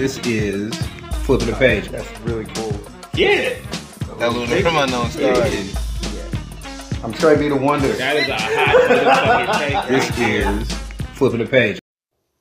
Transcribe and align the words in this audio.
This 0.00 0.16
is 0.26 0.74
flipping 1.24 1.48
the 1.48 1.52
page. 1.56 1.88
That's 1.90 2.20
really 2.20 2.46
cool. 2.54 2.72
Yeah. 3.12 3.54
That 4.16 4.32
Luna 4.32 4.62
from 4.62 4.78
Unknown 4.78 5.10
Star. 5.10 5.46
Yeah. 5.46 7.04
I'm 7.04 7.12
Trey 7.12 7.36
B 7.36 7.48
the 7.50 7.56
Wonder. 7.56 7.88
That 7.88 8.16
is 8.16 8.28
a 8.30 8.34
hot 8.34 9.50
motherfucking 9.50 9.88
take. 9.88 9.88
This 9.88 10.18
is 10.18 10.72
flipping 11.18 11.40
the 11.40 11.44
page. 11.44 11.80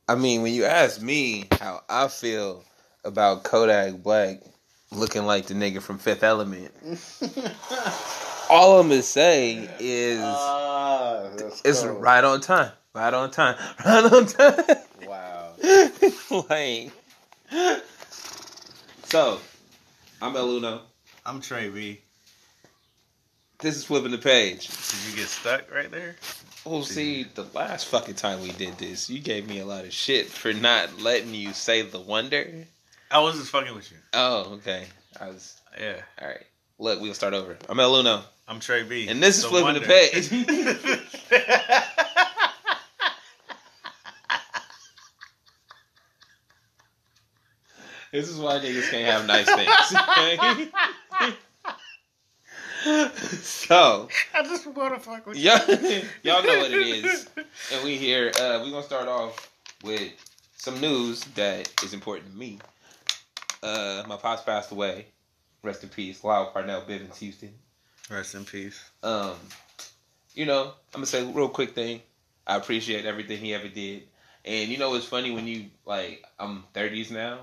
I 0.08 0.16
mean, 0.16 0.42
when 0.42 0.54
you 0.54 0.64
ask 0.64 1.02
me 1.02 1.48
how 1.60 1.82
I 1.90 2.08
feel 2.08 2.64
about 3.04 3.44
Kodak 3.44 4.04
Black 4.04 4.40
looking 4.94 5.26
like 5.26 5.48
the 5.48 5.54
nigga 5.54 5.82
from 5.82 5.98
Fifth 5.98 6.24
Element, 6.24 6.72
all 8.50 8.80
I'm 8.80 8.88
gonna 8.88 9.02
say 9.02 9.70
is 9.82 10.22
ah, 10.24 11.30
that's 11.36 11.62
it's 11.66 11.82
cold. 11.82 12.02
right 12.02 12.24
on 12.24 12.40
time, 12.40 12.72
right 12.96 13.14
on 13.14 13.32
time, 13.32 13.58
right 13.86 14.14
on 14.14 14.26
time. 14.28 14.78
Wow. 15.06 15.56
like, 16.50 16.94
so 19.06 19.40
I'm 20.22 20.36
El 20.36 20.50
Uno. 20.58 20.82
I'm 21.26 21.42
Trey 21.42 21.70
B. 21.70 22.00
This 23.60 23.76
is 23.76 23.84
flipping 23.86 24.12
the 24.12 24.18
page. 24.18 24.68
Did 24.68 25.10
you 25.12 25.16
get 25.18 25.28
stuck 25.28 25.74
right 25.74 25.92
there? 25.92 26.16
Oh, 26.66 26.72
well, 26.72 26.84
see, 26.84 27.24
the 27.36 27.46
last 27.54 27.88
fucking 27.88 28.16
time 28.16 28.42
we 28.42 28.52
did 28.52 28.78
this, 28.78 29.10
you 29.10 29.20
gave 29.20 29.48
me 29.48 29.60
a 29.60 29.66
lot 29.66 29.86
of 29.86 29.94
shit 29.94 30.28
for 30.28 30.54
not 30.54 31.02
letting 31.02 31.34
you 31.34 31.54
say 31.54 31.82
the 31.82 32.00
wonder. 32.00 32.66
I 33.12 33.20
was 33.20 33.38
just 33.38 33.50
fucking 33.50 33.74
with 33.76 33.92
you. 33.92 33.98
Oh, 34.14 34.54
okay. 34.56 34.86
I 35.20 35.28
was 35.28 35.60
Yeah. 35.80 36.02
all 36.22 36.28
right. 36.28 36.44
Look, 36.78 37.02
we'll 37.02 37.14
start 37.14 37.34
over. 37.34 37.58
I'm 37.68 37.80
El 37.80 37.96
Uno. 37.96 38.22
I'm 38.48 38.60
Trey 38.60 38.84
B. 38.84 39.08
And 39.08 39.22
this 39.22 39.38
is 39.38 39.44
The 39.44 39.50
flipping 39.50 39.74
the 39.74 39.82
page. 39.82 40.30
This 48.12 48.30
is 48.30 48.38
why 48.40 48.60
niggas 48.60 48.90
can't 48.90 49.06
have 49.06 49.28
nice 49.28 49.46
things. 49.46 49.70
okay? 50.02 51.36
so, 53.42 54.08
I 54.34 54.44
just 54.44 54.66
want 54.68 54.96
to 54.96 55.00
fuck 55.00 55.28
with 55.28 55.38
y'all, 55.38 55.60
y'all 56.24 56.44
know 56.44 56.60
what 56.60 56.72
it 56.72 57.06
is. 57.06 57.30
And 57.74 57.84
we 57.84 57.98
here, 57.98 58.32
uh, 58.40 58.60
we're 58.64 58.72
going 58.72 58.82
to 58.82 58.84
start 58.84 59.08
off 59.08 59.52
with 59.84 60.12
some 60.56 60.80
news 60.80 61.22
that 61.36 61.72
is 61.84 61.94
important 61.94 62.32
to 62.32 62.38
me. 62.38 62.58
Uh, 63.62 64.04
my 64.08 64.16
pops 64.16 64.44
passed 64.44 64.72
away. 64.72 65.08
Rest 65.62 65.84
in 65.84 65.90
peace. 65.90 66.24
Lyle 66.24 66.52
Parnell 66.52 66.82
Bivens, 66.82 67.18
Houston. 67.18 67.54
Rest 68.10 68.34
in 68.34 68.46
peace. 68.46 68.82
Um, 69.04 69.36
you 70.34 70.46
know, 70.46 70.74
I'm 70.94 71.00
gonna 71.00 71.06
say 71.06 71.22
a 71.22 71.26
real 71.26 71.50
quick 71.50 71.76
thing. 71.76 72.02
I 72.48 72.56
appreciate 72.56 73.06
everything 73.06 73.40
he 73.40 73.54
ever 73.54 73.68
did, 73.68 74.04
and 74.46 74.70
you 74.70 74.78
know 74.78 74.96
it's 74.96 75.06
funny 75.06 75.32
when 75.32 75.46
you 75.46 75.66
like 75.86 76.24
I'm 76.40 76.64
30s 76.74 77.12
now, 77.12 77.40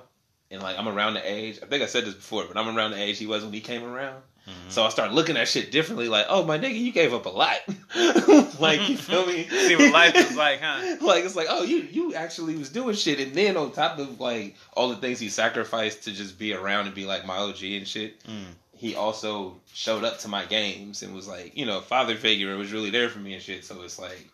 and 0.51 0.63
like 0.63 0.79
I'm 0.79 0.89
around 0.89 1.15
the 1.15 1.31
age. 1.31 1.59
I 1.63 1.67
think 1.67 1.83
I 1.83 1.87
said 1.87 2.05
this 2.05 2.15
before, 2.15 2.45
but 2.47 2.57
I'm 2.57 2.77
around 2.77 2.93
the 2.93 3.03
age 3.03 3.19
he 3.19 3.27
was 3.27 3.43
when 3.45 3.53
he 3.53 3.61
came 3.61 3.85
around. 3.85 4.23
Mm-hmm. 4.49 4.71
So 4.71 4.85
I 4.85 4.91
start 4.91 5.13
looking 5.13 5.37
at 5.37 5.49
shit 5.49 5.73
differently. 5.73 6.09
Like, 6.09 6.27
oh 6.29 6.45
my 6.45 6.57
nigga, 6.57 6.79
you 6.79 6.93
gave 6.93 7.13
up 7.13 7.27
a 7.27 7.31
lot. 7.31 7.57
like 8.61 8.89
you 8.89 8.97
feel 8.97 9.27
me? 9.27 9.45
See 9.49 9.75
what 9.77 9.93
life 9.93 10.15
is 10.15 10.37
like, 10.37 10.61
huh? 10.61 10.97
like 11.05 11.25
it's 11.25 11.35
like, 11.37 11.49
oh, 11.51 11.65
you 11.65 11.79
you 11.91 12.15
actually 12.15 12.57
was 12.57 12.69
doing 12.71 12.95
shit, 12.95 13.19
and 13.21 13.33
then 13.35 13.57
on 13.57 13.73
top 13.73 13.99
of 13.99 14.21
like 14.21 14.55
all 14.75 14.89
the 14.89 14.97
things 14.97 15.19
he 15.19 15.29
sacrificed 15.29 16.05
to 16.05 16.13
just 16.13 16.39
be 16.39 16.53
around 16.53 16.87
and 16.87 16.95
be 16.95 17.07
like 17.07 17.27
my 17.27 17.37
OG 17.37 17.63
and 17.65 17.89
shit, 17.89 18.23
Mm. 18.25 18.45
he 18.77 18.95
also 18.95 19.57
showed 19.73 20.05
up 20.05 20.19
to 20.21 20.29
my 20.29 20.45
games 20.45 21.03
and 21.03 21.13
was 21.15 21.27
like, 21.27 21.57
you 21.57 21.67
know, 21.67 21.81
father 21.81 22.15
figure 22.17 22.57
was 22.57 22.73
really 22.73 22.91
there 22.91 23.09
for 23.09 23.19
me 23.19 23.35
and 23.35 23.43
shit. 23.43 23.65
So 23.65 23.83
it's 23.83 23.99
like, 23.99 24.29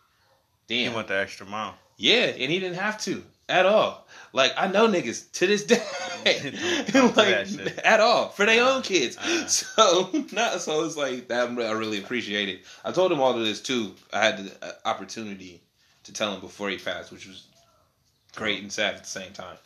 He 0.68 0.84
damn, 0.84 0.94
went 0.94 1.08
the 1.08 1.16
extra 1.16 1.46
mile. 1.46 1.74
yeah, 1.96 2.27
and 2.27 2.50
he 2.52 2.58
didn't 2.58 2.78
have 2.78 3.00
to 3.02 3.24
at 3.48 3.64
all. 3.66 4.02
Like 4.33 4.52
I 4.56 4.66
know 4.69 4.88
niggas 4.88 5.30
to 5.33 5.47
this 5.47 5.64
day, 5.64 5.83
Don't- 6.92 7.14
don't 7.14 7.14
do 7.48 7.56
like 7.64 7.84
at 7.86 8.00
all 8.00 8.28
for 8.30 8.47
their 8.47 8.64
Uh, 8.64 8.77
own 8.77 8.83
kids. 8.83 9.16
uh. 9.19 9.47
So 9.47 10.11
not 10.33 10.61
so 10.61 10.84
it's 10.84 10.96
like 10.96 11.29
that. 11.29 11.48
I 11.51 11.73
really 11.73 11.98
appreciate 11.98 12.48
it. 12.48 12.62
I 12.84 12.92
told 12.92 13.12
him 13.12 13.20
all 13.20 13.36
of 13.39 13.45
this 13.45 13.61
too. 13.61 13.95
I 14.12 14.24
had 14.24 14.39
the 14.39 14.67
uh, 14.67 14.73
opportunity 14.86 15.61
to 16.05 16.12
tell 16.12 16.33
him 16.34 16.40
before 16.40 16.70
he 16.70 16.79
passed, 16.79 17.12
which 17.12 17.27
was 17.27 17.46
great 18.34 18.62
and 18.62 18.73
sad 18.73 18.95
at 18.95 19.02
the 19.05 19.08
same 19.11 19.33
time. 19.33 19.57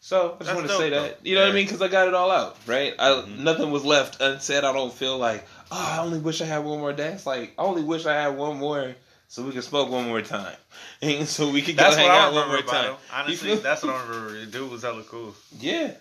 So 0.00 0.36
I 0.40 0.44
just 0.44 0.54
want 0.54 0.68
to 0.68 0.76
say 0.76 0.90
though. 0.90 1.02
that 1.02 1.26
you 1.26 1.34
know 1.34 1.40
what 1.40 1.50
I 1.50 1.52
mean 1.54 1.64
because 1.66 1.82
I 1.82 1.88
got 1.88 2.06
it 2.06 2.14
all 2.14 2.30
out 2.30 2.56
right. 2.66 2.94
I 2.98 3.08
Mhm. 3.10 3.38
nothing 3.38 3.72
was 3.72 3.84
left 3.84 4.20
unsaid. 4.20 4.62
I 4.62 4.72
don't 4.72 4.92
feel 4.92 5.18
like 5.18 5.44
oh 5.72 5.94
I 5.98 5.98
only 6.04 6.20
wish 6.20 6.40
I 6.40 6.44
had 6.44 6.58
one 6.64 6.78
more 6.78 6.92
dance. 6.92 7.26
Like 7.26 7.54
I 7.58 7.62
only 7.62 7.82
wish 7.82 8.06
I 8.06 8.12
had 8.14 8.36
one 8.36 8.58
more 8.58 8.94
so 9.28 9.42
we 9.42 9.52
can 9.52 9.62
smoke 9.62 9.90
one 9.90 10.06
more 10.06 10.22
time 10.22 10.56
and 11.02 11.26
so 11.26 11.50
we 11.50 11.62
could 11.62 11.76
go 11.76 11.84
hang 11.84 12.06
what 12.08 12.10
out 12.10 12.32
one 12.32 12.48
more 12.48 12.62
time. 12.62 12.92
him. 12.92 12.96
Honestly, 13.12 13.50
You 13.50 13.56
that's 13.56 13.82
what 13.82 13.94
I 13.94 14.02
remember. 14.06 14.40
The 14.40 14.46
dude 14.46 14.70
was 14.70 14.82
hella 14.82 15.02
cool. 15.04 15.34
Yeah, 15.60 15.92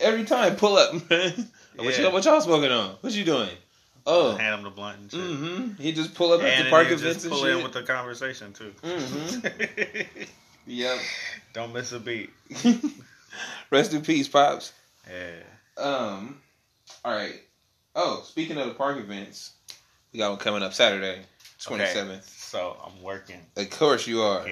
every 0.00 0.24
time 0.24 0.56
pull 0.56 0.76
up. 0.76 0.92
man. 1.10 1.48
What, 1.76 1.96
Yeah. 1.96 2.02
y'all, 2.04 2.12
what 2.12 2.24
y'all 2.24 2.40
smoking 2.40 2.70
on? 2.72 2.96
What 3.00 3.12
you 3.12 3.24
doing? 3.24 3.48
Oh, 4.06 4.34
Hand 4.34 4.54
him 4.56 4.62
the 4.64 4.70
blunt 4.70 4.98
and 4.98 5.10
shit. 5.10 5.20
mm-hmm. 5.20 5.82
He 5.82 5.92
just 5.92 6.14
pull 6.14 6.32
up 6.32 6.42
at 6.42 6.64
the 6.64 6.70
park 6.70 6.88
you 6.88 6.94
events 6.94 7.14
just 7.22 7.26
and 7.26 7.32
pull 7.34 7.42
shit. 7.44 7.56
in 7.56 7.62
with 7.62 7.72
the 7.72 7.82
conversation 7.82 8.52
too. 8.52 8.72
mm-hmm. 8.82 10.22
Yep. 10.66 10.98
Don't 11.52 11.72
miss 11.72 11.92
a 11.92 11.98
beat. 12.00 12.30
Rest 13.70 13.92
in 13.94 14.02
peace, 14.02 14.28
pops. 14.28 14.72
Yeah. 15.08 15.82
Um. 15.82 16.38
All 17.04 17.12
right. 17.14 17.40
Oh, 17.96 18.22
speaking 18.24 18.56
of 18.58 18.66
the 18.68 18.74
park 18.74 18.98
events, 18.98 19.52
we 20.12 20.18
got 20.18 20.30
one 20.30 20.38
coming 20.38 20.62
up 20.62 20.72
Saturday, 20.74 21.20
twenty 21.62 21.86
seventh. 21.86 22.24
So 22.50 22.76
I'm 22.84 23.00
working 23.02 23.40
Of 23.56 23.70
course 23.70 24.08
you 24.08 24.22
are. 24.22 24.40
Of 24.40 24.48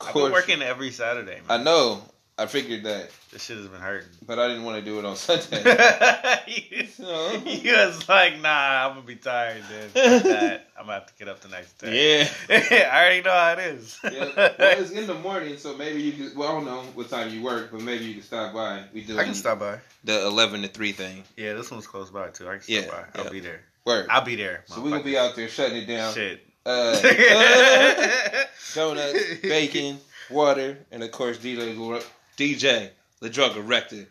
I've 0.00 0.12
been 0.12 0.32
working 0.32 0.60
every 0.60 0.90
Saturday, 0.90 1.38
I 1.48 1.62
know. 1.62 2.02
I 2.38 2.44
figured 2.46 2.82
that, 2.82 3.08
This 3.32 3.44
shit 3.44 3.56
has 3.58 3.66
been 3.68 3.80
hurting. 3.80 4.08
but 4.26 4.38
I 4.40 4.48
didn't 4.48 4.64
want 4.64 4.76
to 4.78 4.84
do 4.84 4.98
it 4.98 5.04
on 5.06 5.14
Sunday. 5.16 5.62
you, 6.48 6.86
So- 6.88 7.32
you 7.46 7.72
was 7.72 8.06
like, 8.08 8.40
nah, 8.42 8.88
I'm 8.88 8.94
gonna 8.96 9.06
be 9.06 9.14
tired 9.16 9.62
then. 9.94 10.60
I'm 10.78 10.84
gonna 10.86 10.92
have 10.98 11.06
to 11.06 11.12
get 11.16 11.28
up 11.28 11.40
the 11.40 11.48
next 11.48 11.78
day. 11.78 12.18
yeah. 12.20 12.28
I 12.92 12.98
already 13.00 13.22
know 13.22 13.30
how 13.30 13.52
it 13.52 13.58
is. 13.60 13.98
yeah. 14.02 14.10
Well, 14.34 14.52
it's 14.58 14.90
in 14.90 15.06
the 15.06 15.14
morning, 15.14 15.56
so 15.58 15.76
maybe 15.76 16.02
you 16.02 16.12
could. 16.12 16.36
Well, 16.36 16.48
I 16.48 16.52
don't 16.52 16.64
know 16.66 16.80
what 16.94 17.08
time 17.08 17.30
you 17.32 17.40
work, 17.42 17.70
but 17.70 17.80
maybe 17.82 18.04
you 18.04 18.14
can 18.14 18.22
stop 18.24 18.52
by. 18.52 18.82
We 18.92 19.02
do 19.04 19.16
I 19.18 19.24
can 19.24 19.34
stop 19.34 19.60
by. 19.60 19.78
the 20.04 20.26
eleven 20.26 20.60
to 20.62 20.68
three 20.68 20.92
thing. 20.92 21.22
Yeah, 21.36 21.54
this 21.54 21.70
one's 21.70 21.86
close 21.86 22.10
by 22.10 22.28
too. 22.30 22.48
I 22.48 22.54
can 22.58 22.62
stop 22.62 22.74
Yeah, 22.74 22.90
by. 22.90 23.04
I'll 23.20 23.24
yeah. 23.26 23.30
be 23.30 23.40
there. 23.40 23.60
Work. 23.86 24.08
I'll 24.10 24.24
be 24.24 24.34
there. 24.36 24.64
so 24.66 24.80
we 24.82 24.90
gonna 24.90 25.02
be 25.04 25.16
out 25.16 25.36
there 25.36 25.48
shutting 25.48 25.76
it 25.78 25.86
down. 25.86 26.12
Shit. 26.12 26.44
Uh, 26.66 28.44
donuts, 28.74 29.34
bacon, 29.42 29.98
water, 30.30 30.78
and 30.90 31.02
of 31.02 31.10
course 31.12 31.38
DJ, 31.38 32.02
DJ, 32.36 32.90
the 33.20 33.30
drug 33.30 33.56
erector, 33.56 34.06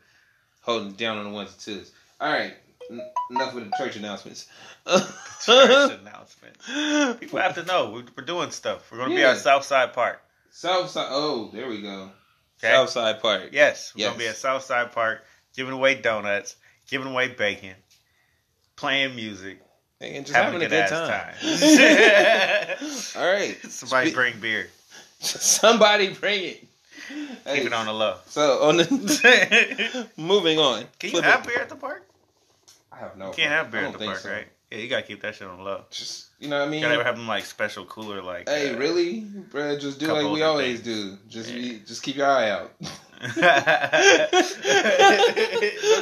holding 0.62 0.94
down 0.94 1.18
on 1.18 1.26
the 1.26 1.30
ones 1.32 1.52
and 1.52 1.60
twos. 1.60 1.92
All 2.22 2.32
right, 2.32 2.54
n- 2.90 3.02
enough 3.32 3.54
with 3.54 3.66
the 3.70 3.76
church 3.78 3.98
announcements. 3.98 4.48
Church 5.46 6.00
announcement. 6.02 7.20
People 7.20 7.40
have 7.40 7.56
to 7.56 7.64
know 7.66 7.90
we're, 7.92 8.06
we're 8.18 8.24
doing 8.24 8.52
stuff. 8.52 8.90
We're 8.92 9.00
gonna 9.00 9.16
be 9.16 9.22
Yeah. 9.22 9.32
at 9.32 9.38
Southside 9.38 9.94
Park. 9.94 10.22
Southside. 10.52 11.08
Oh, 11.10 11.50
there 11.54 11.68
we 11.68 11.82
go. 11.82 12.04
Okay. 12.64 12.72
Southside 12.74 13.22
Park. 13.22 13.50
Yes, 13.52 13.92
we're 13.96 14.02
Yes. 14.02 14.10
gonna 14.12 14.20
be 14.20 14.28
at 14.28 14.38
Southside 14.38 14.92
Park, 14.94 15.26
giving 15.56 15.74
away 15.74 15.96
donuts, 15.96 16.56
giving 16.90 17.08
away 17.12 17.28
bacon, 17.28 17.76
playing 18.78 19.16
music, 19.16 19.60
And 20.02 20.26
just 20.26 20.36
having, 20.36 20.60
having, 20.60 20.68
a 20.68 20.70
good, 20.70 20.88
time. 20.90 21.34
ass 21.42 23.16
time. 23.16 23.16
All 23.22 23.32
right. 23.34 23.58
Somebody 23.72 24.10
Spe- 24.10 24.16
bring 24.16 24.40
beer. 24.40 24.68
Somebody 25.20 26.14
bring 26.14 26.44
it. 26.44 26.68
Hey, 27.46 27.58
Keep 27.58 27.68
it 27.68 27.74
on 27.74 27.86
the 27.86 27.94
low. 27.94 28.18
So 28.28 28.64
on 28.64 28.78
the 28.78 30.08
moving 30.18 30.60
on. 30.60 30.86
Can 31.00 31.10
you 31.10 31.12
Flip 31.12 31.24
have 31.24 31.42
it. 31.42 31.48
beer 31.48 31.60
at 31.62 31.70
the 31.70 31.76
park? 31.76 32.04
I 32.92 32.98
have 32.98 33.16
no. 33.18 33.28
You 33.28 33.34
can't 33.34 33.52
have 33.52 33.72
beer 33.72 33.86
at 33.86 33.94
the 33.94 34.00
park, 34.06 34.18
so. 34.18 34.32
right? 34.32 34.48
Yeah, 34.72 34.80
you 34.80 34.90
gotta 34.90 35.04
keep 35.04 35.22
that 35.22 35.36
shit 35.36 35.48
on 35.48 35.58
the 35.58 35.64
low. 35.64 35.84
Just 35.92 36.26
you 36.40 36.48
know 36.50 36.60
what 36.60 36.68
I 36.68 36.72
mean. 36.72 36.82
You 36.82 36.90
gotta 36.90 37.04
have 37.04 37.16
them 37.18 37.28
like 37.28 37.46
special 37.46 37.86
cooler, 37.86 38.22
like. 38.22 38.50
Hey, 38.50 38.74
uh, 38.74 38.78
really, 38.78 39.20
bro? 39.22 39.78
Just 39.78 40.00
do 40.00 40.08
like 40.12 40.30
we 40.32 40.42
always 40.42 40.82
things. 40.82 41.12
do. 41.12 41.18
Just 41.30 41.50
Yeah. 41.52 41.56
be, 41.62 41.80
just 41.86 42.02
keep 42.04 42.16
your 42.16 42.28
eye 42.28 42.50
out. 42.50 42.74
Don't 43.22 43.36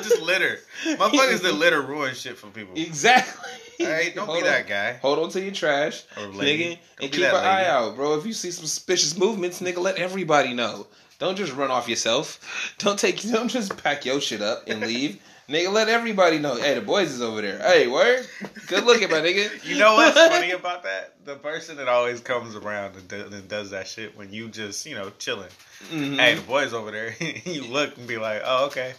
just 0.03 0.21
litter. 0.21 0.59
Motherfuckers 0.85 1.41
that 1.41 1.53
litter 1.55 1.81
ruin 1.81 2.13
shit 2.15 2.37
for 2.37 2.47
people. 2.47 2.73
exactly. 2.75 3.49
All 3.85 3.91
right, 3.91 4.13
don't 4.15 4.25
Hold 4.27 4.43
be 4.43 4.47
on. 4.47 4.53
that 4.53 4.67
guy. 4.67 4.93
Hold 5.01 5.19
on 5.19 5.29
to 5.31 5.41
your 5.41 5.51
trash, 5.51 6.03
nigga, 6.15 6.77
and 7.01 7.11
keep 7.11 7.15
an 7.15 7.21
that 7.21 7.33
eye 7.35 7.65
out, 7.65 7.95
bro. 7.95 8.15
If 8.17 8.25
you 8.25 8.31
see 8.33 8.51
some 8.51 8.65
suspicious 8.65 9.17
movements, 9.17 9.61
nigga, 9.61 9.77
let 9.79 9.97
everybody 9.97 10.53
know. 10.53 10.85
Don't 11.19 11.35
just 11.37 11.53
run 11.55 11.71
off 11.71 11.87
yourself. 11.89 12.75
Don't 12.77 12.99
take. 12.99 13.21
Don't 13.21 13.47
just 13.47 13.75
pack 13.81 14.05
your 14.05 14.21
shit 14.21 14.41
up 14.41 14.63
and 14.67 14.81
leave. 14.81 15.19
Nigga, 15.49 15.71
let 15.71 15.89
everybody 15.89 16.39
know. 16.39 16.55
Hey, 16.55 16.75
the 16.75 16.81
boys 16.81 17.11
is 17.11 17.21
over 17.21 17.41
there. 17.41 17.59
Hey, 17.59 17.87
word. 17.87 18.27
Good 18.67 18.83
looking, 18.85 19.09
my 19.09 19.17
nigga. 19.17 19.49
You 19.65 19.77
know 19.77 19.95
what's 19.95 20.17
funny 20.29 20.51
about 20.51 20.83
that? 20.83 21.13
The 21.25 21.35
person 21.35 21.77
that 21.77 21.87
always 21.87 22.19
comes 22.21 22.55
around 22.55 22.95
and, 22.95 23.07
do, 23.07 23.25
and 23.31 23.47
does 23.47 23.71
that 23.71 23.87
shit 23.87 24.17
when 24.17 24.31
you 24.33 24.49
just, 24.49 24.85
you 24.85 24.95
know, 24.95 25.11
chilling. 25.19 25.49
Mhm. 25.91 26.17
Hey, 26.19 26.35
the 26.35 26.41
boys 26.41 26.73
over 26.73 26.91
there. 26.91 27.15
you 27.45 27.63
look 27.65 27.97
and 27.97 28.07
be 28.07 28.17
like, 28.17 28.41
oh, 28.43 28.65
okay. 28.67 28.93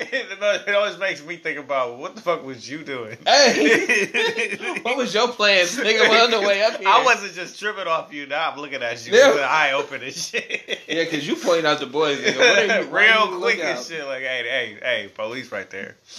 Look 0.00 0.12
at 0.12 0.38
fuck. 0.38 0.68
it 0.68 0.74
always 0.74 0.98
makes 0.98 1.24
me 1.24 1.36
think 1.36 1.58
about 1.58 1.98
what 1.98 2.14
the 2.16 2.20
fuck 2.22 2.44
was 2.44 2.68
you 2.68 2.82
doing? 2.84 3.16
Hey, 3.26 4.56
what 4.82 4.96
was 4.96 5.14
your 5.14 5.28
plans, 5.28 5.76
nigga? 5.76 6.24
On 6.24 6.30
the 6.30 6.40
way 6.40 6.62
up 6.62 6.78
here, 6.78 6.88
I 6.88 7.04
wasn't 7.04 7.34
just 7.34 7.58
tripping 7.58 7.86
off 7.86 8.12
you. 8.12 8.26
Now 8.26 8.50
I'm 8.50 8.58
looking 8.58 8.82
at 8.82 9.06
you 9.06 9.12
Yeah. 9.16 9.28
with 9.28 9.38
an 9.38 9.44
eye 9.48 9.72
open 9.72 10.02
and 10.02 10.12
shit. 10.14 10.80
Yeah, 10.88 11.04
because 11.04 11.26
you 11.26 11.36
pointing 11.36 11.66
out 11.66 11.80
the 11.80 11.86
boys, 11.86 12.18
nigga. 12.18 12.36
What 12.36 12.58
are 12.70 12.82
you, 12.82 12.88
Real 13.30 13.40
quick 13.40 13.58
and 13.60 13.78
out? 13.78 13.84
shit. 13.84 14.04
Like, 14.06 14.22
hey, 14.22 14.44
hey, 14.48 14.78
hey, 14.82 15.08
police 15.14 15.50
right 15.52 15.68
there. 15.70 15.96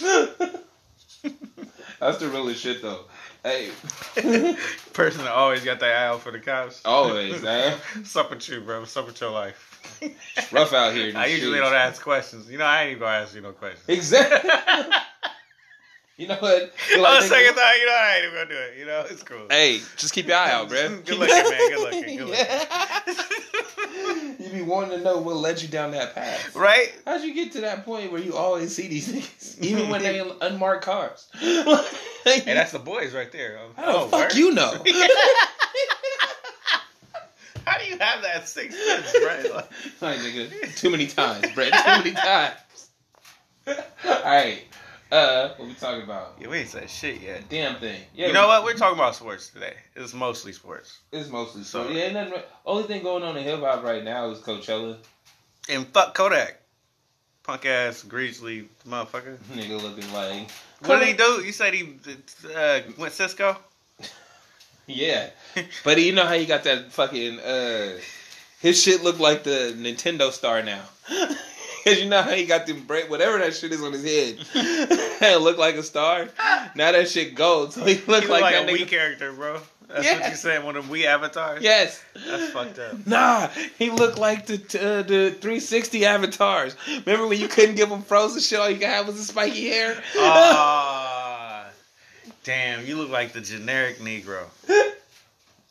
That's 2.00 2.18
the 2.18 2.28
realest 2.28 2.60
shit, 2.62 2.82
though. 2.82 3.04
Hey, 3.44 3.70
Person 4.92 5.24
that 5.24 5.32
always 5.32 5.64
got 5.64 5.80
that 5.80 5.90
eye 5.96 6.06
out 6.06 6.20
for 6.22 6.30
the 6.32 6.38
cops. 6.38 6.80
always, 6.84 7.42
man. 7.42 7.76
What's 7.94 8.14
up 8.16 8.30
with 8.30 8.48
you, 8.48 8.60
bro? 8.60 8.80
What's 8.80 8.96
up 8.96 9.06
with 9.06 9.20
your 9.20 9.30
life? 9.30 9.71
Rough 10.50 10.72
out 10.72 10.92
here. 10.94 11.12
I 11.16 11.26
usually 11.26 11.52
streets. 11.56 11.64
don't 11.70 11.74
ask 11.74 12.02
questions. 12.02 12.50
You 12.50 12.58
know, 12.58 12.64
I 12.64 12.82
ain't 12.82 12.90
even 12.92 13.00
gonna 13.00 13.18
ask 13.18 13.34
you 13.34 13.40
no 13.40 13.52
questions. 13.52 13.84
Exactly. 13.88 14.50
you 16.16 16.26
know 16.28 16.36
what? 16.36 16.52
On 16.94 17.00
like, 17.02 17.20
the 17.20 17.26
nigga, 17.26 17.28
second 17.28 17.54
thought, 17.54 17.74
you 17.78 17.86
know, 17.86 17.92
I 17.98 18.14
ain't 18.16 18.24
even 18.24 18.34
gonna 18.38 18.48
do 18.50 18.56
it. 18.56 18.78
You 18.78 18.86
know, 18.86 19.04
it's 19.08 19.22
cool. 19.22 19.46
Hey, 19.50 19.80
just 19.96 20.12
keep 20.12 20.26
your 20.26 20.36
eye 20.36 20.50
out, 20.50 20.68
bro. 20.68 20.88
Good 21.04 21.18
looking, 21.18 21.34
man. 21.34 21.70
Good 21.70 21.80
looking. 21.80 22.18
Good 22.18 22.28
looking. 22.28 22.46
you 24.38 24.50
be 24.50 24.62
wanting 24.62 24.98
to 24.98 25.04
know 25.04 25.18
what 25.18 25.36
led 25.36 25.60
you 25.62 25.68
down 25.68 25.90
that 25.92 26.14
path. 26.14 26.54
Right? 26.56 26.92
How'd 27.06 27.22
you 27.22 27.34
get 27.34 27.52
to 27.52 27.60
that 27.62 27.84
point 27.84 28.10
where 28.12 28.20
you 28.20 28.34
always 28.36 28.74
see 28.74 28.88
these 28.88 29.08
niggas, 29.12 29.60
even 29.60 29.88
when 29.88 30.02
they 30.02 30.18
in 30.20 30.32
unmarked 30.40 30.84
cars? 30.84 31.28
Hey, 31.38 32.40
that's 32.44 32.72
the 32.72 32.78
boys 32.78 33.12
right 33.14 33.30
there. 33.32 33.58
How 33.76 33.84
the 33.86 33.98
Oh, 33.98 34.08
fuck 34.08 34.20
word? 34.30 34.34
you 34.34 34.52
know? 34.52 34.72
How 37.66 37.78
do 37.78 37.84
you 37.86 37.98
have 37.98 38.22
that 38.22 38.48
six 38.48 38.74
sense, 38.76 39.12
bro? 39.20 39.54
Like, 39.54 39.70
Like, 40.00 40.18
nigga, 40.20 40.76
too 40.76 40.90
many 40.90 41.06
times, 41.06 41.46
bro. 41.54 41.64
Too 41.64 41.70
many 41.86 42.10
times. 42.12 42.54
All 43.66 44.22
right, 44.24 44.62
uh, 45.12 45.50
what 45.56 45.68
we 45.68 45.74
talking 45.74 46.02
about? 46.02 46.34
yeah, 46.40 46.48
we 46.48 46.58
ain't 46.58 46.68
said 46.68 46.90
shit 46.90 47.20
yet. 47.20 47.48
Damn 47.48 47.76
thing. 47.76 48.00
Yeah, 48.14 48.26
you 48.28 48.32
know 48.32 48.46
what? 48.48 48.64
We're 48.64 48.74
talking 48.74 48.98
about 48.98 49.14
sports 49.14 49.50
today. 49.50 49.74
It's 49.94 50.12
mostly 50.14 50.52
sports. 50.52 50.98
It's 51.12 51.28
mostly 51.28 51.62
sports. 51.62 51.88
So- 51.88 51.94
Yeah, 51.94 52.04
ain't 52.04 52.14
nothing. 52.14 52.42
Only 52.66 52.84
thing 52.84 53.02
going 53.02 53.22
on 53.22 53.36
in 53.36 53.44
hip 53.44 53.60
hop 53.60 53.84
right 53.84 54.02
now 54.02 54.30
is 54.30 54.38
Coachella. 54.40 54.96
And 55.68 55.86
fuck 55.88 56.14
Kodak. 56.14 56.58
Punk 57.44 57.66
ass 57.66 58.04
Greasley 58.04 58.66
motherfucker. 58.88 59.36
Nigga 59.52 59.80
looking 59.82 60.12
like. 60.12 60.48
What 60.84 60.98
did 61.00 61.08
he 61.08 61.14
do? 61.14 61.42
You 61.44 61.52
said 61.52 61.74
he 61.74 61.94
uh, 62.54 62.80
went 62.98 63.12
Cisco? 63.12 63.56
Yeah, 64.86 65.30
but 65.84 66.00
you 66.00 66.12
know 66.12 66.24
how 66.26 66.34
you 66.34 66.46
got 66.46 66.64
that 66.64 66.92
fucking 66.92 67.40
uh, 67.40 67.92
his 68.60 68.80
shit 68.82 69.02
look 69.02 69.18
like 69.18 69.42
the 69.44 69.74
Nintendo 69.76 70.30
star 70.30 70.62
now. 70.62 70.82
Cause 71.84 71.98
you 71.98 72.08
know 72.08 72.22
how 72.22 72.30
he 72.30 72.46
got 72.46 72.66
them 72.68 72.84
break 72.84 73.10
whatever 73.10 73.38
that 73.38 73.56
shit 73.56 73.72
is 73.72 73.82
on 73.82 73.92
his 73.92 74.04
head, 74.04 74.38
and 75.20 75.42
look 75.42 75.58
like 75.58 75.74
a 75.74 75.82
star. 75.82 76.28
Now 76.76 76.92
that 76.92 77.08
shit 77.08 77.34
gold, 77.34 77.72
so 77.72 77.84
he 77.84 77.94
look 77.94 78.04
He 78.04 78.12
look 78.12 78.28
like, 78.28 78.42
like, 78.42 78.54
that 78.54 78.68
a 78.68 78.72
nigga. 78.72 78.84
Wii 78.84 78.88
character, 78.88 79.32
bro. 79.32 79.60
That's 79.88 80.04
Yeah. 80.06 80.20
what 80.20 80.30
you 80.30 80.36
said, 80.36 80.62
one 80.64 80.76
of 80.76 80.88
the 80.88 80.94
Wii 80.94 81.06
avatars? 81.06 81.60
Yes, 81.60 82.02
That's 82.14 82.50
fucked 82.52 82.78
up. 82.78 83.04
Nah, 83.04 83.48
he 83.78 83.90
looked 83.90 84.16
like 84.16 84.46
the 84.46 84.54
uh, 84.54 85.02
the 85.02 85.30
360 85.32 86.06
avatars. 86.06 86.76
Remember 87.04 87.26
when 87.26 87.40
you 87.40 87.48
couldn't 87.48 87.74
give 87.74 87.88
him 87.90 88.02
frozen 88.02 88.40
shit? 88.40 88.60
All 88.60 88.70
you 88.70 88.76
could 88.78 88.86
have 88.86 89.08
was 89.08 89.16
the 89.16 89.24
spiky 89.24 89.68
hair. 89.68 90.00
Ah, 90.18 91.66
damn, 92.44 92.86
you 92.86 92.96
look 92.96 93.10
like 93.10 93.32
the 93.32 93.40
generic 93.40 93.98
Negro 93.98 94.44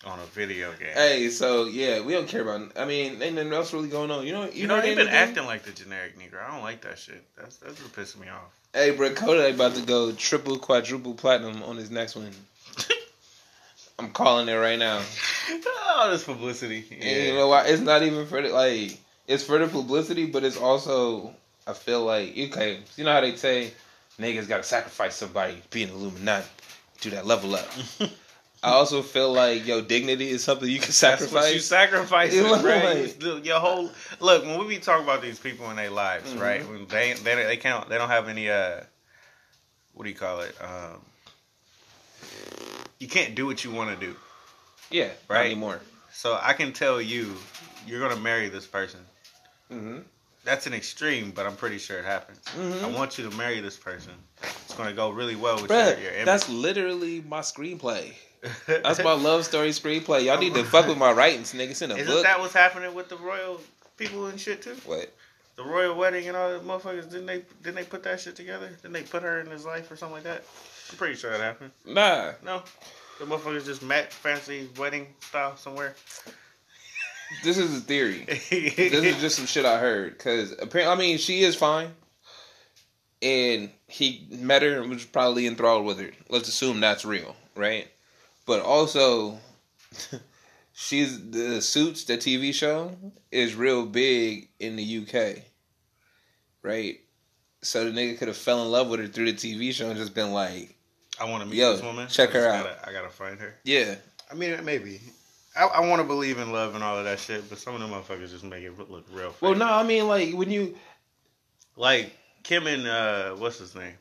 on 0.06 0.19
a 0.19 0.25
video 0.25 0.71
game. 0.74 0.94
Hey, 0.94 1.30
so 1.30 1.65
yeah, 1.65 2.01
we 2.01 2.13
don't 2.13 2.27
care 2.27 2.42
about. 2.42 2.71
I 2.77 2.86
mean, 2.86 3.21
ain't 3.21 3.36
nothing 3.36 3.53
else 3.53 3.74
really 3.74 3.89
going 3.89 4.12
on. 4.12 4.25
You 4.25 4.33
know, 4.33 4.44
you, 4.45 4.62
you 4.62 4.68
know, 4.68 4.75
heard 4.75 4.86
they've 4.86 4.98
been 4.98 5.07
acting 5.07 5.45
like 5.45 5.63
the 5.63 5.71
generic 5.71 6.18
Negro. 6.18 6.44
I 6.44 6.51
don't 6.51 6.63
like 6.63 6.81
that 6.81 6.98
shit. 6.98 7.24
That's 7.38 7.57
that's 7.57 7.81
what 7.81 7.94
pisses 7.94 8.19
me 8.19 8.27
off. 8.30 8.57
Hey, 8.74 8.92
bro, 8.92 9.13
Kodak 9.13 9.56
about 9.56 9.75
to 9.75 9.81
go 9.81 10.12
triple, 10.13 10.57
quadruple 10.57 11.13
platinum 11.13 11.62
on 11.63 11.77
his 11.77 11.92
next 11.92 12.15
one. 12.15 12.31
I'm 14.00 14.12
calling 14.12 14.50
it 14.50 14.53
right 14.53 14.80
now. 14.80 15.01
oh, 15.50 16.09
this 16.12 16.24
publicity. 16.24 16.86
And 16.92 17.27
you 17.27 17.33
know 17.33 17.48
why? 17.50 17.65
It's 17.68 17.81
not 17.81 18.03
even 18.03 18.25
for 18.25 18.42
the 18.42 18.50
like. 18.50 18.98
It's 19.27 19.44
for 19.44 19.59
the 19.59 19.68
publicity, 19.68 20.25
but 20.25 20.44
it's 20.44 20.57
also. 20.57 21.33
I 21.68 21.74
feel 21.74 22.03
like 22.03 22.31
okay. 22.31 22.80
You 22.95 23.03
know 23.03 23.12
how 23.12 23.21
they 23.21 23.36
say 23.36 23.71
niggas 24.19 24.48
got 24.48 24.57
to 24.57 24.63
sacrifice 24.63 25.15
somebody 25.15 25.56
to 25.56 25.68
be 25.69 25.83
an 25.83 25.89
Illuminati, 25.89 26.48
do 27.01 27.09
that 27.12 27.25
level 27.25 27.56
up. 27.56 27.68
I 28.63 28.72
also 28.74 29.02
feel 29.02 29.34
like 29.34 29.66
your 29.66 29.81
dignity 29.81 30.30
is 30.30 30.44
something 30.44 30.69
you 30.69 30.75
can 30.78 30.81
what 30.84 30.88
you 30.90 30.94
sacrifice. 30.94 31.66
sacrifice, 31.66 32.34
look 32.36 32.63
right? 32.63 33.12
like- 33.22 33.44
Your 33.46 33.60
whole 33.60 33.90
look 34.19 34.44
when 34.46 34.60
we 34.60 34.68
be 34.75 34.78
talking 34.80 35.04
about 35.04 35.22
these 35.22 35.40
people 35.40 35.69
in 35.72 35.75
their 35.78 35.90
lives, 35.90 36.31
Mhm. 36.31 36.40
right? 36.40 36.68
When 36.69 36.86
they 36.88 37.13
they 37.13 37.36
they 37.44 37.58
can't 37.58 37.90
they 37.90 37.98
don't 37.98 38.10
have 38.10 38.30
any 38.30 38.50
uh, 38.50 38.81
what 39.94 40.04
do 40.04 40.10
you 40.10 40.16
call 40.16 40.42
it? 40.42 40.56
Um, 40.62 41.02
you 43.00 43.08
can't 43.08 43.34
do 43.34 43.46
what 43.48 43.63
you 43.63 43.72
want 43.72 44.00
to 44.00 44.06
do. 44.06 44.16
yeah, 44.92 45.08
not 45.30 45.36
Right. 45.38 45.46
anymore. 45.46 45.80
So 46.13 46.38
I 46.42 46.54
can 46.54 46.72
tell 46.74 47.02
you, 47.02 47.36
you're 47.88 48.00
gonna 48.08 48.22
marry 48.22 48.50
this 48.50 48.68
person. 48.68 49.00
hmm 49.69 50.00
That's 50.44 50.68
an 50.68 50.74
extreme, 50.74 51.31
but 51.31 51.46
I'm 51.48 51.56
pretty 51.56 51.78
sure 51.80 51.98
it 52.00 52.06
happens. 52.06 52.40
Mhm. 52.58 52.84
I 52.84 52.88
want 52.88 53.18
you 53.18 53.28
to 53.30 53.36
marry 53.38 53.60
this 53.62 53.78
person. 53.78 54.13
It's 54.44 54.74
gonna 54.75 54.94
go 54.94 55.10
really 55.10 55.36
well 55.36 55.56
with 55.62 55.72
Bruh, 55.72 55.92
your, 55.94 56.00
your 56.04 56.13
image. 56.13 56.25
that's 56.25 56.48
literally 56.50 57.22
my 57.28 57.40
screenplay. 57.42 58.13
That's 58.67 59.03
my 59.03 59.13
love 59.13 59.45
story 59.45 59.69
screenplay. 59.69 60.25
Y'all 60.25 60.39
need 60.39 60.55
to 60.55 60.63
fuck 60.63 60.88
with 60.88 60.97
my 60.97 61.11
writings, 61.11 61.53
nigga. 61.53 61.71
It's 61.71 61.81
in 61.81 61.91
a 61.91 61.95
Isn't 61.95 62.07
book. 62.11 62.23
that 62.23 62.39
what's 62.39 62.53
happening 62.53 62.93
with 62.93 63.09
the 63.09 63.17
royal 63.17 63.61
people 63.97 64.27
and 64.27 64.39
shit 64.39 64.61
too? 64.61 64.75
what? 64.85 65.13
The 65.57 65.63
royal 65.63 65.95
wedding 65.95 66.27
and 66.27 66.35
all 66.35 66.51
the 66.51 66.59
motherfuckers. 66.59 67.03
Didn't 67.11 67.27
they? 67.27 67.43
Didn't 67.61 67.75
they 67.75 67.83
put 67.83 68.03
that 68.03 68.19
shit 68.19 68.35
together? 68.35 68.69
Didn't 68.81 68.93
they 68.93 69.03
put 69.03 69.21
her 69.21 69.41
in 69.41 69.47
his 69.47 69.65
life 69.65 69.91
or 69.91 69.95
something 69.95 70.15
like 70.15 70.23
that? 70.23 70.43
I'm 70.91 70.97
pretty 70.97 71.15
sure 71.15 71.31
that 71.31 71.39
happened. 71.39 71.71
Nah. 71.85 72.31
No, 72.43 72.63
the 73.19 73.25
motherfuckers 73.25 73.65
just 73.65 73.83
met 73.83 74.11
fancy 74.11 74.69
wedding 74.77 75.07
style 75.19 75.55
somewhere. 75.55 75.95
This 77.43 77.57
is 77.57 77.77
a 77.77 77.81
theory. 77.81 78.25
this 78.49 78.79
is 78.79 79.21
just 79.21 79.35
some 79.35 79.45
shit 79.45 79.65
I 79.65 79.77
heard. 79.79 80.17
Cause 80.19 80.51
apparently, 80.53 80.85
I 80.85 80.95
mean, 80.95 81.17
she 81.17 81.41
is 81.41 81.55
fine, 81.55 81.93
and 83.21 83.69
he 83.88 84.27
met 84.31 84.63
her 84.63 84.81
and 84.81 84.89
was 84.89 85.05
probably 85.05 85.47
enthralled 85.47 85.85
with 85.85 85.99
her. 85.99 86.11
Let's 86.29 86.49
assume 86.49 86.79
that's 86.79 87.05
real, 87.05 87.35
right? 87.55 87.88
But 88.45 88.61
also, 88.61 89.38
she's 90.73 91.29
the 91.29 91.61
Suits, 91.61 92.05
the 92.05 92.17
TV 92.17 92.53
show, 92.53 92.95
is 93.31 93.55
real 93.55 93.85
big 93.85 94.49
in 94.59 94.75
the 94.75 94.97
UK, 94.99 95.43
right? 96.63 96.99
So 97.61 97.85
the 97.85 97.91
nigga 97.91 98.17
could 98.17 98.27
have 98.27 98.38
fell 98.38 98.63
in 98.63 98.71
love 98.71 98.89
with 98.89 98.99
her 98.99 99.07
through 99.07 99.31
the 99.31 99.38
TV 99.38 99.71
show 99.71 99.89
and 99.89 99.97
just 99.97 100.15
been 100.15 100.31
like, 100.31 100.75
I 101.19 101.25
want 101.29 101.43
to 101.43 101.49
meet 101.49 101.57
Yo, 101.57 101.73
this 101.73 101.83
woman. 101.83 102.07
check 102.07 102.31
her 102.31 102.47
out. 102.47 102.63
Gotta, 102.63 102.89
I 102.89 102.91
gotta 102.91 103.09
find 103.09 103.39
her. 103.39 103.55
yeah, 103.63 103.95
I 104.31 104.33
mean, 104.33 104.63
maybe. 104.65 104.99
I, 105.55 105.65
I 105.65 105.79
want 105.81 106.01
to 106.01 106.07
believe 106.07 106.39
in 106.39 106.51
love 106.53 106.75
and 106.75 106.83
all 106.83 106.97
of 106.97 107.03
that 107.03 107.19
shit, 107.19 107.47
but 107.49 107.57
some 107.57 107.75
of 107.75 107.81
them 107.81 107.91
motherfuckers 107.91 108.29
just 108.31 108.45
make 108.45 108.63
it 108.63 108.77
look 108.89 109.05
real. 109.12 109.31
Fake. 109.31 109.41
Well, 109.41 109.55
no, 109.55 109.65
I 109.67 109.83
mean 109.83 110.07
like 110.07 110.33
when 110.33 110.50
you, 110.50 110.75
like 111.75 112.12
Kim 112.43 112.67
and 112.67 112.88
uh, 112.88 113.31
what's 113.31 113.60
his 113.60 113.75
name, 113.75 113.93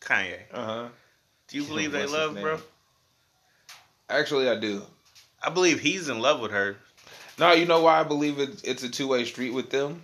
Kanye. 0.00 0.38
uh 0.52 0.64
huh. 0.64 0.88
Do 1.48 1.56
you 1.56 1.64
believe 1.64 1.92
they 1.92 2.06
love, 2.06 2.38
bro? 2.38 2.60
Actually, 4.10 4.48
I 4.48 4.56
do. 4.56 4.82
I 5.42 5.50
believe 5.50 5.80
he's 5.80 6.08
in 6.08 6.20
love 6.20 6.40
with 6.40 6.50
her. 6.50 6.76
No, 7.38 7.52
you 7.52 7.64
know 7.64 7.80
why 7.80 8.00
I 8.00 8.02
believe 8.02 8.38
it, 8.38 8.62
it's 8.64 8.82
a 8.82 8.90
two 8.90 9.08
way 9.08 9.24
street 9.24 9.54
with 9.54 9.70
them? 9.70 10.02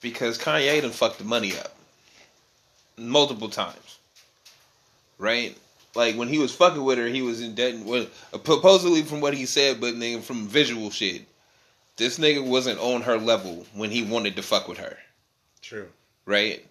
Because 0.00 0.38
Kanye 0.38 0.80
done 0.80 0.90
fucked 0.90 1.18
the 1.18 1.24
money 1.24 1.52
up 1.58 1.74
multiple 2.96 3.48
times, 3.48 3.98
right? 5.18 5.56
Like 5.94 6.16
when 6.16 6.28
he 6.28 6.38
was 6.38 6.54
fucking 6.54 6.82
with 6.82 6.98
her, 6.98 7.06
he 7.06 7.22
was 7.22 7.42
in 7.42 7.54
debt. 7.54 7.74
Well, 7.84 8.06
supposedly 8.32 9.02
from 9.02 9.20
what 9.20 9.34
he 9.34 9.44
said, 9.44 9.80
but 9.80 9.94
nigga, 9.94 10.22
from 10.22 10.46
visual 10.46 10.90
shit, 10.90 11.26
this 11.96 12.18
nigga 12.18 12.46
wasn't 12.46 12.78
on 12.78 13.02
her 13.02 13.18
level 13.18 13.66
when 13.74 13.90
he 13.90 14.02
wanted 14.02 14.36
to 14.36 14.42
fuck 14.42 14.68
with 14.68 14.78
her, 14.78 14.96
True. 15.60 15.88
right? 16.24 16.64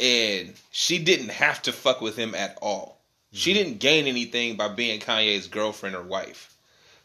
And 0.00 0.52
she 0.72 0.98
didn't 0.98 1.30
have 1.30 1.62
to 1.62 1.72
fuck 1.72 2.00
with 2.00 2.16
him 2.16 2.34
at 2.34 2.58
all. 2.60 2.93
She 3.34 3.52
mm-hmm. 3.52 3.58
didn't 3.58 3.80
gain 3.80 4.06
anything 4.06 4.56
by 4.56 4.68
being 4.68 5.00
Kanye's 5.00 5.48
girlfriend 5.48 5.94
or 5.96 6.02
wife. 6.02 6.56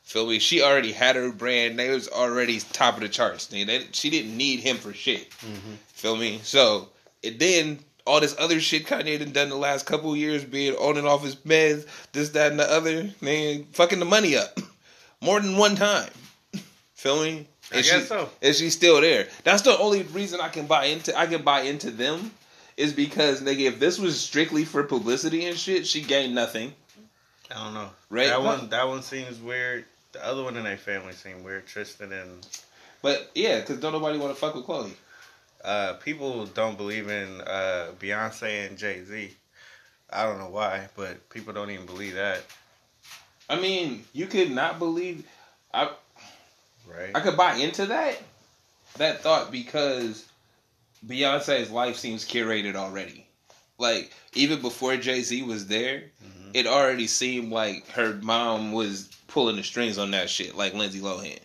Feel 0.03 0.27
me? 0.27 0.39
She 0.39 0.63
already 0.63 0.91
had 0.91 1.15
her 1.15 1.31
brand. 1.31 1.77
They 1.77 1.89
was 1.89 2.07
already 2.07 2.59
top 2.59 2.95
of 2.95 3.01
the 3.01 3.09
charts. 3.09 3.48
They, 3.48 3.86
she 3.91 4.09
didn't 4.09 4.36
need 4.36 4.59
him 4.59 4.77
for 4.77 4.93
shit. 4.93 5.29
Mm-hmm. 5.31 5.74
Feel 5.89 6.15
me? 6.15 6.39
So 6.43 6.89
and 7.24 7.39
then 7.39 7.79
all 8.07 8.19
this 8.19 8.36
other 8.39 8.59
shit 8.59 8.86
Kanye 8.86 9.19
done 9.19 9.31
done 9.31 9.50
the 9.50 9.55
last 9.55 9.86
couple 9.86 10.15
years, 10.15 10.43
being 10.43 10.74
on 10.75 10.98
and 10.98 11.07
off 11.07 11.24
his 11.24 11.36
meds, 11.36 11.86
this, 12.12 12.29
that, 12.29 12.51
and 12.51 12.59
the 12.59 12.71
other, 12.71 13.09
man, 13.21 13.65
fucking 13.74 14.00
the 14.00 14.05
money 14.05 14.36
up 14.36 14.59
more 15.21 15.39
than 15.39 15.57
one 15.57 15.75
time. 15.75 16.09
Feel 16.95 17.21
me? 17.21 17.48
I 17.71 17.75
guess 17.75 18.01
she- 18.01 18.05
so. 18.05 18.29
And 18.41 18.55
she's 18.55 18.74
still 18.74 19.00
there. 19.01 19.27
That's 19.43 19.62
the 19.62 19.77
only 19.77 20.03
reason 20.03 20.41
I 20.41 20.50
can 20.50 20.65
buy 20.65 20.86
into. 20.86 21.15
I 21.15 21.27
can 21.27 21.43
buy 21.43 21.62
into 21.62 21.91
them 21.91 22.31
is 22.79 22.93
because 22.93 23.41
nigga, 23.41 23.67
if 23.67 23.79
this 23.79 24.00
was 24.00 24.19
strictly 24.19 24.63
for 24.63 24.83
publicity 24.83 25.45
and 25.45 25.57
shit, 25.57 25.86
she 25.86 26.01
gained 26.01 26.33
nothing. 26.33 26.74
I 27.51 27.65
don't 27.65 27.74
know. 27.74 27.89
Right? 28.09 28.27
That 28.27 28.41
one. 28.41 28.69
That 28.69 28.88
one 28.88 29.01
seems 29.03 29.39
weird. 29.39 29.83
The 30.13 30.25
other 30.25 30.43
one 30.43 30.55
in 30.55 30.63
their 30.63 30.77
family 30.77 31.13
seemed 31.13 31.43
weird. 31.43 31.67
Tristan 31.67 32.13
and 32.13 32.48
But 33.01 33.29
yeah, 33.36 33.59
because 33.59 33.79
don't 33.79 33.91
nobody 33.91 34.17
want 34.17 34.33
to 34.33 34.39
fuck 34.39 34.55
with 34.55 34.65
Khloe. 34.65 34.91
Uh, 35.63 35.93
people 35.95 36.45
don't 36.45 36.77
believe 36.77 37.09
in 37.09 37.41
uh, 37.41 37.88
Beyonce 38.00 38.67
and 38.67 38.77
Jay 38.77 39.03
Z. 39.03 39.36
I 40.09 40.24
don't 40.24 40.39
know 40.39 40.50
why, 40.50 40.88
but 40.95 41.29
people 41.29 41.53
don't 41.53 41.69
even 41.69 41.86
believe 41.86 42.15
that, 42.15 42.43
I 43.50 43.59
mean, 43.59 44.05
you 44.13 44.25
could 44.27 44.51
not 44.51 44.79
believe. 44.79 45.27
I 45.74 45.91
right? 46.88 47.12
I 47.13 47.19
could 47.19 47.36
buy 47.36 47.55
into 47.55 47.88
that 47.88 48.17
that 48.98 49.21
thought 49.21 49.51
because 49.51 50.28
Beyonce's 51.06 51.70
life 51.72 51.98
seems 51.98 52.25
curated 52.25 52.75
already. 52.75 53.25
Like 53.77 54.12
even 54.34 54.62
before 54.62 54.98
Jay 54.98 55.22
Z 55.22 55.41
was 55.44 55.68
there, 55.68 56.03
Mhm. 56.24 56.51
it 56.53 56.68
already 56.68 57.08
seemed 57.08 57.51
like 57.51 57.88
her 57.91 58.13
mom 58.22 58.72
was 58.74 59.08
pulling 59.27 59.56
the 59.56 59.63
strings 59.63 59.98
on 59.98 60.12
that 60.12 60.29
shit, 60.29 60.56
like 60.56 60.74
Lindsay 60.74 61.00
Lohan. 61.00 61.39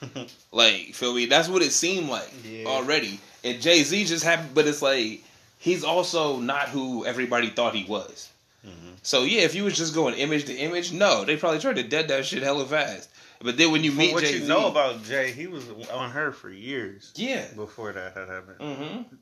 Like, 0.52 0.94
feel 0.94 1.12
me? 1.14 1.26
That's 1.26 1.48
what 1.48 1.62
it 1.62 1.72
seemed 1.72 2.08
like 2.08 2.30
Yeah. 2.44 2.66
already. 2.66 3.18
And 3.44 3.60
Jay 3.60 3.82
Z 3.82 4.04
just 4.06 4.24
happened, 4.24 4.54
but 4.54 4.66
it's 4.66 4.82
like 4.82 5.22
he's 5.58 5.84
also 5.84 6.38
not 6.38 6.68
who 6.68 7.04
everybody 7.06 7.50
thought 7.50 7.74
he 7.74 7.84
was. 7.84 8.28
Mhm. 8.66 8.96
So 9.02 9.22
yeah, 9.24 9.42
if 9.42 9.54
you 9.54 9.64
was 9.64 9.76
just 9.76 9.94
going 9.94 10.14
image 10.14 10.44
to 10.46 10.54
image, 10.54 10.92
no, 10.92 11.24
they 11.24 11.36
probably 11.36 11.60
tried 11.60 11.76
to 11.76 11.82
dead 11.82 12.08
that 12.08 12.26
shit 12.26 12.42
hella 12.42 12.66
fast. 12.66 13.08
But 13.40 13.56
then 13.56 13.70
when 13.70 13.84
you 13.84 13.90
From 13.90 13.98
meet 13.98 14.14
what 14.14 14.24
Jay 14.24 14.38
you 14.38 14.46
know 14.48 14.66
about 14.68 15.04
Jay, 15.04 15.30
he 15.32 15.46
was 15.46 15.68
on 15.92 16.10
her 16.10 16.32
for 16.32 16.50
years 16.50 17.12
yeah, 17.14 17.46
before 17.54 17.92
that 17.92 18.14
had 18.14 18.28
happened, 18.28 18.58
Mm-hmm 18.60 19.14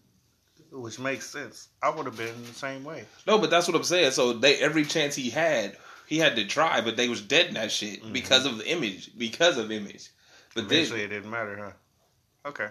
which 0.71 0.99
makes 0.99 1.29
sense. 1.29 1.69
I 1.83 1.91
would 1.91 2.07
have 2.07 2.17
been 2.17 2.43
the 2.43 2.53
same 2.53 2.85
way. 2.85 3.05
no, 3.27 3.39
but 3.39 3.51
that's 3.51 3.67
what 3.69 3.77
I'm 3.77 3.85
saying. 3.85 4.11
So 4.13 4.33
they 4.33 4.57
every 4.57 4.85
chance 4.85 5.15
he 5.15 5.31
had, 5.31 5.77
he 6.07 6.19
had 6.19 6.37
to 6.37 6.45
try, 6.45 6.81
but 6.81 6.97
they 6.97 7.09
was 7.09 7.21
dead 7.21 7.47
in 7.47 7.55
that 7.55 7.73
shit 7.73 8.03
Mhm. 8.03 8.13
because 8.13 8.47
of 8.47 8.59
the 8.59 8.69
image, 8.69 9.17
because 9.17 9.59
of 9.59 9.71
image. 9.71 10.11
But 10.55 10.69
then, 10.69 10.85
it 10.85 11.09
didn't 11.09 11.31
matter, 11.31 11.57
huh? 11.57 12.49
Okay. 12.49 12.69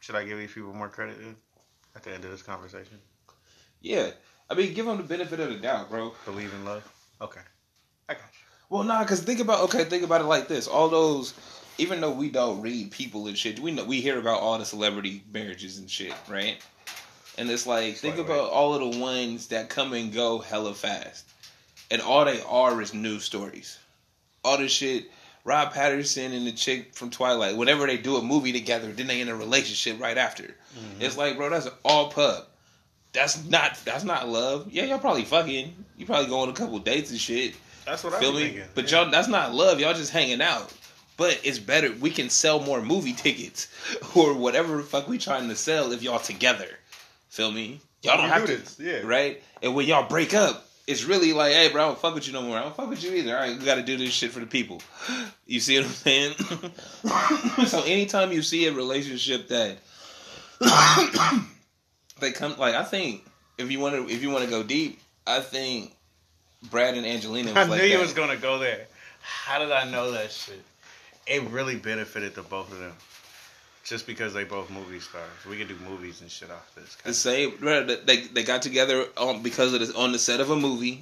Should 0.00 0.14
I 0.14 0.24
give 0.24 0.38
these 0.38 0.52
people 0.52 0.72
more 0.72 0.88
credit 0.88 1.18
then? 1.18 1.36
at 1.96 2.04
the 2.04 2.12
end 2.14 2.24
of 2.24 2.30
this 2.30 2.42
conversation? 2.42 3.00
yeah, 3.80 4.10
I 4.48 4.54
mean, 4.54 4.74
give 4.74 4.86
them 4.86 4.96
the 4.98 5.02
benefit 5.02 5.40
of 5.40 5.48
the 5.48 5.56
doubt, 5.56 5.90
bro. 5.90 6.14
Believe 6.24 6.52
in 6.52 6.64
love. 6.64 6.88
Okay. 7.20 7.40
I 8.70 8.76
got 8.76 8.80
you. 8.80 8.88
Well, 8.88 8.98
nah, 8.98 9.04
because 9.04 9.20
think 9.22 9.40
about 9.40 9.60
okay, 9.64 9.84
think 9.84 10.04
about 10.04 10.20
it 10.20 10.24
like 10.24 10.48
this: 10.48 10.66
all 10.66 10.88
those, 10.88 11.34
even 11.78 12.00
though 12.00 12.12
we 12.12 12.30
don't 12.30 12.60
read 12.60 12.90
people 12.90 13.26
and 13.26 13.36
shit, 13.36 13.58
we 13.58 13.72
know 13.72 13.84
we 13.84 14.00
hear 14.00 14.18
about 14.18 14.40
all 14.40 14.58
the 14.58 14.64
celebrity 14.64 15.22
marriages 15.32 15.78
and 15.78 15.90
shit, 15.90 16.14
right? 16.28 16.58
And 17.38 17.50
it's 17.50 17.66
like 17.66 17.96
think 17.96 18.16
Slightly. 18.16 18.34
about 18.34 18.50
all 18.50 18.74
of 18.74 18.92
the 18.92 18.98
ones 19.00 19.48
that 19.48 19.68
come 19.68 19.92
and 19.92 20.12
go 20.12 20.38
hella 20.38 20.74
fast, 20.74 21.26
and 21.90 22.02
all 22.02 22.24
they 22.24 22.40
are 22.42 22.80
is 22.82 22.94
news 22.94 23.24
stories. 23.24 23.78
All 24.44 24.58
this 24.58 24.72
shit. 24.72 25.10
Rob 25.42 25.72
Pattinson 25.72 26.36
and 26.36 26.46
the 26.46 26.52
chick 26.52 26.94
from 26.94 27.08
Twilight, 27.08 27.56
whenever 27.56 27.86
they 27.86 27.96
do 27.96 28.16
a 28.16 28.22
movie 28.22 28.52
together, 28.52 28.92
then 28.92 29.06
they 29.06 29.22
in 29.22 29.30
a 29.30 29.34
relationship 29.34 29.98
right 29.98 30.18
after. 30.18 30.42
Mm-hmm. 30.42 31.00
It's 31.00 31.16
like, 31.16 31.38
bro, 31.38 31.48
that's 31.48 31.66
all 31.82 32.10
pub. 32.10 32.44
That's 33.12 33.42
not 33.46 33.80
that's 33.86 34.04
not 34.04 34.28
love. 34.28 34.68
Yeah, 34.70 34.84
y'all 34.84 34.98
probably 34.98 35.24
fucking. 35.24 35.86
You 35.96 36.04
probably 36.04 36.26
go 36.28 36.40
on 36.40 36.50
a 36.50 36.52
couple 36.52 36.78
dates 36.78 37.10
and 37.10 37.18
shit. 37.18 37.54
That's 37.90 38.04
what 38.04 38.14
Feel 38.14 38.32
me? 38.32 38.42
thinking. 38.42 38.62
But 38.76 38.88
y'all, 38.92 39.10
that's 39.10 39.26
not 39.26 39.52
love. 39.52 39.80
Y'all 39.80 39.94
just 39.94 40.12
hanging 40.12 40.40
out. 40.40 40.72
But 41.16 41.40
it's 41.42 41.58
better. 41.58 41.92
We 42.00 42.10
can 42.10 42.30
sell 42.30 42.60
more 42.60 42.80
movie 42.80 43.12
tickets 43.16 43.66
or 44.14 44.34
whatever 44.34 44.76
the 44.76 44.84
fuck 44.84 45.08
we 45.08 45.18
trying 45.18 45.48
to 45.48 45.56
sell 45.56 45.90
if 45.90 46.00
y'all 46.00 46.20
together. 46.20 46.68
Feel 47.30 47.50
me? 47.50 47.80
Y'all 48.02 48.16
don't 48.16 48.26
We 48.26 48.30
have 48.30 48.46
do 48.46 48.56
to, 48.56 48.62
this, 48.62 48.78
yeah. 48.80 49.00
right? 49.04 49.42
And 49.60 49.74
when 49.74 49.88
y'all 49.88 50.08
break 50.08 50.34
up, 50.34 50.68
it's 50.86 51.02
really 51.04 51.32
like, 51.32 51.52
hey, 51.52 51.68
bro, 51.70 51.82
I 51.82 51.86
don't 51.88 51.98
fuck 51.98 52.14
with 52.14 52.28
you 52.28 52.32
no 52.32 52.42
more. 52.42 52.56
I 52.56 52.62
don't 52.62 52.74
fuck 52.76 52.88
with 52.88 53.02
you 53.02 53.12
either. 53.12 53.34
All 53.36 53.42
right, 53.42 53.58
we 53.58 53.64
got 53.64 53.74
to 53.74 53.82
do 53.82 53.96
this 53.96 54.12
shit 54.12 54.30
for 54.30 54.38
the 54.40 54.46
people. 54.46 54.80
You 55.46 55.58
see 55.58 55.76
what 55.76 55.86
I'm 55.86 55.90
saying? 55.92 56.34
so 57.66 57.82
anytime 57.82 58.30
you 58.30 58.42
see 58.42 58.66
a 58.66 58.72
relationship 58.72 59.48
that 59.48 59.78
they 62.20 62.30
come, 62.32 62.56
like 62.56 62.74
I 62.76 62.84
think 62.84 63.26
if 63.58 63.70
you 63.70 63.80
want 63.80 63.96
to, 63.96 64.08
if 64.12 64.22
you 64.22 64.30
want 64.30 64.44
to 64.44 64.50
go 64.50 64.62
deep, 64.62 65.00
I 65.26 65.40
think 65.40 65.92
Brad 66.70 66.94
and 66.96 67.06
Angelina. 67.06 67.48
Was 67.52 67.56
I 67.56 67.64
like 67.64 67.80
knew 67.82 67.86
you 67.88 67.96
that. 67.98 68.02
was 68.02 68.12
gonna 68.12 68.36
go 68.36 68.58
there. 68.58 68.86
How 69.22 69.58
did 69.58 69.72
I 69.72 69.90
know 69.90 70.10
that 70.12 70.30
shit? 70.30 70.60
It 71.26 71.42
really 71.50 71.76
benefited 71.76 72.34
the 72.34 72.42
both 72.42 72.70
of 72.72 72.78
them. 72.78 72.92
Just 73.84 74.06
because 74.06 74.34
they 74.34 74.44
both 74.44 74.70
movie 74.70 75.00
stars. 75.00 75.24
We 75.48 75.56
can 75.56 75.66
do 75.66 75.76
movies 75.88 76.20
and 76.20 76.30
shit 76.30 76.50
off 76.50 76.70
this. 76.74 76.96
the 77.02 77.14
same. 77.14 77.56
bro, 77.56 77.84
They 77.84 78.22
they 78.26 78.42
got 78.42 78.62
together 78.62 79.06
on 79.16 79.42
because 79.42 79.72
of 79.72 79.80
this 79.80 79.90
on 79.92 80.12
the 80.12 80.18
set 80.18 80.40
of 80.40 80.50
a 80.50 80.56
movie, 80.56 81.00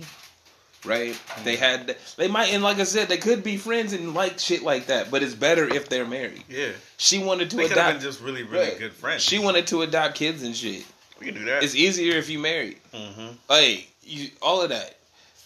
right? 0.84 1.18
They 1.44 1.56
had 1.56 1.96
they 2.16 2.28
might 2.28 2.52
and 2.52 2.62
like 2.62 2.78
I 2.78 2.84
said, 2.84 3.08
they 3.08 3.16
could 3.18 3.42
be 3.42 3.56
friends 3.56 3.92
and 3.92 4.14
like 4.14 4.38
shit 4.38 4.62
like 4.62 4.86
that. 4.86 5.10
But 5.10 5.22
it's 5.22 5.34
better 5.34 5.64
if 5.72 5.88
they're 5.88 6.06
married. 6.06 6.44
Yeah. 6.48 6.70
She 6.98 7.18
wanted 7.18 7.50
to 7.50 7.56
They 7.56 7.64
could 7.64 7.74
been 7.74 7.86
adopt. 7.86 8.00
just 8.02 8.20
really, 8.22 8.44
really 8.44 8.68
Right. 8.68 8.78
good 8.78 8.92
friends. 8.92 9.22
She 9.22 9.38
wanted 9.40 9.66
to 9.68 9.82
adopt 9.82 10.14
kids 10.14 10.42
and 10.44 10.54
shit. 10.56 10.84
we 11.18 11.26
can 11.26 11.34
do 11.34 11.44
that. 11.46 11.64
It's 11.64 11.74
easier 11.74 12.16
if 12.16 12.30
you 12.30 12.38
married. 12.38 12.78
Mm-hmm. 12.94 13.28
Like 13.50 13.88
you, 14.04 14.30
all 14.40 14.62
of 14.62 14.68
that. 14.70 14.94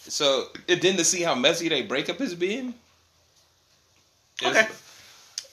So 0.07 0.47
and 0.67 0.81
then 0.81 0.97
to 0.97 1.05
see 1.05 1.21
how 1.21 1.35
messy 1.35 1.69
they 1.69 1.81
breakup 1.81 2.19
has 2.19 2.35
been. 2.35 2.73
Okay. 4.43 4.67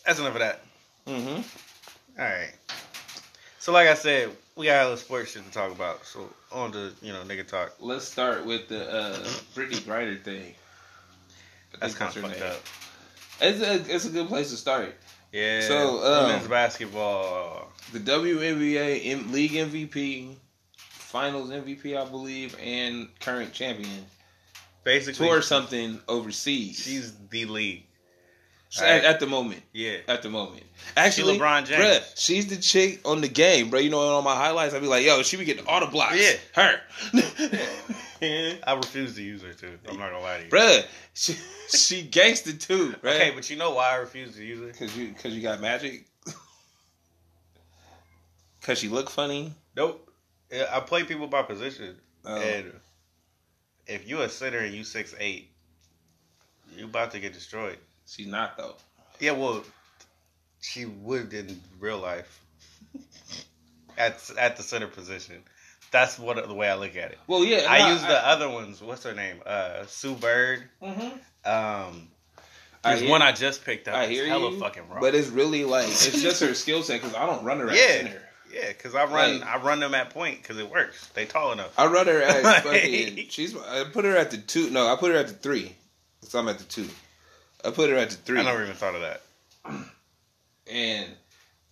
That's 0.04 0.18
enough 0.18 0.34
of 0.34 0.40
that. 0.40 0.60
Mm-hmm. 1.06 2.20
All 2.20 2.24
right. 2.26 2.52
So, 3.58 3.72
like 3.72 3.88
I 3.88 3.94
said, 3.94 4.30
we 4.56 4.66
got 4.66 4.80
a 4.80 4.84
little 4.84 4.96
sports 4.96 5.32
shit 5.32 5.44
to 5.44 5.50
talk 5.50 5.70
about. 5.70 6.04
So, 6.06 6.28
on 6.50 6.72
to, 6.72 6.92
you 7.02 7.12
know, 7.12 7.22
nigga 7.22 7.46
talk. 7.46 7.74
Let's 7.78 8.06
start 8.06 8.44
with 8.46 8.68
the 8.68 8.90
uh, 8.90 9.16
Brittney 9.54 9.80
Griner 9.80 10.20
thing. 10.20 10.54
That's 11.78 11.94
kind 11.94 12.14
of 12.14 12.22
fucked 12.22 12.40
name. 12.40 12.50
up. 12.50 12.60
It's 13.42 13.60
a 13.60 13.94
it's 13.94 14.04
a 14.06 14.10
good 14.10 14.28
place 14.28 14.50
to 14.50 14.56
start. 14.56 14.94
Yeah. 15.32 15.60
So, 15.60 16.04
um, 16.04 16.26
women's 16.26 16.48
basketball. 16.48 17.70
The 17.92 18.00
WNBA 18.00 19.06
M- 19.06 19.32
league 19.32 19.52
MVP, 19.52 20.34
Finals 20.76 21.50
MVP, 21.50 21.96
I 21.96 22.08
believe, 22.08 22.56
and 22.60 23.08
current 23.20 23.52
champion 23.52 24.04
Basically, 24.84 25.26
tour 25.26 25.42
something 25.42 26.00
overseas. 26.08 26.78
she's 26.82 27.12
the 27.30 27.44
league. 27.46 27.84
at, 28.80 29.04
at 29.04 29.20
the 29.20 29.26
moment. 29.26 29.62
Yeah. 29.72 29.96
At 30.08 30.22
the 30.22 30.30
moment, 30.30 30.62
actually, 30.96 31.38
LeBron 31.38 31.66
James. 31.66 31.82
bruh, 31.82 32.12
she's 32.16 32.46
the 32.46 32.56
chick 32.56 33.00
on 33.04 33.20
the 33.20 33.28
game, 33.28 33.68
bro. 33.70 33.80
You 33.80 33.90
know, 33.90 34.16
on 34.16 34.24
my 34.24 34.34
highlights, 34.36 34.72
I'd 34.74 34.80
be 34.80 34.86
like, 34.88 35.04
"Yo, 35.04 35.22
she 35.22 35.36
be 35.36 35.44
getting 35.44 35.66
all 35.66 35.80
the 35.80 35.86
blocks." 35.86 36.16
Yeah. 36.16 36.36
her, 36.54 36.80
I 38.66 38.74
refuse 38.74 39.14
to 39.16 39.22
use 39.22 39.42
her 39.42 39.52
too. 39.52 39.78
I'm 39.88 39.98
not 39.98 40.10
gonna 40.10 40.22
lie 40.22 40.38
to 40.38 40.44
you. 40.44 40.50
bruh. 40.50 40.84
She 41.14 41.34
she 41.68 42.02
gangster 42.02 42.52
too, 42.52 42.94
right? 43.02 43.16
Okay, 43.16 43.32
but 43.34 43.50
you 43.50 43.56
know 43.56 43.72
why 43.72 43.92
I 43.92 43.96
refuse 43.96 44.34
to 44.36 44.44
use 44.44 44.60
her? 44.60 44.72
Cause 44.78 44.96
you 44.96 45.12
cause 45.20 45.32
you 45.32 45.42
got 45.42 45.60
magic. 45.60 46.06
Cause 48.62 48.78
she 48.78 48.88
look 48.88 49.08
funny. 49.10 49.54
Nope. 49.76 50.06
I 50.70 50.80
play 50.80 51.04
people 51.04 51.26
by 51.28 51.42
position, 51.42 51.96
Oh. 52.24 52.36
and 52.36 52.72
if 53.90 54.08
you 54.08 54.22
a 54.22 54.28
center 54.28 54.58
and 54.58 54.74
you 54.74 54.84
six 54.84 55.14
eight, 55.18 55.50
you 56.76 56.84
about 56.84 57.10
to 57.12 57.20
get 57.20 57.32
destroyed. 57.32 57.78
She's 58.06 58.26
not 58.26 58.56
though. 58.56 58.76
Yeah, 59.18 59.32
well, 59.32 59.62
she 60.60 60.86
would 60.86 61.34
in 61.34 61.60
real 61.78 61.98
life 61.98 62.40
at 63.98 64.30
at 64.38 64.56
the 64.56 64.62
center 64.62 64.86
position. 64.86 65.42
That's 65.90 66.18
what 66.18 66.46
the 66.46 66.54
way 66.54 66.68
I 66.70 66.76
look 66.76 66.94
at 66.96 67.10
it. 67.10 67.18
Well, 67.26 67.44
yeah. 67.44 67.66
I 67.68 67.80
nah, 67.80 67.92
use 67.92 68.02
the 68.02 68.26
other 68.26 68.48
ones. 68.48 68.80
What's 68.80 69.02
her 69.02 69.14
name? 69.14 69.42
Uh, 69.44 69.84
Sue 69.86 70.14
Bird. 70.14 70.62
Mhm. 70.80 71.18
Um, 71.44 72.08
there's 72.84 73.02
one 73.02 73.22
I 73.22 73.32
just 73.32 73.64
picked 73.64 73.88
up. 73.88 73.96
I 73.96 74.04
It's 74.04 74.12
hear 74.12 74.26
hella 74.26 74.52
you, 74.52 74.60
fucking 74.60 74.88
wrong. 74.88 75.00
but 75.00 75.14
it's 75.14 75.28
really 75.28 75.64
like 75.64 75.88
it's 75.88 76.22
just 76.22 76.40
her 76.42 76.54
skill 76.54 76.82
set 76.82 77.00
because 77.00 77.16
I 77.16 77.26
don't 77.26 77.44
run 77.44 77.58
her 77.58 77.68
at 77.70 77.76
yeah, 77.76 77.96
center. 78.04 78.22
Yeah, 78.52 78.68
because 78.68 78.94
I 78.94 79.04
run 79.04 79.40
Like- 79.40 79.48
I 79.48 79.58
run 79.58 79.80
them 79.80 79.94
at 79.94 80.10
point 80.10 80.42
because 80.42 80.58
it 80.58 80.70
works. 80.70 81.06
They 81.08 81.24
tall 81.26 81.52
enough. 81.52 81.72
I 81.78 81.86
run 81.86 82.06
her 82.06 82.22
at 82.22 82.42
fucking. 82.64 83.26
She's. 83.28 83.56
I 83.56 83.84
put 83.84 84.04
her 84.04 84.16
at 84.16 84.30
the 84.30 84.38
two. 84.38 84.70
No, 84.70 84.86
I 84.92 84.96
put 84.96 85.10
her 85.12 85.16
at 85.18 85.28
the 85.28 85.34
three. 85.34 85.74
So 86.22 86.38
I'm 86.38 86.48
at 86.48 86.58
the 86.58 86.64
two. 86.64 86.88
I 87.64 87.70
put 87.70 87.90
her 87.90 87.96
at 87.96 88.10
the 88.10 88.16
three, 88.16 88.40
I 88.40 88.42
never 88.44 88.62
even 88.62 88.74
thought 88.74 88.94
of 88.94 89.02
that. 89.02 89.22
and 90.70 91.06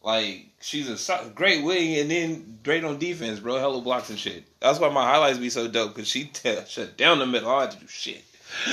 like 0.02 0.46
she's 0.60 1.08
a 1.08 1.30
great 1.34 1.64
wing, 1.64 1.96
and 1.98 2.10
then 2.10 2.58
great 2.62 2.84
on 2.84 2.98
defense, 2.98 3.40
bro. 3.40 3.58
Hella 3.58 3.80
blocks 3.80 4.10
and 4.10 4.18
shit. 4.18 4.44
That's 4.60 4.78
why 4.78 4.88
my 4.90 5.04
highlights 5.04 5.38
be 5.38 5.50
so 5.50 5.68
dope 5.68 5.94
because 5.94 6.08
she 6.08 6.24
t- 6.24 6.56
shut 6.68 6.96
down 6.96 7.18
the 7.18 7.26
middle. 7.26 7.50
I 7.50 7.62
had 7.62 7.70
to 7.72 7.78
do 7.80 7.86
shit. 7.86 8.24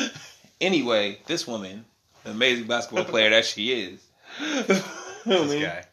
anyway, 0.61 1.19
this 1.25 1.47
woman, 1.47 1.85
amazing 2.25 2.67
basketball 2.67 3.05
player 3.11 3.29
that 3.29 3.45
she 3.45 3.71
is, 3.71 3.99
This 4.67 5.61
guy. 5.61 5.83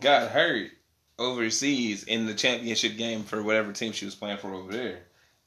got 0.00 0.30
hurt 0.30 0.70
overseas 1.18 2.04
in 2.04 2.26
the 2.26 2.34
championship 2.34 2.96
game 2.96 3.22
for 3.22 3.42
whatever 3.42 3.72
team 3.72 3.92
she 3.92 4.04
was 4.04 4.14
playing 4.14 4.38
for 4.38 4.52
over 4.54 4.72
there. 4.72 5.00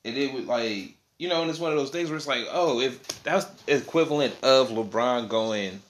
And 0.04 0.18
it 0.18 0.34
was 0.34 0.46
like, 0.46 0.96
you 1.18 1.30
know, 1.30 1.42
and 1.42 1.50
it's 1.50 1.60
one 1.60 1.72
of 1.72 1.78
those 1.78 1.90
things 1.90 2.10
where 2.10 2.18
it's 2.18 2.28
like, 2.28 2.46
oh, 2.52 2.80
if 2.80 3.06
that's 3.24 3.48
equivalent 3.68 4.36
of 4.44 4.70
LeBron 4.70 5.28
going, 5.30 5.82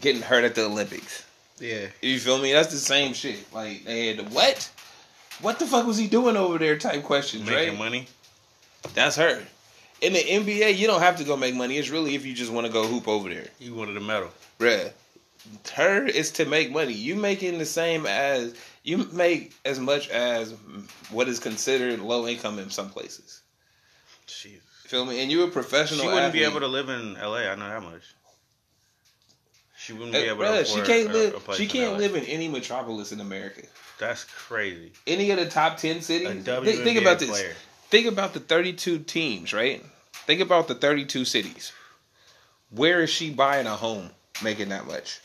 getting 0.00 0.22
hurt 0.22 0.44
at 0.44 0.54
the 0.54 0.64
Olympics. 0.64 1.24
Yeah. 1.58 1.86
You 2.02 2.18
feel 2.18 2.38
me? 2.38 2.52
That's 2.52 2.70
the 2.72 2.78
same 2.78 3.12
shit. 3.12 3.52
Like, 3.52 3.84
they 3.84 4.08
had, 4.14 4.32
what? 4.32 4.70
What 5.40 5.58
the 5.58 5.66
fuck 5.66 5.86
was 5.86 5.98
he 5.98 6.06
doing 6.06 6.36
over 6.36 6.58
there 6.58 6.78
type 6.78 7.02
questions, 7.02 7.44
Making 7.46 7.70
right? 7.70 7.78
money. 7.78 8.06
That's 8.94 9.16
her. 9.16 9.42
In 10.00 10.12
the 10.12 10.20
NBA, 10.20 10.76
you 10.76 10.86
don't 10.86 11.00
have 11.00 11.16
to 11.16 11.24
go 11.24 11.36
make 11.36 11.54
money. 11.54 11.78
It's 11.78 11.90
really 11.90 12.14
if 12.14 12.24
you 12.24 12.34
just 12.34 12.52
want 12.52 12.66
to 12.66 12.72
go 12.72 12.86
hoop 12.86 13.08
over 13.08 13.28
there. 13.28 13.46
You 13.58 13.74
wanted 13.74 13.96
a 13.96 14.00
medal. 14.00 14.30
Bruh. 14.58 14.92
her 15.74 16.04
is 16.06 16.30
to 16.32 16.44
make 16.44 16.70
money. 16.70 16.92
You 16.92 17.16
making 17.16 17.58
the 17.58 17.66
same 17.66 18.06
as 18.06 18.54
you 18.86 18.98
make 19.12 19.52
as 19.64 19.80
much 19.80 20.08
as 20.10 20.54
what 21.10 21.28
is 21.28 21.40
considered 21.40 21.98
low 22.00 22.26
income 22.26 22.58
in 22.60 22.70
some 22.70 22.88
places. 22.88 23.42
Jesus. 24.26 24.62
Feel 24.84 25.04
me? 25.04 25.20
And 25.20 25.30
you're 25.30 25.48
a 25.48 25.50
professional. 25.50 26.02
She 26.02 26.06
wouldn't 26.06 26.32
be 26.32 26.44
able 26.44 26.60
to 26.60 26.68
live 26.68 26.88
in 26.88 27.16
L.A. 27.16 27.48
I 27.48 27.56
know 27.56 27.68
that 27.68 27.82
much. 27.82 28.02
She 29.76 29.92
wouldn't 29.92 30.12
be 30.12 30.18
eh, 30.18 30.30
able 30.30 30.44
bruh, 30.44 30.60
to. 30.60 30.64
she 30.64 30.80
can't 30.82 31.10
a- 31.10 31.12
live. 31.12 31.48
a 31.48 31.54
she 31.54 31.64
in 31.64 31.68
can't 31.68 31.92
LA. 31.92 31.98
live 31.98 32.14
in 32.14 32.24
any 32.24 32.48
metropolis 32.48 33.10
in 33.10 33.20
America. 33.20 33.62
That's 33.98 34.24
crazy. 34.24 34.92
Any 35.06 35.30
of 35.32 35.38
the 35.38 35.46
top 35.46 35.78
ten 35.78 36.00
cities. 36.00 36.44
Think, 36.44 36.64
think 36.64 37.00
about 37.00 37.18
this. 37.18 37.28
player. 37.28 37.54
Think 37.88 38.06
about 38.06 38.34
the 38.34 38.40
32 38.40 39.00
teams, 39.00 39.52
right? 39.52 39.84
Think 40.12 40.40
about 40.40 40.66
the 40.66 40.74
32 40.74 41.24
cities. 41.24 41.72
Where 42.70 43.02
is 43.02 43.10
she 43.10 43.30
buying 43.30 43.66
a 43.66 43.76
home 43.76 44.10
making 44.42 44.70
that 44.70 44.86
much? 44.86 45.20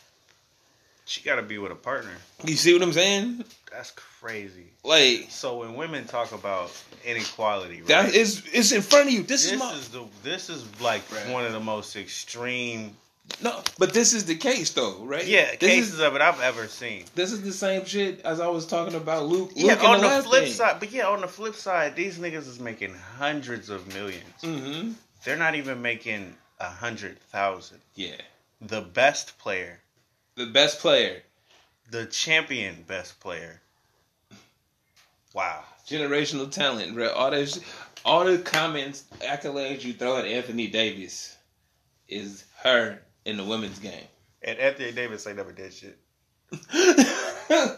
She 1.12 1.20
got 1.22 1.36
to 1.36 1.42
be 1.42 1.58
with 1.58 1.74
a 1.74 1.76
partner. 1.76 2.14
You 2.46 2.56
see 2.56 2.72
what 2.72 2.82
I'm 2.82 2.94
saying? 2.94 3.44
That's 3.70 3.92
crazy. 3.92 4.68
Like 4.86 5.28
So 5.30 5.58
when 5.60 5.76
women 5.76 6.06
talk 6.06 6.32
about 6.32 6.72
inequality, 7.04 7.80
right? 7.80 7.88
that 7.88 8.16
is 8.16 8.44
it's 8.54 8.72
in 8.72 8.82
front 8.82 9.08
of 9.10 9.14
you. 9.14 9.24
This, 9.24 9.44
this 9.44 9.52
is 9.52 9.60
my 9.60 9.74
is 9.74 9.90
the 9.90 10.06
this 10.24 10.50
is 10.50 10.64
like 10.80 11.02
Right. 11.12 11.30
one 11.34 11.46
of 11.46 11.52
the 11.52 11.60
most 11.60 11.98
extreme 11.98 12.96
no, 13.42 13.62
but 13.78 13.94
this 13.94 14.14
is 14.14 14.24
the 14.26 14.36
case 14.36 14.72
though, 14.72 15.00
right? 15.04 15.26
yeah 15.26 15.52
this 15.60 15.70
cases 15.70 15.94
Is, 15.96 16.00
of 16.00 16.16
it 16.16 16.22
I've 16.22 16.40
ever 16.40 16.68
seen. 16.68 17.04
this 17.16 17.32
is 17.34 17.42
the 17.42 17.52
same 17.54 17.84
shit 17.86 18.22
as 18.22 18.40
I 18.40 18.48
was 18.48 18.66
talking 18.66 18.96
about 18.96 19.26
Luke. 19.28 19.52
Yeah, 19.56 19.74
Luke 19.74 19.84
on 19.84 20.00
the, 20.02 20.08
last 20.08 20.28
flip 20.28 20.44
thing. 20.46 20.54
side, 20.54 20.80
but 20.80 20.92
yeah, 20.94 21.08
on 21.08 21.20
the 21.22 21.28
flip 21.28 21.56
side, 21.56 21.96
these 21.96 22.18
niggas 22.20 22.48
is 22.48 22.60
making 22.62 22.94
hundreds 23.18 23.70
of 23.70 23.82
1000000s 23.90 24.22
Mm-hmm. 24.44 24.92
They're 25.26 25.38
not 25.38 25.56
even 25.56 25.82
making 25.82 26.36
a 26.60 26.70
hundred 26.70 27.20
thousand. 27.20 27.80
Yeah, 27.96 28.16
The 28.62 28.82
best 28.82 29.38
player, 29.40 29.80
the 30.36 30.46
best 30.48 30.80
player, 30.80 31.22
the 31.90 32.06
champion 32.06 32.84
best 32.88 33.20
player. 33.20 33.62
Wow. 35.34 35.64
generational 35.88 36.52
talent, 36.52 36.94
bro. 36.94 37.10
All 37.12 37.32
this, 37.32 37.60
all 38.04 38.26
the 38.26 38.38
comments, 38.40 39.06
accolades 39.22 39.84
you 39.84 39.94
throw 39.94 40.18
at 40.18 40.26
Anthony 40.26 40.68
Davis 40.68 41.38
is 42.10 42.44
her 42.64 43.00
in 43.26 43.38
the 43.38 43.44
women's 43.44 43.80
game. 43.80 44.04
And 44.44 44.58
Anthony 44.60 44.92
Davis 44.92 45.26
ain't 45.28 45.38
never 45.38 45.52
did 45.54 45.74
shit. 45.74 45.98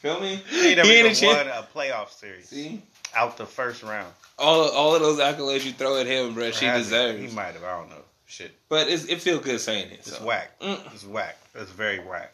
Feel 0.00 0.20
me? 0.20 0.36
He 0.48 0.68
ain't 0.68 0.76
never 0.76 0.88
He 0.88 0.94
ain't 0.96 1.06
even 1.06 1.12
a 1.12 1.14
champ- 1.14 1.46
won 1.48 1.56
a 1.56 1.66
playoff 1.74 2.10
series 2.10 2.48
See, 2.48 2.82
out 3.16 3.36
the 3.36 3.46
first 3.46 3.82
round. 3.82 4.12
all 4.38 4.68
all 4.70 4.94
of 4.94 5.00
those 5.00 5.18
accolades 5.18 5.64
you 5.64 5.72
throw 5.72 5.98
at 6.00 6.06
him, 6.06 6.34
bro, 6.34 6.50
she 6.50 6.66
deserves. 6.66 7.20
He 7.20 7.28
might 7.34 7.54
have. 7.54 7.62
I 7.64 7.78
don't 7.78 7.88
know. 7.90 8.02
Shit. 8.26 8.52
But 8.68 8.88
it's, 8.88 9.04
it 9.04 9.20
feels 9.20 9.42
good 9.44 9.60
saying 9.60 9.90
it. 9.90 9.98
It's 10.00 10.16
So. 10.16 10.24
whack. 10.24 10.58
Mm. 10.60 10.92
It's 10.94 11.04
whack. 11.04 11.36
It's 11.54 11.70
very 11.70 11.98
whack. 11.98 12.32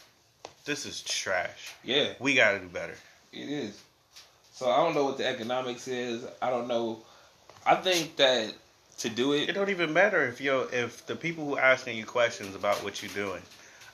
This 0.64 0.86
is 0.86 1.02
trash. 1.02 1.74
Yeah, 1.82 2.12
We 2.20 2.34
got 2.34 2.52
to 2.52 2.58
do 2.60 2.68
better. 2.68 2.94
it 3.32 3.48
is. 3.48 3.80
So 4.52 4.70
I 4.70 4.76
don't 4.76 4.94
know 4.94 5.04
what 5.04 5.16
the 5.18 5.26
economics 5.26 5.88
is. 5.88 6.24
I 6.42 6.50
don't 6.50 6.68
know. 6.68 6.98
I 7.66 7.74
think 7.76 8.16
that 8.16 8.52
to 8.98 9.08
do 9.08 9.32
It 9.32 9.48
it, 9.48 9.52
don't 9.54 9.70
even 9.70 9.92
matter 9.92 10.26
if 10.26 10.40
you 10.40 10.60
if 10.72 11.06
the 11.06 11.16
people 11.16 11.44
who 11.46 11.56
are 11.56 11.60
asking 11.60 11.96
you 11.96 12.04
questions 12.04 12.54
about 12.54 12.82
what 12.84 13.02
you're 13.02 13.12
doing 13.12 13.40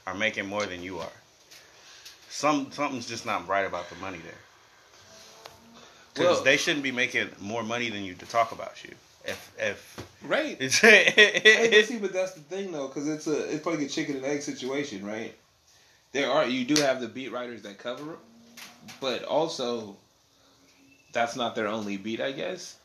are 0.07 0.15
making 0.15 0.47
more 0.47 0.67
than 0.67 0.83
you 0.83 0.99
are. 0.99 1.13
Some 2.29 2.73
something's 2.73 3.07
just 3.07 3.25
not 3.25 3.47
right 3.47 3.65
about 3.65 3.89
the 3.89 3.97
money 3.97 4.19
there. 4.19 4.35
Because 6.15 6.37
Well- 6.37 6.45
they 6.45 6.57
shouldn't 6.57 6.83
be 6.83 6.93
making 6.93 7.31
more 7.41 7.63
money 7.63 7.89
than 7.91 8.05
you 8.05 8.15
to 8.15 8.27
talk 8.27 8.51
about 8.53 8.83
you. 8.85 8.91
If 9.27 9.53
if 9.59 10.07
right? 10.23 10.57
it's 10.61 10.79
Hey, 10.81 11.69
but 11.71 11.85
see, 11.85 11.99
but 11.99 12.13
that's 12.13 12.33
the 12.33 12.41
thing 12.41 12.73
though, 12.73 12.89
because 12.89 13.09
it's 13.09 13.27
a 13.27 13.53
it's 13.53 13.67
like 13.67 13.81
a 13.81 13.89
chicken 13.89 14.17
and 14.17 14.25
egg 14.25 14.43
situation, 14.43 15.05
right? 15.05 15.35
There 16.13 16.31
are 16.31 16.47
you 16.47 16.65
do 16.65 16.81
have 16.81 17.01
the 17.01 17.09
beat 17.09 17.33
writers 17.33 17.63
that 17.63 17.79
cover 17.79 18.15
it, 18.15 18.19
but 19.01 19.25
also 19.25 19.97
that's 21.13 21.37
not 21.37 21.55
their 21.55 21.67
only 21.67 21.97
beat, 21.97 22.21
I 22.21 22.33
guess. 22.33 22.77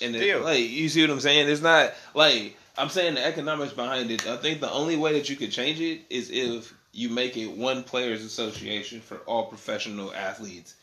And 0.00 0.16
it, 0.16 0.42
like 0.42 0.70
you 0.70 0.88
see 0.88 1.02
what 1.02 1.10
I'm 1.10 1.20
saying? 1.20 1.48
It's 1.48 1.60
not 1.60 1.92
like 2.14 2.56
I'm 2.78 2.88
saying 2.88 3.14
the 3.14 3.24
economics 3.24 3.72
behind 3.72 4.10
it. 4.10 4.26
I 4.26 4.36
think 4.36 4.60
the 4.60 4.70
only 4.70 4.96
way 4.96 5.12
that 5.14 5.28
you 5.28 5.36
could 5.36 5.52
change 5.52 5.80
it 5.80 6.02
is 6.08 6.30
if 6.30 6.72
you 6.92 7.08
make 7.08 7.36
it 7.36 7.48
one 7.48 7.82
players 7.82 8.24
association 8.24 9.00
for 9.00 9.16
all 9.18 9.46
professional 9.46 10.14
athletes 10.14 10.74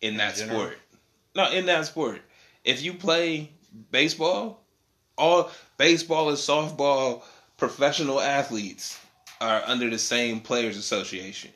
in 0.00 0.16
that 0.18 0.36
sport. 0.36 0.78
No, 1.34 1.50
in 1.50 1.66
that 1.66 1.86
sport. 1.86 2.20
If 2.64 2.82
you 2.82 2.94
play 2.94 3.50
baseball, 3.90 4.64
all 5.16 5.50
baseball 5.76 6.28
and 6.28 6.38
softball 6.38 7.22
professional 7.56 8.20
athletes 8.20 8.98
are 9.40 9.62
under 9.66 9.90
the 9.90 9.98
same 9.98 10.40
players 10.40 10.76
association. 10.76 11.50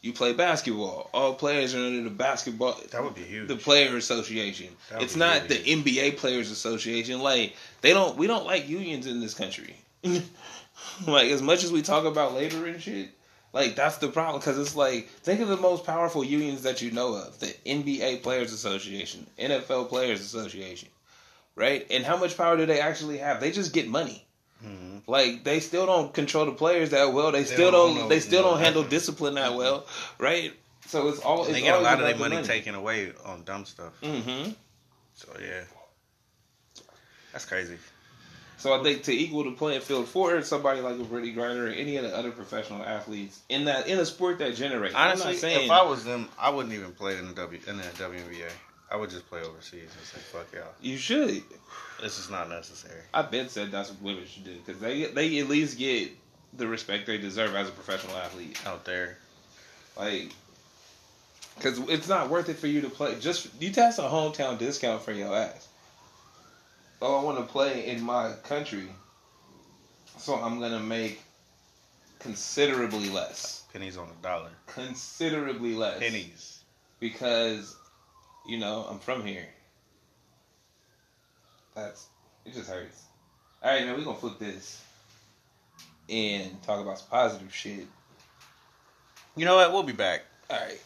You 0.00 0.12
play 0.12 0.32
basketball, 0.32 1.10
all 1.12 1.34
players 1.34 1.74
are 1.74 1.78
under 1.78 2.02
the 2.02 2.10
basketball 2.10 2.80
that 2.92 3.02
would 3.02 3.16
be 3.16 3.22
huge. 3.22 3.48
the 3.48 3.56
player 3.56 3.96
association. 3.96 4.68
It's 5.00 5.16
not 5.16 5.42
really 5.42 5.56
the 5.56 5.82
NBA 5.82 6.16
players 6.18 6.50
association. 6.52 7.20
Like 7.20 7.56
they 7.80 7.92
don't 7.92 8.16
we 8.16 8.28
don't 8.28 8.46
like 8.46 8.68
unions 8.68 9.06
in 9.06 9.20
this 9.20 9.34
country. 9.34 9.74
like 10.04 11.30
as 11.30 11.42
much 11.42 11.64
as 11.64 11.72
we 11.72 11.82
talk 11.82 12.04
about 12.04 12.34
labor 12.34 12.66
and 12.66 12.80
shit, 12.80 13.10
like 13.52 13.74
that's 13.74 13.96
the 13.96 14.08
problem 14.08 14.38
because 14.38 14.58
it's 14.58 14.76
like 14.76 15.08
think 15.08 15.40
of 15.40 15.48
the 15.48 15.56
most 15.56 15.84
powerful 15.84 16.22
unions 16.22 16.62
that 16.62 16.80
you 16.80 16.92
know 16.92 17.14
of: 17.14 17.38
the 17.40 17.54
NBA 17.66 18.22
Players 18.22 18.52
Association, 18.52 19.26
NFL 19.38 19.88
Players 19.88 20.20
Association, 20.20 20.88
right? 21.58 21.86
And 21.90 22.04
how 22.04 22.16
much 22.16 22.36
power 22.36 22.56
do 22.56 22.64
they 22.64 22.80
actually 22.80 23.18
have? 23.18 23.40
They 23.40 23.50
just 23.50 23.72
get 23.74 23.86
money. 23.88 24.24
Mhm. 24.64 25.02
Like 25.06 25.44
they 25.44 25.60
still 25.60 25.86
don't 25.86 26.12
control 26.14 26.46
the 26.46 26.52
players 26.52 26.90
that 26.90 27.12
well. 27.12 27.32
They, 27.32 27.40
They 27.42 27.54
still 27.54 27.70
don't 27.70 27.94
don't. 27.94 27.98
know- 28.04 28.08
they 28.08 28.20
still 28.20 28.42
know 28.42 28.50
don't 28.52 28.60
handle 28.60 28.82
discipline 28.96 29.34
that 29.34 29.54
well, 29.54 29.86
right? 30.18 30.52
So 30.86 31.08
it's 31.08 31.20
all. 31.20 31.44
And 31.44 31.54
they 31.54 31.58
it's 31.58 31.66
get 31.66 31.78
a 31.78 31.80
lot 31.82 31.94
of 31.94 32.00
their 32.06 32.14
the 32.14 32.18
money, 32.18 32.42
taken 32.42 32.74
away 32.74 33.12
on 33.26 33.44
dumb 33.44 33.64
stuff. 33.66 33.92
Mm-hmm. 34.02 34.52
So 35.14 35.28
yeah, 35.40 35.64
that's 37.32 37.44
crazy. 37.44 37.76
So 38.56 38.72
I 38.78 38.82
think 38.82 39.04
to 39.04 39.12
equal 39.12 39.44
the 39.44 39.52
playing 39.52 39.82
field 39.82 40.08
for 40.08 40.42
somebody 40.42 40.80
like 40.80 40.96
a 40.96 41.04
Brittney 41.04 41.32
Griner 41.36 41.66
or 41.66 41.68
any 41.68 41.96
of 41.96 42.02
the 42.02 42.16
other 42.16 42.32
professional 42.32 42.82
athletes 42.82 43.38
in 43.48 43.66
that 43.66 43.86
in 43.86 43.98
a 44.00 44.04
sport 44.06 44.38
that 44.40 44.56
generates. 44.56 44.94
I'm 44.96 45.10
Honestly, 45.10 45.32
not 45.32 45.40
saying 45.40 45.64
if 45.66 45.70
I 45.70 45.82
was 45.84 46.04
them, 46.04 46.28
I 46.38 46.50
wouldn't 46.50 46.74
even 46.74 46.90
play 46.92 47.16
in 47.18 47.28
the 47.28 47.34
W 47.34 47.60
in 47.68 47.76
the 47.76 47.82
WNBA. 47.84 48.50
I 48.90 48.96
would 48.96 49.10
just 49.10 49.28
play 49.28 49.42
overseas 49.42 49.90
and 49.96 50.06
say, 50.06 50.18
"Fuck 50.32 50.52
y'all, 50.54 50.72
you 50.80 50.96
should. 50.96 51.42
this 52.00 52.18
is 52.18 52.30
not 52.30 52.48
necessary." 52.48 53.02
I've 53.12 53.30
been 53.30 53.48
said 53.48 53.70
that's 53.70 53.90
what 53.90 54.00
women 54.02 54.26
should 54.26 54.44
do 54.44 54.56
because 54.64 54.80
they 54.80 55.04
they 55.06 55.38
at 55.38 55.48
least 55.48 55.78
get 55.78 56.12
the 56.54 56.66
respect 56.66 57.06
they 57.06 57.18
deserve 57.18 57.54
as 57.54 57.68
a 57.68 57.72
professional 57.72 58.16
athlete. 58.16 58.58
Out 58.66 58.84
there, 58.86 59.18
Like, 59.96 60.32
because 61.56 61.78
it's 61.90 62.08
not 62.08 62.30
worth 62.30 62.48
it 62.48 62.56
for 62.56 62.66
you 62.66 62.80
to 62.80 62.88
play. 62.88 63.18
Just 63.20 63.48
you 63.60 63.70
task 63.70 63.98
a 63.98 64.02
hometown 64.02 64.56
discount 64.58 65.02
for 65.02 65.12
your 65.12 65.34
ass. 65.36 65.68
Oh, 67.02 67.20
I 67.20 67.22
want 67.22 67.38
to 67.38 67.44
play 67.44 67.86
in 67.88 68.02
my 68.02 68.32
country, 68.44 68.88
so 70.18 70.34
I'm 70.36 70.58
gonna 70.60 70.80
make 70.80 71.20
considerably 72.18 73.08
less. 73.10 73.62
pennies 73.72 73.96
on 73.96 74.08
the 74.08 74.14
dollar, 74.28 74.50
Considerably 74.66 75.74
less. 75.74 75.98
pennies. 76.00 76.60
because 77.00 77.76
you 78.48 78.58
know 78.58 78.86
I'm 78.90 78.98
from 78.98 79.24
here. 79.24 79.46
That's 81.76 82.08
it. 82.46 82.54
Just 82.54 82.70
hurts. 82.70 83.04
All 83.62 83.70
right, 83.70 83.84
man, 83.84 83.96
we 83.96 84.04
gonna 84.04 84.16
flip 84.16 84.38
this 84.38 84.82
and 86.08 86.60
talk 86.62 86.80
about 86.80 86.98
some 86.98 87.08
positive 87.08 87.54
shit. 87.54 87.86
You 89.36 89.44
know 89.44 89.56
what? 89.56 89.72
We'll 89.72 89.82
be 89.82 89.92
back. 89.92 90.22
All 90.50 90.58
right. 90.58 90.80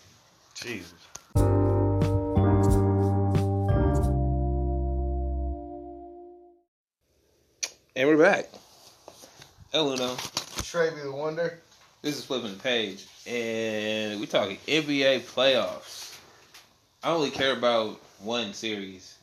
Jesus. 0.55 0.92
And 7.94 8.09
we're 8.09 8.16
back. 8.16 8.51
Hello, 9.72 9.94
no. 9.94 10.16
Trey 10.62 10.90
be 10.90 11.01
the 11.01 11.12
wonder. 11.12 11.61
This 12.03 12.18
is 12.18 12.25
flipping 12.25 12.53
the 12.53 12.59
page, 12.59 13.07
and 13.27 14.18
we 14.18 14.27
talking 14.27 14.59
NBA 14.66 15.20
playoffs. 15.20 16.12
I 17.02 17.10
only 17.10 17.30
care 17.30 17.52
about 17.52 18.00
one 18.20 18.52
series. 18.54 19.16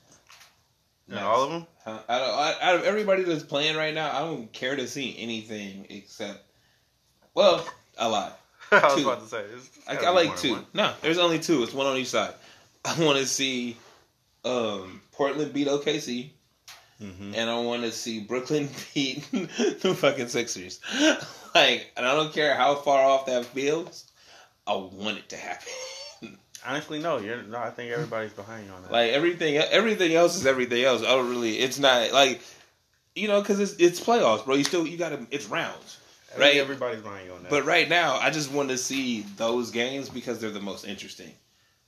And 1.09 1.17
all 1.19 1.43
of 1.43 1.49
them. 1.51 1.67
Huh? 1.83 1.99
Out 2.07 2.21
of, 2.21 2.61
out- 2.61 2.75
of 2.75 2.83
everybody 2.83 3.23
that's 3.23 3.41
playing 3.43 3.75
right 3.75 3.93
now, 3.93 4.11
I 4.15 4.19
don't 4.19 4.51
care 4.53 4.75
to 4.75 4.87
see 4.87 5.15
anything 5.17 5.87
except, 5.89 6.39
well, 7.33 7.65
a 7.97 8.07
lot. 8.07 8.39
I 8.71 8.79
was 8.83 8.95
Two. 9.01 9.09
about 9.09 9.21
to 9.21 9.27
say. 9.27 9.43
it's 9.55 9.69
I, 9.87 9.95
I 10.05 10.09
like 10.11 10.37
two. 10.37 10.51
one. 10.53 10.65
No, 10.75 10.93
there's 11.01 11.17
only 11.17 11.39
two. 11.39 11.63
It's 11.63 11.73
one 11.73 11.87
on 11.87 11.97
each 11.97 12.09
side. 12.09 12.33
I 12.85 13.03
want 13.03 13.17
to 13.17 13.25
see 13.25 13.75
um, 14.45 15.01
Portland 15.11 15.51
beat 15.53 15.67
OKC, 15.67 16.29
Mhm. 17.01 17.33
and 17.35 17.49
I 17.49 17.59
want 17.61 17.81
to 17.83 17.91
see 17.91 18.19
Brooklyn 18.19 18.69
beat 18.93 19.23
the 19.31 19.95
fucking 19.97 20.27
Sixers. 20.27 20.79
like, 21.55 21.91
and 21.97 22.05
I 22.05 22.13
don't 22.13 22.31
care 22.33 22.53
how 22.55 22.75
far 22.75 23.03
off 23.03 23.25
that 23.25 23.45
feels. 23.45 24.03
I 24.67 24.73
want 24.75 25.17
it 25.17 25.29
to 25.29 25.37
happen. 25.37 25.67
Honestly, 26.65 26.99
no. 26.99 27.17
You're 27.17 27.41
no. 27.43 27.57
I 27.57 27.69
think 27.69 27.91
everybody's 27.91 28.33
behind 28.33 28.67
you 28.67 28.73
on 28.73 28.83
that. 28.83 28.91
like 28.91 29.11
everything, 29.11 29.57
everything 29.57 30.13
else 30.13 30.35
is 30.35 30.45
everything 30.45 30.83
else. 30.83 31.01
I 31.01 31.07
don't 31.07 31.29
really. 31.29 31.59
It's 31.59 31.79
not 31.79 32.11
like, 32.11 32.41
you 33.15 33.27
know, 33.27 33.41
because 33.41 33.59
it's 33.59 33.73
it's 33.73 33.99
playoffs, 33.99 34.45
bro. 34.45 34.55
You 34.55 34.63
still 34.63 34.85
you 34.85 34.97
got 34.97 35.09
to. 35.09 35.25
It's 35.31 35.47
rounds. 35.47 35.97
I 36.27 36.31
think 36.31 36.41
Right. 36.41 36.57
Everybody's 36.57 37.01
behind 37.01 37.25
you 37.25 37.33
on 37.33 37.43
that. 37.43 37.49
But 37.49 37.65
right 37.65 37.89
now, 37.89 38.15
I 38.17 38.29
just 38.29 38.51
want 38.51 38.69
to 38.69 38.77
see 38.77 39.21
those 39.37 39.71
games 39.71 40.09
because 40.09 40.39
they're 40.39 40.51
the 40.51 40.59
most 40.59 40.85
interesting. 40.85 41.31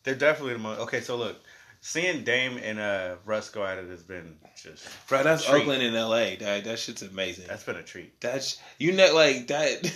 they're 0.04 0.16
definitely 0.16 0.54
the 0.54 0.60
most. 0.60 0.80
Okay, 0.80 1.02
so 1.02 1.16
look, 1.16 1.38
seeing 1.82 2.24
Dame 2.24 2.58
and 2.58 2.80
uh, 2.80 3.16
Russ 3.26 3.50
go 3.50 3.64
at 3.64 3.78
it 3.78 3.90
has 3.90 4.04
been 4.04 4.36
just 4.56 4.88
Bro, 5.08 5.24
that's. 5.24 5.48
Oakland 5.48 5.84
and 5.84 5.96
LA. 5.96 6.36
That 6.40 6.64
that 6.64 6.80
shit's 6.80 7.02
amazing. 7.02 7.46
that's 7.48 7.64
been 7.64 7.76
a 7.76 7.84
treat. 7.84 8.20
That's 8.22 8.60
you 8.78 8.94
know 8.94 9.14
like 9.14 9.48
that. 9.48 9.92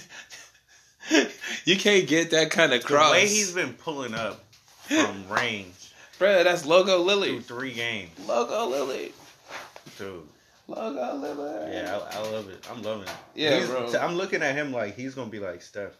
you 1.65 1.77
can't 1.77 2.07
get 2.07 2.31
that 2.31 2.51
kind 2.51 2.73
of 2.73 2.83
cross. 2.83 3.09
The 3.09 3.13
way 3.13 3.27
he's 3.27 3.51
been 3.51 3.73
pulling 3.73 4.13
up 4.13 4.44
from 4.87 5.27
range 5.29 5.91
Bro, 6.17 6.43
that's 6.45 6.65
Logo 6.65 6.97
through 6.97 7.03
Lily. 7.05 7.39
three 7.41 7.73
games, 7.73 8.11
Logo 8.25 8.69
Lillard. 8.71 9.11
dude. 9.97 10.27
Logo 10.67 10.99
Lillard. 10.99 11.73
Yeah, 11.73 11.99
I, 12.11 12.17
I 12.17 12.31
love 12.31 12.49
it. 12.49 12.65
I'm 12.71 12.81
loving 12.81 13.03
it. 13.07 13.13
Yeah, 13.35 13.55
He's- 13.57 13.67
bro. 13.69 13.91
I'm 13.99 14.15
looking 14.15 14.41
at 14.41 14.55
him 14.55 14.71
like 14.71 14.95
he's 14.95 15.13
gonna 15.13 15.29
be 15.29 15.39
like 15.39 15.61
Steph. 15.61 15.91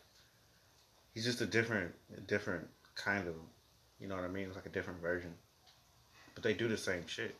He's 1.14 1.24
just 1.26 1.42
a 1.42 1.46
different, 1.46 1.94
a 2.18 2.22
different 2.22 2.68
kind 2.96 3.28
of, 3.28 3.36
you 4.00 4.08
know 4.08 4.16
what 4.16 4.24
I 4.24 4.28
mean? 4.30 4.48
It's 4.48 4.56
like 4.56 4.66
a 4.66 4.70
different 4.70 5.02
version. 5.02 5.34
But 6.34 6.44
they 6.44 6.54
do 6.54 6.68
the 6.68 6.78
same 6.78 7.06
shit. 7.08 7.36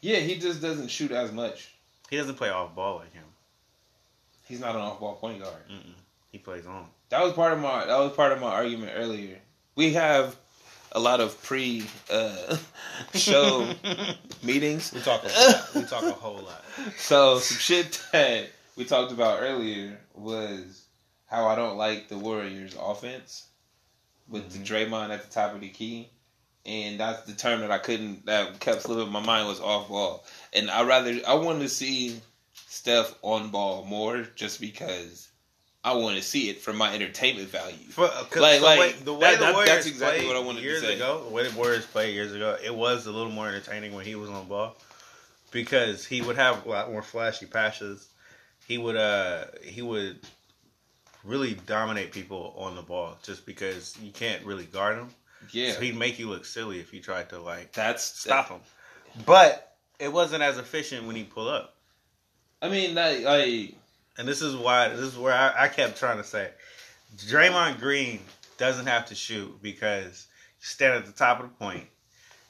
Yeah, 0.00 0.18
he 0.18 0.36
just 0.38 0.60
doesn't 0.62 0.88
shoot 0.88 1.10
as 1.12 1.30
much. 1.32 1.72
He 2.10 2.16
doesn't 2.16 2.34
play 2.36 2.50
off 2.50 2.74
ball 2.74 2.96
like 2.96 3.12
him. 3.12 3.24
He's 4.48 4.60
not 4.60 4.74
an 4.76 4.80
off-ball 4.80 5.16
point 5.16 5.42
guard. 5.42 5.68
Mm-mm. 5.70 5.94
He 6.30 6.38
plays 6.38 6.66
on. 6.66 6.86
That 7.08 7.22
was 7.24 7.32
part 7.32 7.52
of 7.52 7.58
my 7.60 7.84
that 7.84 7.98
was 7.98 8.12
part 8.12 8.32
of 8.32 8.40
my 8.40 8.50
argument 8.52 8.92
earlier. 8.94 9.38
We 9.74 9.92
have 9.94 10.36
a 10.96 11.00
lot 11.00 11.20
of 11.20 11.40
pre 11.42 11.84
uh, 12.10 12.56
show 13.14 13.68
meetings. 14.42 14.92
We 14.92 15.00
talk 15.00 15.22
a 15.22 15.28
lot. 15.28 15.74
we 15.74 15.82
talk 15.84 16.02
a 16.02 16.12
whole 16.12 16.42
lot. 16.42 16.64
So 16.96 17.38
some 17.38 17.58
shit 17.58 18.02
that 18.12 18.48
we 18.76 18.84
talked 18.84 19.12
about 19.12 19.42
earlier 19.42 19.98
was 20.14 20.86
how 21.26 21.46
I 21.46 21.54
don't 21.54 21.76
like 21.76 22.08
the 22.08 22.18
Warriors 22.18 22.74
offense 22.80 23.46
with 24.28 24.50
the 24.50 24.58
Draymond 24.58 25.10
at 25.10 25.22
the 25.22 25.30
top 25.30 25.54
of 25.54 25.60
the 25.60 25.68
key. 25.68 26.08
And 26.64 26.98
that's 26.98 27.22
the 27.22 27.34
term 27.34 27.60
that 27.60 27.70
I 27.70 27.78
couldn't 27.78 28.26
that 28.26 28.58
kept 28.58 28.82
slipping 28.82 29.12
my 29.12 29.20
mind 29.20 29.46
was 29.46 29.60
off 29.60 29.88
ball. 29.88 30.24
And 30.52 30.70
I 30.70 30.82
rather 30.82 31.20
I 31.28 31.34
wanted 31.34 31.60
to 31.60 31.68
see 31.68 32.20
Steph 32.54 33.14
on 33.22 33.50
ball 33.50 33.84
more 33.84 34.26
just 34.34 34.60
because 34.60 35.28
I 35.86 35.94
want 35.94 36.16
to 36.16 36.22
see 36.22 36.50
it 36.50 36.60
for 36.60 36.72
my 36.72 36.92
entertainment 36.92 37.48
value. 37.48 37.76
For, 37.90 38.08
Like- 38.08 38.30
the 38.30 38.40
like, 38.40 38.60
way, 38.80 38.92
the 38.92 39.14
way 39.14 39.20
that- 39.20 39.38
the 39.38 39.44
that- 39.46 39.54
Warriors 39.54 39.68
that's 39.70 39.86
exactly 39.86 40.26
what 40.26 40.34
I 40.34 40.40
wanted 40.40 40.58
to 40.60 40.64
years 40.66 40.82
say. 40.82 40.94
ago. 40.96 41.22
The 41.24 41.30
way 41.30 41.48
the 41.48 41.56
Warriors 41.56 41.86
played 41.86 42.12
years 42.12 42.32
ago, 42.32 42.58
it 42.62 42.74
was 42.74 43.06
a 43.06 43.12
little 43.12 43.30
more 43.30 43.46
entertaining 43.48 43.94
when 43.94 44.04
he 44.04 44.16
was 44.16 44.28
on 44.28 44.48
ball 44.48 44.76
because 45.52 46.04
he 46.04 46.20
would 46.22 46.34
have 46.36 46.66
a 46.66 46.68
lot 46.68 46.90
more 46.90 47.02
flashy 47.02 47.46
passes. 47.46 48.08
He 48.66 48.78
would 48.78 48.96
uh 48.96 49.44
he 49.62 49.80
would 49.80 50.18
really 51.22 51.54
dominate 51.54 52.10
people 52.12 52.52
on 52.58 52.74
the 52.74 52.82
ball 52.82 53.16
just 53.22 53.46
because 53.46 53.96
you 54.02 54.10
can't 54.10 54.44
really 54.44 54.64
guard 54.64 54.98
him. 54.98 55.14
Yeah, 55.52 55.72
So 55.74 55.80
he'd 55.80 55.94
make 55.96 56.18
you 56.18 56.28
look 56.28 56.44
silly 56.44 56.80
if 56.80 56.92
you 56.92 57.00
tried 57.00 57.28
to 57.30 57.38
like 57.38 57.72
that's 57.72 58.02
stop 58.02 58.48
him. 58.48 58.60
But 59.24 59.76
it 60.00 60.12
wasn't 60.12 60.42
as 60.42 60.58
efficient 60.58 61.06
when 61.06 61.14
he 61.14 61.22
pull 61.22 61.48
up. 61.48 61.76
I 62.60 62.68
mean 62.68 62.96
that 62.96 63.20
like 63.22 63.76
And 64.18 64.26
this 64.26 64.42
is 64.42 64.56
why 64.56 64.88
this 64.88 65.00
is 65.00 65.18
where 65.18 65.32
I, 65.34 65.64
I 65.64 65.68
kept 65.68 65.98
trying 65.98 66.18
to 66.18 66.24
say, 66.24 66.50
Draymond 67.16 67.78
Green 67.80 68.20
doesn't 68.58 68.86
have 68.86 69.06
to 69.06 69.14
shoot 69.14 69.60
because 69.62 70.26
you 70.60 70.66
stand 70.66 70.94
at 70.94 71.06
the 71.06 71.12
top 71.12 71.40
of 71.42 71.48
the 71.50 71.54
point, 71.56 71.84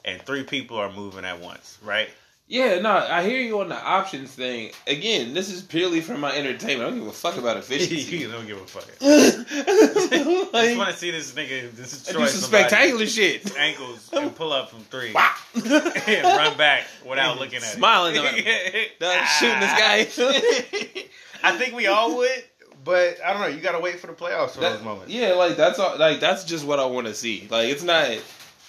and 0.05 0.21
three 0.21 0.43
people 0.43 0.77
are 0.77 0.91
moving 0.91 1.25
at 1.25 1.39
once, 1.39 1.77
right? 1.83 2.09
Yeah, 2.49 2.79
no, 2.79 2.91
I 2.91 3.27
hear 3.27 3.41
you 3.41 3.59
on 3.59 3.67
the 3.67 3.75
options 3.75 4.31
thing. 4.31 4.71
Again, 4.87 5.33
this 5.33 5.49
is 5.51 5.61
purely 5.61 5.99
for 5.99 6.17
my 6.17 6.33
entertainment. 6.33 6.87
I 6.87 6.89
don't 6.91 6.99
give 6.99 7.07
a 7.09 7.11
fuck 7.11 7.35
about 7.35 7.57
efficiency. 7.57 8.15
you 8.19 8.31
don't 8.31 8.47
give 8.47 8.61
a 8.61 8.65
fuck. 8.65 8.87
I 9.01 10.63
just 10.63 10.77
want 10.77 10.89
to 10.89 10.95
see 10.95 11.11
this 11.11 11.33
nigga 11.33 11.75
destroy 11.75 12.21
do 12.21 12.27
some 12.27 12.41
spectacular 12.43 13.05
shit. 13.05 13.53
ankles 13.57 14.09
and 14.13 14.33
pull 14.37 14.53
up 14.53 14.69
from 14.69 14.79
three 14.79 15.09
and 15.55 16.23
run 16.23 16.55
back 16.55 16.85
without 17.05 17.37
looking 17.37 17.57
at 17.57 17.63
Smiling 17.63 18.15
it. 18.15 18.19
on 18.19 18.33
him. 18.33 18.87
No, 19.01 19.25
shooting 19.39 19.59
this 19.59 19.77
guy. 19.77 21.03
I 21.43 21.57
think 21.57 21.75
we 21.75 21.87
all 21.87 22.17
would, 22.17 22.43
but 22.83 23.17
I 23.23 23.33
don't 23.33 23.41
know. 23.41 23.47
You 23.47 23.61
got 23.61 23.73
to 23.73 23.79
wait 23.79 23.99
for 23.99 24.07
the 24.07 24.13
playoffs 24.13 24.51
for 24.51 24.61
That- 24.61 24.73
those 24.73 24.83
moments. 24.83 25.13
yeah, 25.13 25.33
like 25.33 25.57
that's 25.57 25.79
all. 25.79 25.97
Like 25.97 26.19
that's 26.19 26.43
just 26.43 26.65
what 26.65 26.79
I 26.79 26.85
want 26.85 27.07
to 27.07 27.13
see. 27.13 27.47
Like 27.49 27.69
it's 27.69 27.83
not. 27.83 28.09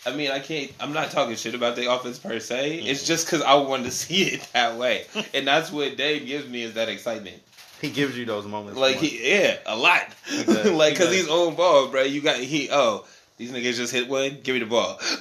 I 0.06 0.12
mean, 0.12 0.30
I 0.30 0.38
can't. 0.38 0.72
I'm 0.80 0.92
not 0.92 1.10
talking 1.10 1.36
shit 1.36 1.54
about 1.54 1.76
the 1.76 1.92
offense 1.92 2.18
per 2.18 2.38
se. 2.38 2.78
It's 2.78 3.00
mm-hmm. 3.00 3.06
just 3.06 3.26
because 3.26 3.42
I 3.42 3.54
want 3.54 3.84
to 3.84 3.90
see 3.92 4.22
it 4.24 4.48
that 4.52 4.76
way, 4.76 5.04
and 5.34 5.46
that's 5.46 5.70
what 5.70 5.96
Dame 5.96 6.26
gives 6.26 6.48
me 6.48 6.62
is 6.62 6.74
that 6.74 6.88
excitement. 6.88 7.42
He 7.80 7.90
gives 7.90 8.18
you 8.18 8.24
those 8.24 8.46
moments. 8.46 8.78
Like 8.78 8.96
he, 8.96 9.32
yeah, 9.32 9.58
a 9.66 9.76
lot. 9.76 10.02
like 10.46 10.94
because 10.94 11.14
he's 11.14 11.28
on 11.28 11.54
ball, 11.54 11.88
bro. 11.88 12.02
You 12.02 12.20
got 12.20 12.38
he. 12.40 12.68
Oh, 12.70 13.06
these 13.38 13.52
niggas 13.52 13.76
just 13.76 13.92
hit 13.92 14.08
one. 14.08 14.38
Give 14.42 14.54
me 14.54 14.58
the 14.58 14.66
ball. 14.66 14.98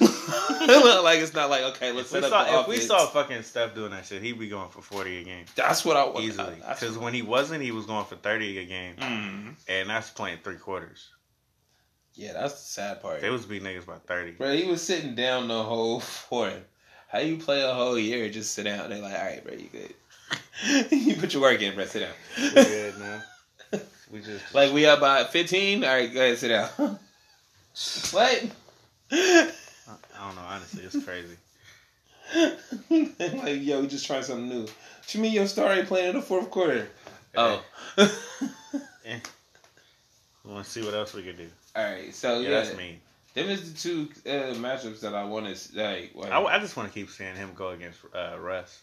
like 1.04 1.20
it's 1.20 1.34
not 1.34 1.50
like 1.50 1.62
okay, 1.62 1.92
let's 1.92 2.10
set 2.10 2.24
up 2.24 2.30
the 2.30 2.50
saw, 2.50 2.60
if 2.60 2.68
we 2.68 2.78
saw 2.78 3.06
fucking 3.06 3.42
Steph 3.42 3.74
doing 3.74 3.92
that 3.92 4.04
shit, 4.04 4.22
he'd 4.22 4.38
be 4.38 4.48
going 4.48 4.68
for 4.70 4.82
40 4.82 5.18
a 5.18 5.24
game. 5.24 5.44
that's 5.54 5.84
what 5.84 5.96
I 5.96 6.04
want 6.04 6.24
Easily. 6.24 6.56
Because 6.68 6.98
when 6.98 7.14
he 7.14 7.22
wasn't, 7.22 7.62
he 7.62 7.70
was 7.70 7.86
going 7.86 8.04
for 8.04 8.16
30 8.16 8.58
a 8.58 8.64
game. 8.64 8.96
Mm. 8.96 9.54
And 9.68 9.88
that's 9.88 10.10
playing 10.10 10.38
three 10.42 10.56
quarters. 10.56 11.08
Yeah, 12.14 12.32
that's 12.32 12.54
the 12.54 12.58
sad 12.58 13.00
part. 13.00 13.20
They 13.20 13.30
was 13.30 13.46
beating 13.46 13.68
niggas 13.68 13.86
by 13.86 13.98
30. 13.98 14.32
Bro, 14.32 14.56
he 14.56 14.64
was 14.64 14.82
sitting 14.82 15.14
down 15.14 15.46
the 15.46 15.62
whole 15.62 16.00
fourth. 16.00 16.64
How 17.06 17.20
you 17.20 17.36
play 17.38 17.62
a 17.62 17.72
whole 17.72 17.98
year 17.98 18.24
and 18.24 18.32
just 18.32 18.52
sit 18.52 18.64
down? 18.64 18.90
They're 18.90 19.00
like, 19.00 19.14
all 19.14 19.24
right, 19.24 19.44
bro, 19.44 19.54
you 19.54 19.68
good. 19.70 19.94
you 20.90 21.14
put 21.14 21.32
your 21.32 21.42
work 21.42 21.62
in, 21.62 21.74
bro. 21.76 21.84
Sit 21.84 22.00
down. 22.00 22.12
We 22.36 22.50
good, 22.50 22.98
man. 22.98 23.22
We 24.10 24.20
just. 24.20 24.54
like 24.54 24.72
we 24.72 24.86
up 24.86 25.00
by 25.00 25.24
fifteen. 25.24 25.84
All 25.84 25.90
right, 25.90 26.12
go 26.12 26.20
ahead, 26.20 26.38
sit 26.38 26.48
down. 26.48 26.98
What? 28.12 28.44
I 29.12 29.52
don't 30.18 30.36
know, 30.36 30.42
honestly. 30.42 30.84
It's 30.84 31.04
crazy. 31.04 31.36
like 33.42 33.62
yo, 33.62 33.80
we 33.80 33.86
just 33.86 34.06
trying 34.06 34.22
something 34.22 34.48
new. 34.48 34.62
What 34.62 35.14
you 35.14 35.20
mean 35.20 35.32
your 35.32 35.46
star 35.46 35.72
ain't 35.72 35.88
playing 35.88 36.10
in 36.10 36.16
the 36.16 36.22
fourth 36.22 36.50
quarter? 36.50 36.88
Oh. 37.36 37.62
We 40.44 40.54
want 40.54 40.64
to 40.64 40.70
see 40.70 40.82
what 40.82 40.94
else 40.94 41.12
we 41.14 41.22
can 41.22 41.36
do. 41.36 41.48
all 41.76 41.84
right, 41.84 42.14
so 42.14 42.40
Yeah, 42.40 42.48
yeah, 42.48 42.62
that's 42.62 42.76
me. 42.76 43.00
them 43.34 43.48
is 43.50 43.70
the 43.72 43.78
two 43.78 44.08
uh, 44.26 44.54
matchups 44.54 45.00
that 45.00 45.14
I 45.14 45.24
want 45.24 45.54
to 45.54 45.76
like. 45.76 46.12
like 46.14 46.32
I, 46.32 46.42
I 46.42 46.58
just 46.58 46.76
want 46.76 46.88
to 46.88 46.94
keep 46.94 47.10
seeing 47.10 47.34
him 47.34 47.50
go 47.54 47.70
against 47.70 48.00
uh, 48.14 48.36
Russ. 48.40 48.80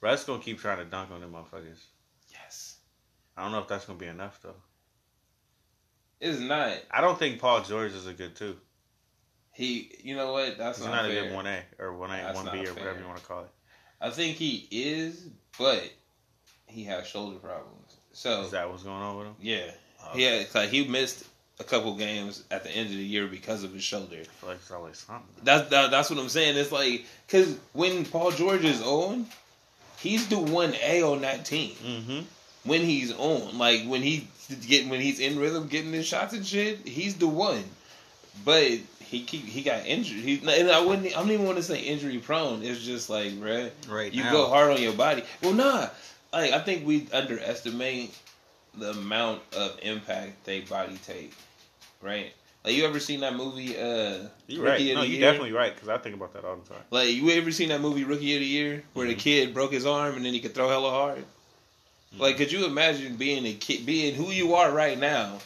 Russ 0.00 0.24
going 0.24 0.38
to 0.38 0.44
keep 0.44 0.60
trying 0.60 0.78
to 0.78 0.84
dunk 0.84 1.10
on 1.10 1.20
them 1.20 1.32
motherfuckers. 1.32 1.82
yes, 2.30 2.76
I 3.36 3.42
don't 3.42 3.52
know 3.52 3.58
if 3.58 3.68
that's 3.68 3.84
going 3.86 3.98
to 3.98 4.04
be 4.04 4.08
enough, 4.08 4.40
though. 4.42 4.54
It's 6.20 6.40
not. 6.40 6.72
I 6.90 7.00
don't 7.00 7.18
think 7.18 7.38
Paul 7.40 7.62
George 7.62 7.92
is 7.92 8.06
a 8.06 8.12
good 8.12 8.36
two. 8.36 8.56
He, 9.52 9.90
you 10.02 10.16
know 10.16 10.32
what? 10.32 10.56
That's 10.58 10.78
He's 10.78 10.86
not, 10.86 11.02
not, 11.02 11.10
a 11.10 11.12
good 11.12 11.32
1A 11.32 11.60
or 11.78 11.92
1A, 11.92 12.34
1B 12.34 12.62
or 12.62 12.66
fair. 12.66 12.74
whatever 12.74 13.00
you 13.00 13.06
want 13.06 13.18
to 13.18 13.24
call 13.24 13.42
it. 13.42 13.50
I 14.00 14.10
think 14.10 14.36
he 14.36 14.66
is, 14.70 15.26
but 15.58 15.90
he 16.66 16.84
has 16.84 17.06
shoulder 17.06 17.36
problems. 17.38 17.96
So 18.12 18.42
Is 18.42 18.52
that 18.52 18.70
what's 18.70 18.82
going 18.84 19.02
on 19.02 19.18
with 19.18 19.26
him? 19.26 19.34
yeah, 19.40 19.70
Oh, 20.02 20.16
yeah. 20.16 20.30
It's 20.36 20.54
like 20.54 20.70
he 20.70 20.86
missed 20.86 21.26
a 21.58 21.64
couple 21.64 21.94
games 21.96 22.44
at 22.50 22.64
the 22.64 22.70
end 22.70 22.86
of 22.88 22.96
the 22.96 23.04
year 23.04 23.26
because 23.26 23.62
of 23.64 23.74
his 23.74 23.82
shoulder. 23.82 24.16
I 24.20 24.24
feel 24.24 24.48
like 24.48 24.58
it's 24.58 24.70
always 24.70 24.96
something. 24.98 25.26
That's 25.42 25.68
that, 25.70 25.90
that's 25.90 26.08
what 26.08 26.18
I'm 26.18 26.28
saying. 26.30 26.56
It's 26.56 26.72
like 26.72 27.04
because 27.26 27.58
when 27.72 28.04
Paul 28.06 28.30
George 28.30 28.64
is 28.64 28.80
on, 28.82 29.26
he's 29.98 30.28
the 30.28 30.38
one 30.38 30.74
A 30.82 31.02
on 31.02 31.20
that 31.22 31.44
team. 31.44 31.74
Mm-hmm. 31.84 32.20
When 32.64 32.80
he's 32.82 33.12
on, 33.12 33.58
like 33.58 33.84
when 33.86 34.00
he 34.02 34.28
get 34.56 34.88
when 34.88 35.00
he's 35.00 35.20
in 35.20 35.38
rhythm, 35.38 35.66
getting 35.68 35.92
his 35.92 36.06
shots 36.06 36.32
and 36.34 36.44
shit, 36.46 36.86
he's 36.86 37.16
the 37.16 37.28
one. 37.28 37.64
But 38.44 38.78
he 39.00 39.22
keep 39.24 39.44
he 39.44 39.62
got 39.62 39.86
injured. 39.86 40.18
He 40.18 40.38
and 40.38 40.70
I 40.70 40.84
wouldn't. 40.84 41.06
I 41.16 41.20
don't 41.20 41.30
even 41.30 41.46
want 41.46 41.58
to 41.58 41.62
say 41.64 41.80
injury 41.80 42.18
prone. 42.18 42.62
It's 42.62 42.80
just 42.80 43.10
like, 43.10 43.32
bruh, 43.32 43.70
Right 43.88 44.12
you 44.12 44.22
now. 44.22 44.32
go 44.32 44.48
hard 44.48 44.70
on 44.70 44.80
your 44.80 44.92
body. 44.92 45.24
Well, 45.42 45.52
nah. 45.52 45.88
Like 46.32 46.52
I 46.52 46.60
think 46.60 46.86
we 46.86 47.08
underestimate 47.12 48.16
the 48.78 48.90
amount 48.90 49.42
of 49.56 49.78
impact 49.82 50.44
they 50.44 50.60
body 50.60 50.98
take. 51.04 51.32
Right? 52.00 52.32
Like 52.64 52.74
you 52.74 52.84
ever 52.84 53.00
seen 53.00 53.20
that 53.20 53.34
movie? 53.34 53.76
Uh, 53.76 54.28
You're 54.46 54.64
right. 54.64 54.72
Rookie 54.72 54.94
No, 54.94 55.02
you're 55.02 55.20
definitely 55.20 55.52
right 55.52 55.74
because 55.74 55.88
I 55.88 55.98
think 55.98 56.14
about 56.14 56.34
that 56.34 56.44
all 56.44 56.56
the 56.56 56.68
time. 56.68 56.82
Like 56.90 57.08
you 57.08 57.30
ever 57.30 57.50
seen 57.50 57.70
that 57.70 57.80
movie 57.80 58.04
Rookie 58.04 58.34
of 58.34 58.40
the 58.40 58.46
Year 58.46 58.84
where 58.92 59.08
the 59.08 59.14
kid 59.14 59.54
broke 59.54 59.72
his 59.72 59.86
arm 59.86 60.14
and 60.16 60.24
then 60.24 60.34
he 60.34 60.40
could 60.40 60.54
throw 60.54 60.68
hella 60.68 60.90
hard? 60.90 61.24
Like, 62.18 62.36
could 62.36 62.50
you 62.50 62.66
imagine 62.66 63.16
being 63.16 63.46
a 63.46 63.54
kid, 63.54 63.86
being 63.86 64.14
who 64.14 64.30
you 64.30 64.54
are 64.54 64.70
right 64.72 64.98
now, 64.98 65.38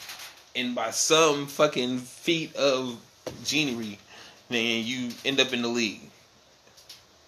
and 0.56 0.74
by 0.74 0.90
some 0.90 1.46
fucking 1.46 1.98
feat 1.98 2.54
of 2.56 2.98
geniury, 3.44 3.98
then 4.48 4.84
you 4.84 5.10
end 5.24 5.40
up 5.40 5.52
in 5.52 5.62
the 5.62 5.68
league, 5.68 6.00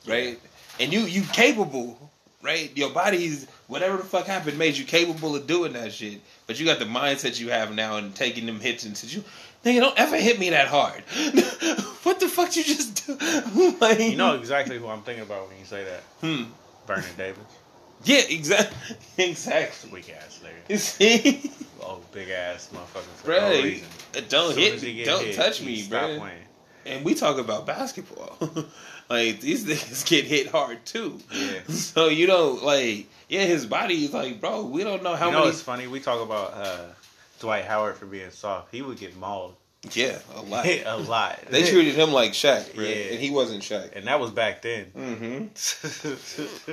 right? 0.06 0.40
And 0.80 0.92
you 0.92 1.00
you 1.00 1.22
capable, 1.32 2.10
right? 2.42 2.74
Your 2.76 2.90
body's 2.90 3.46
whatever 3.66 3.98
the 3.98 4.04
fuck 4.04 4.26
happened 4.26 4.58
made 4.58 4.76
you 4.76 4.84
capable 4.84 5.36
of 5.36 5.46
doing 5.46 5.74
that 5.74 5.92
shit. 5.92 6.20
But 6.46 6.58
you 6.58 6.66
got 6.66 6.78
the 6.78 6.84
mindset 6.84 7.38
you 7.38 7.50
have 7.50 7.74
now 7.74 7.96
and 7.96 8.14
taking 8.14 8.46
them 8.46 8.60
hits 8.60 8.84
and 8.84 8.96
said 8.96 9.12
you, 9.12 9.22
nigga, 9.64 9.80
don't 9.80 9.98
ever 9.98 10.16
hit 10.16 10.38
me 10.38 10.50
that 10.50 10.68
hard. 10.68 11.02
what 12.04 12.20
the 12.20 12.28
fuck 12.28 12.54
you 12.56 12.64
just 12.64 13.06
do? 13.06 13.76
like, 13.80 13.98
You 13.98 14.16
know 14.16 14.34
exactly 14.36 14.78
who 14.78 14.86
I'm 14.86 15.02
thinking 15.02 15.24
about 15.24 15.48
when 15.48 15.58
you 15.58 15.64
say 15.64 15.84
that. 15.84 16.02
hmm. 16.20 16.44
Vernon 16.86 17.04
Davis. 17.16 17.42
Yeah, 18.04 18.22
exactly. 18.28 18.96
Exactly. 19.18 19.90
Weak 19.90 20.10
ass 20.14 20.40
nigga. 20.44 20.70
You 20.70 20.78
see, 20.78 21.50
Oh, 21.82 22.00
big 22.12 22.30
ass 22.30 22.70
motherfucker 22.74 23.02
for 23.16 23.26
bro, 23.26 23.38
no 23.40 23.62
reason. 23.62 23.86
don't 24.28 24.54
Soon 24.54 24.58
hit 24.62 24.82
me, 24.82 25.04
don't 25.04 25.24
hit, 25.24 25.34
touch 25.36 25.62
me, 25.62 25.76
stop 25.82 26.02
bro. 26.08 26.18
playing. 26.18 26.42
And 26.84 27.04
we 27.04 27.14
talk 27.14 27.38
about 27.38 27.66
basketball. 27.66 28.36
like 29.10 29.40
these 29.40 29.64
niggas 29.64 30.06
get 30.08 30.24
hit 30.24 30.48
hard 30.48 30.84
too. 30.84 31.18
Yeah. 31.32 31.60
So 31.68 32.08
you 32.08 32.26
don't 32.26 32.62
like, 32.62 33.06
yeah, 33.28 33.44
his 33.44 33.66
body 33.66 34.04
is 34.04 34.12
like, 34.12 34.40
bro. 34.40 34.64
We 34.64 34.84
don't 34.84 35.02
know 35.02 35.16
how 35.16 35.26
you 35.26 35.32
know 35.32 35.38
many. 35.40 35.50
it's 35.50 35.62
funny? 35.62 35.86
We 35.88 36.00
talk 36.00 36.20
about 36.22 36.54
uh, 36.54 36.78
Dwight 37.40 37.64
Howard 37.64 37.96
for 37.96 38.06
being 38.06 38.30
soft. 38.30 38.72
He 38.72 38.82
would 38.82 38.98
get 38.98 39.16
mauled 39.16 39.54
Yeah, 39.92 40.18
a 40.34 40.42
lot. 40.42 40.66
a 40.66 40.96
lot. 40.96 41.38
They 41.50 41.64
treated 41.68 41.94
him 41.94 42.12
like 42.12 42.32
Shaq, 42.32 42.74
bro, 42.74 42.84
Yeah. 42.84 43.12
and 43.12 43.20
he 43.20 43.30
wasn't 43.30 43.62
Shaq. 43.62 43.94
and 43.96 44.06
that 44.06 44.18
was 44.20 44.30
back 44.30 44.62
then. 44.62 44.86
Mm-hmm. 44.96 46.72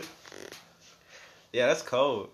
Yeah, 1.54 1.68
that's 1.68 1.82
cold. 1.82 2.30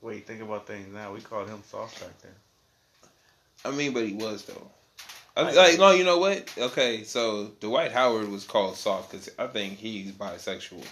Wait, 0.00 0.26
think 0.26 0.40
about 0.42 0.66
things 0.66 0.92
now. 0.92 1.12
We 1.12 1.20
called 1.20 1.48
him 1.48 1.62
soft 1.68 2.00
back 2.00 2.16
then. 2.22 2.32
I 3.64 3.70
mean, 3.76 3.92
but 3.92 4.04
he 4.06 4.14
was 4.14 4.44
though. 4.44 4.70
I, 5.36 5.42
Like- 5.42 5.56
like, 5.56 5.78
no, 5.78 5.90
you 5.90 6.04
know 6.04 6.18
what? 6.18 6.52
Okay, 6.56 7.02
so 7.04 7.50
Dwight 7.60 7.92
Howard 7.92 8.28
was 8.28 8.44
called 8.44 8.76
soft 8.76 9.10
because 9.10 9.28
I 9.38 9.46
think 9.48 9.78
he's 9.78 10.12
bisexual. 10.12 10.84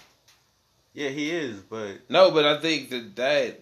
Yeah, 0.93 1.09
he 1.09 1.31
is, 1.31 1.59
but 1.61 2.09
No, 2.09 2.31
but 2.31 2.45
I 2.45 2.59
think 2.59 2.89
that 2.89 3.15
that 3.17 3.59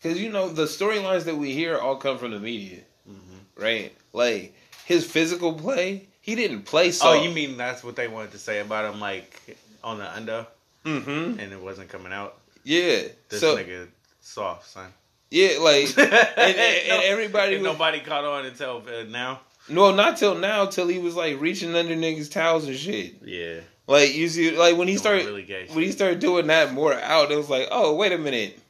because 0.00 0.18
you 0.20 0.30
know 0.30 0.48
the 0.48 0.64
storylines 0.64 1.24
that 1.24 1.36
we 1.36 1.52
hear 1.52 1.76
all 1.78 1.96
come 1.96 2.16
from 2.18 2.30
the 2.30 2.38
media, 2.40 2.78
Mm-hmm. 3.08 3.62
right? 3.62 3.92
Like 4.12 4.54
his 4.86 5.04
physical 5.04 5.52
play, 5.54 6.06
he 6.22 6.34
didn't 6.36 6.62
play 6.62 6.90
soft. 6.92 7.18
oh, 7.18 7.22
you 7.22 7.30
mean 7.30 7.56
that's 7.56 7.82
what 7.84 7.96
they 7.96 8.08
wanted 8.08 8.30
to 8.32 8.38
say 8.38 8.60
about 8.60 8.92
him, 8.94 9.00
like 9.00 9.58
on 9.84 9.98
the 9.98 10.10
under, 10.14 10.46
Mm-hmm. 10.86 11.38
and 11.40 11.52
it 11.52 11.60
wasn't 11.60 11.88
coming 11.90 12.12
out. 12.12 12.38
Yeah. 12.70 13.08
This 13.28 13.40
so 13.40 13.56
nigga 13.56 13.88
soft, 14.20 14.68
son. 14.68 14.92
yeah, 15.28 15.58
like 15.58 15.86
and, 15.98 16.08
and, 16.08 16.56
and 16.56 17.02
everybody 17.02 17.56
and 17.56 17.64
was, 17.64 17.72
nobody 17.72 17.98
caught 17.98 18.24
on 18.24 18.46
until 18.46 18.84
uh, 18.86 19.02
now. 19.08 19.40
no, 19.68 19.92
not 19.92 20.18
till 20.18 20.36
now, 20.36 20.66
till 20.66 20.86
he 20.86 21.00
was 21.00 21.16
like 21.16 21.40
reaching 21.40 21.74
under 21.74 21.96
niggas' 21.96 22.30
towels 22.30 22.68
and 22.68 22.76
shit. 22.76 23.16
Yeah, 23.24 23.58
Like 23.88 24.14
you 24.14 24.28
see, 24.28 24.56
like 24.56 24.76
when 24.76 24.86
he 24.86 24.94
Doing 24.94 24.98
started 25.00 25.26
really 25.26 25.66
when 25.72 25.82
he 25.82 25.90
started 25.90 26.20
doing 26.20 26.46
that 26.46 26.72
more 26.72 26.94
out, 26.94 27.32
it 27.32 27.36
was 27.36 27.50
like, 27.50 27.66
oh 27.72 27.96
wait 27.96 28.12
a 28.12 28.18
minute, 28.18 28.60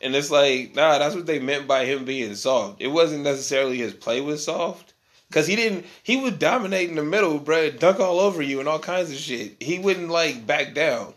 and 0.00 0.14
it's 0.14 0.30
like, 0.30 0.76
nah, 0.76 0.98
that's 0.98 1.16
what 1.16 1.26
they 1.26 1.40
meant 1.40 1.66
by 1.66 1.84
him 1.84 2.04
being 2.04 2.36
soft. 2.36 2.80
It 2.80 2.88
wasn't 2.88 3.24
necessarily 3.24 3.76
his 3.76 3.92
play 3.92 4.20
was 4.20 4.44
soft, 4.44 4.94
because 5.28 5.48
he 5.48 5.56
didn't. 5.56 5.84
He 6.04 6.16
would 6.16 6.38
dominate 6.38 6.90
in 6.90 6.94
the 6.94 7.02
middle, 7.02 7.40
bro, 7.40 7.70
dunk 7.70 7.98
all 7.98 8.20
over 8.20 8.40
you 8.40 8.60
and 8.60 8.68
all 8.68 8.78
kinds 8.78 9.10
of 9.10 9.16
shit. 9.16 9.56
He 9.58 9.80
wouldn't 9.80 10.10
like 10.10 10.46
back 10.46 10.74
down, 10.74 11.14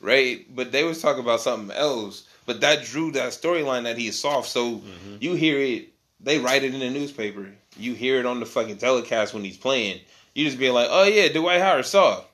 right? 0.00 0.44
But 0.54 0.72
they 0.72 0.84
was 0.84 1.00
talking 1.02 1.22
about 1.22 1.40
something 1.40 1.76
else. 1.76 2.26
But 2.46 2.60
that 2.62 2.84
drew 2.84 3.12
that 3.12 3.30
storyline 3.32 3.84
that 3.84 3.96
he's 3.98 4.18
soft. 4.18 4.48
So 4.48 4.76
Mm-hmm. 4.76 5.16
you 5.20 5.34
hear 5.34 5.58
it, 5.58 5.88
they 6.20 6.38
write 6.38 6.64
it 6.64 6.74
in 6.74 6.80
the 6.80 6.90
newspaper. 6.90 7.46
You 7.78 7.94
hear 7.94 8.18
it 8.18 8.26
on 8.26 8.40
the 8.40 8.46
fucking 8.46 8.78
telecast 8.78 9.32
when 9.34 9.44
he's 9.44 9.56
playing. 9.56 10.00
You 10.34 10.44
just 10.44 10.58
be 10.58 10.70
like, 10.70 10.88
oh 10.90 11.04
yeah, 11.04 11.28
Dwight 11.32 11.60
Howard 11.60 11.86
soft. 11.86 12.26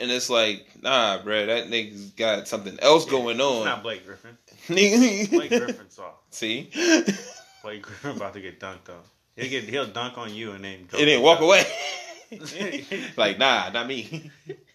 And 0.00 0.10
it's 0.10 0.28
like, 0.28 0.66
nah, 0.82 1.22
bro, 1.22 1.46
that 1.46 1.68
nigga's 1.68 2.10
got 2.10 2.48
something 2.48 2.78
else 2.80 3.04
going 3.04 3.36
It's 3.36 3.44
on. 3.44 3.64
not 3.64 3.82
Blake 3.82 4.04
Griffin. 4.04 4.36
Blake 4.68 5.50
Griffin 5.50 5.88
soft. 5.90 6.34
See? 6.34 6.70
Blake 7.62 7.82
Griffin 7.82 8.10
about 8.16 8.34
to 8.34 8.40
get 8.40 8.58
dunked 8.60 8.88
on. 8.88 9.00
He'll 9.36 9.48
get 9.50 9.64
he'll 9.64 9.86
dunk 9.86 10.18
on 10.18 10.34
you 10.34 10.52
and 10.52 10.64
then 10.64 10.86
go 10.90 10.98
and 10.98 11.06
then 11.08 11.22
walk 11.22 11.40
away. 11.40 11.64
away. 12.32 12.84
like, 13.16 13.38
nah, 13.38 13.70
not 13.70 13.86
me. 13.86 14.30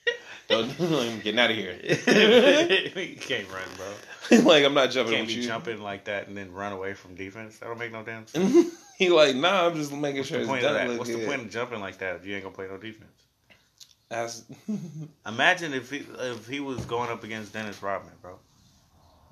Don't 0.52 0.80
I'm 0.94 1.20
getting 1.22 1.40
out 1.40 1.50
of 1.52 1.56
here. 1.58 1.74
you 1.82 3.16
can't 3.18 3.48
run, 3.52 3.64
bro. 3.78 4.38
like, 4.44 4.64
I'm 4.66 4.74
not 4.74 4.92
jumping 4.92 5.16
Can't 5.16 5.28
with 5.28 5.36
be 5.36 5.42
you. 5.42 5.48
jumping 5.48 5.82
like 5.82 6.06
that 6.06 6.28
and 6.28 6.38
then 6.38 6.52
run 6.54 6.72
away 6.74 6.94
from 6.94 7.16
defense. 7.16 7.58
That 7.60 7.68
don't 7.68 7.80
make 7.80 7.92
no 7.92 8.04
damn 8.04 8.28
sense. 8.28 8.74
He 8.98 9.10
like, 9.10 9.36
nah, 9.36 9.68
I'm 9.68 9.76
just 9.76 9.92
making 9.92 10.24
sure 10.24 10.40
What's 10.40 10.50
the 10.50 10.56
his 10.58 10.64
point 10.64 10.64
of 10.66 10.74
that? 10.74 10.98
What's 10.98 11.10
good. 11.10 11.22
the 11.22 11.26
point 11.26 11.42
of 11.42 11.50
jumping 11.50 11.80
like 11.80 11.98
that 12.00 12.18
if 12.18 12.26
you 12.26 12.36
ain't 12.36 12.44
gonna 12.44 12.56
play 12.56 12.68
no 12.68 12.78
defense? 12.78 13.10
That's, 14.10 14.44
Imagine 15.26 15.74
if 15.74 15.90
he 15.90 16.04
if 16.20 16.48
he 16.48 16.60
was 16.60 16.86
going 16.86 17.10
up 17.10 17.24
against 17.24 17.54
Dennis 17.54 17.82
Rodman, 17.82 18.14
bro. 18.22 18.38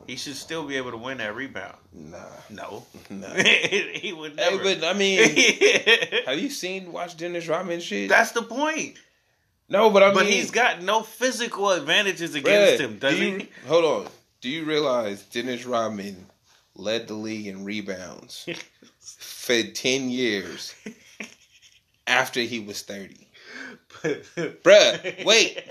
He 0.07 0.15
should 0.15 0.37
still 0.37 0.63
be 0.63 0.77
able 0.77 0.91
to 0.91 0.97
win 0.97 1.17
that 1.17 1.35
rebound. 1.35 1.75
nah, 1.93 2.17
No, 2.49 2.85
nah. 3.09 3.27
he 3.33 4.13
would 4.17 4.39
Hey, 4.39 4.51
never. 4.57 4.63
but 4.63 4.83
I 4.85 4.93
mean, 4.93 5.19
have 6.25 6.39
you 6.39 6.49
seen 6.49 6.93
watch 6.93 7.17
Dennis 7.17 7.47
Rodman 7.47 7.81
shit? 7.81 8.07
That's 8.09 8.31
the 8.31 8.41
point. 8.41 8.97
No, 9.69 9.89
but 9.89 10.03
I 10.03 10.07
mean, 10.07 10.15
But 10.15 10.25
he's 10.27 10.51
got 10.51 10.81
no 10.81 11.01
physical 11.03 11.69
advantages 11.71 12.35
against 12.35 12.81
him, 12.81 12.97
does 12.99 13.15
do 13.15 13.23
you, 13.25 13.37
he? 13.37 13.49
Hold 13.67 13.85
on. 13.85 14.11
Do 14.41 14.49
you 14.49 14.65
realize 14.65 15.23
Dennis 15.23 15.65
Rodman 15.65 16.25
led 16.75 17.07
the 17.07 17.13
league 17.13 17.47
in 17.47 17.63
rebounds 17.65 18.47
for 18.99 19.61
ten 19.63 20.09
years 20.09 20.73
after 22.07 22.39
he 22.41 22.59
was 22.59 22.81
thirty? 22.81 23.27
Bruh, 24.03 25.25
wait. 25.25 25.61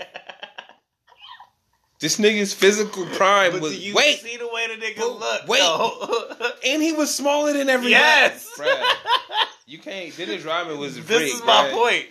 This 1.99 2.17
nigga's 2.17 2.53
physical 2.53 3.05
prime 3.07 3.51
But 3.53 3.61
was 3.61 3.73
do 3.73 3.79
you 3.81 3.93
wait, 3.93 4.19
see 4.19 4.37
the 4.37 4.47
way 4.47 4.67
the 4.67 4.81
nigga 4.81 4.97
But 4.99 5.19
look? 5.19 5.47
wait. 5.49 5.59
though? 5.59 6.51
and 6.65 6.81
he 6.81 6.93
was 6.93 7.13
smaller 7.13 7.51
than 7.51 7.67
everybody. 7.69 7.91
Yes. 7.91 8.47
Bruh. 8.57 8.81
You 9.67 9.79
can't. 9.79 10.15
Dennis 10.15 10.43
Rodman 10.45 10.77
was 10.79 10.97
a 10.97 11.01
freak. 11.01 11.19
this 11.19 11.33
is 11.33 11.43
my 11.43 11.69
point. 11.73 12.05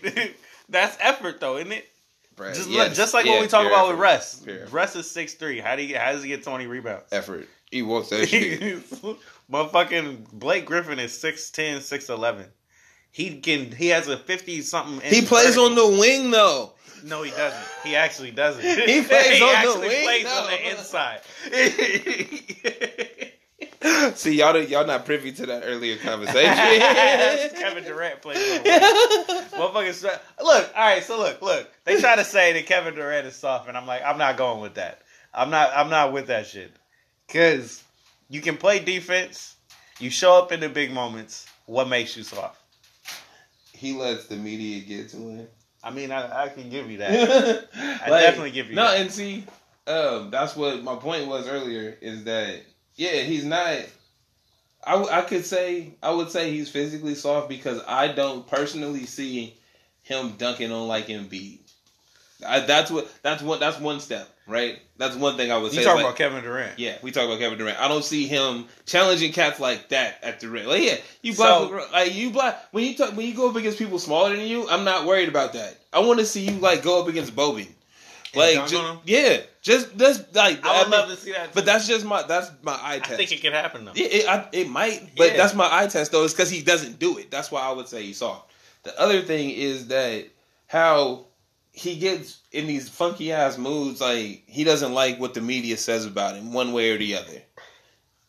That's 0.69 0.97
effort, 1.01 1.41
though, 1.41 1.57
isn't 1.57 1.73
it? 1.73 1.89
Bruh, 2.37 2.55
Just 2.55 2.71
yes, 2.71 2.97
just 2.97 3.15
like 3.15 3.27
what 3.27 3.41
we 3.41 3.49
talk 3.49 3.67
about 3.67 3.89
with 3.89 3.97
effort. 3.97 4.03
Russ. 4.03 4.37
Pure. 4.37 4.67
Russ 4.67 4.95
is 4.95 5.11
six 5.11 5.35
three. 5.35 5.59
How 5.59 5.75
do 5.75 5.83
you? 5.83 5.99
How 5.99 6.13
does 6.13 6.23
he 6.23 6.29
get 6.29 6.45
twenty 6.45 6.67
rebounds? 6.67 7.13
Effort. 7.13 7.49
He 7.71 7.83
walks 7.83 8.11
that 8.11 8.29
shit. 8.29 8.61
Motherfucking 9.51 10.31
Blake 10.33 10.65
Griffin 10.67 10.99
is 10.99 11.13
6'10", 11.13 11.79
6'11". 11.79 12.47
He 13.11 13.41
can. 13.41 13.73
He 13.73 13.89
has 13.89 14.09
a 14.09 14.17
fifty 14.17 14.61
something. 14.63 15.01
He 15.01 15.23
plays 15.23 15.57
on 15.59 15.75
the 15.75 15.87
wing 15.99 16.31
though. 16.31 16.75
No, 17.05 17.23
he 17.23 17.31
doesn't. 17.31 17.67
He 17.85 17.97
actually 17.97 18.31
doesn't. 18.31 18.63
He 18.63 19.03
plays 19.03 19.43
on 19.43 19.81
the 19.81 19.81
wing, 19.81 20.03
plays 20.05 20.25
no. 20.25 20.31
on 20.31 20.51
the 20.51 20.71
inside. 20.71 21.21
See 24.15 24.37
y'all, 24.37 24.61
y'all 24.61 24.87
not 24.87 25.05
privy 25.05 25.33
to 25.33 25.47
that 25.47 25.63
earlier 25.65 25.97
conversation. 25.97 26.53
Kevin 27.61 27.85
Durant 27.85 28.21
plays 28.21 28.59
on 28.59 28.65
the 28.65 28.71
wing. 28.71 29.43
Motherfuckers. 29.53 30.03
Look, 30.43 30.73
all 30.77 30.83
right. 30.83 31.03
So 31.03 31.19
look, 31.19 31.41
look. 31.41 31.71
They 31.85 32.01
try 32.01 32.17
to 32.17 32.25
say 32.25 32.53
that 32.55 32.67
Kevin 32.67 32.95
Durant 32.95 33.27
is 33.27 33.37
soft, 33.37 33.69
and 33.69 33.77
I'm 33.77 33.87
like, 33.87 34.03
I'm 34.05 34.19
not 34.19 34.37
going 34.37 34.61
with 34.61 34.75
that. 34.75 35.03
I'm 35.33 35.51
not. 35.51 35.71
I'm 35.75 35.91
not 35.91 36.13
with 36.13 36.27
that 36.27 36.47
shit. 36.47 36.73
Cause 37.29 37.85
you 38.29 38.41
can 38.41 38.57
play 38.57 38.79
defense. 38.79 39.57
You 40.01 40.11
show 40.11 40.39
up 40.39 40.53
in 40.53 40.61
the 40.61 40.69
big 40.69 40.93
moments. 40.93 41.47
What 41.67 41.89
makes 41.89 42.17
you 42.17 42.23
soft? 42.23 42.59
he 43.79 43.93
lets 43.93 44.27
the 44.27 44.37
media 44.37 44.81
get 44.81 45.09
to 45.11 45.17
him. 45.17 45.49
I 45.85 45.91
mean, 45.91 46.11
I, 46.11 46.45
I 46.45 46.49
can 46.49 46.69
give 46.69 46.91
you 46.91 46.99
that. 46.99 47.69
I 48.03 48.09
definitely 48.09 48.51
give 48.51 48.69
you 48.69 48.75
no. 48.75 48.83
that. 48.83 49.01
And 49.01 49.13
see, 49.13 49.45
um, 49.87 50.31
that's 50.31 50.57
what 50.57 50.83
my 50.83 50.97
point 50.97 51.29
was 51.29 51.47
earlier. 51.47 51.97
Is 52.01 52.25
that 52.25 52.63
yeah, 52.99 53.23
he's 53.23 53.45
not. 53.47 53.79
I, 54.87 54.93
w- 54.93 55.11
I 55.11 55.23
could 55.23 55.45
say 55.47 55.95
I 56.03 56.11
would 56.13 56.31
say 56.31 56.51
he's 56.51 56.69
physically 56.69 57.15
soft 57.15 57.49
because 57.49 57.81
I 57.89 58.09
don't 58.09 58.47
personally 58.47 59.07
see 59.07 59.55
him 60.03 60.35
dunking 60.39 60.71
on 60.71 60.87
like 60.89 61.07
Embiid. 61.09 61.59
I, 62.47 62.61
that's 62.61 62.91
what 62.91 63.11
that's 63.23 63.43
one 63.43 63.59
that's 63.59 63.81
one 63.81 63.99
step 63.99 64.29
right. 64.47 64.79
That's 64.97 65.17
one 65.17 65.37
thing 65.37 65.51
I 65.51 65.59
would 65.59 65.73
say. 65.73 65.79
You 65.79 65.85
talking 65.85 66.05
Like- 66.05 66.07
about 66.07 66.17
Kevin 66.19 66.43
Durant? 66.45 66.79
Yeah, 66.79 66.97
we 67.03 67.11
talk 67.11 67.25
about 67.27 67.41
Kevin 67.41 67.59
Durant. 67.59 67.81
I 67.81 67.89
don't 67.89 68.05
see 68.05 68.27
him 68.29 68.67
challenging 68.87 69.33
cats 69.33 69.59
like 69.59 69.89
that 69.89 70.23
at 70.23 70.39
the 70.41 70.49
rim. 70.49 70.67
Like, 70.67 70.83
yeah, 70.83 70.97
you 71.23 71.35
block, 71.35 71.69
So- 71.71 71.87
like 71.93 72.15
you 72.15 72.31
block 72.31 72.57
when 72.71 72.85
you 72.85 72.97
talk 72.97 73.17
when 73.17 73.27
you 73.27 73.35
go 73.35 73.51
up 73.51 73.57
against 73.57 73.79
people 73.79 73.99
smaller 73.99 74.37
than 74.37 74.47
you. 74.47 74.69
I'm 74.69 74.85
not 74.85 75.05
worried 75.07 75.29
about 75.29 75.55
that. 75.55 75.77
I 75.93 75.99
want 76.01 76.21
to 76.21 76.25
see 76.27 76.49
you 76.49 76.53
like 76.59 76.83
go 76.85 77.03
up 77.03 77.09
against 77.09 77.35
Bobin. 77.35 77.67
Like, 78.35 78.55
dunk 78.55 78.69
ju- 78.71 78.77
on 78.79 78.97
him? 78.97 79.03
yeah, 79.07 79.39
just 79.63 79.97
that's 79.97 80.19
like 80.35 80.65
I 80.65 80.83
would 80.83 80.91
mean, 80.91 81.01
love 81.01 81.09
to 81.11 81.17
see 81.17 81.33
that. 81.33 81.55
But 81.55 81.65
that's 81.65 81.87
just 81.89 82.05
my 82.05 82.23
that's 82.23 82.51
my 82.63 82.79
eye 82.83 82.99
test. 82.99 83.13
I 83.13 83.17
think 83.17 83.33
it 83.33 83.41
can 83.41 83.53
happen 83.53 83.85
though. 83.87 83.93
Yeah, 83.95 84.07
it, 84.07 84.29
I, 84.29 84.49
it 84.53 84.69
might, 84.69 85.11
but 85.17 85.31
Yeah. 85.33 85.37
that's 85.37 85.55
my 85.55 85.69
eye 85.71 85.87
test 85.87 86.13
though. 86.13 86.25
It's 86.25 86.35
because 86.35 86.51
he 86.51 86.63
doesn't 86.63 86.99
do 86.99 87.19
it. 87.19 87.31
That's 87.31 87.51
why 87.51 87.63
I 87.63 87.73
would 87.73 87.89
say 87.89 88.03
he's 88.03 88.19
soft. 88.19 88.51
The 88.83 88.99
other 89.01 89.23
thing 89.23 89.51
is 89.51 89.89
that 89.89 90.27
how 90.67 91.27
he 91.73 91.97
gets 91.97 92.41
in 92.53 92.67
these 92.67 92.89
funky 92.89 93.33
ass 93.33 93.57
moods. 93.57 94.01
Like 94.01 94.43
he 94.47 94.65
doesn't 94.65 94.93
like 94.93 95.19
what 95.19 95.35
the 95.35 95.41
media 95.41 95.77
says 95.77 96.05
about 96.07 96.37
him, 96.37 96.53
one 96.53 96.73
way 96.73 96.91
or 96.91 96.99
the 96.99 97.17
other, 97.17 97.43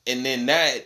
and 0.07 0.25
then 0.25 0.45
that 0.47 0.85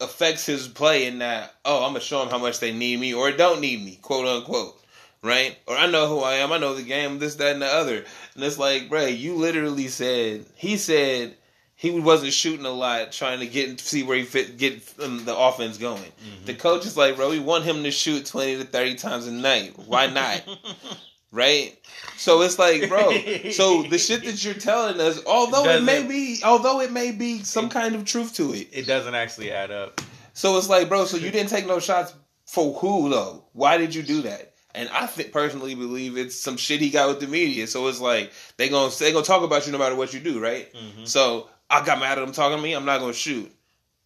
affects 0.00 0.46
his 0.46 0.68
play. 0.68 1.06
In 1.06 1.18
that, 1.18 1.54
oh, 1.64 1.84
I'm 1.84 1.90
gonna 1.90 2.00
show 2.00 2.22
him 2.22 2.28
how 2.28 2.38
much 2.38 2.60
they 2.60 2.72
need 2.72 3.00
me 3.00 3.14
or 3.14 3.30
don't 3.32 3.60
need 3.60 3.84
me, 3.84 3.98
quote 4.02 4.26
unquote. 4.26 4.80
Right? 5.24 5.56
Or 5.66 5.74
I 5.74 5.90
know 5.90 6.06
who 6.06 6.20
I 6.20 6.34
am. 6.34 6.52
I 6.52 6.58
know 6.58 6.74
the 6.74 6.82
game. 6.82 7.18
This, 7.18 7.36
that, 7.36 7.52
and 7.54 7.62
the 7.62 7.66
other. 7.66 8.04
And 8.34 8.44
it's 8.44 8.58
like, 8.58 8.90
bro, 8.90 9.06
you 9.06 9.34
literally 9.36 9.88
said 9.88 10.44
he 10.54 10.76
said 10.76 11.34
he 11.76 11.98
wasn't 11.98 12.34
shooting 12.34 12.66
a 12.66 12.70
lot, 12.70 13.10
trying 13.10 13.40
to 13.40 13.46
get 13.46 13.80
see 13.80 14.02
where 14.02 14.18
he 14.18 14.24
fit, 14.24 14.58
get 14.58 14.82
um, 15.02 15.24
the 15.24 15.34
offense 15.36 15.78
going. 15.78 16.12
The 16.44 16.54
coach 16.54 16.84
is 16.84 16.96
like, 16.96 17.16
bro, 17.16 17.30
we 17.30 17.38
want 17.38 17.64
him 17.64 17.82
to 17.84 17.90
shoot 17.90 18.26
twenty 18.26 18.58
to 18.58 18.64
thirty 18.64 18.96
times 18.96 19.26
a 19.26 19.32
night. 19.32 19.72
Why 19.86 20.08
not? 20.08 20.42
right? 21.32 21.76
So 22.16 22.42
it's 22.42 22.58
like, 22.58 22.88
bro. 22.88 23.10
so 23.50 23.82
the 23.82 23.98
shit 23.98 24.24
that 24.24 24.44
you're 24.44 24.54
telling 24.54 25.00
us, 25.00 25.24
although 25.26 25.68
it 25.70 25.82
may 25.82 26.02
be, 26.06 26.40
although 26.44 26.80
it 26.80 26.92
may 26.92 27.12
be 27.12 27.42
some 27.42 27.70
kind 27.70 27.94
of 27.94 28.04
truth 28.04 28.34
to 28.34 28.52
it, 28.52 28.68
It 28.72 28.86
doesn't 28.86 29.14
actually 29.14 29.50
add 29.50 29.70
up. 29.70 30.00
so 30.32 30.56
it's 30.58 30.68
like, 30.68 30.88
bro. 30.88 31.06
So 31.06 31.16
you 31.16 31.30
didn't 31.30 31.48
take 31.50 31.66
no 31.66 31.80
shots 31.80 32.14
for 32.46 32.74
who 32.74 33.08
though? 33.08 33.44
Why 33.52 33.78
did 33.78 33.94
you 33.94 34.02
do 34.02 34.22
that? 34.22 34.53
And 34.76 34.88
I 34.90 35.06
th- 35.06 35.30
personally 35.32 35.74
believe 35.74 36.16
it's 36.16 36.34
some 36.34 36.56
shit 36.56 36.80
he 36.80 36.90
got 36.90 37.08
with 37.08 37.20
the 37.20 37.26
media. 37.28 37.66
So 37.66 37.86
it's 37.88 38.00
like 38.00 38.32
they 38.56 38.68
gonna 38.68 38.92
they 38.98 39.12
gonna 39.12 39.24
talk 39.24 39.42
about 39.42 39.66
you 39.66 39.72
no 39.72 39.78
matter 39.78 39.94
what 39.94 40.12
you 40.12 40.20
do, 40.20 40.40
right? 40.40 40.72
Mhm. 40.74 41.06
So 41.06 41.48
I 41.70 41.84
got 41.84 42.00
mad 42.00 42.18
at 42.18 42.24
them 42.24 42.32
talking 42.34 42.56
to 42.58 42.62
me. 42.62 42.72
I'm 42.74 42.84
not 42.84 43.00
gonna 43.00 43.12
shoot. 43.12 43.50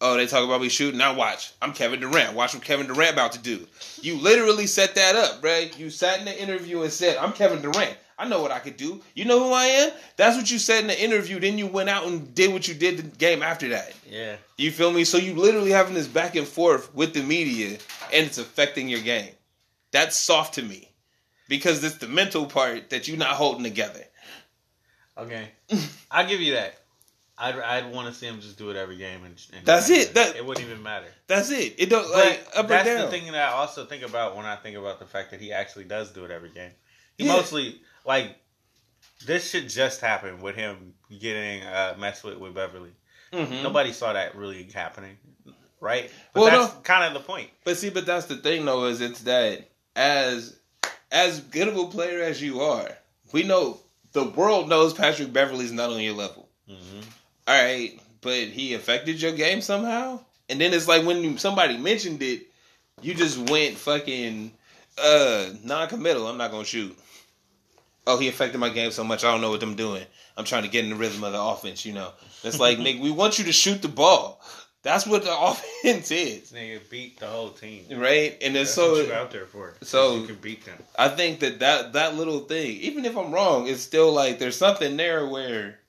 Oh, 0.01 0.15
they 0.15 0.27
talk 0.27 0.45
about 0.45 0.61
me 0.61 0.69
shooting. 0.69 0.97
Now 0.97 1.13
watch. 1.13 1.51
I'm 1.61 1.73
Kevin 1.73 1.99
Durant. 1.99 2.33
Watch 2.33 2.53
what 2.53 2.63
Kevin 2.63 2.87
Durant 2.87 3.13
about 3.13 3.33
to 3.33 3.39
do. 3.39 3.67
You 4.01 4.15
literally 4.15 4.65
set 4.67 4.95
that 4.95 5.15
up, 5.15 5.43
right? 5.43 5.77
You 5.77 5.89
sat 5.89 6.19
in 6.19 6.25
the 6.25 6.41
interview 6.41 6.83
and 6.83 6.91
said, 6.93 7.17
"I'm 7.17 7.33
Kevin 7.33 7.61
Durant. 7.61 7.97
I 8.17 8.27
know 8.27 8.41
what 8.41 8.51
I 8.51 8.59
could 8.59 8.77
do. 8.77 9.01
You 9.15 9.25
know 9.25 9.39
who 9.43 9.51
I 9.53 9.65
am." 9.65 9.91
That's 10.17 10.37
what 10.37 10.49
you 10.51 10.59
said 10.59 10.81
in 10.81 10.87
the 10.87 11.01
interview. 11.03 11.39
Then 11.39 11.57
you 11.57 11.67
went 11.67 11.89
out 11.89 12.05
and 12.05 12.33
did 12.33 12.53
what 12.53 12.67
you 12.67 12.75
did 12.75 12.97
the 12.97 13.03
game 13.17 13.41
after 13.43 13.67
that. 13.69 13.91
Yeah. 14.09 14.35
You 14.57 14.71
feel 14.71 14.91
me? 14.91 15.03
So 15.03 15.17
you 15.17 15.33
literally 15.33 15.71
having 15.71 15.95
this 15.95 16.07
back 16.07 16.35
and 16.35 16.47
forth 16.47 16.93
with 16.93 17.13
the 17.13 17.23
media, 17.23 17.77
and 18.13 18.25
it's 18.27 18.37
affecting 18.37 18.87
your 18.87 19.01
game. 19.01 19.31
That's 19.91 20.15
soft 20.17 20.55
to 20.55 20.61
me 20.61 20.89
because 21.47 21.83
it's 21.83 21.97
the 21.97 22.07
mental 22.07 22.45
part 22.45 22.89
that 22.91 23.07
you're 23.07 23.17
not 23.17 23.31
holding 23.31 23.63
together. 23.63 24.03
Okay. 25.17 25.49
I'll 26.11 26.27
give 26.27 26.41
you 26.41 26.53
that. 26.53 26.75
I'd 27.37 27.55
I'd 27.57 27.91
want 27.93 28.07
to 28.09 28.13
see 28.13 28.25
him 28.27 28.41
just 28.41 28.57
do 28.57 28.69
it 28.69 28.75
every 28.75 28.97
game 28.97 29.23
and, 29.23 29.41
and 29.53 29.65
That's 29.65 29.89
it. 29.89 30.13
That- 30.13 30.35
it 30.35 30.45
wouldn't 30.45 30.65
even 30.67 30.83
matter. 30.83 31.07
That's 31.27 31.49
it. 31.51 31.75
It 31.77 31.89
don't 31.89 32.03
But 32.11 32.25
like 32.25 32.47
up 32.55 32.67
that's 32.67 32.85
down. 32.87 33.01
the 33.05 33.07
thing 33.11 33.31
that 33.31 33.49
I 33.49 33.53
also 33.53 33.85
think 33.85 34.03
about 34.03 34.35
when 34.35 34.45
I 34.45 34.55
think 34.57 34.75
about 34.77 34.99
the 34.99 35.05
fact 35.05 35.31
that 35.31 35.39
he 35.39 35.53
actually 35.53 35.85
does 35.85 36.11
do 36.11 36.25
it 36.25 36.31
every 36.31 36.49
game. 36.49 36.71
He 37.17 37.25
Yeah. 37.25 37.33
mostly 37.37 37.81
like 38.05 38.35
this 39.25 39.49
should 39.49 39.69
just 39.69 40.01
happen 40.01 40.41
with 40.41 40.55
him 40.55 40.93
getting 41.17 41.63
uh, 41.63 41.95
messed 41.97 42.23
with 42.25 42.37
with 42.37 42.53
Beverley. 42.53 42.91
Mhm. 43.31 43.63
Nobody 43.63 43.93
saw 43.93 44.11
that 44.13 44.35
really 44.35 44.63
happening, 44.73 45.17
right? 45.79 46.11
But 46.33 46.41
Well, 46.41 46.67
that's 46.67 46.73
kind 46.85 47.05
of 47.05 47.13
the 47.13 47.25
point. 47.25 47.49
But 47.63 47.77
see, 47.77 47.89
but 47.89 48.05
that's 48.05 48.25
the 48.25 48.37
thing 48.37 48.65
though, 48.65 48.85
is 48.87 48.99
it's 49.01 49.21
that 49.21 49.68
as 49.99 50.57
as 51.11 51.41
good 51.41 51.67
of 51.67 51.77
a 51.77 51.85
player 51.87 52.21
as 52.21 52.41
you 52.41 52.61
are, 52.61 52.89
we 53.33 53.43
know 53.43 53.79
the 54.13 54.23
world 54.23 54.69
knows 54.69 54.93
Patrick 54.93 55.33
Beverley's 55.33 55.71
not 55.71 55.89
on 55.91 55.99
your 55.99 56.13
level. 56.15 56.47
hmm 56.67 57.01
All 57.47 57.63
right, 57.63 57.99
but 58.21 58.47
he 58.47 58.73
affected 58.73 59.21
your 59.21 59.33
game 59.33 59.61
somehow. 59.61 60.21
And 60.49 60.59
then 60.59 60.73
it's 60.73 60.87
like 60.87 61.05
when 61.05 61.23
you- 61.23 61.37
somebody 61.37 61.77
mentioned 61.77 62.21
it, 62.23 62.47
you 63.01 63.13
just 63.13 63.37
went 63.49 63.75
fucking 63.77 64.51
uh 65.01 65.49
non-committal. 65.63 66.27
I'm 66.27 66.37
not 66.37 66.51
gonna 66.51 66.65
shoot. 66.65 66.97
Oh, 68.07 68.17
he 68.17 68.27
affected 68.29 68.57
my 68.57 68.69
game 68.69 68.91
so 68.91 69.03
much. 69.03 69.23
I 69.23 69.31
don't 69.31 69.41
know 69.41 69.51
what 69.51 69.61
I'm 69.61 69.75
doing. 69.75 70.03
I'm 70.35 70.45
trying 70.45 70.63
to 70.63 70.69
get 70.69 70.83
in 70.85 70.89
the 70.91 70.95
rhythm 70.95 71.23
of 71.23 71.33
the 71.33 71.41
offense. 71.41 71.85
You 71.85 71.93
know, 71.93 72.11
it's 72.43 72.59
like 72.59 72.77
nigga, 72.85 73.01
we 73.01 73.11
want 73.11 73.37
you 73.37 73.45
to 73.45 73.51
shoot 73.51 73.81
the 73.81 73.87
ball. 73.89 74.41
That's 74.81 75.05
what 75.05 75.23
the 75.23 75.37
offense 75.37 76.09
is, 76.11 76.51
nigga 76.53 76.89
beat 76.89 77.19
the 77.19 77.27
whole 77.27 77.49
team. 77.49 77.85
right? 77.99 78.37
And 78.41 78.55
then 78.55 78.63
That's 78.63 78.73
so 78.73 78.93
what 78.93 79.07
you 79.07 79.13
out 79.13 79.31
there 79.31 79.45
for. 79.45 79.73
so- 79.81 80.15
you 80.17 80.27
can 80.27 80.35
beat 80.37 80.65
them. 80.65 80.77
I 80.97 81.09
think 81.09 81.39
that, 81.41 81.59
that 81.59 81.93
that 81.93 82.15
little 82.15 82.39
thing, 82.39 82.77
even 82.81 83.03
if 83.05 83.17
I'm 83.17 83.33
wrong, 83.33 83.67
it's 83.67 83.81
still 83.81 84.11
like 84.13 84.39
there's 84.39 84.55
something 84.57 84.95
there 84.97 85.27
where 85.27 85.79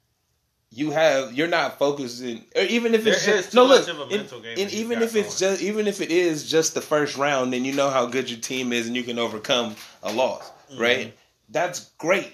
you 0.72 0.90
have 0.92 1.32
you're 1.34 1.48
not 1.48 1.78
focusing, 1.78 2.44
or 2.56 2.62
even 2.62 2.94
if 2.94 3.06
it's 3.06 3.24
There 3.26 3.36
just 3.36 3.48
is 3.48 3.54
no 3.54 3.64
look, 3.64 3.80
much 3.80 3.88
of 3.88 3.98
a 4.00 4.02
and, 4.14 4.28
game 4.30 4.58
and 4.58 4.72
even 4.72 5.02
if 5.02 5.14
it's 5.16 5.40
going. 5.40 5.52
just 5.54 5.62
even 5.62 5.86
if 5.88 6.00
it 6.00 6.10
is 6.12 6.48
just 6.48 6.74
the 6.74 6.80
first 6.80 7.16
round, 7.16 7.52
then 7.52 7.64
you 7.64 7.72
know 7.72 7.90
how 7.90 8.06
good 8.06 8.30
your 8.30 8.38
team 8.40 8.72
is 8.72 8.86
and 8.86 8.94
you 8.96 9.02
can 9.02 9.18
overcome 9.18 9.74
a 10.02 10.12
loss, 10.12 10.48
Mm-hmm. 10.70 10.80
right? 10.82 11.16
That's 11.48 11.90
great, 11.98 12.32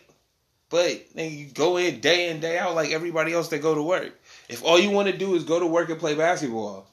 but 0.69 1.07
then 1.15 1.33
you 1.33 1.47
go 1.47 1.79
in 1.79 2.01
day 2.01 2.29
in 2.31 2.41
day 2.41 2.59
out 2.59 2.75
like 2.75 2.91
everybody 2.93 3.33
else 3.33 3.49
that 3.49 3.61
go 3.61 3.75
to 3.75 3.83
work. 3.83 4.13
If 4.49 4.63
all 4.65 4.79
you 4.79 4.91
want 4.91 5.09
to 5.09 5.17
do 5.17 5.35
is 5.35 5.45
go 5.45 5.59
to 5.59 5.67
work 5.67 5.89
and 5.91 5.99
play 5.99 6.15
basketball, 6.15 6.87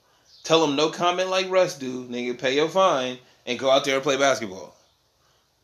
tell 0.44 0.66
them 0.66 0.76
no 0.76 0.90
comment 0.90 1.30
like 1.30 1.50
Russ 1.50 1.78
do, 1.78 2.06
nigga, 2.08 2.38
pay 2.40 2.56
your 2.56 2.70
fine 2.70 3.18
and 3.46 3.60
go 3.60 3.70
out 3.70 3.86
there 3.86 3.96
and 3.96 4.04
play 4.04 4.18
basketball. 4.18 4.76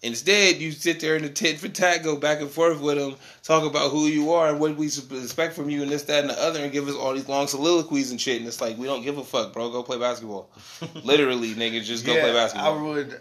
Instead, 0.02 0.62
you 0.62 0.72
sit 0.72 1.02
there 1.02 1.18
in 1.18 1.24
the 1.24 1.30
tit 1.30 1.60
for 1.60 1.68
tat, 1.68 2.04
go 2.04 2.16
back 2.16 2.40
and 2.40 2.50
forth 2.50 2.80
with 2.80 2.98
them, 2.98 3.16
talk 3.44 3.70
about 3.70 3.92
who 3.92 4.08
you 4.08 4.32
are 4.32 4.48
and 4.50 4.58
what 4.58 4.78
we 4.78 4.86
expect 4.86 5.54
from 5.54 5.70
you 5.70 5.82
and 5.82 5.92
this, 5.92 6.04
that, 6.04 6.22
and 6.22 6.30
the 6.30 6.42
other, 6.42 6.62
and 6.64 6.72
give 6.72 6.88
us 6.88 6.96
all 6.96 7.14
these 7.14 7.28
long 7.28 7.48
soliloquies 7.48 8.10
and 8.12 8.22
shit. 8.22 8.38
And 8.40 8.48
it's 8.48 8.62
like, 8.62 8.78
we 8.78 8.86
don't 8.88 9.02
give 9.04 9.18
a 9.18 9.24
fuck, 9.26 9.52
bro. 9.52 9.70
Go 9.72 9.84
play 9.84 10.00
basketball. 10.00 10.50
Literally, 11.04 11.50
nigga, 11.54 11.84
just 11.84 12.06
go 12.06 12.14
play 12.14 12.32
basketball. 12.32 12.78
I 12.80 12.82
would. 12.82 13.14
uh, 13.14 13.18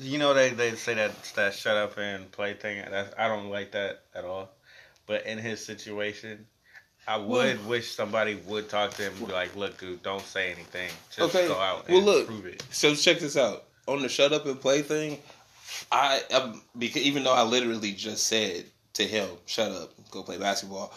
You 0.00 0.16
know 0.18 0.32
they 0.32 0.48
they 0.50 0.74
say 0.74 0.94
that 0.94 1.12
that 1.36 1.52
shut 1.52 1.76
up 1.76 1.98
and 1.98 2.30
play 2.32 2.54
thing. 2.54 2.82
That's, 2.90 3.12
I 3.18 3.28
don't 3.28 3.50
like 3.50 3.72
that 3.72 4.04
at 4.14 4.24
all. 4.24 4.48
But 5.06 5.26
in 5.26 5.36
his 5.36 5.62
situation, 5.62 6.46
I 7.06 7.16
would 7.16 7.66
wish 7.66 7.90
somebody 7.90 8.36
would 8.46 8.68
talk 8.68 8.94
to 8.94 9.02
him 9.02 9.12
and 9.18 9.26
be 9.26 9.32
like, 9.32 9.56
"Look, 9.56 9.78
dude, 9.78 10.02
don't 10.02 10.24
say 10.24 10.52
anything. 10.52 10.90
Just 11.14 11.34
Okay. 11.34 11.48
go 11.48 11.58
out 11.58 11.88
Well, 11.88 11.98
and 11.98 12.06
look. 12.06 12.26
prove 12.26 12.46
it." 12.46 12.62
So 12.70 12.94
check 12.94 13.18
this 13.18 13.36
out. 13.36 13.64
On 13.88 14.00
the 14.00 14.08
shut 14.08 14.32
up 14.32 14.46
and 14.46 14.60
play 14.60 14.82
thing, 14.82 15.20
I 15.90 16.22
um, 16.32 16.62
because 16.78 17.02
even 17.02 17.24
though 17.24 17.32
I 17.32 17.42
literally 17.42 17.92
just 17.92 18.26
said 18.26 18.66
to 18.94 19.04
him, 19.04 19.28
"Shut 19.46 19.72
up, 19.72 19.92
go 20.10 20.22
play 20.22 20.38
basketball," 20.38 20.92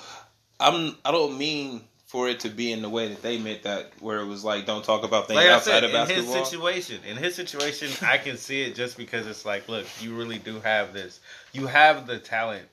I'm 0.59 0.95
I 1.03 1.11
don't 1.11 1.37
mean 1.37 1.81
for 2.05 2.29
it 2.29 2.39
to 2.41 2.49
be 2.49 2.71
in 2.71 2.81
the 2.83 2.89
way 2.89 3.07
that 3.07 3.21
they 3.23 3.39
meant 3.39 3.63
that, 3.63 3.91
where 3.99 4.19
it 4.19 4.25
was 4.27 4.43
like, 4.43 4.67
"Don't 4.67 4.85
talk 4.85 5.03
about 5.03 5.27
things 5.27 5.37
Like 5.37 5.47
outside 5.47 5.71
said, 5.81 5.83
of 5.85 5.93
in 6.09 6.15
his 6.15 6.31
situation, 6.31 7.01
in 7.03 7.17
his 7.17 7.33
situation, 7.33 7.89
I 8.03 8.19
can 8.19 8.37
see 8.37 8.61
it 8.61 8.75
just 8.75 8.95
because 8.95 9.25
it's 9.25 9.43
like, 9.43 9.67
look, 9.67 9.85
you 9.99 10.15
really 10.15 10.37
do 10.37 10.59
have 10.59 10.93
this. 10.93 11.19
You 11.51 11.65
have 11.65 12.05
the 12.05 12.19
talent 12.19 12.67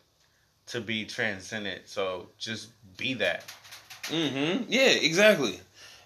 to 0.72 0.80
be 0.80 1.04
transcendent. 1.04 1.82
So 1.88 2.28
just 2.38 2.68
be 2.96 3.14
that. 3.14 3.44
Mm-hmm. 4.04 4.64
Yeah, 4.68 4.88
exactly, 4.88 5.58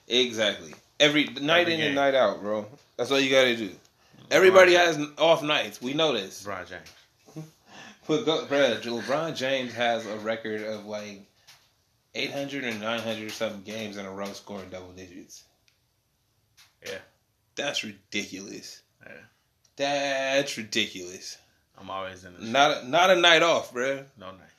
exactly. 0.07 0.75
Every 1.01 1.25
night 1.25 1.63
Every 1.63 1.73
in 1.75 1.79
game. 1.81 1.87
and 1.89 1.95
night 1.97 2.15
out, 2.15 2.41
bro. 2.41 2.67
That's 2.97 3.11
all 3.11 3.19
you 3.21 3.31
got 3.31 3.45
to 3.45 3.57
do. 3.57 3.71
Everybody 4.31 4.75
has 4.75 4.99
off 5.19 5.43
nights. 5.43 5.81
We 5.81 5.95
know 5.95 6.13
this. 6.13 6.45
LeBron 6.45 6.69
James. 6.69 7.47
But 8.09 8.25
go, 8.25 8.45
bruh, 8.47 8.81
LeBron 8.81 9.35
James 9.37 9.73
has 9.75 10.07
a 10.07 10.17
record 10.19 10.63
of 10.63 10.87
like 10.87 11.23
800 12.15 12.63
or 12.63 12.71
900 12.73 13.27
or 13.27 13.31
something 13.31 13.63
games 13.63 13.97
in 13.97 14.07
a 14.07 14.11
row 14.13 14.27
scoring 14.33 14.69
double 14.71 14.93
digits. 14.93 15.43
Yeah. 16.85 16.99
That's 17.57 17.83
ridiculous. 17.83 18.83
Yeah. 19.05 19.13
That's 19.77 20.57
ridiculous. 20.57 21.37
I'm 21.79 21.91
always 21.91 22.25
in 22.25 22.35
the 22.35 22.43
Not 22.47 22.85
a, 22.85 22.89
not 22.89 23.11
a 23.11 23.17
night 23.17 23.43
off, 23.43 23.75
bruh. 23.75 24.05
no 24.19 24.27
nights. 24.31 24.56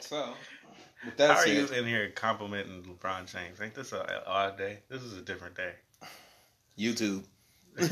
So, 0.00 0.34
with 1.04 1.18
How 1.18 1.28
that 1.28 1.36
are 1.38 1.48
you 1.48 1.66
in 1.66 1.86
here 1.86 2.10
complimenting 2.10 2.82
LeBron 2.82 3.30
James? 3.30 3.60
Ain't 3.60 3.74
this 3.74 3.92
a 3.92 4.28
odd 4.28 4.56
day? 4.56 4.78
This 4.88 5.02
is 5.02 5.16
a 5.16 5.22
different 5.22 5.56
day. 5.56 5.72
YouTube. 6.78 7.24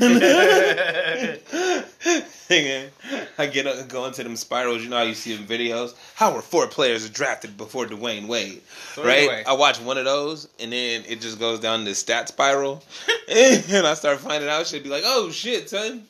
I 3.37 3.45
get 3.47 3.67
up, 3.67 3.87
go 3.87 4.05
into 4.05 4.23
them 4.23 4.35
spirals. 4.35 4.83
You 4.83 4.89
know 4.89 4.97
how 4.97 5.03
you 5.03 5.13
see 5.13 5.35
them 5.35 5.45
videos. 5.45 5.93
How 6.15 6.33
were 6.33 6.41
four 6.41 6.67
players 6.67 7.07
drafted 7.09 7.57
before 7.57 7.85
Dwyane 7.85 8.27
Wade? 8.27 8.61
So 8.93 9.03
right? 9.03 9.19
anyway. 9.19 9.43
I 9.45 9.53
watch 9.53 9.79
one 9.79 9.97
of 9.97 10.05
those, 10.05 10.47
and 10.59 10.71
then 10.71 11.03
it 11.07 11.21
just 11.21 11.39
goes 11.39 11.59
down 11.59 11.85
this 11.85 11.99
stat 11.99 12.29
spiral, 12.29 12.83
and 13.29 13.85
I 13.85 13.93
start 13.93 14.19
finding 14.19 14.49
out 14.49 14.65
shit. 14.65 14.83
Be 14.83 14.89
like, 14.89 15.03
oh 15.05 15.29
shit, 15.31 15.69
son, 15.69 16.05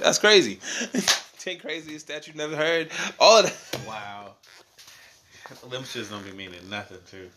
that's 0.00 0.18
crazy. 0.18 0.58
Ten 1.38 1.58
craziest 1.58 2.08
stats 2.08 2.26
you've 2.26 2.36
never 2.36 2.56
heard. 2.56 2.90
All 3.20 3.38
of 3.38 3.44
that. 3.44 3.80
Wow. 3.86 4.34
Them 5.70 5.82
shits 5.82 6.10
don't 6.10 6.24
be 6.24 6.32
meaning 6.32 6.68
nothing 6.70 6.98
too. 7.10 7.28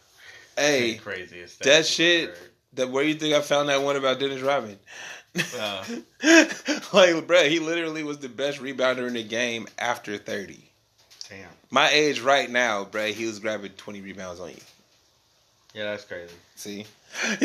Hey, 0.58 0.96
craziest. 0.96 1.62
that 1.64 1.86
shit- 1.86 2.36
that 2.74 2.90
where 2.90 3.04
you 3.04 3.16
think 3.16 3.34
I 3.34 3.42
found 3.42 3.70
that 3.70 3.82
one 3.82 3.96
about 3.96 4.20
Dennis 4.20 4.42
Rodman? 4.42 4.78
Uh, 5.60 5.84
like, 6.94 7.28
bro, 7.28 7.44
he 7.44 7.60
literally 7.60 8.04
was 8.04 8.20
the 8.20 8.30
best 8.30 8.60
rebounder 8.60 9.08
in 9.08 9.14
the 9.14 9.24
game 9.24 9.68
after 9.80 10.18
thirty. 10.18 10.70
damn. 11.30 11.50
My 11.70 11.90
age 11.90 12.20
right 12.22 12.50
now, 12.50 12.84
bro, 12.86 13.08
he 13.12 13.26
was 13.26 13.40
grabbing 13.40 13.72
twenty 13.74 14.02
rebounds 14.02 14.40
on 14.40 14.50
you. 14.50 14.58
Yeah, 15.74 15.92
that's 15.92 16.06
crazy. 16.06 16.34
See, 16.56 16.86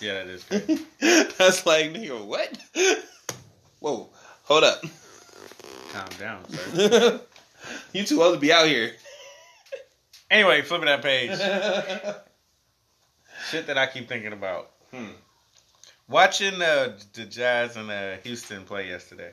Yeah, 0.00 0.14
that 0.14 0.26
is 0.28 0.44
crazy. 0.44 0.84
that's 1.38 1.66
like, 1.66 1.92
nigga, 1.92 2.24
what? 2.24 2.56
Whoa, 3.80 4.08
hold 4.44 4.64
up. 4.64 4.82
Calm 5.92 6.08
down, 6.18 6.48
sir. 6.48 7.20
you 7.92 8.04
too 8.04 8.22
old 8.22 8.34
to 8.34 8.40
be 8.40 8.52
out 8.52 8.66
here. 8.68 8.92
Anyway, 10.32 10.62
flipping 10.62 10.86
that 10.86 11.02
page. 11.02 11.30
Shit 13.50 13.66
that 13.66 13.76
I 13.76 13.86
keep 13.86 14.08
thinking 14.08 14.32
about. 14.32 14.70
Hmm. 14.90 15.08
Watching 16.08 16.54
uh, 16.62 16.96
the 17.12 17.26
Jazz 17.26 17.76
and 17.76 17.90
uh, 17.90 18.16
Houston 18.24 18.64
play 18.64 18.88
yesterday. 18.88 19.32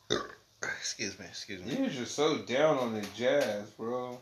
excuse 0.62 1.16
me, 1.20 1.26
excuse 1.26 1.64
me. 1.64 1.76
You're 1.76 1.90
just 1.90 2.16
so 2.16 2.38
down 2.38 2.76
on 2.78 2.94
the 2.94 3.06
Jazz, 3.16 3.70
bro. 3.70 4.18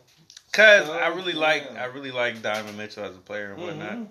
Cause 0.53 0.89
Oh, 0.91 0.93
I 0.93 1.09
really 1.09 1.33
like. 1.33 1.73
I 1.75 1.87
really 1.87 2.11
like 2.11 2.43
Donovan 2.43 2.77
Mitchell 2.77 3.05
as 3.05 3.17
a 3.17 3.21
player 3.21 3.53
and 3.53 3.63
whatnot. 3.63 3.93
Mhm. 3.93 4.09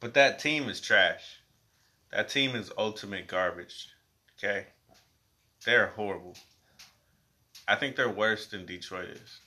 But 0.00 0.14
that 0.14 0.38
team 0.38 0.66
is 0.70 0.80
trash. 0.80 1.40
That 2.10 2.30
team 2.30 2.56
is 2.56 2.72
ultimate 2.78 3.26
garbage. 3.26 3.90
Okay. 4.38 4.64
They're 5.66 5.88
horrible. 5.88 6.36
I 7.68 7.74
think 7.74 7.96
they're 7.96 8.08
worse 8.08 8.46
than 8.46 8.64
Detroit 8.64 9.10
is. 9.10 9.40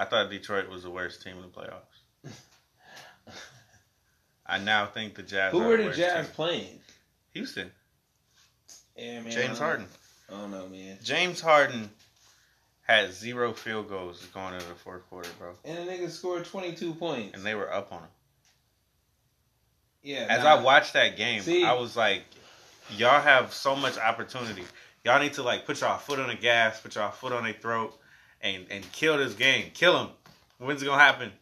I 0.00 0.06
thought 0.06 0.30
Detroit 0.30 0.70
was 0.70 0.82
the 0.84 0.90
worst 0.90 1.22
team 1.22 1.36
in 1.36 1.42
the 1.42 1.48
playoffs. 1.48 2.32
I 4.46 4.58
now 4.58 4.86
think 4.86 5.14
the 5.14 5.22
Jazz. 5.22 5.52
Who 5.52 5.58
were 5.58 5.76
the 5.76 5.90
Jazz 5.92 6.26
team. 6.26 6.34
playing? 6.34 6.80
Houston. 7.34 7.70
Yeah, 8.96 9.20
man. 9.20 9.30
James 9.30 9.58
Harden. 9.58 9.86
I 10.30 10.32
don't 10.40 10.50
know, 10.52 10.66
man. 10.68 10.96
James 11.04 11.42
Harden 11.42 11.90
had 12.80 13.12
zero 13.12 13.52
field 13.52 13.90
goals 13.90 14.24
going 14.32 14.54
into 14.54 14.66
the 14.68 14.74
fourth 14.74 15.06
quarter, 15.10 15.28
bro, 15.38 15.52
And 15.66 15.76
the 15.86 15.92
nigga 15.92 16.08
scored 16.08 16.46
22 16.46 16.94
points. 16.94 17.36
and 17.36 17.44
they 17.44 17.54
were 17.54 17.70
up 17.70 17.92
on 17.92 17.98
him. 18.00 18.08
yeah. 20.02 20.26
As 20.30 20.44
nah. 20.44 20.54
I 20.56 20.62
watched 20.62 20.94
that 20.94 21.18
game, 21.18 21.42
See- 21.42 21.62
I 21.62 21.74
was 21.74 21.94
like, 21.94 22.22
y'all 22.96 23.20
have 23.20 23.52
so 23.52 23.76
much 23.76 23.98
opportunity. 23.98 24.64
Y'all 25.04 25.20
need 25.20 25.34
to 25.34 25.42
like 25.42 25.66
put 25.66 25.82
y'all 25.82 25.98
foot 25.98 26.18
on 26.18 26.28
the 26.28 26.34
gas, 26.34 26.80
put 26.80 26.94
y'all 26.94 27.10
foot 27.10 27.32
on 27.32 27.44
their 27.44 27.52
throat, 27.52 27.99
and 28.42 28.66
and 28.70 28.90
kill 28.92 29.18
this 29.18 29.34
game. 29.34 29.70
Kill 29.74 29.92
them. 29.94 30.08
When's 30.58 30.82
it 30.82 30.86
gonna 30.86 31.02
happen? 31.02 31.32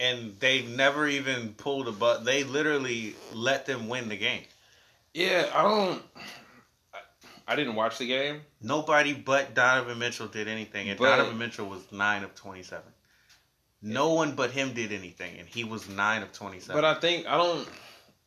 And 0.00 0.36
they 0.40 0.62
never 0.62 1.06
even 1.06 1.54
pulled 1.54 1.86
a 1.86 1.92
butt. 1.92 2.24
They 2.24 2.44
literally 2.44 3.14
let 3.32 3.66
them 3.66 3.88
win 3.88 4.08
the 4.08 4.16
game. 4.16 4.42
Yeah, 5.14 5.48
I 5.54 5.62
don't. 5.62 6.02
I, 7.46 7.54
didn't 7.56 7.74
watch 7.74 7.98
the 7.98 8.06
game. 8.06 8.40
Nobody 8.62 9.12
but 9.12 9.54
Donovan 9.54 9.98
Mitchell 9.98 10.26
did 10.28 10.48
anything, 10.48 10.88
and 10.88 10.98
But- 10.98 11.16
Donovan 11.16 11.38
Mitchell 11.38 11.68
was 11.68 11.82
nine 11.92 12.24
of 12.24 12.34
twenty-seven. 12.34 12.90
No 13.82 14.14
one 14.14 14.34
but 14.34 14.52
him 14.52 14.72
did 14.72 14.92
anything, 14.92 15.38
and 15.38 15.46
he 15.48 15.64
was 15.64 15.88
nine 15.88 16.22
of 16.22 16.32
twenty-seven. 16.32 16.74
But 16.74 16.84
I 16.84 16.98
think 16.98 17.26
I 17.26 17.36
don't. 17.36 17.68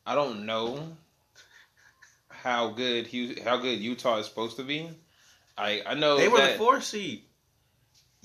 I 0.06 0.14
don't 0.14 0.46
know 0.46 0.96
how 2.28 2.68
good 2.68 3.06
Hu- 3.08 3.34
how 3.42 3.56
good 3.56 3.78
Utah 3.80 4.18
is 4.18 4.26
supposed 4.26 4.56
to 4.58 4.62
be. 4.62 4.88
I 5.58 5.82
I 5.86 5.94
know 5.94 6.16
they 6.18 6.28
were 6.28 6.38
that, 6.38 6.52
the 6.52 6.58
four 6.58 6.80
seed. 6.80 7.24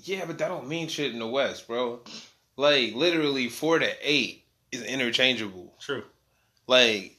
Yeah, 0.04 0.26
but 0.26 0.38
that 0.40 0.48
don't 0.48 0.68
mean 0.68 0.88
shit 0.88 1.12
in 1.14 1.20
the 1.20 1.28
West, 1.28 1.68
bro. 1.68 2.00
Like 2.58 2.94
literally 2.96 3.50
four 3.50 3.80
to 3.80 3.90
eight 4.02 4.44
is 4.72 4.84
interchangeable. 4.84 5.74
True. 5.80 6.04
Like 6.68 7.18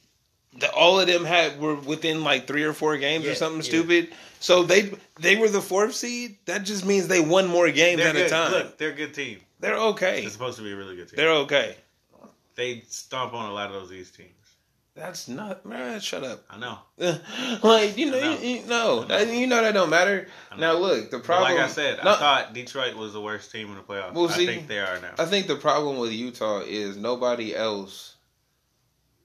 the, 0.57 0.71
all 0.71 0.99
of 0.99 1.07
them 1.07 1.25
had 1.25 1.59
were 1.59 1.75
within 1.75 2.23
like 2.23 2.47
three 2.47 2.63
or 2.63 2.73
four 2.73 2.97
games 2.97 3.25
Yeah, 3.25 3.31
or 3.31 3.35
something 3.35 3.61
yeah. 3.61 3.67
stupid. 3.67 4.13
So 4.39 4.63
they 4.63 4.91
they 5.19 5.35
were 5.35 5.49
the 5.49 5.61
fourth 5.61 5.95
seed. 5.95 6.37
That 6.45 6.63
just 6.63 6.85
means 6.85 7.07
they 7.07 7.21
won 7.21 7.47
more 7.47 7.69
games 7.71 7.99
They're 7.99 8.09
at 8.09 8.15
good. 8.15 8.25
a 8.27 8.29
time. 8.29 8.51
Look, 8.51 8.77
they're 8.77 8.89
a 8.91 8.95
good 8.95 9.13
team. 9.13 9.39
They're 9.59 9.77
okay. 9.77 10.23
It's 10.23 10.33
supposed 10.33 10.57
to 10.57 10.63
be 10.63 10.71
a 10.71 10.75
really 10.75 10.95
good 10.95 11.07
team. 11.09 11.15
They're 11.17 11.31
okay. 11.31 11.75
they 12.55 12.81
stomp 12.87 13.33
on 13.33 13.49
a 13.49 13.53
lot 13.53 13.67
of 13.67 13.73
those 13.73 13.91
East 13.93 14.15
teams. 14.15 14.29
That's 14.95 15.27
not 15.27 15.65
man. 15.65 15.99
Shut 15.99 16.23
up. 16.23 16.43
I 16.49 16.57
know. 16.59 16.77
like 17.63 17.97
you 17.97 18.11
know, 18.11 18.19
know. 18.19 18.39
You, 18.39 18.47
you, 18.47 18.65
no, 18.67 19.03
that, 19.05 19.27
you 19.27 19.47
know 19.47 19.61
that 19.61 19.73
don't 19.73 19.89
matter. 19.89 20.27
Now 20.57 20.73
look, 20.73 21.09
the 21.09 21.17
But 21.17 21.25
problem. 21.25 21.55
like 21.55 21.63
I 21.63 21.67
said, 21.67 21.99
I 21.99 22.15
thought 22.15 22.53
Detroit 22.53 22.95
was 22.95 23.13
the 23.13 23.21
worst 23.21 23.51
team 23.51 23.69
in 23.69 23.75
the 23.75 23.81
playoffs. 23.81 24.13
Well, 24.13 24.29
see, 24.29 24.43
I 24.43 24.55
think 24.55 24.67
they 24.67 24.79
are 24.79 24.99
now. 25.01 25.13
I 25.17 25.25
think 25.25 25.47
the 25.47 25.55
problem 25.55 25.97
with 25.97 26.11
Utah 26.11 26.59
is 26.59 26.95
nobody 26.95 27.55
else 27.55 28.15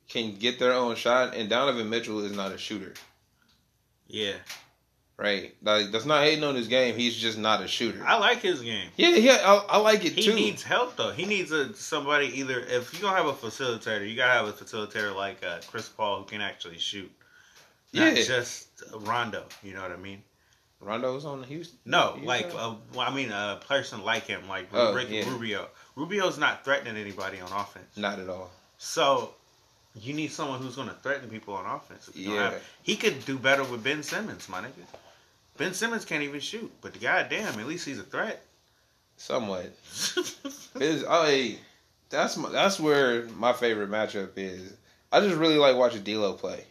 can 0.09 0.37
get 0.37 0.59
their 0.59 0.73
own 0.73 0.97
shot, 0.97 1.35
and 1.37 1.51
Donovan 1.51 1.91
Mitchell 1.91 2.25
is 2.25 2.33
not 2.33 2.51
a 2.53 2.57
shooter, 2.57 2.95
yeah, 4.07 4.33
right? 5.19 5.55
Like 5.63 5.91
that's 5.93 6.07
not 6.07 6.23
hating 6.23 6.45
on 6.45 6.55
his 6.55 6.69
game. 6.69 6.95
He's 6.97 7.15
just 7.17 7.37
not 7.39 7.63
a 7.63 7.69
shooter. 7.69 8.03
I 8.07 8.19
like 8.19 8.39
his 8.41 8.61
game. 8.63 8.89
yeah, 8.97 9.11
yeah, 9.11 9.39
I, 9.45 9.65
I 9.71 9.79
like 9.79 10.05
it 10.05 10.13
He 10.13 10.23
too. 10.23 10.31
He 10.31 10.37
needs 10.45 10.63
help 10.63 10.97
though. 10.97 11.11
He 11.11 11.27
needs 11.27 11.51
a 11.53 11.75
somebody 11.75 12.27
either. 12.39 12.61
If 12.61 12.95
you 12.95 13.01
don't 13.01 13.15
have 13.17 13.27
a 13.27 13.33
facilitator, 13.33 14.09
you 14.09 14.17
gotta 14.17 14.33
have 14.33 14.49
a 14.49 14.53
facilitator 14.53 15.15
like 15.15 15.45
uh, 15.45 15.59
Chris 15.67 15.89
Paul 15.89 16.21
who 16.21 16.25
can 16.25 16.41
actually 16.41 16.79
shoot. 16.79 17.11
Not 17.93 18.17
Yeah. 18.17 18.23
just 18.23 18.69
Rondo. 18.95 19.45
You 19.63 19.75
know 19.75 19.83
what 19.83 19.93
I 19.93 19.97
mean? 19.97 20.23
Rondo's 20.81 21.25
on 21.25 21.43
Houston. 21.43 21.79
No, 21.85 22.17
You 22.21 22.25
like 22.27 22.47
uh, 22.55 22.75
well, 22.95 23.01
I 23.11 23.13
mean 23.13 23.33
a 23.33 23.61
person 23.67 24.05
like 24.05 24.27
him, 24.27 24.47
like 24.49 24.69
Oh, 24.73 24.95
Rick 24.95 25.09
yeah. 25.11 25.29
Rubio. 25.29 25.67
Rubio's 25.97 26.39
not 26.39 26.65
threatening 26.65 26.97
anybody 26.97 27.41
on 27.41 27.51
offense. 27.51 27.97
Not 27.97 28.21
at 28.21 28.29
all. 28.29 28.51
So 28.77 29.35
you 29.97 30.15
need 30.15 30.31
someone 30.31 30.61
who's 30.61 30.77
going 30.77 30.87
to 30.87 30.95
threaten 30.95 31.29
people 31.29 31.55
on 31.55 31.67
offense. 31.67 32.07
If 32.07 32.17
you 32.17 32.27
don't 32.27 32.35
Yeah. 32.37 32.51
have- 32.53 32.63
he 32.85 32.95
could 32.95 33.25
do 33.25 33.37
better 33.37 33.65
with 33.65 33.83
Ben 33.83 34.05
Simmons, 34.05 34.49
my 34.49 34.61
nigga. 34.61 34.87
Ben 35.59 35.75
Simmons 35.75 36.05
can't 36.05 36.23
even 36.23 36.41
shoot, 36.41 36.71
but 36.81 36.93
the 36.93 36.99
goddamn, 37.01 37.59
at 37.59 37.67
least 37.67 37.85
he's 37.85 37.99
a 37.99 38.05
threat. 38.05 38.43
Somewhat. 39.17 39.73
Is 40.81 41.05
I 41.09 41.59
that's 42.09 42.37
my, 42.37 42.49
that's 42.51 42.79
where 42.81 43.27
my 43.31 43.53
favorite 43.53 43.91
matchup 43.91 44.31
is. 44.37 44.73
I 45.11 45.21
just 45.21 45.37
really 45.37 45.59
like 45.59 45.77
watching 45.77 46.03
D'Lo 46.03 46.35
play. 46.35 46.65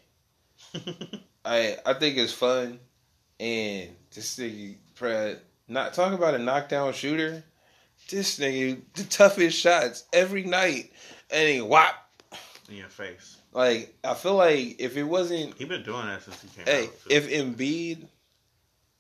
I 1.46 1.78
I 1.86 1.94
think 1.94 2.18
it's 2.18 2.32
fun, 2.32 2.80
and 3.40 3.90
this 4.14 4.38
nigga, 4.38 5.38
not 5.68 5.94
talk 5.94 6.14
about 6.14 6.36
a 6.36 6.40
knockdown 6.40 6.94
shooter. 6.94 7.44
This 8.10 8.40
nigga, 8.40 8.80
the 8.94 9.04
toughest 9.04 9.60
shots 9.60 10.06
every 10.14 10.44
night, 10.44 10.94
and 11.30 11.50
he 11.50 11.62
whop. 11.62 11.96
In 12.70 12.78
your 12.78 12.88
face. 12.88 13.38
Like 13.52 13.94
I 14.04 14.14
feel 14.14 14.36
like 14.36 14.80
if 14.80 14.98
it 14.98 15.04
wasn't, 15.04 15.56
He 15.56 15.66
been 15.66 15.84
doing 15.84 16.06
that 16.06 16.24
since 16.24 16.42
he 16.42 16.48
came 16.50 16.66
hey, 16.66 16.86
out. 16.86 16.94
if 17.10 17.30
Embiid, 17.30 18.06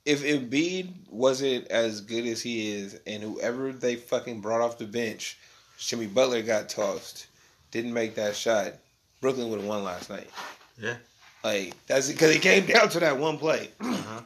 if 0.08 0.24
Embiid 0.24 1.10
wasn't 1.10 1.68
as 1.68 1.99
good 2.01 2.26
as 2.26 2.41
he 2.41 2.72
is, 2.72 2.99
and 3.05 3.22
whoever 3.22 3.72
they 3.74 3.95
fucking 3.97 4.39
brought 4.41 4.62
off 4.62 4.78
the 4.78 4.86
bench, 4.86 5.38
Jimmy 5.78 6.08
Butler 6.08 6.41
got 6.41 6.70
tossed, 6.70 7.28
didn't 7.72 7.93
make 7.93 8.16
that 8.16 8.36
shot, 8.36 8.74
Brooklyn 9.22 9.49
would 9.49 9.60
have 9.60 9.68
won 9.68 9.84
last 9.84 10.10
night. 10.10 10.30
Yeah. 10.82 10.95
Like 11.43 11.74
that's 11.88 12.10
because 12.12 12.36
it 12.36 12.41
came 12.41 12.66
down 12.66 12.89
to 12.89 12.99
that 13.01 13.18
one 13.18 13.38
play. 13.38 13.70
Uh-huh. 13.82 14.22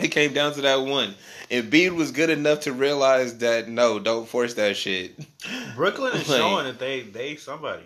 It 0.00 0.08
came 0.08 0.32
down 0.32 0.52
to 0.54 0.60
that 0.60 0.80
one. 0.82 1.14
Embiid 1.50 1.90
was 1.94 2.12
good 2.12 2.30
enough 2.30 2.60
to 2.60 2.72
realize 2.72 3.38
that 3.38 3.68
no, 3.68 3.98
don't 3.98 4.28
force 4.28 4.54
that 4.54 4.76
shit. 4.76 5.18
Brooklyn 5.76 6.14
is 6.14 6.28
Like- 6.28 6.38
showing 6.38 6.64
that 6.66 6.78
they 6.78 7.00
they 7.02 7.36
somebody. 7.36 7.84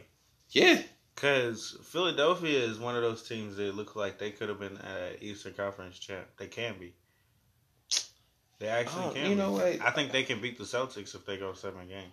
Yeah, 0.51 0.83
Because 1.15 1.79
Philadelphia 1.85 2.59
is 2.61 2.79
one 2.79 2.95
of 2.95 3.03
those 3.03 3.23
teams 3.27 3.57
that 3.57 3.75
look 3.75 3.97
like 3.97 4.19
they 4.19 4.31
could 4.31 4.49
have 4.51 4.61
been 4.61 4.77
uh, 4.77 5.11
Eastern 5.21 5.55
Conference 5.55 5.99
champ. 5.99 6.27
They 6.39 6.47
can 6.49 6.75
be. 6.79 6.93
They 8.63 8.69
actually 8.69 9.05
Oh, 9.07 9.11
can. 9.11 9.29
you 9.29 9.35
know 9.35 9.51
what? 9.51 9.81
I 9.81 9.91
think 9.91 10.13
they 10.13 10.23
can 10.23 10.41
beat 10.41 10.57
the 10.57 10.63
Celtics 10.63 11.17
if 11.17 11.27
they 11.27 11.37
go 11.37 11.53
seven 11.53 11.89
games. 11.89 12.13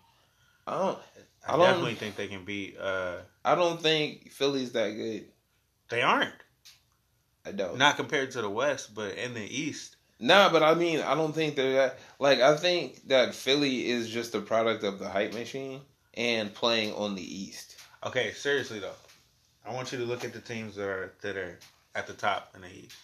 I 0.65 0.71
don't. 0.79 0.97
I, 1.47 1.53
I 1.53 1.57
don't- 1.57 1.65
definitely 1.67 1.93
think 1.93 2.15
they 2.15 2.27
can 2.27 2.43
beat. 2.43 2.75
Uh, 2.79 3.17
I 3.45 3.53
don't 3.53 3.79
think 3.79 4.31
Philly's 4.31 4.71
that 4.71 4.89
good. 4.89 5.25
they 5.89 6.01
aren't. 6.01 6.33
I 7.45 7.51
don't. 7.51 7.77
Not 7.77 7.97
compared 7.97 8.31
to 8.31 8.41
the 8.41 8.49
West, 8.49 8.95
but 8.95 9.13
in 9.15 9.35
the 9.35 9.43
East. 9.45 9.97
Nah, 10.19 10.51
but 10.51 10.63
I 10.63 10.73
mean, 10.73 11.01
I 11.01 11.13
don't 11.13 11.33
think 11.33 11.55
they're 11.55 11.73
that. 11.73 11.99
Like, 12.17 12.39
I 12.41 12.57
think 12.57 13.07
that 13.09 13.35
Philly 13.35 13.87
is 13.87 14.09
just 14.09 14.33
a 14.33 14.41
product 14.41 14.83
of 14.83 14.97
the 14.97 15.07
hype 15.07 15.35
machine 15.35 15.81
and 16.15 16.51
playing 16.51 16.95
on 16.95 17.13
the 17.13 17.21
East. 17.21 17.75
Okay, 18.03 18.31
seriously 18.33 18.79
though, 18.79 18.97
I 19.63 19.71
want 19.75 19.91
you 19.91 19.99
to 19.99 20.03
look 20.03 20.25
at 20.25 20.33
the 20.33 20.41
teams 20.41 20.75
that 20.77 20.87
are 20.89 21.13
that 21.21 21.37
are 21.37 21.59
at 21.93 22.07
the 22.07 22.13
top 22.13 22.53
in 22.55 22.61
the 22.61 22.69
East: 22.73 22.97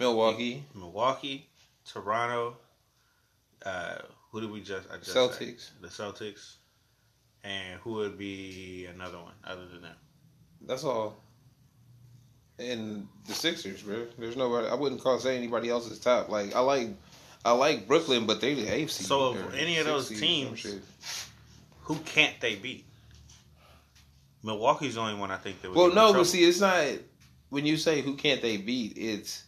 Milwaukee, 0.00 0.64
Milwaukee, 0.74 1.46
Toronto. 1.84 2.56
Uh, 3.64 3.96
who 4.30 4.40
did 4.40 4.50
we 4.50 4.60
just? 4.60 4.88
I 4.92 4.96
just 4.98 5.12
say? 5.12 5.20
The 5.80 5.88
Celtics. 5.88 6.56
And 7.44 7.78
who 7.80 7.92
would 7.94 8.18
be 8.18 8.86
another 8.92 9.18
one 9.18 9.32
other 9.44 9.66
than 9.66 9.82
them? 9.82 9.96
That's 10.66 10.84
all. 10.84 11.16
And 12.58 13.06
the 13.26 13.34
Sixers, 13.34 13.82
bro. 13.82 14.06
There's 14.18 14.36
nobody. 14.36 14.68
I 14.68 14.74
wouldn't 14.74 15.00
call 15.00 15.18
say 15.18 15.36
anybody 15.36 15.68
else's 15.68 15.98
top. 15.98 16.28
Like 16.28 16.54
I 16.56 16.60
like, 16.60 16.88
I 17.44 17.52
like 17.52 17.86
Brooklyn, 17.86 18.26
but 18.26 18.40
they 18.40 18.54
the 18.54 18.66
seed. 18.88 19.06
So 19.06 19.34
or 19.34 19.52
any 19.54 19.78
of 19.78 19.86
those 19.86 20.08
sixth 20.08 20.20
seed 20.20 20.52
or 20.52 20.56
some 20.56 20.70
teams- 20.72 21.30
Who 21.82 21.96
can't 21.96 22.40
they 22.40 22.56
beat? 22.56 22.84
Milwaukee's 24.42 24.94
the 24.94 25.00
only 25.00 25.14
one 25.14 25.30
I 25.30 25.36
think 25.36 25.60
that 25.62 25.70
would. 25.70 25.76
Well, 25.76 25.92
no, 25.94 26.12
but 26.12 26.24
see, 26.24 26.44
it's 26.44 26.60
not 26.60 26.84
when 27.50 27.66
you 27.66 27.76
say 27.76 28.00
who 28.00 28.14
can't 28.16 28.40
they 28.42 28.56
beat. 28.56 28.94
It's 28.96 29.44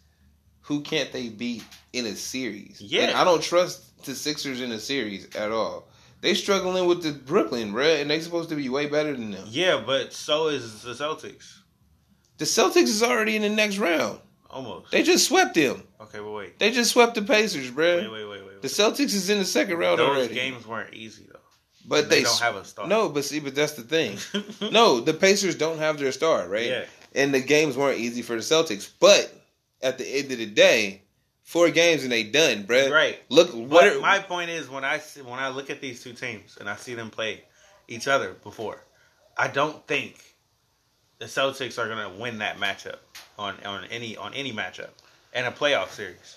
who 0.68 0.82
can't 0.82 1.10
they 1.12 1.30
beat 1.30 1.64
in 1.94 2.04
a 2.04 2.14
series. 2.14 2.78
Yeah. 2.80 3.04
and 3.04 3.16
I 3.16 3.24
don't 3.24 3.42
trust 3.42 4.04
the 4.04 4.14
Sixers 4.14 4.60
in 4.60 4.70
a 4.70 4.78
series 4.78 5.34
at 5.34 5.50
all. 5.50 5.88
They 6.20 6.34
struggling 6.34 6.86
with 6.86 7.02
the 7.02 7.12
Brooklyn, 7.12 7.72
bruh, 7.72 8.02
and 8.02 8.10
they 8.10 8.20
supposed 8.20 8.50
to 8.50 8.54
be 8.56 8.68
way 8.68 8.86
better 8.86 9.12
than 9.12 9.30
them. 9.30 9.46
Yeah, 9.48 9.82
but 9.84 10.12
so 10.12 10.48
is 10.48 10.82
the 10.82 10.92
Celtics. 10.92 11.60
The 12.36 12.44
Celtics 12.44 12.84
is 12.84 13.02
already 13.02 13.34
in 13.34 13.42
the 13.42 13.48
next 13.48 13.78
round. 13.78 14.20
Almost. 14.50 14.90
They 14.90 15.02
just 15.02 15.26
swept 15.26 15.54
them. 15.54 15.82
okay, 16.02 16.18
but 16.18 16.30
wait. 16.30 16.58
They 16.58 16.70
just 16.70 16.90
swept 16.90 17.14
the 17.14 17.22
Pacers, 17.22 17.70
bruh. 17.70 18.02
Wait, 18.02 18.12
wait, 18.12 18.28
wait, 18.28 18.46
wait. 18.46 18.62
The. 18.62 18.68
Celtics 18.68 19.14
is 19.14 19.30
in 19.30 19.38
the 19.38 19.44
second 19.46 19.78
round 19.78 20.00
Those 20.00 20.08
already. 20.18 20.34
games 20.34 20.66
weren't 20.66 20.92
easy 20.92 21.26
though. 21.32 21.38
but 21.86 22.10
they, 22.10 22.18
they, 22.18 22.24
don't 22.24 22.40
have 22.40 22.56
a 22.56 22.64
star. 22.64 22.86
no, 22.86 23.08
but 23.08 23.24
see, 23.24 23.40
but 23.40 23.54
that's 23.54 23.72
the 23.72 23.82
thing. 23.82 24.18
no, 24.70 25.00
the 25.00 25.14
Pacers 25.14 25.54
don't 25.54 25.78
have 25.78 25.98
their 25.98 26.12
star, 26.12 26.46
right? 26.46 26.66
Yeah. 26.66 26.84
And 27.14 27.32
the 27.32 27.40
games 27.40 27.74
weren't 27.74 27.98
easy 28.00 28.20
for 28.20 28.34
the 28.34 28.42
Celtics. 28.42 28.90
But 29.00 29.37
at 29.82 29.98
the 29.98 30.06
end 30.06 30.30
of 30.32 30.38
the 30.38 30.46
day, 30.46 31.02
four 31.42 31.70
games 31.70 32.02
and 32.02 32.12
they 32.12 32.24
done, 32.24 32.64
bruh. 32.64 32.90
Right. 32.90 33.18
Look, 33.28 33.52
But 33.52 33.58
what 33.58 33.86
are, 33.86 34.00
my 34.00 34.18
point 34.18 34.50
is 34.50 34.68
when 34.68 34.84
I 34.84 34.98
see, 34.98 35.22
when 35.22 35.38
I 35.38 35.48
look 35.48 35.70
at 35.70 35.80
these 35.80 36.02
two 36.02 36.12
teams 36.12 36.56
and 36.58 36.68
I 36.68 36.76
see 36.76 36.94
them 36.94 37.10
play 37.10 37.42
each 37.88 38.06
other 38.06 38.34
before, 38.42 38.82
I 39.36 39.48
don't 39.48 39.86
think 39.86 40.22
the 41.18 41.26
Celtics 41.26 41.78
are 41.78 41.88
gonna 41.88 42.10
win 42.18 42.38
that 42.38 42.58
matchup 42.58 42.98
on 43.38 43.56
on 43.64 43.84
any 43.86 44.16
on 44.16 44.34
any 44.34 44.52
matchup 44.52 44.90
in 45.34 45.44
a 45.44 45.52
playoff 45.52 45.90
series. 45.90 46.36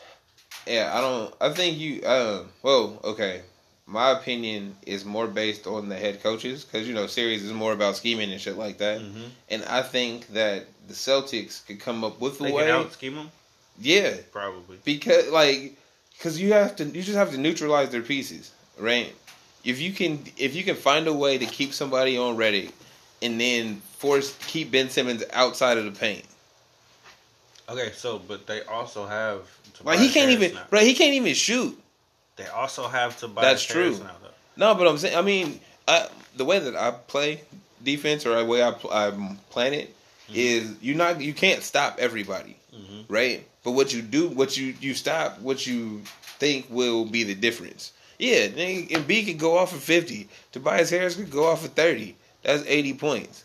Yeah, 0.68 0.92
I 0.94 1.02
don't. 1.02 1.34
I 1.42 1.50
think 1.54 1.78
you. 1.78 2.02
Uh, 2.02 2.44
well, 2.64 3.00
okay. 3.04 3.42
My 3.88 4.12
opinion 4.12 4.76
is 4.86 5.04
more 5.04 5.28
based 5.28 5.68
on 5.68 5.90
the 5.90 5.98
head 5.98 6.24
coaches 6.24 6.64
because 6.64 6.88
you 6.88 6.94
know 6.94 7.08
series 7.08 7.44
is 7.44 7.52
more 7.52 7.74
about 7.74 7.98
scheming 7.98 8.32
and 8.32 8.40
shit 8.40 8.58
like 8.58 8.78
that. 8.78 9.02
Mm-hmm. 9.02 9.24
And 9.50 9.64
I 9.66 9.82
think 9.82 10.28
that 10.28 10.68
the 10.92 10.98
Celtics 11.12 11.66
could 11.66 11.80
come 11.80 12.04
up 12.04 12.20
with 12.20 12.40
a 12.40 12.44
They 12.44 12.52
way. 12.52 12.64
can 12.64 12.72
out 12.72 12.94
scheme 12.94 13.16
them, 13.16 13.32
Yeah, 13.80 14.16
probably. 14.32 14.78
because 14.84 15.30
like 15.30 15.76
because 16.18 16.40
you 16.40 16.54
have 16.54 16.76
to 16.78 16.86
you 16.86 17.02
just 17.02 17.18
have 17.18 17.32
to 17.32 17.38
neutralize 17.38 17.90
their 17.90 18.02
pieces 18.04 18.52
right 18.78 19.14
if 19.64 19.80
you 19.82 19.92
can 19.94 20.24
if 20.38 20.56
you 20.56 20.64
can 20.64 20.76
find 20.76 21.08
a 21.08 21.14
way 21.14 21.38
to 21.38 21.46
keep 21.46 21.74
somebody 21.74 22.18
on 22.18 22.36
ready, 22.38 22.70
and 23.22 23.40
then 23.40 23.76
force 23.98 24.36
keep 24.48 24.72
Ben 24.72 24.90
Simmons 24.90 25.24
outside 25.34 25.78
of 25.78 25.86
the 25.86 25.92
paint 25.92 26.26
Okay, 27.70 27.92
so 27.96 28.20
but 28.20 28.48
they 28.48 28.64
also 28.64 29.06
have 29.06 29.42
like 29.84 30.00
he 30.00 30.10
can't 30.10 30.30
Harris 30.30 30.44
even 30.44 30.56
now. 30.56 30.64
right 30.72 30.86
he 30.86 30.94
can't 30.94 31.14
even 31.14 31.34
shoot 31.34 31.80
They 32.36 32.48
also 32.48 32.88
have 32.88 33.18
Tobias. 33.20 33.42
That's 33.42 33.66
Harris 33.74 33.98
true. 34.00 34.06
now, 34.06 34.16
no 34.58 34.76
but 34.76 34.88
I'm 34.88 34.98
saying 34.98 35.16
I 35.18 35.22
mean 35.22 35.60
I, 35.88 36.08
the 36.36 36.46
way 36.46 36.60
that 36.60 36.76
I 36.76 36.92
play 36.92 37.42
defense 37.84 38.26
or 38.26 38.36
the 38.36 38.46
way 38.46 38.62
I 38.64 38.72
pl- 38.72 38.92
I 38.92 39.12
plan 39.50 39.74
it 39.74 39.96
is 40.34 40.76
you 40.82 40.96
not 40.96 41.22
you 41.22 41.34
can't 41.34 41.64
stop 41.64 41.98
everybody 42.00 42.56
Mhm. 42.74 43.06
right? 43.10 43.46
But 43.64 43.72
what 43.72 43.94
you 43.94 44.02
do, 44.02 44.28
what 44.30 44.58
you 44.58 44.74
you 44.80 44.94
stop, 44.94 45.40
what 45.42 45.66
you 45.68 46.02
think 46.40 46.68
will 46.70 47.06
be 47.06 47.24
the 47.24 47.36
difference. 47.36 47.92
Yeah, 48.18 48.48
Embiid 48.48 49.26
could 49.26 49.40
go 49.40 49.58
off 49.58 49.72
for 49.72 49.80
fifty. 49.80 50.30
Tobias 50.52 50.90
Harris 50.90 51.16
could 51.16 51.32
go 51.32 51.46
off 51.48 51.62
for 51.64 51.68
thirty. 51.68 52.16
That's 52.44 52.64
eighty 52.68 52.94
points, 52.94 53.44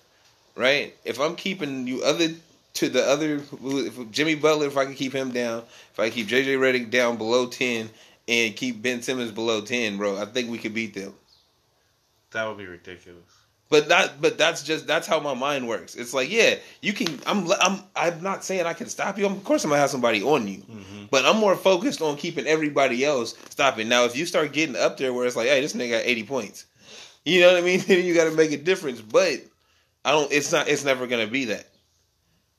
right? 0.55 0.95
If 1.05 1.19
I'm 1.21 1.35
keeping 1.37 1.87
you 1.87 2.03
other 2.03 2.29
to 2.75 2.89
the 2.89 3.05
other, 3.05 3.43
if 3.63 4.11
Jimmy 4.11 4.35
Butler, 4.35 4.67
if 4.67 4.77
I 4.77 4.85
can 4.85 4.95
keep 4.95 5.13
him 5.13 5.33
down, 5.33 5.65
if 5.93 5.99
I 5.99 6.11
keep 6.11 6.29
JJ 6.29 6.57
Redick 6.59 6.91
down 6.91 7.17
below 7.17 7.47
ten, 7.47 7.91
and 8.29 8.55
keep 8.57 8.81
Ben 8.83 9.03
Simmons 9.03 9.33
below 9.33 9.61
ten, 9.63 9.97
bro, 9.97 10.17
I 10.19 10.27
think 10.27 10.51
we 10.51 10.59
could 10.59 10.75
beat 10.75 10.95
them. 10.95 11.15
That 12.33 12.47
would 12.49 12.59
be 12.59 12.67
ridiculous. 12.67 13.23
But 13.69 13.89
that, 13.89 14.21
but 14.21 14.39
that's 14.39 14.63
just 14.63 14.87
that's 14.87 15.09
how 15.09 15.19
my 15.19 15.35
mind 15.35 15.67
works. 15.67 15.97
It's 15.97 16.15
like, 16.15 16.31
yeah, 16.31 16.55
you 16.83 16.93
can. 16.93 17.19
I'm, 17.27 17.51
I'm, 17.61 17.81
I'm 17.97 18.23
not 18.23 18.45
saying 18.45 18.65
I 18.65 18.75
can 18.75 18.89
stop 18.89 19.19
you. 19.19 19.27
Of 19.27 19.43
course, 19.43 19.65
I'm 19.65 19.71
gonna 19.71 19.81
have 19.81 19.91
somebody 19.91 20.23
on 20.23 20.47
you, 20.47 20.59
Mm-hmm. 20.59 21.05
but 21.11 21.25
I'm 21.25 21.39
more 21.39 21.57
focused 21.57 22.01
on 22.01 22.17
keeping 22.17 22.47
everybody 22.47 23.05
else 23.05 23.35
stopping. 23.51 23.89
Now, 23.89 24.05
if 24.05 24.17
you 24.17 24.25
start 24.25 24.53
getting 24.53 24.77
up 24.77 24.97
there 24.99 25.13
where 25.13 25.27
it's 25.27 25.35
like, 25.35 25.49
hey, 25.49 25.61
this 25.61 25.73
nigga 25.73 25.91
got 25.99 26.03
80 26.07 26.23
points, 26.25 26.67
you 27.25 27.41
know 27.41 27.49
what 27.53 27.57
I 27.59 27.67
mean? 27.67 27.81
Then 27.87 28.05
you 28.05 28.15
got 28.15 28.31
to 28.31 28.37
make 28.37 28.53
a 28.53 28.57
difference. 28.57 29.01
But 29.01 29.41
I 30.05 30.13
don't. 30.13 30.31
It's 30.31 30.53
not. 30.53 30.69
It's 30.69 30.85
never 30.85 31.09
gonna 31.09 31.27
be 31.27 31.47
that. 31.47 31.67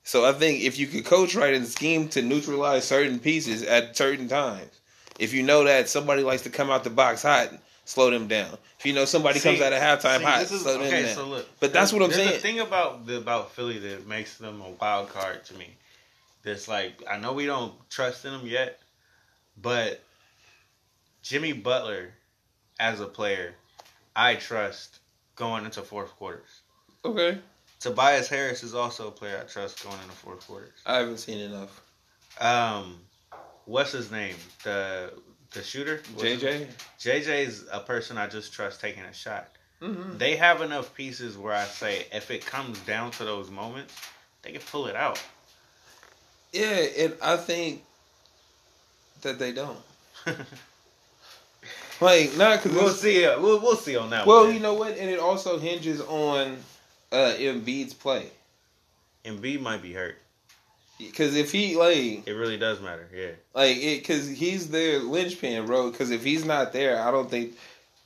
So 0.04 0.26
I 0.26 0.34
think 0.34 0.62
if 0.62 0.78
you 0.78 0.88
could 0.88 1.06
coach 1.06 1.36
right 1.36 1.54
and 1.54 1.66
scheme 1.68 2.10
to 2.10 2.22
neutralize 2.22 2.84
certain 2.86 3.20
pieces 3.20 3.64
at 3.64 3.96
certain 3.96 4.28
times, 4.28 4.82
if 5.20 5.34
you 5.34 5.44
know 5.44 5.64
that 5.64 5.88
somebody 5.88 6.22
likes 6.24 6.42
to 6.44 6.50
come 6.50 6.70
out 6.70 6.84
the 6.84 6.90
box 6.90 7.22
hot, 7.24 7.54
slow 7.88 8.10
them 8.12 8.28
down. 8.28 8.58
If 8.78 8.86
you 8.86 8.94
know 8.94 9.06
somebody 9.06 9.40
comes 9.40 9.62
out 9.62 9.72
of 9.72 9.80
halftime 9.82 10.18
see, 10.20 10.24
hot, 10.24 10.42
is- 10.42 10.62
slow 10.62 10.74
them 10.74 10.82
okay, 10.84 11.04
down. 11.04 11.16
so 11.16 11.26
look, 11.26 11.48
But 11.60 11.72
that's 11.72 11.94
what 11.94 12.04
I'm 12.04 12.12
saying. 12.12 12.34
The 12.34 12.38
thing 12.38 12.60
about 12.60 13.08
the, 13.08 13.18
about 13.18 13.54
Philly 13.54 13.80
that 13.80 14.06
makes 14.06 14.38
them 14.38 14.62
a 14.62 14.70
wild 14.72 15.10
card 15.10 15.46
to 15.46 15.54
me. 15.56 15.70
That's 16.44 16.68
like 16.68 17.02
I 17.10 17.18
know 17.18 17.34
we 17.34 17.46
don't 17.46 17.74
trust 17.90 18.26
in 18.26 18.32
them 18.34 18.46
yet, 18.46 18.80
but 19.62 20.02
Jimmy 21.24 21.54
Butler 21.54 22.14
as 22.80 23.00
a 23.00 23.06
player, 23.06 23.56
I 24.16 24.36
trust 24.36 25.00
going 25.36 25.66
into 25.66 25.82
fourth 25.82 26.12
quarters. 26.18 26.62
Okay. 27.06 27.40
Tobias 27.80 28.28
Harris 28.28 28.64
is 28.64 28.74
also 28.74 29.08
a 29.08 29.12
player 29.12 29.40
I 29.42 29.48
trust 29.48 29.84
going 29.84 30.00
into 30.02 30.16
fourth 30.16 30.46
quarters. 30.46 30.74
I 30.86 30.98
haven't 30.98 31.20
seen 31.20 31.40
enough. 31.40 31.82
Um, 32.40 33.00
what's 33.66 33.92
his 33.92 34.12
name? 34.12 34.36
The 34.64 35.14
the 35.52 35.64
shooter 35.64 36.02
What's 36.14 36.24
his- 36.24 36.42
JJ. 36.44 36.68
JJ's 37.00 37.66
a 37.72 37.80
person 37.80 38.18
I 38.18 38.28
just 38.28 38.54
trust 38.54 38.82
taking 38.82 39.04
a 39.04 39.14
shot. 39.14 39.50
Mm-hmm. 39.82 40.18
They 40.18 40.36
have 40.36 40.62
enough 40.62 40.94
pieces 40.96 41.38
where 41.38 41.54
I 41.54 41.64
say 41.66 42.08
if 42.12 42.32
it 42.32 42.46
comes 42.46 42.80
down 42.80 43.12
to 43.12 43.24
those 43.26 43.50
moments, 43.52 43.94
they 44.42 44.52
can 44.52 44.62
pull 44.62 44.88
it 44.88 44.96
out. 44.96 45.22
Yeah, 46.52 46.86
and 46.98 47.14
I 47.22 47.38
think 47.38 47.84
that 49.22 49.38
they 49.40 49.52
don't. 49.52 49.78
Like, 52.00 52.38
not 52.38 52.62
because 52.62 52.78
we'll 52.78 52.90
see. 52.90 53.26
uh, 53.26 53.40
We'll 53.42 53.60
we'll 53.60 53.76
see 53.76 53.98
on 53.98 54.12
that. 54.12 54.28
Well, 54.28 54.46
one. 54.46 54.54
you 54.54 54.60
know 54.60 54.76
what, 54.76 54.92
and 54.98 55.10
it 55.10 55.20
also 55.20 55.58
hinges 55.58 56.00
on 56.02 56.58
uh 57.12 57.34
Embiid's 57.38 57.96
play. 57.96 58.28
Embiid 59.26 59.62
might 59.62 59.82
be 59.82 59.94
hurt. 59.94 60.18
Because 60.98 61.36
if 61.36 61.52
he 61.52 61.76
like 61.76 62.28
It 62.28 62.34
really 62.34 62.58
does 62.58 62.82
matter. 62.82 63.08
Yeah. 63.14 63.32
like 63.54 63.78
it, 63.78 64.00
because 64.00 64.28
he's 64.28 64.70
their 64.70 65.00
linchpin, 65.00 65.66
bro. 65.66 65.92
Because 65.92 66.10
if 66.12 66.24
he's 66.24 66.44
not 66.46 66.74
there, 66.74 67.02
I 67.02 67.12
don't 67.12 67.30
think. 67.30 67.56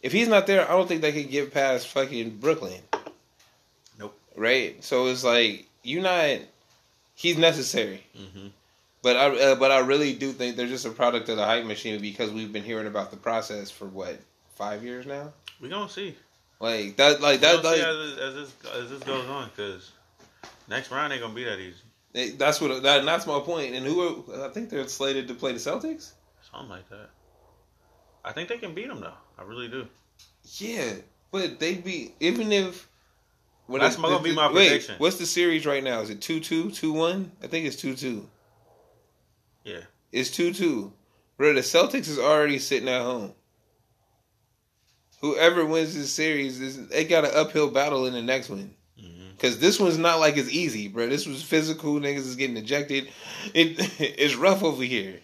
If 0.01 0.11
he's 0.11 0.27
not 0.27 0.47
there, 0.47 0.65
I 0.67 0.71
don't 0.73 0.87
think 0.87 1.01
they 1.01 1.11
can 1.11 1.29
get 1.29 1.53
past 1.53 1.87
fucking 1.87 2.37
Brooklyn. 2.37 2.81
Nope. 3.99 4.17
Right. 4.35 4.83
So 4.83 5.07
it's 5.07 5.23
like 5.23 5.67
you're 5.83 6.01
not. 6.03 6.39
He's 7.15 7.37
necessary. 7.37 8.03
Mm-hmm. 8.19 8.47
But 9.03 9.15
I 9.15 9.27
uh, 9.39 9.55
but 9.55 9.71
I 9.71 9.79
really 9.79 10.13
do 10.13 10.31
think 10.31 10.55
they're 10.55 10.67
just 10.67 10.85
a 10.85 10.89
product 10.91 11.29
of 11.29 11.37
the 11.37 11.45
hype 11.45 11.65
machine 11.65 12.01
because 12.01 12.31
we've 12.31 12.51
been 12.51 12.63
hearing 12.63 12.87
about 12.87 13.11
the 13.11 13.17
process 13.17 13.71
for 13.71 13.85
what 13.85 14.19
five 14.55 14.83
years 14.83 15.05
now. 15.05 15.31
We 15.59 15.69
gonna 15.69 15.89
see. 15.89 16.15
Like 16.59 16.97
that, 16.97 17.21
like 17.21 17.41
We 17.41 17.47
that, 17.47 17.63
like 17.63 17.79
as, 17.79 17.97
this- 17.97 18.17
as 18.19 18.33
this 18.35 18.53
as 18.75 18.89
this 18.89 18.99
goes 19.03 19.27
on 19.27 19.49
because 19.55 19.91
next 20.67 20.91
round 20.91 21.13
ain't 21.13 21.21
gonna 21.21 21.33
be 21.33 21.43
that 21.43 21.59
easy. 21.59 21.77
It- 22.13 22.37
that's 22.39 22.59
what 22.61 22.83
that, 22.83 23.05
that's 23.05 23.27
my 23.27 23.39
point. 23.39 23.73
And 23.75 23.85
who 23.85 24.01
are, 24.33 24.45
I 24.45 24.49
think 24.49 24.69
they're 24.69 24.87
slated 24.87 25.27
to 25.27 25.33
play 25.33 25.51
the 25.53 25.59
Celtics. 25.59 26.11
Something 26.51 26.69
like 26.69 26.89
that. 26.89 27.09
I 28.23 28.31
think 28.33 28.49
they 28.49 28.57
can 28.57 28.73
beat 28.73 28.87
them 28.87 28.99
though. 29.01 29.13
I 29.37 29.43
really 29.43 29.67
do. 29.67 29.87
Yeah, 30.57 30.93
but 31.31 31.59
they'd 31.59 31.83
be 31.83 32.13
even 32.19 32.51
if. 32.51 32.87
That's 33.69 33.95
is- 33.95 34.01
gonna 34.01 34.19
be 34.21 34.33
my 34.35 34.47
wait, 34.51 34.67
prediction. 34.67 34.95
What's 34.97 35.17
the 35.17 35.25
series 35.25 35.65
right 35.65 35.83
now? 35.83 36.01
Is 36.01 36.09
it 36.09 36.19
2-2, 36.19 36.71
2-1? 36.77 37.29
I 37.41 37.47
think 37.47 37.65
it's 37.65 37.77
two 37.77 37.95
two. 37.95 38.27
Yeah. 39.63 39.81
It's 40.11 40.29
two 40.29 40.53
two. 40.53 40.91
Bro, 41.37 41.53
the 41.53 41.61
Celtics 41.61 42.09
is 42.09 42.19
already 42.19 42.59
sitting 42.59 42.89
at 42.89 43.01
home. 43.01 43.33
Whoever 45.21 45.65
wins 45.65 45.95
this 45.95 46.11
series 46.11 46.59
is 46.59 46.87
they 46.89 47.05
got 47.05 47.23
an 47.25 47.31
uphill 47.33 47.69
battle 47.69 48.05
in 48.07 48.13
the 48.13 48.21
next 48.21 48.49
one. 48.49 48.73
Cause 49.41 49.57
this 49.57 49.79
one's 49.79 49.97
not 49.97 50.19
like 50.19 50.37
it's 50.37 50.51
easy, 50.51 50.87
bro. 50.87 51.09
This 51.09 51.25
was 51.25 51.41
physical. 51.41 51.95
Niggas 51.95 52.17
is 52.17 52.35
getting 52.35 52.55
ejected. 52.57 53.09
It 53.55 53.75
it's 53.99 54.35
rough 54.35 54.61
over 54.63 54.83
here. 54.83 55.19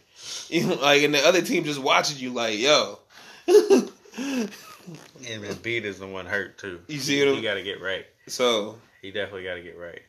You 0.49 0.63
know, 0.68 0.76
like 0.76 1.03
and 1.03 1.13
the 1.13 1.24
other 1.24 1.43
team 1.43 1.63
just 1.63 1.80
watching 1.80 2.18
you 2.18 2.32
like, 2.34 2.57
yo. 2.57 2.99
And 5.30 5.43
Embiid 5.43 5.84
is 5.84 5.99
the 5.99 6.07
one 6.07 6.26
hurt 6.26 6.57
too. 6.57 6.80
You 6.88 6.97
see 6.99 7.24
what 7.26 7.36
he 7.36 7.41
got 7.41 7.55
to 7.55 7.61
get 7.63 7.82
right. 7.82 8.05
so, 8.28 8.78
He 9.01 9.11
definitely 9.11 9.43
got 9.43 9.55
to 9.55 9.61
get 9.61 9.78
right. 9.78 10.01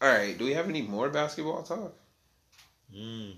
all 0.00 0.08
right. 0.08 0.36
Do 0.38 0.44
we 0.46 0.54
have 0.54 0.68
any 0.70 0.80
more 0.82 1.10
basketball 1.10 1.62
talk? 1.62 1.92
Mm, 2.96 3.34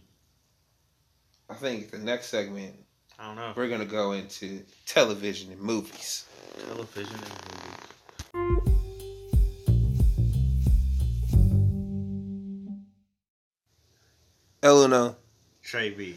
I 1.50 1.54
think 1.54 1.90
the 1.90 1.98
next 1.98 2.28
segment 2.28 2.74
I 3.18 3.26
don't 3.26 3.36
know. 3.36 3.52
we're 3.56 3.68
gonna 3.68 3.84
go 3.86 4.12
into 4.12 4.62
television 4.86 5.50
and 5.50 5.60
movies. 5.60 6.26
Television 6.66 7.16
and 8.34 8.34
movies. 8.34 8.82
Eleanor, 14.62 15.14
Trey 15.62 15.90
B. 15.90 16.16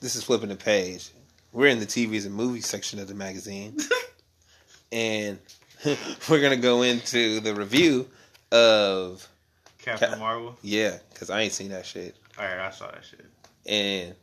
this 0.00 0.16
is 0.16 0.24
flipping 0.24 0.48
the 0.48 0.56
page. 0.56 1.10
We're 1.52 1.66
in 1.68 1.78
the 1.80 1.86
TVs 1.86 2.24
and 2.26 2.34
movies 2.34 2.66
section 2.66 2.98
of 2.98 3.08
the 3.08 3.14
magazine, 3.14 3.76
and 4.92 5.38
we're 6.28 6.40
gonna 6.40 6.56
go 6.56 6.82
into 6.82 7.40
the 7.40 7.54
review 7.54 8.08
of 8.50 9.26
Captain 9.78 10.10
Ca- 10.12 10.16
Marvel. 10.18 10.56
yeah, 10.62 10.98
because 11.12 11.30
I 11.30 11.40
ain't 11.42 11.52
seen 11.52 11.70
that 11.70 11.84
shit, 11.86 12.16
All 12.38 12.44
right, 12.44 12.58
I 12.58 12.70
saw 12.70 12.90
that 12.90 13.04
shit. 13.04 13.24
and 13.66 14.14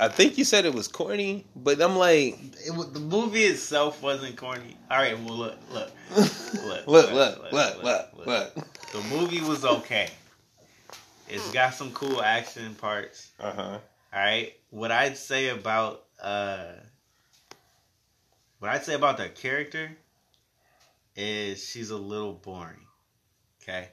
I 0.00 0.08
think 0.08 0.38
you 0.38 0.44
said 0.44 0.64
it 0.64 0.72
was 0.72 0.88
corny, 0.88 1.44
but 1.56 1.80
I'm 1.82 1.96
like, 1.96 2.38
It, 2.64 2.94
the 2.94 3.00
movie 3.00 3.42
itself 3.44 4.00
wasn't 4.02 4.36
corny. 4.36 4.76
All 4.90 4.98
right, 4.98 5.18
well 5.24 5.34
look, 5.36 5.58
look, 5.72 6.86
look, 6.86 6.86
look, 6.86 7.12
look, 7.12 7.52
look, 7.52 7.82
look, 7.82 8.26
look. 8.26 8.54
The 8.92 9.00
movie 9.14 9.40
was 9.40 9.64
okay. 9.64 10.08
It's 11.28 11.50
got 11.52 11.74
some 11.74 11.92
cool 11.92 12.22
action 12.22 12.74
parts. 12.74 13.30
Uh 13.40 13.52
huh. 13.52 13.62
All 13.62 13.78
right. 14.12 14.52
What 14.70 14.90
I'd 14.92 15.16
say 15.16 15.48
about 15.48 16.04
uh, 16.22 16.72
what 18.58 18.70
I'd 18.70 18.84
say 18.84 18.94
about 18.94 19.18
that 19.18 19.34
character 19.34 19.90
is 21.16 21.66
she's 21.68 21.90
a 21.90 21.96
little 21.96 22.34
boring. 22.34 22.86
Okay. 23.62 23.88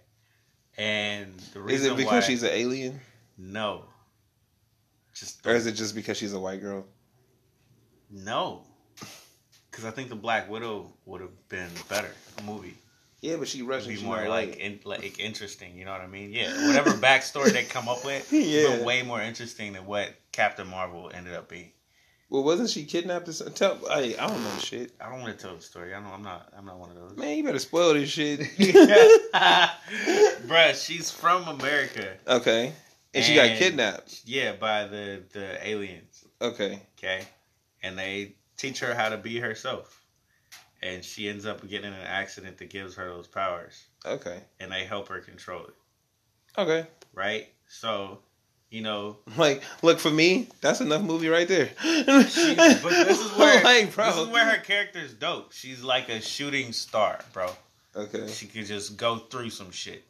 And 0.78 1.38
the 1.54 1.60
Is 1.60 1.66
reason 1.66 1.94
it 1.94 1.98
because 1.98 2.12
why, 2.12 2.20
she's 2.22 2.44
an 2.44 2.52
alien, 2.52 3.00
no, 3.38 3.84
just 5.14 5.46
or 5.46 5.54
is 5.54 5.68
it 5.68 5.74
just 5.74 5.94
because 5.94 6.16
she's 6.18 6.34
a 6.34 6.40
white 6.40 6.62
girl? 6.62 6.86
no, 8.10 8.64
because 9.70 9.84
I 9.84 9.92
think 9.92 10.08
the 10.10 10.16
Black 10.16 10.50
Widow 10.50 10.94
would 11.06 11.20
have 11.20 11.50
been 11.50 11.70
better 11.90 12.12
movie. 12.46 12.78
Yeah, 13.22 13.36
but 13.36 13.48
she 13.50 13.62
Russian. 13.64 13.96
be 13.96 14.02
more 14.02 14.28
like 14.30 14.56
in, 14.58 14.80
like 14.86 15.20
interesting. 15.20 15.76
You 15.78 15.86
know 15.86 15.92
what 15.92 16.02
I 16.02 16.08
mean? 16.08 16.32
Yeah. 16.32 16.68
Whatever 16.68 16.92
backstory 17.08 17.52
they 17.52 17.64
come 17.64 17.90
up 17.90 18.06
with, 18.06 18.32
Yeah. 18.34 18.84
way 18.84 19.02
more 19.04 19.22
interesting 19.22 19.74
than 19.74 19.86
what 19.86 20.14
Captain 20.32 20.68
Marvel 20.68 21.12
ended 21.14 21.34
up 21.34 21.50
being. 21.50 21.72
Well, 22.32 22.44
wasn't 22.44 22.70
she 22.70 22.86
kidnapped? 22.86 23.28
Or 23.28 23.34
something? 23.34 23.56
Tell, 23.56 23.80
I, 23.90 24.16
I 24.20 24.28
don't 24.28 24.44
know 24.44 24.60
shit. 24.60 24.92
I 25.02 25.10
don't 25.10 25.22
want 25.22 25.36
to 25.38 25.44
tell 25.44 25.56
the 25.56 25.62
story. 25.64 25.96
I 25.96 26.00
don't. 26.00 26.14
I'm 26.14 26.22
not. 26.22 26.48
I'm 26.56 26.64
not 26.66 26.78
one 26.78 26.92
of 26.92 26.96
those. 26.96 27.18
Man, 27.18 27.36
you 27.36 27.44
better 27.44 27.58
spoil 27.60 27.96
this 27.96 28.10
shit. 28.10 28.40
Bruh, 29.34 30.86
she's 30.86 31.12
from 31.12 31.48
America. 31.48 32.14
okay, 32.28 32.74
and 33.14 33.26
she 33.26 33.36
got 33.36 33.58
kidnapped. 33.58 34.22
Yeah, 34.26 34.54
by 34.54 34.86
the 34.86 35.24
the 35.34 35.68
aliens. 35.68 36.24
Okay, 36.42 36.82
Okay, 36.98 37.22
and 37.84 37.98
they 37.98 38.36
teach 38.58 38.80
her 38.80 38.94
how 38.94 39.10
to 39.10 39.18
be 39.18 39.40
herself, 39.40 39.99
and 40.82 41.04
she 41.04 41.28
ends 41.30 41.46
up 41.46 41.68
getting 41.68 41.88
in 41.88 41.94
an 41.94 42.06
accident 42.06 42.58
that 42.58 42.70
gives 42.70 42.96
her 42.96 43.06
those 43.10 43.28
powers, 43.28 43.86
okay, 44.06 44.40
and 44.60 44.72
they 44.72 44.84
help 44.84 45.08
her 45.10 45.20
control 45.20 45.64
it. 45.66 45.74
okay. 46.58 46.88
Right. 47.14 47.48
So, 47.68 48.20
you 48.70 48.82
know, 48.82 49.18
Like, 49.38 49.64
look 49.82 50.00
for 50.00 50.12
me. 50.12 50.48
That's 50.62 50.80
enough 50.82 51.02
movie 51.02 51.28
right 51.28 51.48
there. 51.48 51.70
she, 51.82 52.56
but 52.56 52.84
this 52.84 53.20
is 53.20 53.32
where 53.38 53.64
like, 53.64 53.94
this 53.94 54.18
is 54.18 54.28
where 54.28 54.46
her 54.46 54.62
character's 54.62 55.14
dope. 55.14 55.52
She's 55.54 55.84
like 55.84 56.10
a 56.10 56.22
shooting 56.22 56.72
star, 56.72 57.20
bro. 57.34 57.50
Okay. 57.96 58.28
She 58.28 58.46
could 58.46 58.66
just 58.68 58.96
go 58.98 59.18
through 59.18 59.50
some 59.50 59.72
shit. 59.72 60.04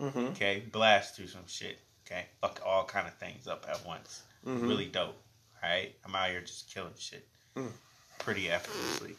Mm-hmm. 0.00 0.18
Okay, 0.28 0.62
blast 0.72 1.16
through 1.16 1.26
some 1.28 1.46
shit. 1.46 1.78
Okay, 2.06 2.24
fuck 2.40 2.60
all 2.64 2.84
kind 2.84 3.06
of 3.06 3.14
things 3.14 3.46
up 3.46 3.66
at 3.68 3.84
once. 3.86 4.22
Mhm. 4.46 4.62
Really 4.62 4.86
dope. 4.86 5.16
Right, 5.62 5.94
I'm 6.04 6.14
out 6.14 6.30
here 6.30 6.40
just 6.40 6.72
killing 6.72 6.92
shit, 6.98 7.26
Mm. 7.56 7.70
pretty 8.20 8.48
effortlessly. 8.48 9.16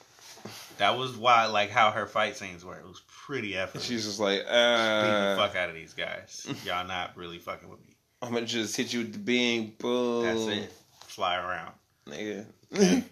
That 0.77 0.97
was 0.97 1.17
why, 1.17 1.45
like, 1.47 1.69
how 1.69 1.91
her 1.91 2.05
fight 2.07 2.37
scenes 2.37 2.63
were. 2.63 2.77
It 2.77 2.85
was 2.87 3.01
pretty 3.07 3.55
effortless. 3.57 3.85
She's 3.85 4.05
just 4.05 4.19
like, 4.19 4.39
beating 4.39 4.47
the 4.47 5.35
uh, 5.35 5.35
fuck 5.35 5.55
out 5.55 5.69
of 5.69 5.75
these 5.75 5.93
guys. 5.93 6.47
Y'all 6.65 6.87
not 6.87 7.17
really 7.17 7.37
fucking 7.37 7.69
with 7.69 7.79
me. 7.85 7.95
I'm 8.21 8.33
gonna 8.33 8.45
just 8.45 8.75
hit 8.75 8.91
you 8.93 8.99
with 8.99 9.13
the 9.13 9.19
being, 9.19 9.73
Boom. 9.77 10.23
That's 10.23 10.45
it. 10.47 10.73
Fly 11.05 11.37
around. 11.37 11.73
nigga. 12.07 12.45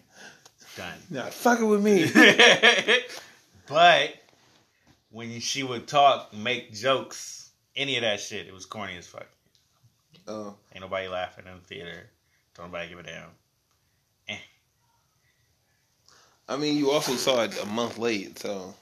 Done. 0.76 0.92
Not 1.10 1.32
fucking 1.32 1.66
with 1.66 1.82
me. 1.82 2.10
but 3.68 4.14
when 5.10 5.40
she 5.40 5.62
would 5.62 5.86
talk, 5.88 6.32
make 6.34 6.72
jokes, 6.72 7.50
any 7.74 7.96
of 7.96 8.02
that 8.02 8.20
shit, 8.20 8.46
it 8.46 8.54
was 8.54 8.66
corny 8.66 8.96
as 8.96 9.06
fuck. 9.06 9.26
oh, 10.26 10.54
Ain't 10.74 10.82
nobody 10.82 11.08
laughing 11.08 11.46
in 11.46 11.54
the 11.54 11.60
theater. 11.60 12.08
Don't 12.54 12.66
nobody 12.66 12.88
give 12.90 12.98
a 12.98 13.02
damn. 13.02 13.28
I 16.48 16.56
mean, 16.56 16.76
you 16.78 16.90
also 16.90 17.12
saw 17.14 17.42
it 17.42 17.62
a 17.62 17.66
month 17.66 17.98
late, 17.98 18.38
so 18.38 18.74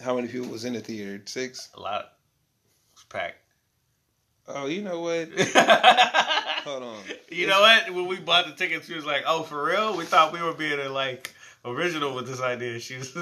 how 0.00 0.16
many 0.16 0.28
people 0.28 0.48
was 0.48 0.64
in 0.64 0.72
the 0.72 0.80
theater? 0.80 1.22
Six. 1.26 1.68
A 1.74 1.80
lot. 1.80 2.00
It 2.04 2.94
was 2.96 3.04
packed. 3.08 3.36
Oh, 4.48 4.66
you 4.66 4.82
know 4.82 5.00
what? 5.00 5.28
Hold 6.64 6.82
on. 6.82 6.96
you 7.30 7.46
know 7.46 7.60
what? 7.60 7.92
When 7.94 8.06
we 8.06 8.16
bought 8.18 8.46
the 8.46 8.52
tickets, 8.54 8.86
she 8.86 8.94
was 8.94 9.04
like, 9.04 9.22
"Oh, 9.26 9.42
for 9.42 9.62
real? 9.64 9.96
We 9.96 10.04
thought 10.04 10.32
we 10.32 10.40
were 10.42 10.54
being 10.54 10.92
like 10.92 11.32
original 11.64 12.14
with 12.14 12.26
this 12.26 12.40
idea." 12.40 12.78
She's 12.80 13.16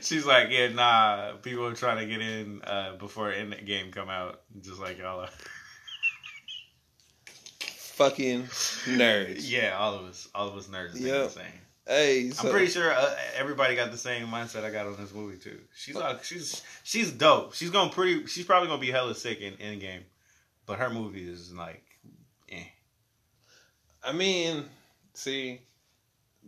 she's 0.00 0.24
like, 0.26 0.48
"Yeah, 0.50 0.68
nah. 0.68 1.32
People 1.42 1.66
are 1.66 1.74
trying 1.74 1.98
to 1.98 2.06
get 2.06 2.20
in 2.22 2.62
uh, 2.64 2.96
before 2.98 3.30
end 3.30 3.54
game 3.66 3.92
come 3.92 4.08
out, 4.08 4.40
just 4.62 4.80
like 4.80 4.98
y'all 4.98 5.20
are." 5.20 5.28
Fucking 7.94 8.42
nerds. 8.44 9.48
Yeah, 9.50 9.76
all 9.78 9.94
of 9.94 10.06
us, 10.06 10.28
all 10.34 10.48
of 10.48 10.56
us 10.56 10.66
nerds, 10.66 10.98
Yep. 11.00 11.30
same. 11.30 11.44
Hey, 11.86 12.30
so, 12.30 12.48
I'm 12.48 12.52
pretty 12.52 12.70
sure 12.70 12.90
uh, 12.90 13.14
everybody 13.36 13.76
got 13.76 13.90
the 13.90 13.98
same 13.98 14.26
mindset 14.28 14.64
I 14.64 14.70
got 14.70 14.86
on 14.86 14.96
this 14.96 15.12
movie 15.12 15.36
too. 15.36 15.60
She's 15.74 15.94
like, 15.94 16.24
she's 16.24 16.62
she's 16.82 17.10
dope. 17.10 17.54
She's 17.54 17.70
gonna 17.70 17.90
pretty. 17.90 18.26
She's 18.26 18.46
probably 18.46 18.68
gonna 18.68 18.80
be 18.80 18.90
hella 18.90 19.14
sick 19.14 19.40
in 19.42 19.52
Endgame, 19.54 20.02
but 20.64 20.78
her 20.78 20.88
movie 20.88 21.28
is 21.28 21.52
like, 21.52 21.84
eh. 22.50 22.64
I 24.02 24.12
mean, 24.12 24.64
see, 25.12 25.60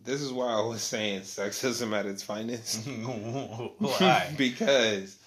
this 0.03 0.23
is 0.23 0.33
why 0.33 0.47
I 0.47 0.63
was 0.63 0.81
saying 0.81 1.23
sexism 1.23 1.93
at 1.93 2.07
its 2.07 2.23
finest. 2.23 2.87
Why? 3.79 4.35
because, 4.39 5.19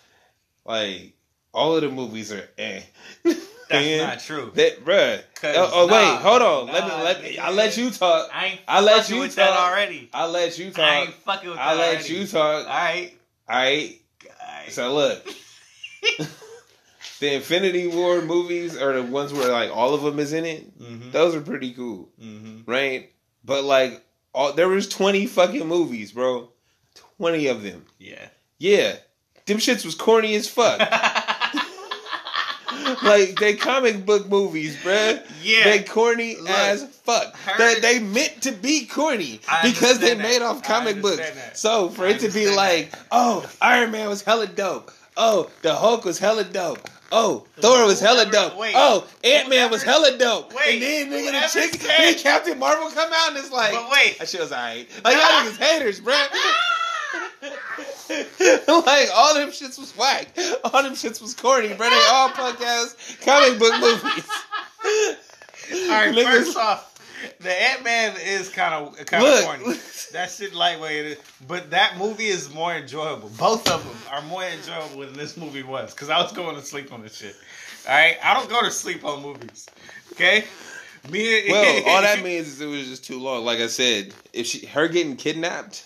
like, 0.65 1.13
all 1.53 1.75
of 1.75 1.81
the 1.81 1.89
movies 1.89 2.31
are 2.31 2.49
eh. 2.57 2.81
That's 3.69 3.85
And 3.85 4.01
not 4.07 4.19
true. 4.19 4.51
That, 4.55 4.83
bruh. 4.83 5.21
Oh, 5.43 5.69
oh, 5.73 5.87
nah, 5.87 5.93
wait, 5.93 6.21
hold 6.21 6.41
on. 6.41 6.67
let 6.73 6.83
me 6.85 7.03
let 7.03 7.21
me. 7.23 7.37
I 7.37 7.51
let 7.51 7.77
you 7.77 7.91
talk. 7.91 8.29
I 8.33 8.45
ain't 8.47 8.59
I 8.67 8.81
let 8.81 9.01
fucking 9.03 9.15
you 9.15 9.21
with 9.21 9.35
that 9.35 9.49
talk. 9.51 9.59
already. 9.71 10.09
I 10.13 10.25
let 10.27 10.57
you 10.57 10.71
talk. 10.71 10.79
I 10.79 10.99
ain't 11.01 11.13
fucking 11.13 11.49
with 11.49 11.57
that 11.57 11.67
I 11.67 11.75
let 11.75 11.89
already. 11.99 12.13
you 12.13 12.27
talk. 12.27 12.65
All 12.67 12.73
right. 12.73 13.11
All 13.47 13.55
right. 13.55 14.01
All 14.25 14.59
right. 14.61 14.71
So 14.71 14.93
look, 14.93 15.25
the 17.19 17.33
Infinity 17.35 17.87
War 17.87 18.21
movies 18.21 18.77
are 18.77 18.93
the 18.93 19.03
ones 19.03 19.33
where 19.33 19.51
like 19.51 19.69
all 19.75 19.93
of 19.93 20.01
them 20.01 20.19
is 20.19 20.33
in 20.33 20.45
it. 20.45 20.79
Mhm. 20.79 21.11
Those 21.11 21.35
are 21.35 21.41
pretty 21.41 21.73
cool, 21.73 22.09
Mhm. 22.21 22.63
right? 22.65 23.11
But 23.43 23.63
like, 23.63 24.03
all 24.33 24.53
there 24.53 24.67
was 24.69 24.87
twenty 24.87 25.25
fucking 25.25 25.67
movies, 25.67 26.11
bro. 26.11 26.49
Twenty 27.17 27.47
of 27.47 27.63
them. 27.63 27.85
Yeah. 27.99 28.27
Yeah, 28.57 28.95
them 29.45 29.57
shits 29.57 29.85
was 29.85 29.95
corny 29.95 30.35
as 30.35 30.47
fuck. 30.49 30.79
like 33.03 33.39
they 33.39 33.55
comic 33.55 34.05
book 34.05 34.27
movies, 34.29 34.75
bruh. 34.77 35.21
Yeah. 35.43 35.63
They 35.65 35.83
corny 35.83 36.35
Look, 36.37 36.49
as 36.49 36.83
fuck. 36.83 37.35
That 37.45 37.57
They, 37.81 37.99
they 37.99 37.99
meant 37.99 38.41
to 38.43 38.51
be 38.51 38.85
corny 38.85 39.39
I 39.49 39.61
because 39.63 39.99
they 39.99 40.11
understand 40.11 40.19
made 40.41 40.41
off 40.45 40.63
comic 40.63 41.01
books. 41.01 41.17
that. 41.17 41.57
So 41.57 41.89
for 41.89 42.05
I 42.05 42.09
it 42.11 42.19
to 42.21 42.29
be 42.29 42.47
understand 42.47 42.55
like, 42.55 42.91
that. 42.91 42.99
oh, 43.11 43.49
Iron 43.61 43.91
Man 43.91 44.09
was 44.09 44.21
hella 44.21 44.47
dope. 44.47 44.91
Oh, 45.17 45.49
the 45.63 45.75
Hulk 45.75 46.05
was 46.05 46.17
hella 46.19 46.43
dope. 46.45 46.79
Oh, 47.11 47.45
Thor 47.57 47.85
was 47.87 47.99
hella 47.99 48.29
dope. 48.29 48.55
wait. 48.55 48.73
oh, 48.77 49.05
Ant 49.23 49.49
Man 49.49 49.71
was 49.71 49.81
hella 49.81 50.15
dope. 50.17 50.53
wait, 50.53 50.75
and 50.75 50.81
then 50.83 51.09
nigga 51.11 51.41
the 51.53 51.59
chick, 51.59 51.73
said- 51.81 51.89
then 51.89 52.13
Captain 52.19 52.59
Marvel 52.59 52.89
come 52.91 53.11
out 53.11 53.29
and 53.29 53.37
it's 53.37 53.51
like, 53.51 53.73
But 53.73 53.89
wait. 53.91 54.19
that 54.19 54.29
shit 54.29 54.39
was 54.41 54.51
alright. 54.51 54.87
Like 55.03 55.15
y'all 55.15 55.23
niggas 55.51 55.57
haters, 55.57 55.99
bruh. 56.01 56.27
like 58.85 59.09
all 59.13 59.33
them 59.35 59.49
shits 59.49 59.77
was 59.79 59.93
whack. 59.97 60.27
All 60.65 60.83
them 60.83 60.93
shits 60.93 61.21
was 61.21 61.33
corny, 61.33 61.73
bro. 61.73 61.89
They 61.89 62.03
all 62.11 62.29
punk 62.29 62.59
ass 62.61 63.17
comic 63.23 63.59
book 63.59 63.73
movies. 63.79 64.29
All 64.83 65.89
right. 65.89 66.13
Niggas- 66.15 66.23
First 66.23 66.57
off, 66.57 66.85
the 67.39 67.51
Ant 67.51 67.83
Man 67.83 68.15
is 68.25 68.49
kind 68.49 68.73
of 68.73 69.05
kind 69.05 69.23
of 69.25 69.43
corny. 69.43 69.77
That 70.13 70.31
shit 70.31 70.53
lightweight, 70.55 71.19
but 71.47 71.69
that 71.69 71.97
movie 71.99 72.27
is 72.27 72.51
more 72.53 72.73
enjoyable. 72.73 73.29
Both 73.37 73.69
of 73.69 73.83
them 73.83 73.95
are 74.11 74.21
more 74.23 74.43
enjoyable 74.43 75.01
than 75.01 75.13
this 75.13 75.37
movie 75.37 75.61
was 75.63 75.93
because 75.93 76.09
I 76.09 76.19
was 76.21 76.31
going 76.31 76.55
to 76.55 76.61
sleep 76.63 76.91
on 76.91 77.01
this 77.03 77.15
shit. 77.17 77.35
All 77.87 77.93
right, 77.93 78.17
I 78.23 78.33
don't 78.33 78.49
go 78.49 78.61
to 78.61 78.71
sleep 78.71 79.05
on 79.05 79.21
movies. 79.21 79.67
Okay, 80.13 80.45
me. 81.11 81.41
and- 81.43 81.51
well, 81.51 81.83
all 81.95 82.01
that 82.01 82.23
means 82.23 82.47
is 82.47 82.61
it 82.61 82.65
was 82.65 82.87
just 82.87 83.05
too 83.05 83.19
long. 83.19 83.45
Like 83.45 83.59
I 83.59 83.67
said, 83.67 84.13
if 84.33 84.47
she 84.47 84.65
her 84.65 84.87
getting 84.87 85.15
kidnapped, 85.15 85.85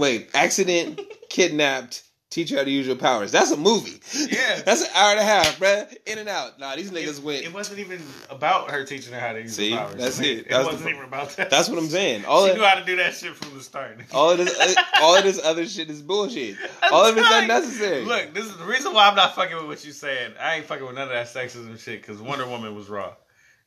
wait, 0.00 0.30
accident, 0.34 1.00
kidnapped, 1.28 2.02
teach 2.30 2.50
you 2.50 2.56
how 2.56 2.64
to 2.64 2.70
use 2.70 2.86
your 2.86 2.96
powers. 2.96 3.30
That's 3.30 3.50
a 3.50 3.56
movie. 3.56 4.00
Yeah. 4.14 4.60
that's 4.64 4.82
an 4.82 4.88
hour 4.94 5.10
and 5.10 5.20
a 5.20 5.24
half, 5.24 5.58
bruh. 5.58 5.94
In 6.06 6.18
and 6.18 6.28
out. 6.28 6.58
Nah, 6.58 6.74
these 6.74 6.90
niggas 6.90 7.18
it, 7.18 7.24
went. 7.24 7.44
It 7.44 7.52
wasn't 7.52 7.80
even 7.80 8.00
about 8.30 8.70
her 8.70 8.84
teaching 8.84 9.12
her 9.12 9.20
how 9.20 9.32
to 9.34 9.42
use 9.42 9.54
See? 9.54 9.72
powers. 9.76 9.96
That's 9.96 10.18
it. 10.20 10.24
It 10.24 10.48
That's 10.48 10.64
the 10.66 10.72
wasn't 10.72 10.82
po- 10.82 10.88
even 10.88 11.04
about 11.04 11.28
that. 11.36 11.50
That's 11.50 11.68
what 11.68 11.78
I'm 11.78 11.88
saying. 11.88 12.24
All 12.24 12.44
she 12.46 12.52
of, 12.52 12.56
knew 12.56 12.64
how 12.64 12.76
to 12.76 12.84
do 12.84 12.96
that 12.96 13.14
shit 13.14 13.36
from 13.36 13.56
the 13.56 13.62
start. 13.62 13.98
all 14.14 14.30
of 14.30 14.38
this, 14.38 14.58
uh, 14.58 14.74
all 15.02 15.16
of 15.16 15.22
this 15.22 15.40
other 15.44 15.66
shit 15.66 15.90
is 15.90 16.02
bullshit. 16.02 16.56
all 16.90 17.04
of 17.04 17.16
it's 17.16 17.28
unnecessary. 17.30 18.04
Look, 18.04 18.32
this 18.32 18.46
is 18.46 18.56
the 18.56 18.64
reason 18.64 18.94
why 18.94 19.08
I'm 19.08 19.16
not 19.16 19.34
fucking 19.34 19.56
with 19.56 19.66
what 19.66 19.84
you 19.84 19.92
saying. 19.92 20.32
I 20.40 20.56
ain't 20.56 20.66
fucking 20.66 20.86
with 20.86 20.94
none 20.94 21.08
of 21.08 21.14
that 21.14 21.26
sexism 21.26 21.78
shit 21.78 22.00
because 22.00 22.20
Wonder 22.22 22.46
Woman 22.46 22.74
was 22.74 22.88
raw. 22.88 23.14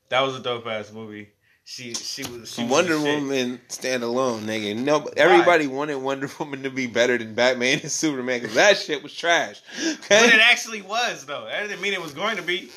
That 0.09 0.21
was 0.21 0.35
a 0.35 0.39
dope 0.39 0.67
ass 0.67 0.91
movie. 0.91 1.29
She 1.65 1.93
she 1.93 2.23
was 2.23 2.53
she 2.53 2.61
was 2.63 2.69
Wonder 2.71 2.97
shit. 2.99 3.21
Woman 3.21 3.61
stand 3.69 4.03
alone, 4.03 4.41
nigga. 4.41 4.75
No, 4.75 5.05
everybody 5.15 5.65
wanted 5.67 5.95
Wonder 5.95 6.29
Woman 6.39 6.63
to 6.63 6.69
be 6.69 6.87
better 6.87 7.17
than 7.17 7.35
Batman 7.35 7.79
and 7.81 7.91
Superman 7.91 8.41
because 8.41 8.55
that 8.55 8.77
shit 8.77 9.01
was 9.01 9.13
trash. 9.13 9.61
Okay, 9.79 9.97
But 10.09 10.33
it 10.33 10.41
actually 10.41 10.81
was 10.81 11.25
though. 11.25 11.45
That 11.45 11.61
didn't 11.67 11.81
mean 11.81 11.93
it 11.93 12.01
was 12.01 12.13
going 12.13 12.35
to 12.35 12.41
be. 12.43 12.69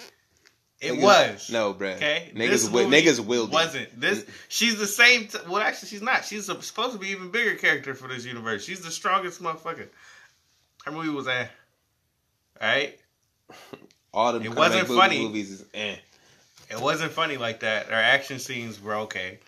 It 0.81 0.93
Niggas- 0.93 1.03
was. 1.03 1.51
No, 1.51 1.73
bruh. 1.75 1.97
Okay. 1.97 2.31
Niggas, 2.35 2.49
This 2.51 2.69
wi- 2.69 2.89
niggas 2.91 3.19
will. 3.19 3.49
Wasn't 3.49 3.99
this? 3.99 4.25
She's 4.49 4.79
the 4.79 4.87
same. 4.87 5.27
T- 5.27 5.39
well, 5.49 5.63
actually, 5.63 5.89
she's 5.89 6.03
not. 6.03 6.25
She's 6.25 6.49
a, 6.49 6.63
supposed 6.63 6.93
to 6.93 6.99
be 6.99 7.09
even 7.09 7.31
bigger 7.31 7.55
character 7.57 7.95
for 7.95 8.07
this 8.09 8.25
universe. 8.25 8.65
She's 8.65 8.81
the 8.83 8.91
strongest 8.91 9.43
motherfucker. 9.43 9.89
Her 10.85 10.93
movie 10.93 11.09
was 11.09 11.27
eh. 11.27 11.47
All 12.61 12.69
right. 12.69 12.99
All 14.13 14.33
the 14.33 14.43
It 14.43 14.55
wasn't 14.55 14.87
funny. 14.87 15.23
movies 15.27 15.51
is 15.51 15.65
eh. 15.75 15.97
It 16.71 16.81
wasn't 16.81 17.13
funny 17.13 17.37
like 17.37 17.61
that. 17.61 17.89
Our 17.91 17.95
action 18.01 18.39
scenes 18.39 18.81
were 18.81 18.95
okay. 18.97 19.39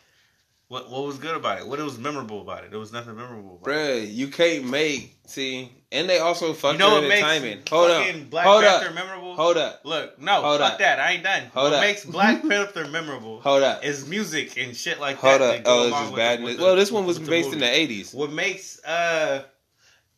What 0.69 0.91
what 0.91 1.05
was 1.05 1.17
good 1.19 1.35
about 1.35 1.59
it? 1.61 1.67
What 1.67 1.79
was 1.81 1.97
memorable 1.99 2.43
about 2.43 2.63
it? 2.65 2.71
There 2.71 2.79
was 2.79 2.93
nothing 2.93 3.17
memorable 3.17 3.59
about 3.61 3.73
it. 3.73 3.75
Bruh, 4.07 4.15
you 4.15 4.29
can't 4.29 4.67
make 4.69 5.17
see, 5.27 5.73
and 5.91 6.07
they 6.11 6.19
also 6.19 6.53
fucked 6.53 6.75
You 6.75 6.79
know 6.79 6.95
what 6.97 7.05
in 7.05 7.09
makes 7.09 7.23
timing. 7.23 7.63
Hold 7.71 7.91
up, 7.91 8.31
Black 8.31 8.45
hold 8.47 8.63
Panther 8.65 8.89
up, 8.89 8.95
memorable? 8.95 9.35
hold 9.35 9.57
up, 9.57 9.81
Look, 9.85 10.21
no, 10.21 10.43
Hold 10.43 10.61
fuck 10.61 10.73
up. 10.75 10.79
that. 10.81 11.01
I 11.01 11.13
ain't 11.13 11.23
done. 11.25 11.45
Hold 11.55 11.65
what 11.73 11.73
up. 11.73 11.81
makes 11.81 12.05
Black 12.05 12.43
Panther 12.49 12.87
memorable 12.87 13.41
hold 13.41 13.63
up, 13.63 13.83
is 13.83 14.07
music 14.07 14.59
and 14.59 14.77
shit 14.77 15.01
like 15.01 15.17
hold 15.17 15.41
that. 15.41 15.41
Hold 15.41 15.57
up. 15.59 15.65
that 15.65 15.71
Oh, 15.71 15.83
it's 15.85 15.91
along 15.91 16.03
just 16.05 16.17
bad. 16.17 16.41
the- 16.41 16.63
well, 16.63 16.77
this 16.77 16.93
one 16.93 17.07
was 17.07 17.19
the 17.19 17.31
based 17.31 17.53
in 17.55 17.61
the 17.61 17.75
eighties. 17.75 18.13
What 18.13 18.31
makes 18.31 18.85
uh 18.85 19.45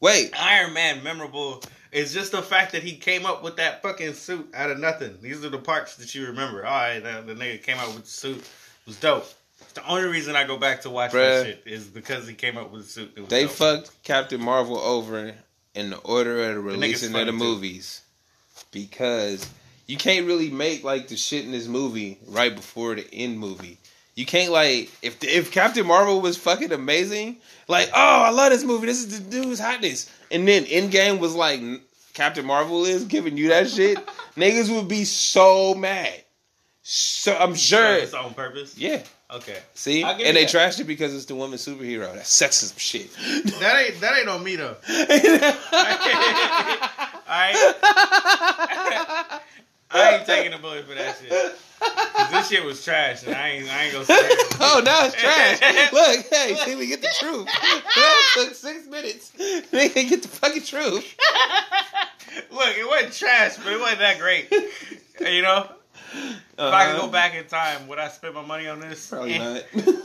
Wait, 0.00 0.32
Iron 0.36 0.72
Man 0.72 1.04
memorable 1.04 1.62
It's 1.92 2.12
just 2.12 2.32
the 2.32 2.42
fact 2.42 2.72
that 2.72 2.82
he 2.82 2.96
came 2.96 3.26
up 3.26 3.42
with 3.42 3.56
that 3.56 3.82
fucking 3.82 4.14
suit 4.14 4.48
out 4.54 4.70
of 4.70 4.78
nothing. 4.78 5.18
These 5.20 5.44
are 5.44 5.48
the 5.48 5.58
parts 5.58 5.96
that 5.96 6.14
you 6.14 6.26
remember. 6.26 6.64
All 6.64 6.72
right, 6.72 7.00
the, 7.00 7.34
the 7.34 7.34
nigga 7.34 7.62
came 7.62 7.78
out 7.78 7.88
with 7.88 8.04
the 8.04 8.10
suit. 8.10 8.38
It 8.38 8.86
was 8.86 8.96
dope. 9.00 9.28
It's 9.60 9.72
the 9.72 9.86
only 9.88 10.08
reason 10.08 10.36
I 10.36 10.44
go 10.44 10.56
back 10.56 10.82
to 10.82 10.90
watch 10.90 11.10
Bruh. 11.10 11.42
that 11.42 11.46
shit 11.46 11.62
is 11.66 11.86
because 11.86 12.26
he 12.28 12.34
came 12.34 12.56
up 12.56 12.70
with 12.70 12.84
the 12.84 12.88
suit. 12.88 13.28
They 13.28 13.42
dope. 13.42 13.52
fucked 13.52 14.02
Captain 14.02 14.40
Marvel 14.40 14.78
over 14.78 15.34
in 15.74 15.90
the 15.90 15.98
order 15.98 16.40
of 16.48 16.54
the 16.54 16.60
releasing 16.60 17.08
of 17.08 17.12
funny, 17.12 17.24
the 17.26 17.32
too. 17.32 17.38
movies 17.38 18.02
because 18.72 19.48
you 19.86 19.96
can't 19.96 20.26
really 20.26 20.50
make 20.50 20.84
like 20.84 21.08
the 21.08 21.16
shit 21.16 21.44
in 21.44 21.52
this 21.52 21.66
movie 21.66 22.18
right 22.28 22.54
before 22.54 22.94
the 22.94 23.06
end 23.12 23.38
movie. 23.38 23.78
You 24.14 24.26
can't 24.26 24.52
like 24.52 24.90
if 25.02 25.22
if 25.24 25.50
Captain 25.52 25.86
Marvel 25.86 26.20
was 26.20 26.36
fucking 26.36 26.72
amazing, 26.72 27.38
like 27.68 27.88
oh 27.94 28.22
I 28.22 28.30
love 28.30 28.50
this 28.50 28.64
movie, 28.64 28.86
this 28.86 28.98
is 29.04 29.18
the 29.18 29.24
dude's 29.30 29.60
hotness, 29.60 30.10
and 30.30 30.46
then 30.46 30.64
Endgame 30.64 31.18
was 31.20 31.34
like 31.34 31.60
Captain 32.12 32.44
Marvel 32.44 32.84
is 32.84 33.04
giving 33.04 33.38
you 33.38 33.48
that 33.48 33.70
shit, 33.70 33.98
niggas 34.36 34.68
would 34.74 34.88
be 34.88 35.04
so 35.04 35.74
mad. 35.74 36.12
So 36.82 37.34
I'm 37.36 37.54
sure, 37.54 37.94
it's 37.94 38.12
on 38.14 38.34
purpose. 38.34 38.76
yeah. 38.76 39.02
Okay, 39.32 39.58
See, 39.74 40.02
and 40.02 40.18
they 40.18 40.44
that. 40.44 40.48
trashed 40.52 40.80
it 40.80 40.88
because 40.88 41.14
it's 41.14 41.26
the 41.26 41.36
woman 41.36 41.56
superhero. 41.56 42.12
That's 42.12 42.36
sexism 42.36 42.76
shit. 42.80 43.12
that 43.60 43.78
ain't 43.86 44.00
that 44.00 44.18
ain't 44.18 44.28
on 44.28 44.42
me 44.42 44.56
though. 44.56 44.74
I 44.88 45.02
ain't, 47.52 47.76
I 49.92 50.16
ain't 50.16 50.26
taking 50.26 50.52
a 50.52 50.58
bullet 50.58 50.84
for 50.88 50.94
that 50.94 51.16
shit. 51.22 51.56
This 52.30 52.48
shit 52.48 52.64
was 52.64 52.84
trash, 52.84 53.24
and 53.24 53.34
I 53.34 53.48
ain't 53.48 53.68
I 53.68 53.84
ain't 53.84 53.92
gonna 53.92 54.04
say 54.04 54.14
it. 54.18 54.56
oh, 54.60 54.82
now 54.84 55.06
it's 55.06 55.14
trash. 55.14 55.60
Look, 55.92 56.26
hey, 56.26 56.54
see, 56.64 56.76
we 56.76 56.86
get 56.86 57.00
the 57.02 57.08
truth. 57.18 57.46
That 57.46 58.26
took 58.34 58.54
six 58.54 58.86
minutes. 58.86 59.30
They 59.70 59.88
can 59.88 60.08
get 60.08 60.22
the 60.22 60.28
fucking 60.28 60.62
truth. 60.62 61.16
Look, 62.50 62.76
it 62.76 62.86
wasn't 62.86 63.12
trash, 63.14 63.56
but 63.56 63.72
it 63.72 63.80
wasn't 63.80 64.00
that 64.00 64.18
great. 64.18 64.50
You 65.20 65.42
know, 65.42 65.68
if 66.14 66.42
I 66.58 66.92
could 66.92 67.00
go 67.00 67.08
back 67.08 67.34
in 67.34 67.44
time, 67.46 67.88
would 67.88 67.98
I 67.98 68.08
spend 68.08 68.34
my 68.34 68.44
money 68.44 68.68
on 68.68 68.80
this? 68.80 69.12
Uh-huh. 69.12 69.26
probably 69.26 69.34
Eh. 69.34 69.62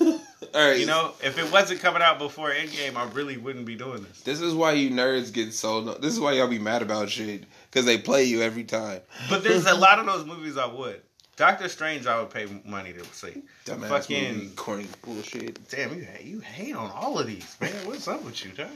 not. 0.09 0.21
All 0.53 0.69
right, 0.69 0.79
You 0.79 0.85
know, 0.85 1.11
if 1.21 1.37
it 1.37 1.51
wasn't 1.51 1.81
coming 1.81 2.01
out 2.01 2.17
before 2.17 2.49
Endgame, 2.49 2.95
I 2.95 3.09
really 3.11 3.35
wouldn't 3.37 3.65
be 3.65 3.75
doing 3.75 4.03
this. 4.03 4.21
this 4.21 4.39
is 4.41 4.53
why 4.53 4.71
you 4.73 4.89
nerds 4.89 5.33
get 5.33 5.53
so. 5.53 5.81
This 5.81 6.13
is 6.13 6.19
why 6.19 6.33
y'all 6.33 6.47
be 6.47 6.59
mad 6.59 6.81
about 6.81 7.09
shit 7.09 7.43
because 7.69 7.85
they 7.85 7.97
play 7.97 8.23
you 8.23 8.41
every 8.41 8.63
time. 8.63 9.01
But 9.29 9.43
there's 9.43 9.65
a 9.65 9.75
lot 9.75 9.99
of 9.99 10.05
those 10.05 10.25
movies 10.25 10.57
I 10.57 10.67
would. 10.67 11.01
Doctor 11.37 11.67
Strange, 11.67 12.07
I 12.07 12.19
would 12.19 12.29
pay 12.29 12.47
money 12.65 12.93
to 12.93 13.03
see. 13.13 13.43
Dumbass 13.65 13.89
Fucking- 13.89 14.33
movie, 14.37 14.47
corny 14.55 14.87
bullshit. 15.01 15.67
Damn, 15.69 15.93
you 15.95 16.07
you 16.23 16.39
hate 16.39 16.75
on 16.75 16.89
all 16.91 17.19
of 17.19 17.27
these, 17.27 17.57
man. 17.59 17.73
What's 17.85 18.07
up 18.07 18.23
with 18.23 18.43
you, 18.45 18.51
Josh? 18.51 18.69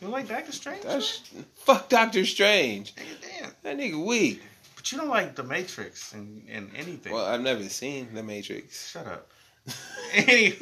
You 0.00 0.08
like 0.08 0.28
Doctor 0.28 0.52
Strange? 0.52 0.82
That's 0.82 1.20
fuck 1.56 1.88
Doctor 1.88 2.24
Strange. 2.24 2.94
Damn. 2.94 3.50
That 3.62 3.76
nigga 3.76 4.04
weak. 4.04 4.40
But 4.76 4.90
you 4.92 4.98
don't 4.98 5.08
like 5.08 5.34
The 5.34 5.42
Matrix 5.42 6.12
and, 6.14 6.42
and 6.48 6.70
anything. 6.74 7.12
Well, 7.12 7.26
I've 7.26 7.42
never 7.42 7.62
seen 7.64 8.14
The 8.14 8.22
Matrix. 8.22 8.90
Shut 8.92 9.06
up. 9.06 9.28
anyway, 10.14 10.52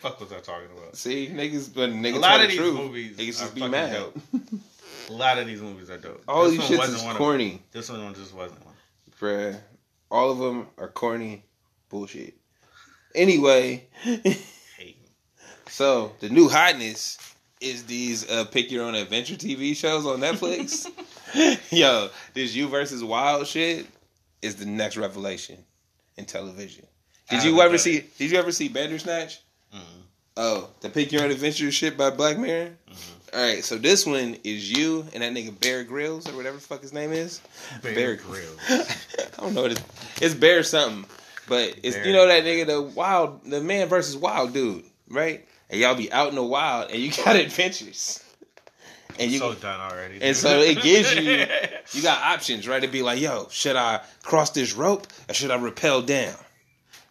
fuck 0.00 0.18
was 0.20 0.32
I 0.32 0.40
talking 0.40 0.68
about? 0.76 0.96
See, 0.96 1.28
niggas, 1.28 1.72
but 1.72 1.90
niggas 1.90 2.16
A 2.16 2.18
lot 2.18 2.36
of 2.36 2.42
the 2.42 2.48
these 2.48 2.56
truth. 2.58 2.74
movies 2.74 3.16
niggas 3.16 3.28
are 3.40 3.44
just 3.44 3.54
be 3.54 3.68
mad. 3.68 3.92
dope. 3.92 4.18
A 5.10 5.12
lot 5.12 5.38
of 5.38 5.46
these 5.46 5.60
movies 5.60 5.90
are 5.90 5.98
dope. 5.98 6.22
All 6.26 6.44
This 6.50 6.52
these 6.52 6.70
one 6.70 6.78
wasn't 6.78 6.96
is 6.98 7.02
one 7.04 7.12
of 7.12 7.18
corny. 7.18 7.50
them. 7.50 7.60
This 7.72 7.90
one 7.90 8.14
just 8.14 8.34
wasn't 8.34 8.64
one. 8.64 8.73
Bruh, 9.24 9.58
all 10.10 10.30
of 10.30 10.36
them 10.36 10.66
are 10.76 10.88
corny 10.88 11.44
bullshit. 11.88 12.34
Anyway, 13.14 13.86
so 15.66 16.12
the 16.20 16.28
new 16.28 16.46
hotness 16.50 17.16
is 17.58 17.84
these 17.84 18.30
uh, 18.30 18.44
pick 18.44 18.70
your 18.70 18.84
own 18.84 18.94
adventure 18.94 19.36
TV 19.36 19.74
shows 19.74 20.04
on 20.04 20.20
Netflix. 20.20 20.86
Yo, 21.72 22.10
this 22.34 22.54
You 22.54 22.68
versus 22.68 23.02
Wild 23.02 23.46
shit 23.46 23.86
is 24.42 24.56
the 24.56 24.66
next 24.66 24.98
revelation 24.98 25.64
in 26.18 26.26
television. 26.26 26.86
Did 27.30 27.44
you 27.44 27.62
ever 27.62 27.78
see? 27.78 27.96
it. 27.96 28.18
Did 28.18 28.30
you 28.30 28.38
ever 28.38 28.52
see 28.52 28.68
Bandersnatch? 28.68 29.40
Mm. 29.74 29.80
Oh, 30.36 30.68
the 30.80 30.90
Pick 30.90 31.12
Your 31.12 31.22
Own 31.22 31.30
Adventure 31.30 31.70
shit 31.70 31.96
by 31.96 32.10
Black 32.10 32.38
Mirror. 32.38 32.70
Mm-hmm. 32.90 33.36
All 33.36 33.40
right, 33.40 33.64
so 33.64 33.78
this 33.78 34.04
one 34.06 34.36
is 34.44 34.70
you 34.70 35.04
and 35.12 35.22
that 35.22 35.32
nigga 35.32 35.58
Bear 35.60 35.84
Grylls 35.84 36.28
or 36.28 36.36
whatever 36.36 36.56
the 36.56 36.62
fuck 36.62 36.82
his 36.82 36.92
name 36.92 37.12
is. 37.12 37.40
Bear 37.82 37.94
Bear 37.94 38.16
Grylls. 38.16 38.58
I 38.68 39.40
don't 39.40 39.54
know 39.54 39.62
what 39.62 39.72
it's, 39.72 39.82
it's 40.20 40.34
Bear 40.34 40.62
something, 40.62 41.04
but 41.48 41.74
it's 41.82 41.96
Bear. 41.96 42.06
you 42.06 42.12
know 42.12 42.26
that 42.26 42.44
nigga 42.44 42.66
the 42.66 42.82
wild 42.82 43.44
the 43.44 43.60
man 43.60 43.88
versus 43.88 44.16
wild 44.16 44.52
dude, 44.52 44.84
right? 45.08 45.46
And 45.70 45.80
y'all 45.80 45.96
be 45.96 46.12
out 46.12 46.28
in 46.28 46.34
the 46.36 46.44
wild 46.44 46.90
and 46.90 47.00
you 47.00 47.10
got 47.24 47.36
adventures, 47.36 48.22
and 49.18 49.30
you 49.30 49.38
so 49.38 49.54
done 49.54 49.80
already. 49.80 50.20
and 50.20 50.36
so 50.36 50.60
it 50.60 50.80
gives 50.80 51.14
you 51.14 51.46
you 51.92 52.02
got 52.02 52.22
options, 52.22 52.68
right? 52.68 52.82
To 52.82 52.88
be 52.88 53.02
like, 53.02 53.20
yo, 53.20 53.48
should 53.50 53.76
I 53.76 54.00
cross 54.22 54.50
this 54.50 54.74
rope 54.74 55.06
or 55.28 55.34
should 55.34 55.50
I 55.50 55.58
rappel 55.58 56.02
down, 56.02 56.36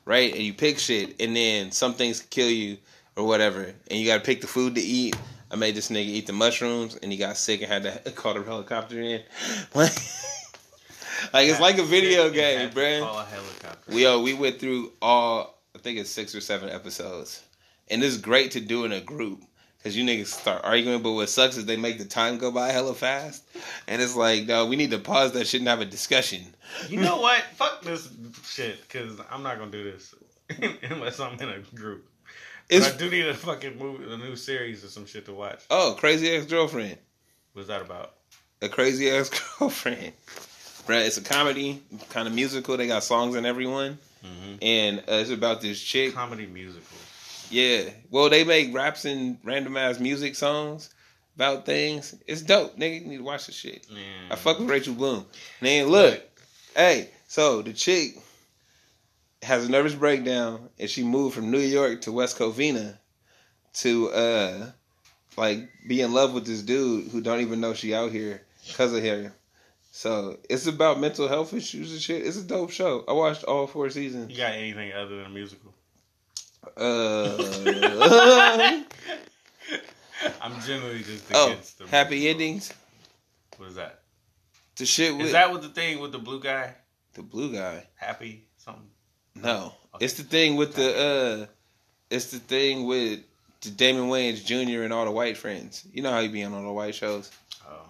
right? 0.06 0.34
And 0.34 0.42
you 0.42 0.54
pick 0.54 0.80
shit, 0.80 1.22
and 1.22 1.36
then 1.36 1.72
some 1.72 1.94
things 1.94 2.22
kill 2.22 2.50
you 2.50 2.78
or 3.16 3.26
whatever, 3.26 3.64
and 3.64 4.00
you 4.00 4.06
got 4.06 4.18
to 4.18 4.24
pick 4.24 4.42
the 4.42 4.48
food 4.48 4.76
to 4.76 4.82
eat. 4.82 5.16
I 5.52 5.56
made 5.56 5.76
this 5.76 5.90
nigga 5.90 6.08
eat 6.08 6.28
the 6.28 6.34
mushrooms, 6.34 6.96
and 6.96 7.12
he 7.12 7.18
got 7.18 7.38
sick 7.38 7.62
and 7.62 7.72
had 7.72 7.84
to 7.84 8.12
call 8.16 8.34
the 8.34 8.44
helicopter 8.44 9.00
in. 9.00 9.22
like 9.76 9.92
it's 11.34 11.60
like 11.60 11.78
a 11.78 11.84
video 11.84 12.30
game, 12.30 12.70
bruh. 12.72 13.02
Call 13.02 13.20
a 13.20 13.26
helicopter. 13.26 13.94
We 13.94 14.06
uh, 14.06 14.20
we 14.20 14.34
went 14.34 14.60
through 14.60 14.92
all 15.02 15.60
I 15.76 15.80
think 15.80 16.00
it's 16.00 16.10
six 16.10 16.34
or 16.34 16.42
seven 16.42 16.70
episodes, 16.70 17.44
and 17.90 18.04
it's 18.04 18.18
great 18.18 18.52
to 18.52 18.60
do 18.60 18.86
in 18.86 18.92
a 18.92 19.02
group 19.02 19.44
because 19.78 19.98
you 19.98 20.04
niggas 20.04 20.28
start 20.28 20.62
arguing. 20.64 21.02
But 21.04 21.12
what 21.12 21.30
sucks 21.30 21.58
is 21.58 21.66
they 21.66 21.78
make 21.78 21.98
the 21.98 22.06
time 22.06 22.38
go 22.38 22.52
by 22.52 22.72
hella 22.72 22.94
fast, 22.94 23.44
and 23.88 24.02
it's 24.02 24.16
like, 24.16 24.46
no, 24.46 24.66
we 24.66 24.76
need 24.76 24.92
to 24.92 25.00
pause 25.00 25.34
that 25.34 25.46
shit 25.46 25.62
and 25.62 25.68
have 25.68 25.82
a 25.82 25.86
discussion. 25.86 26.42
You 26.90 27.02
know 27.02 27.18
what? 27.22 27.44
Fuck 27.56 27.84
this 27.84 28.10
shit, 28.44 28.82
because 28.82 29.20
I'm 29.30 29.44
not 29.44 29.60
gonna 29.60 29.72
do 29.72 29.84
this 29.84 30.16
unless 30.90 31.20
I'm 31.20 31.40
in 31.40 31.50
a 31.50 31.60
group. 31.76 32.08
It's 32.70 32.94
I 32.94 32.98
do 32.98 33.10
need 33.10 33.28
a 33.28 33.34
fucking 33.34 33.78
movie, 33.78 34.12
a 34.12 34.18
new 34.18 34.36
series 34.36 34.84
or 34.84 34.88
some 34.88 35.06
shit 35.06 35.26
to 35.26 35.34
watch. 35.34 35.64
oh, 35.70 35.96
crazy 36.00 36.30
ex 36.30 36.46
girlfriend, 36.46 36.98
What's 37.54 37.68
that 37.68 37.82
about? 37.82 38.14
a 38.62 38.70
crazy 38.70 39.10
ex 39.10 39.30
girlfriend. 39.60 40.14
Bruh, 40.88 41.06
it's 41.06 41.18
a 41.18 41.22
comedy, 41.22 41.82
kind 42.10 42.28
of 42.28 42.34
musical. 42.34 42.76
They 42.76 42.88
got 42.88 43.04
songs 43.04 43.36
in 43.36 43.46
everyone, 43.46 43.98
Mm-hmm. 44.24 44.56
and 44.62 45.00
uh, 45.00 45.04
it's 45.16 45.30
about 45.32 45.60
this 45.62 45.82
chick. 45.82 46.14
Comedy 46.14 46.46
musical. 46.46 46.98
Yeah. 47.50 47.90
Well, 48.10 48.30
they 48.30 48.46
make 48.46 48.74
raps 48.74 49.04
and 49.06 49.38
random 49.44 49.76
ass 49.76 50.00
music 50.00 50.36
songs 50.36 50.90
about 51.36 51.66
things. 51.66 52.16
It's 52.26 52.42
dope. 52.42 52.78
Nigga, 52.78 53.02
you 53.02 53.08
need 53.08 53.18
to 53.18 53.24
watch 53.24 53.48
the 53.48 53.52
shit. 53.52 53.86
Yeah. 53.90 54.00
I 54.32 54.36
fuck 54.38 54.60
with 54.60 54.70
Rachel 54.70 54.94
Bloom. 54.94 55.26
Man, 55.62 55.88
look. 55.88 56.22
Hey, 56.76 57.10
so 57.28 57.62
the 57.62 57.74
chick 57.74 58.18
has 59.44 59.66
a 59.68 59.72
nervous 59.72 59.94
breakdown 59.96 60.70
and 60.80 60.90
she 60.90 61.04
moved 61.04 61.36
from 61.36 61.52
New 61.52 61.60
York 61.60 62.02
to 62.02 62.12
West 62.12 62.38
Covina 62.40 62.98
to 63.76 64.10
uh 64.12 64.72
like 65.38 65.60
be 65.88 66.02
in 66.02 66.14
love 66.14 66.34
with 66.34 66.46
this 66.46 66.62
dude 66.62 67.08
who 67.12 67.22
don't 67.22 67.42
even 67.42 67.60
know 67.60 67.74
she 67.74 67.94
out 67.94 68.12
here 68.12 68.42
because 68.68 68.94
of 68.94 69.04
him. 69.04 69.32
So 69.92 70.38
it's 70.50 70.66
about 70.68 71.00
mental 71.00 71.28
health 71.28 71.54
issues 71.54 71.92
and 71.92 72.02
shit. 72.02 72.26
It's 72.26 72.38
a 72.38 72.44
dope 72.44 72.72
show. 72.72 73.04
I 73.08 73.14
watched 73.14 73.44
all 73.44 73.68
four 73.68 73.90
seasons. 73.90 74.32
You 74.32 74.38
got 74.38 74.54
anything 74.54 74.92
other 74.94 75.18
than 75.18 75.26
a 75.26 75.30
musical? 75.30 75.74
Uh 76.78 77.38
I'm 80.42 80.60
generally 80.62 81.04
just 81.04 81.26
Oh, 81.34 81.52
against 81.52 81.80
the 81.80 81.88
happy 81.88 82.20
musical. 82.22 82.42
endings. 82.42 82.74
What 83.58 83.70
is 83.70 83.76
that? 83.76 84.00
The 84.78 84.86
shit 84.86 85.16
with 85.16 85.28
Is 85.28 85.32
that 85.34 85.52
what 85.52 85.62
the 85.62 85.70
thing 85.70 86.00
with 86.00 86.12
the 86.12 86.20
blue 86.20 86.40
guy? 86.42 86.76
the 87.14 87.22
blue 87.22 87.54
guy. 87.54 87.86
Happy? 87.96 88.46
No, 89.36 89.74
Okay. 89.96 90.06
it's 90.06 90.14
the 90.16 90.24
thing 90.24 90.56
with 90.56 90.76
the 90.76 90.98
uh, 90.98 91.46
it's 92.10 92.28
the 92.32 92.40
thing 92.40 92.86
with 92.86 93.20
the 93.62 93.70
Damon 93.72 94.10
Wayans 94.10 94.44
Jr. 94.46 94.84
and 94.84 94.94
all 94.94 95.06
the 95.06 95.12
white 95.12 95.38
friends. 95.38 95.86
You 95.92 96.02
know 96.04 96.12
how 96.12 96.20
you 96.20 96.30
be 96.30 96.44
on 96.44 96.54
all 96.54 96.64
the 96.64 96.72
white 96.72 96.96
shows. 96.96 97.32
Oh. 97.68 97.86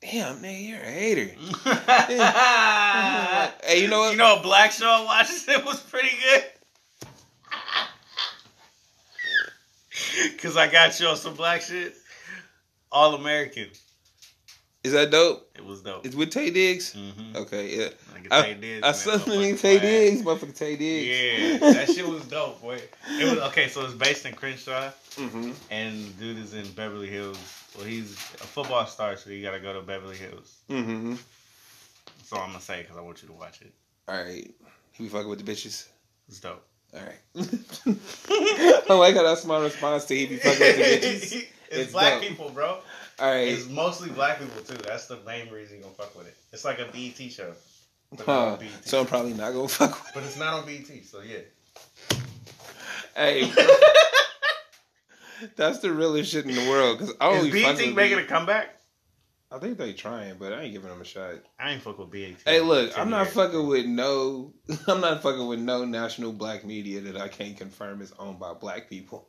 Damn, 0.00 0.40
nigga, 0.42 0.68
you're 0.68 0.80
a 0.80 0.90
hater. 0.90 1.24
hey, 3.64 3.82
you 3.82 3.88
know 3.88 4.00
what? 4.00 4.12
You 4.12 4.18
know 4.18 4.38
a 4.38 4.42
black 4.42 4.72
show 4.72 4.86
I 4.88 5.04
watched 5.04 5.44
it 5.48 5.64
was 5.64 5.80
pretty 5.80 6.10
good? 6.22 6.44
Cause 10.38 10.56
I 10.56 10.70
got 10.70 10.98
you 11.00 11.06
on 11.06 11.16
some 11.16 11.34
black 11.34 11.62
shit. 11.62 11.94
All 12.90 13.14
American. 13.14 13.68
Is 14.84 14.92
that 14.92 15.10
dope? 15.12 15.48
It 15.56 15.64
was 15.64 15.80
dope. 15.82 16.04
It's 16.04 16.16
with 16.16 16.30
Taye 16.30 16.52
Diggs. 16.52 16.94
Mm-hmm. 16.94 17.36
Okay, 17.36 17.76
yeah. 17.78 17.88
I, 18.32 18.42
Taye 18.54 18.60
Diggs, 18.60 18.82
I 18.82 18.86
man, 18.88 18.94
saw 18.94 19.10
the 19.12 19.18
motherfucking 19.30 19.52
nigga 19.54 19.60
Taye. 19.60 19.80
Diggs, 19.80 20.22
motherfucker 20.22 20.58
Taye 20.58 20.78
Diggs. 20.78 21.60
Yeah, 21.62 21.72
that 21.72 21.88
shit 21.90 22.08
was 22.08 22.24
dope, 22.26 22.60
boy. 22.60 22.80
It 23.10 23.24
was 23.24 23.38
okay. 23.50 23.68
So 23.68 23.84
it's 23.84 23.94
based 23.94 24.26
in 24.26 24.34
Crenshaw, 24.34 24.90
Mm-hmm. 25.16 25.52
and 25.70 26.18
dude 26.18 26.38
is 26.38 26.54
in 26.54 26.66
Beverly 26.72 27.06
Hills. 27.08 27.38
Well, 27.76 27.86
he's 27.86 28.12
a 28.12 28.46
football 28.46 28.86
star, 28.86 29.16
so 29.16 29.30
you 29.30 29.42
got 29.42 29.52
to 29.52 29.60
go 29.60 29.72
to 29.72 29.82
Beverly 29.82 30.16
Hills. 30.16 30.56
Mm-hmm. 30.68 31.10
That's 32.18 32.32
all 32.32 32.40
I'm 32.40 32.48
gonna 32.48 32.60
say 32.60 32.82
because 32.82 32.96
I 32.96 33.02
want 33.02 33.22
you 33.22 33.28
to 33.28 33.34
watch 33.34 33.60
it. 33.62 33.72
All 34.08 34.16
right. 34.16 34.50
He 34.92 35.04
be 35.04 35.08
fucking 35.10 35.28
with 35.28 35.44
the 35.44 35.50
bitches. 35.52 35.86
It's 36.28 36.40
dope. 36.40 36.64
All 36.94 37.00
right. 37.00 37.20
I 38.90 38.94
like 38.94 39.14
how 39.14 39.22
that's 39.22 39.44
my 39.44 39.58
response 39.62 40.04
to 40.06 40.16
he 40.16 40.26
be 40.26 40.36
fucking 40.38 40.60
with 40.60 40.76
the 40.76 41.06
bitches. 41.08 41.46
It's, 41.72 41.80
It's 41.84 41.92
black 41.92 42.20
dope. 42.20 42.28
people, 42.28 42.50
bro. 42.50 42.80
All 43.18 43.30
right. 43.30 43.48
It's 43.48 43.68
mostly 43.68 44.10
black 44.10 44.38
people 44.38 44.62
too. 44.62 44.80
That's 44.82 45.06
the 45.06 45.18
main 45.26 45.50
reason 45.50 45.78
you 45.78 45.82
gonna 45.82 45.94
fuck 45.94 46.16
with 46.16 46.26
it. 46.26 46.36
It's 46.52 46.64
like 46.64 46.78
a 46.78 46.86
BET 46.86 47.30
show. 47.30 47.52
Huh. 48.18 48.56
BET. 48.58 48.68
So 48.84 49.00
I'm 49.00 49.06
probably 49.06 49.34
not 49.34 49.52
gonna 49.52 49.68
fuck 49.68 49.90
with. 49.90 50.08
It. 50.08 50.14
But 50.14 50.22
it's 50.24 50.38
not 50.38 50.54
on 50.54 50.66
BET, 50.66 51.04
so 51.04 51.20
yeah. 51.20 51.38
Hey, 53.14 53.52
that's 55.56 55.78
the 55.80 55.92
realest 55.92 56.32
shit 56.32 56.46
in 56.46 56.54
the 56.54 56.70
world. 56.70 56.98
Cause 56.98 57.14
I 57.20 57.30
Is 57.32 57.44
only 57.44 57.62
fuck 57.62 57.76
BET 57.76 57.94
making 57.94 58.18
a 58.18 58.24
comeback? 58.24 58.76
I 59.50 59.58
think 59.58 59.76
they 59.76 59.92
trying, 59.92 60.36
but 60.38 60.54
I 60.54 60.62
ain't 60.62 60.72
giving 60.72 60.88
them 60.88 61.02
a 61.02 61.04
shot. 61.04 61.34
I 61.60 61.72
ain't 61.72 61.82
fuck 61.82 61.98
with 61.98 62.10
BET. 62.10 62.36
Hey, 62.46 62.60
look, 62.60 62.98
I'm 62.98 63.10
not 63.10 63.24
years. 63.24 63.34
fucking 63.34 63.66
with 63.66 63.84
no. 63.84 64.54
I'm 64.88 65.02
not 65.02 65.22
fucking 65.22 65.46
with 65.46 65.60
no 65.60 65.84
national 65.84 66.32
black 66.32 66.64
media 66.64 67.00
that 67.02 67.20
I 67.20 67.28
can't 67.28 67.56
confirm 67.56 68.00
is 68.00 68.14
owned 68.18 68.40
by 68.40 68.54
black 68.54 68.88
people. 68.88 69.26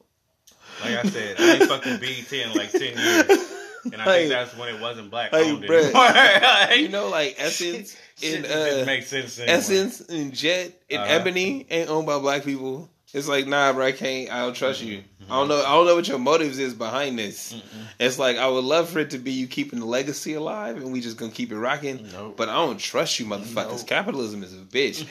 Like 0.81 1.05
I 1.05 1.09
said, 1.09 1.35
I 1.39 1.55
ain't 1.55 1.63
fucking 1.63 1.99
BET 1.99 2.31
in 2.31 2.53
like 2.53 2.71
ten 2.71 2.97
years, 2.97 3.27
and 3.91 3.95
I 4.01 4.05
Like- 4.05 4.15
think 4.17 4.29
that's 4.29 4.55
when 4.57 4.73
it 4.75 4.81
wasn't 4.81 5.09
black 5.11 5.31
bruh. 5.31 5.41
anymore. 5.41 5.91
Like, 5.93 6.79
You 6.79 6.89
know, 6.89 7.09
like 7.09 7.35
Essence 7.37 7.95
and 8.23 8.45
uh, 8.45 8.83
make 8.85 9.03
sense. 9.03 9.39
Anymore. 9.39 9.55
Essence 9.57 9.99
and 10.01 10.33
Jet 10.33 10.71
and 10.89 11.01
Uh-huh. 11.01 11.11
Ebony 11.13 11.65
ain't 11.69 11.89
owned 11.89 12.05
by 12.07 12.19
black 12.19 12.43
people. 12.43 12.89
It's 13.13 13.27
like, 13.27 13.45
nah, 13.45 13.71
bro, 13.73 13.85
I 13.85 13.91
can't. 13.91 14.31
I 14.31 14.39
don't 14.39 14.55
trust 14.55 14.81
you. 14.81 15.03
I 15.29 15.35
don't 15.35 15.47
know. 15.47 15.59
I 15.63 15.69
don't 15.75 15.85
know 15.85 15.93
what 15.93 16.07
your 16.07 16.17
motives 16.17 16.57
is 16.57 16.73
behind 16.73 17.19
this. 17.19 17.53
It's 17.99 18.17
like 18.17 18.37
I 18.37 18.47
would 18.47 18.63
love 18.63 18.89
for 18.89 18.97
it 18.99 19.11
to 19.11 19.19
be 19.19 19.31
you 19.31 19.45
keeping 19.45 19.79
the 19.79 19.85
legacy 19.85 20.33
alive, 20.33 20.77
and 20.77 20.91
we 20.91 20.99
just 20.99 21.15
gonna 21.15 21.31
keep 21.31 21.51
it 21.51 21.57
rocking. 21.59 22.09
Nope. 22.11 22.35
But 22.37 22.49
I 22.49 22.55
don't 22.55 22.79
trust 22.79 23.19
you, 23.19 23.27
motherfuckers. 23.27 23.77
Nope. 23.77 23.87
Capitalism 23.87 24.41
is 24.41 24.53
a 24.53 24.57
bitch. 24.65 25.05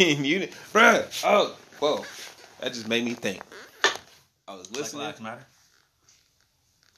and 0.16 0.24
you, 0.26 0.48
bruh. 0.72 1.04
Oh, 1.22 1.54
whoa, 1.80 2.02
that 2.60 2.72
just 2.72 2.88
made 2.88 3.04
me 3.04 3.12
think. 3.12 3.42
I 4.48 4.54
was 4.54 4.66
Black 4.68 4.80
listening. 4.84 5.02
Lives 5.02 5.20
Matter. 5.20 5.46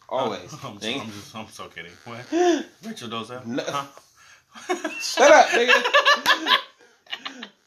Always. 0.09 0.53
I'm, 0.65 0.79
Nigga. 0.79 1.01
I'm 1.01 1.11
just, 1.11 1.37
I'm 1.37 1.49
so 1.49 1.67
kidding. 1.69 1.93
What? 2.05 2.21
Rachel 2.85 3.09
Dolezal. 3.09 3.45
No. 3.47 3.63
Huh? 3.67 3.87
Shut 5.01 5.31
up, 5.31 5.47
nigga. 5.49 6.57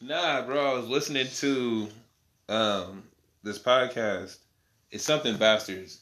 nah, 0.00 0.42
bro. 0.46 0.72
I 0.72 0.74
was 0.78 0.88
listening 0.88 1.26
to 1.36 1.88
um 2.48 3.04
this 3.42 3.58
podcast. 3.58 4.38
It's 4.90 5.04
something 5.04 5.36
bastards. 5.36 6.00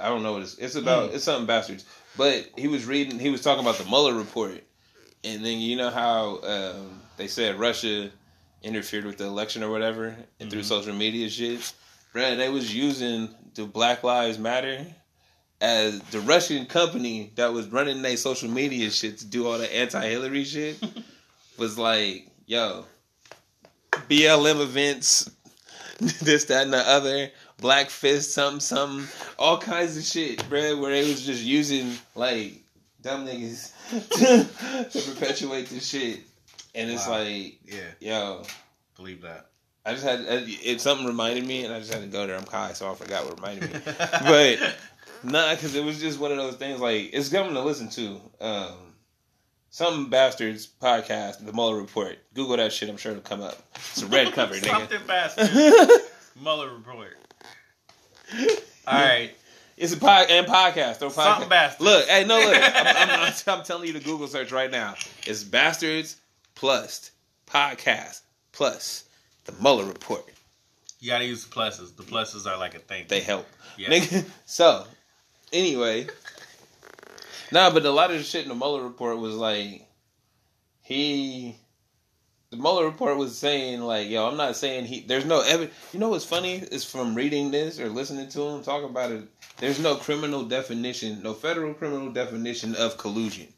I 0.00 0.08
don't 0.08 0.22
know 0.22 0.32
what 0.32 0.42
it's. 0.42 0.58
It's 0.58 0.74
about. 0.74 1.14
It's 1.14 1.24
something 1.24 1.46
bastards. 1.46 1.84
But 2.16 2.48
he 2.56 2.66
was 2.68 2.86
reading. 2.86 3.18
He 3.18 3.30
was 3.30 3.42
talking 3.42 3.62
about 3.64 3.76
the 3.78 3.84
Mueller 3.84 4.14
report, 4.14 4.64
and 5.22 5.44
then 5.44 5.58
you 5.58 5.76
know 5.76 5.90
how 5.90 6.40
um, 6.42 7.00
they 7.16 7.28
said 7.28 7.58
Russia 7.58 8.10
interfered 8.62 9.04
with 9.04 9.18
the 9.18 9.24
election 9.24 9.62
or 9.62 9.70
whatever, 9.70 10.16
and 10.40 10.50
through 10.50 10.62
Mhm. 10.62 10.64
social 10.64 10.94
media 10.94 11.28
shit. 11.28 11.72
Bro, 12.12 12.36
they 12.36 12.48
was 12.48 12.74
using 12.74 13.28
the 13.54 13.64
Black 13.66 14.02
Lives 14.02 14.38
Matter 14.38 14.84
as 15.60 16.00
the 16.10 16.20
Russian 16.20 16.66
company 16.66 17.32
that 17.36 17.52
was 17.52 17.68
running 17.68 18.02
their 18.02 18.16
social 18.16 18.50
media 18.50 18.90
shit 18.90 19.18
to 19.18 19.26
do 19.26 19.46
all 19.46 19.58
the 19.58 19.74
anti-Hillary 19.74 20.44
shit 20.44 20.82
was 21.58 21.78
like, 21.78 22.26
yo, 22.46 22.84
BLM 24.08 24.60
events, 24.60 25.30
this, 26.00 26.44
that, 26.46 26.64
and 26.64 26.72
the 26.72 26.78
other, 26.88 27.30
Black 27.60 27.88
Fist, 27.88 28.32
something, 28.32 28.60
something, 28.60 29.06
all 29.38 29.58
kinds 29.58 29.96
of 29.96 30.04
shit, 30.04 30.46
bro, 30.48 30.76
where 30.80 30.90
they 30.92 31.08
was 31.08 31.24
just 31.24 31.42
using 31.42 31.92
like 32.14 32.60
dumb 33.00 33.26
niggas 33.26 33.72
to 34.92 35.12
perpetuate 35.14 35.68
this 35.68 35.88
shit. 35.88 36.20
And 36.74 36.90
it's 36.90 37.06
Wow. 37.06 37.18
like, 37.20 37.58
Yeah, 37.64 37.80
yo, 38.00 38.42
believe 38.96 39.22
that. 39.22 39.46
I 39.86 39.92
just 39.92 40.02
had 40.04 40.20
uh, 40.20 40.40
it. 40.46 40.80
Something 40.80 41.06
reminded 41.06 41.46
me, 41.46 41.64
and 41.64 41.72
I 41.72 41.78
just 41.78 41.92
had 41.92 42.00
to 42.00 42.08
go 42.08 42.26
there. 42.26 42.36
I'm 42.36 42.46
high, 42.46 42.72
so 42.72 42.90
I 42.90 42.94
forgot 42.94 43.26
what 43.26 43.36
reminded 43.36 43.70
me. 43.74 43.80
But 44.24 44.76
nah, 45.24 45.54
because 45.54 45.74
it 45.74 45.84
was 45.84 46.00
just 46.00 46.18
one 46.18 46.30
of 46.30 46.36
those 46.36 46.56
things. 46.56 46.80
Like 46.80 47.10
it's 47.12 47.28
something 47.28 47.54
to 47.54 47.62
listen 47.62 47.88
to. 47.90 48.20
Um, 48.40 48.94
some 49.70 50.08
bastards 50.08 50.68
podcast, 50.80 51.44
the 51.44 51.52
Mueller 51.52 51.76
report. 51.76 52.18
Google 52.32 52.56
that 52.58 52.72
shit. 52.72 52.88
I'm 52.88 52.96
sure 52.96 53.12
it'll 53.12 53.24
come 53.24 53.40
up. 53.40 53.58
It's 53.74 54.02
a 54.02 54.06
red 54.06 54.32
cover, 54.32 54.54
nigga. 54.54 54.66
Something 54.70 55.00
bastard. 55.06 55.50
Mueller 56.40 56.72
report. 56.74 57.16
All 58.86 58.94
right. 58.94 59.32
It's 59.76 59.92
a 59.92 59.96
pod 59.96 60.26
and 60.30 60.46
podcast. 60.46 61.02
Or 61.02 61.10
podcast. 61.10 61.14
Something 61.14 61.48
bastards. 61.48 61.80
Look, 61.80 62.06
hey, 62.06 62.24
no, 62.24 62.38
look. 62.38 62.54
I'm, 62.56 62.86
I'm, 62.86 63.10
I'm, 63.10 63.32
I'm 63.48 63.64
telling 63.64 63.88
you 63.88 63.92
the 63.92 64.00
Google 64.00 64.28
search 64.28 64.52
right 64.52 64.70
now. 64.70 64.94
It's 65.26 65.42
bastards 65.42 66.20
plus 66.54 67.10
podcast 67.46 68.20
plus 68.52 69.04
the 69.44 69.52
Mueller 69.60 69.84
report. 69.84 70.24
You 71.00 71.10
gotta 71.10 71.24
use 71.24 71.44
the 71.44 71.54
pluses. 71.54 71.96
The 71.96 72.02
pluses 72.02 72.46
are 72.46 72.56
like 72.56 72.74
a 72.74 72.78
thing. 72.78 73.06
They 73.08 73.20
help. 73.20 73.46
Yeah. 73.76 73.88
Nigga. 73.88 74.24
So, 74.46 74.86
anyway. 75.54 76.06
Nah, 77.52 77.70
but 77.70 77.86
a 77.86 77.90
lot 77.90 78.10
of 78.10 78.18
the 78.18 78.24
shit 78.24 78.42
in 78.42 78.48
the 78.48 78.54
Mueller 78.54 78.82
report 78.82 79.18
was 79.18 79.34
like, 79.34 79.86
he. 80.82 81.56
The 82.50 82.56
Mueller 82.56 82.84
report 82.84 83.16
was 83.16 83.36
saying, 83.36 83.80
like, 83.80 84.08
yo, 84.08 84.28
I'm 84.28 84.36
not 84.36 84.56
saying 84.56 84.84
he. 84.84 85.00
There's 85.00 85.24
no 85.24 85.40
evidence. 85.40 85.74
You 85.92 85.98
know 85.98 86.10
what's 86.10 86.24
funny? 86.24 86.56
Is 86.56 86.84
from 86.84 87.14
reading 87.14 87.50
this 87.50 87.80
or 87.80 87.88
listening 87.88 88.28
to 88.30 88.42
him 88.42 88.62
talk 88.62 88.84
about 88.84 89.10
it, 89.10 89.24
there's 89.58 89.80
no 89.80 89.96
criminal 89.96 90.44
definition, 90.44 91.22
no 91.22 91.32
federal 91.32 91.74
criminal 91.74 92.12
definition 92.12 92.74
of 92.76 92.98
collusion, 92.98 93.48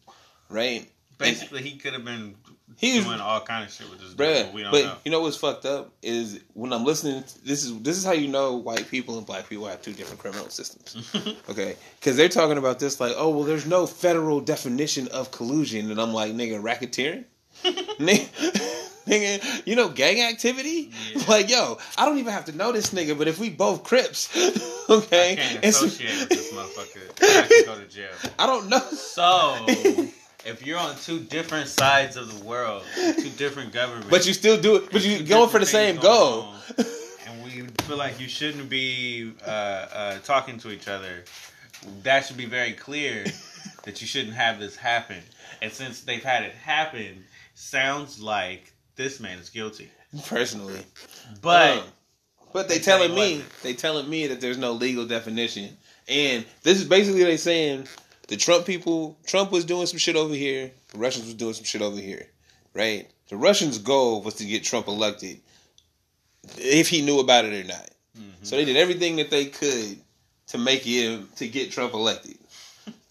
right? 0.49 0.89
Basically, 1.19 1.63
he 1.63 1.77
could 1.79 1.95
have 1.95 2.05
been 2.05 2.37
He 2.77 2.97
was 2.97 3.07
doing 3.07 3.21
all 3.21 3.41
kind 3.41 3.65
of 3.65 3.73
shit 3.73 3.89
with 3.89 4.01
this 4.01 4.11
dude, 4.11 4.19
Bruh, 4.19 4.45
but 4.45 4.53
we 4.53 4.63
don't 4.63 4.71
but 4.73 4.85
know. 4.85 4.97
you 5.05 5.11
know 5.11 5.21
what's 5.21 5.37
fucked 5.37 5.65
up 5.65 5.93
is 6.03 6.41
when 6.55 6.73
I'm 6.73 6.85
listening. 6.85 7.23
To, 7.23 7.45
this 7.45 7.65
is 7.65 7.81
this 7.81 7.97
is 7.97 8.05
how 8.05 8.13
you 8.13 8.29
know 8.29 8.57
white 8.57 8.89
people 8.91 9.17
and 9.17 9.27
black 9.27 9.49
people 9.49 9.67
have 9.67 9.81
two 9.81 9.93
different 9.93 10.21
criminal 10.21 10.49
systems. 10.51 11.15
okay, 11.49 11.77
because 11.99 12.17
they're 12.17 12.29
talking 12.29 12.59
about 12.59 12.79
this 12.79 13.01
like, 13.01 13.15
oh 13.17 13.31
well, 13.31 13.45
there's 13.45 13.67
no 13.67 13.87
federal 13.87 14.41
definition 14.41 15.09
of 15.09 15.31
collusion, 15.31 15.91
and 15.91 16.01
I'm 16.01 16.13
like, 16.13 16.33
nigga, 16.33 16.61
racketeering, 16.61 17.25
nigga, 19.07 19.67
you 19.67 19.77
know, 19.77 19.89
gang 19.89 20.21
activity. 20.23 20.91
Yeah. 21.15 21.23
Like, 21.29 21.49
yo, 21.49 21.79
I 21.97 22.05
don't 22.05 22.19
even 22.19 22.33
have 22.33 22.47
to 22.47 22.53
know 22.53 22.73
this 22.73 22.93
nigga, 22.93 23.17
but 23.17 23.29
if 23.29 23.39
we 23.39 23.49
both 23.49 23.85
Crips, 23.85 24.37
okay, 24.91 25.33
I 25.33 25.37
can't 25.37 25.65
associate 25.65 26.19
with 26.21 26.29
this 26.31 26.53
motherfucker. 26.53 27.23
I 27.23 27.27
have 27.27 27.49
to 27.49 27.63
go 27.65 27.79
to 27.79 27.87
jail. 27.87 28.11
I 28.39 28.47
don't 28.47 28.69
know. 28.69 28.81
So, 28.81 29.57
if 30.47 30.65
you're 30.65 30.79
on 30.79 30.95
two 30.97 31.19
different 31.19 31.69
sides 31.69 32.17
of 32.17 32.33
the 32.33 32.45
world, 32.45 32.85
two 32.95 33.31
different 33.31 33.73
governments, 33.73 34.09
But 34.09 34.27
you 34.27 34.33
still 34.33 34.61
do 34.61 34.77
it. 34.77 34.93
But 34.93 35.05
you 35.05 35.19
two 35.19 35.25
going 35.25 35.51
for 35.51 35.59
the 35.59 35.67
same 35.67 35.97
goal. 35.97 36.43
on, 36.43 36.87
and 37.27 37.45
we 37.45 37.67
feel 37.85 37.97
like 37.97 38.21
you 38.21 38.29
shouldn't 38.29 38.69
be 38.69 39.33
uh, 39.45 39.51
uh, 39.51 40.19
talking 40.21 40.59
to 40.59 40.71
each 40.71 40.89
other, 40.89 41.25
that 42.03 42.25
should 42.25 42.37
be 42.37 42.47
very 42.47 42.73
clear 42.73 43.25
that 43.83 44.01
you 44.01 44.07
shouldn't 44.07 44.35
have 44.35 44.61
this 44.61 44.77
happen. 44.77 45.19
And 45.61 45.73
since 45.73 46.03
they've 46.03 46.23
had 46.23 46.45
it 46.45 46.53
happen, 46.53 47.25
sounds 47.55 48.21
like 48.21 48.73
this 48.95 49.19
man 49.21 49.39
is 49.39 49.51
guilty. 49.51 49.91
Personally, 50.27 50.81
But 51.43 51.79
Um, 51.79 51.85
But 52.53 52.69
They 52.69 52.79
telling 52.79 53.15
me, 53.15 53.43
they 53.63 53.75
telling 53.75 54.09
me 54.09 54.29
that 54.29 54.41
there's 54.41 54.57
no 54.57 54.73
legal 54.73 55.05
definition, 55.05 55.77
and 56.09 56.45
this 56.63 56.79
is 56.79 56.85
basically 56.85 57.25
they 57.25 57.37
saying 57.37 57.89
the 58.29 58.37
Trump 58.37 58.67
people, 58.67 59.17
Trump 59.27 59.53
was 59.53 59.65
doing 59.65 59.87
some 59.87 59.99
shit 59.99 60.17
over 60.17 60.35
here, 60.35 60.71
the 60.93 60.99
Russians 60.99 61.27
was 61.27 61.35
doing 61.35 61.55
some 61.55 61.65
shit 61.65 61.83
over 61.83 62.01
here, 62.01 62.27
right? 62.75 63.09
The 63.29 63.37
Russians' 63.37 63.79
goal 63.79 64.23
was 64.23 64.35
to 64.35 64.45
get 64.45 64.65
Trump 64.65 64.89
elected, 64.89 65.41
if 66.59 66.89
he 66.89 67.03
knew 67.03 67.21
about 67.21 67.45
it 67.45 67.65
or 67.65 67.67
not. 67.67 67.91
Mm-hmm. 68.19 68.45
So 68.45 68.57
they 68.57 68.65
did 68.65 68.77
everything 68.77 69.17
that 69.17 69.31
they 69.31 69.47
could 69.47 69.99
to 70.49 70.59
make 70.59 70.83
him 70.83 71.29
to 71.37 71.49
get 71.49 71.73
Trump 71.73 71.93
elected, 71.93 72.39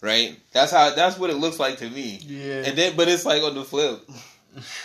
right? 0.00 0.38
That's 0.52 0.72
how 0.72 0.94
that's 0.94 1.18
what 1.18 1.30
it 1.30 1.36
looks 1.36 1.58
like 1.58 1.78
to 1.78 1.90
me. 1.90 2.18
yeah, 2.22 2.62
And 2.66 2.78
then, 2.78 2.96
but 2.96 3.08
it's 3.08 3.24
like 3.24 3.42
on 3.42 3.54
the 3.54 3.64
flip. 3.64 4.08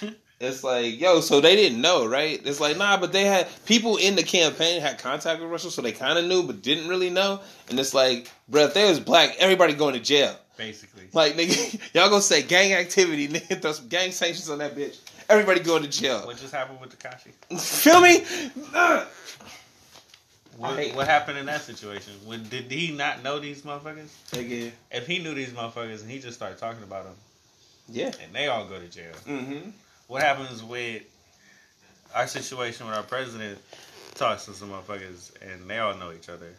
It's 0.43 0.63
like, 0.63 0.99
yo, 0.99 1.21
so 1.21 1.39
they 1.39 1.55
didn't 1.55 1.81
know, 1.81 2.05
right? 2.05 2.41
It's 2.45 2.59
like, 2.59 2.75
nah, 2.77 2.97
but 2.97 3.11
they 3.13 3.25
had 3.25 3.47
people 3.65 3.97
in 3.97 4.15
the 4.15 4.23
campaign 4.23 4.81
had 4.81 4.97
contact 4.97 5.39
with 5.39 5.51
Russell, 5.51 5.69
so 5.71 5.81
they 5.83 5.91
kind 5.91 6.17
of 6.17 6.25
knew, 6.25 6.41
but 6.43 6.61
didn't 6.63 6.87
really 6.87 7.11
know. 7.11 7.39
And 7.69 7.79
it's 7.79 7.93
like, 7.93 8.31
bruh, 8.51 8.65
if 8.65 8.73
they 8.73 8.89
was 8.89 8.99
black, 8.99 9.35
everybody 9.37 9.73
going 9.73 9.93
to 9.93 9.99
jail. 9.99 10.35
basically. 10.57 11.07
Like, 11.13 11.33
nigga, 11.35 11.79
y'all 11.93 12.09
gonna 12.09 12.21
say 12.21 12.41
gang 12.41 12.73
activity, 12.73 13.27
nigga, 13.29 13.61
throw 13.61 13.71
some 13.73 13.87
gang 13.87 14.11
sanctions 14.11 14.49
on 14.49 14.57
that 14.57 14.75
bitch. 14.75 14.97
Everybody 15.29 15.59
going 15.61 15.83
to 15.83 15.89
jail. 15.89 16.25
What 16.25 16.37
just 16.37 16.53
happened 16.53 16.81
with 16.81 16.97
Tekashi? 16.97 17.59
Feel 17.61 18.01
me? 18.01 18.23
Ugh. 18.73 19.07
What, 20.57 20.95
what 20.95 21.07
happened 21.07 21.37
in 21.37 21.45
that 21.45 21.61
situation? 21.61 22.13
When, 22.25 22.43
did 22.49 22.69
he 22.71 22.91
not 22.91 23.23
know 23.23 23.39
these 23.39 23.61
motherfuckers? 23.61 24.09
Nigga, 24.31 24.71
If 24.91 25.07
he 25.07 25.19
knew 25.19 25.33
these 25.33 25.49
motherfuckers 25.51 26.01
and 26.01 26.11
he 26.11 26.19
just 26.19 26.35
started 26.35 26.57
talking 26.59 26.83
about 26.83 27.05
them, 27.05 27.15
yeah. 27.89 28.11
and 28.23 28.33
they 28.33 28.47
all 28.47 28.65
go 28.65 28.77
to 28.79 28.87
jail, 28.87 29.13
Mm-hmm. 29.27 29.69
What 30.12 30.22
happens 30.22 30.62
with 30.62 31.03
our 32.14 32.28
situation 32.28 32.86
with 32.86 32.93
our 32.93 33.03
president 33.03 33.57
talks 34.16 34.43
to 34.43 34.51
some 34.51 34.70
motherfuckers 34.70 35.32
and 35.41 35.70
they 35.70 35.80
all 35.80 35.95
know 35.95 36.12
each 36.12 36.28
other? 36.28 36.53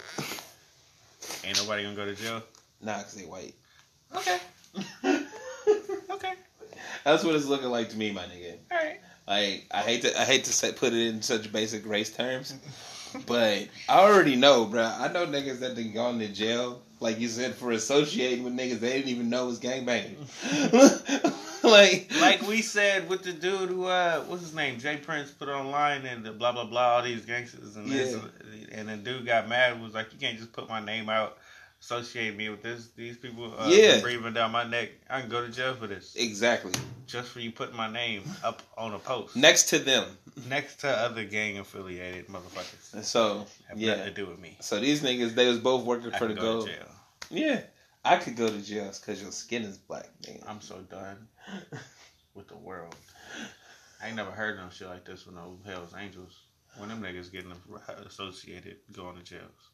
Ain't 1.45 1.59
nobody 1.59 1.83
gonna 1.83 1.95
go 1.95 2.07
to 2.07 2.15
jail? 2.15 2.41
Nah, 2.81 3.03
cause 3.03 3.13
they 3.13 3.27
white. 3.27 3.55
Okay. 4.17 4.39
okay. 5.05 6.33
That's 7.05 7.23
what 7.25 7.35
it's 7.35 7.45
looking 7.45 7.69
like 7.69 7.91
to 7.91 7.99
me, 7.99 8.11
my 8.11 8.23
nigga. 8.23 8.57
All 8.71 8.79
right. 8.79 9.01
Like 9.29 9.67
I 9.71 9.83
hate 9.83 10.01
to 10.03 10.19
I 10.19 10.25
hate 10.25 10.45
to 10.45 10.53
say, 10.55 10.73
put 10.73 10.95
it 10.95 11.09
in 11.09 11.21
such 11.21 11.53
basic 11.53 11.87
race 11.87 12.09
terms, 12.09 12.55
but 13.27 13.69
I 13.87 13.99
already 13.99 14.35
know, 14.35 14.65
bruh. 14.65 14.99
I 14.99 15.13
know 15.13 15.27
niggas 15.27 15.61
that 15.61 15.77
done 15.77 15.93
gone 15.93 16.19
to 16.21 16.29
jail 16.29 16.81
like 17.03 17.19
you 17.19 17.29
said, 17.29 17.55
for 17.55 17.73
associating 17.73 18.45
with 18.45 18.55
niggas 18.55 18.81
they 18.81 18.93
didn't 18.95 19.09
even 19.09 19.29
know 19.29 19.47
was 19.47 19.59
gangbanging. 19.59 20.17
like, 21.63 22.11
like 22.21 22.47
we 22.49 22.63
said 22.63 23.09
with 23.09 23.23
the 23.23 23.33
dude 23.33 23.69
who 23.69 23.87
uh 23.87 24.23
what's 24.23 24.43
his 24.43 24.55
name? 24.55 24.79
Jay 24.79 24.97
Prince 24.97 25.31
put 25.31 25.49
online 25.49 26.07
and 26.07 26.25
the 26.25 26.33
blah 26.33 26.53
blah 26.53 26.65
blah 26.65 26.97
all 26.97 27.03
these 27.03 27.25
gangsters. 27.25 27.77
And 27.77 27.91
this 27.91 28.17
and 28.71 28.89
the 28.89 28.97
dude 28.97 29.27
got 29.27 29.49
mad 29.49 29.83
was 29.83 29.95
like 29.95 30.13
you 30.13 30.19
can't 30.19 30.39
just 30.39 30.53
put 30.53 30.69
my 30.69 30.83
name 30.83 31.09
out 31.09 31.39
associate 31.83 32.37
me 32.37 32.49
with 32.49 32.63
this 32.63 32.91
these 32.97 33.17
people 33.17 33.53
uh, 33.59 33.69
Yeah. 33.69 34.01
breathing 34.01 34.33
down 34.33 34.53
my 34.53 34.63
neck 34.63 34.91
I 35.11 35.21
can 35.21 35.29
go 35.29 35.45
to 35.45 35.51
jail 35.53 35.75
for 35.75 35.89
this 35.89 36.15
exactly. 36.17 36.73
just 37.09 37.29
for 37.31 37.41
you 37.41 37.51
putting 37.51 37.77
my 37.77 37.91
name 37.93 38.23
up 38.45 38.63
on 38.79 38.95
a 38.95 39.01
post 39.01 39.35
Next 39.35 39.69
to 39.71 39.81
them. 39.81 40.05
next 40.49 40.77
to 40.81 40.89
other 40.89 41.25
gang 41.25 41.59
affiliated 41.59 42.29
motherfuckers 42.29 43.03
So 43.05 43.47
have 43.69 43.79
yeah. 43.79 43.97
nothing 43.97 44.05
to 44.05 44.11
do 44.15 44.27
with 44.27 44.39
me 44.39 44.57
So 44.61 44.79
these 44.79 45.03
niggas, 45.03 45.35
they 45.35 45.49
was 45.49 45.59
both 45.59 45.85
working 45.85 46.13
I 46.15 46.19
for 46.19 46.29
the 46.29 46.35
go 46.35 46.41
gold. 46.41 46.67
jail 46.69 46.89
Yeah, 47.31 47.61
I 48.05 48.17
could 48.17 48.37
go 48.37 48.47
to 48.49 48.59
jail 48.63 48.93
because 48.99 49.21
your 49.21 49.33
skin 49.33 49.63
is 49.63 49.77
black, 49.77 50.09
nigga. 50.23 50.49
I'm 50.49 50.61
so 50.61 50.79
done 50.89 51.27
with 52.35 52.47
the 52.49 52.57
world 52.57 52.95
I 54.01 54.07
ain't 54.07 54.17
never 54.17 54.31
heard 54.31 54.57
no 54.57 54.69
shit 54.71 54.89
like 54.89 55.05
this 55.05 55.27
with 55.27 55.35
no 55.35 55.59
Hell's 55.67 55.95
Angels 56.01 56.39
when 56.79 56.89
them 56.89 57.03
niggas 57.03 57.31
getting 57.33 57.53
associated 58.07 58.77
going 58.93 59.17
to 59.17 59.23
jails 59.25 59.69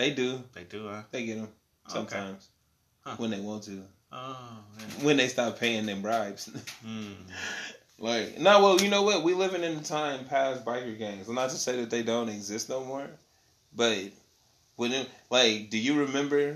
They 0.00 0.12
do. 0.12 0.42
They 0.54 0.64
do, 0.64 0.88
huh? 0.88 1.02
They 1.10 1.26
get 1.26 1.36
them 1.36 1.48
Okay. 1.86 1.92
sometimes 1.92 2.48
Huh. 3.04 3.16
when 3.18 3.28
they 3.30 3.38
want 3.40 3.64
to. 3.64 3.82
Oh, 4.10 4.58
When 5.02 5.18
they 5.18 5.28
stop 5.28 5.58
paying 5.58 5.84
them 5.84 6.00
bribes. 6.00 6.48
Mm. 6.86 7.16
like, 7.98 8.38
no, 8.38 8.62
well, 8.62 8.80
you 8.80 8.88
know 8.88 9.02
what? 9.02 9.22
We 9.22 9.34
living 9.34 9.62
in 9.62 9.76
a 9.76 9.82
time 9.82 10.24
past 10.24 10.64
biker 10.64 10.98
gangs. 10.98 11.28
Not 11.28 11.50
to 11.50 11.56
say 11.56 11.76
that 11.76 11.90
they 11.90 12.02
don't 12.02 12.30
exist 12.30 12.70
no 12.70 12.82
more, 12.82 13.08
but 13.76 13.98
when 14.76 14.92
them, 14.92 15.04
like, 15.28 15.68
do 15.68 15.76
you 15.76 16.00
remember 16.00 16.54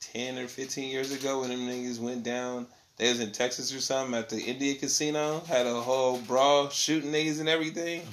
ten 0.00 0.36
or 0.36 0.48
fifteen 0.48 0.90
years 0.90 1.12
ago 1.12 1.40
when 1.42 1.50
them 1.50 1.60
niggas 1.60 2.00
went 2.00 2.24
down? 2.24 2.66
They 2.96 3.08
was 3.08 3.20
in 3.20 3.30
Texas 3.30 3.72
or 3.72 3.80
something 3.80 4.16
at 4.18 4.30
the 4.30 4.40
India 4.40 4.74
Casino, 4.74 5.42
had 5.46 5.66
a 5.66 5.80
whole 5.80 6.18
brawl, 6.18 6.70
shooting 6.70 7.12
niggas 7.12 7.38
and 7.38 7.48
everything. 7.48 8.02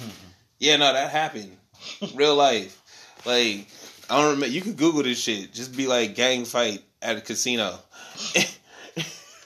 Yeah, 0.59 0.77
no, 0.77 0.93
that 0.93 1.09
happened. 1.11 1.57
Real 2.13 2.35
life. 2.35 2.81
Like, 3.25 3.67
I 4.09 4.17
don't 4.21 4.31
remember. 4.35 4.47
You 4.47 4.61
can 4.61 4.73
Google 4.73 5.03
this 5.03 5.19
shit. 5.19 5.53
Just 5.53 5.75
be 5.75 5.87
like 5.87 6.15
gang 6.15 6.45
fight 6.45 6.81
at 7.01 7.17
a 7.17 7.21
casino. 7.21 7.79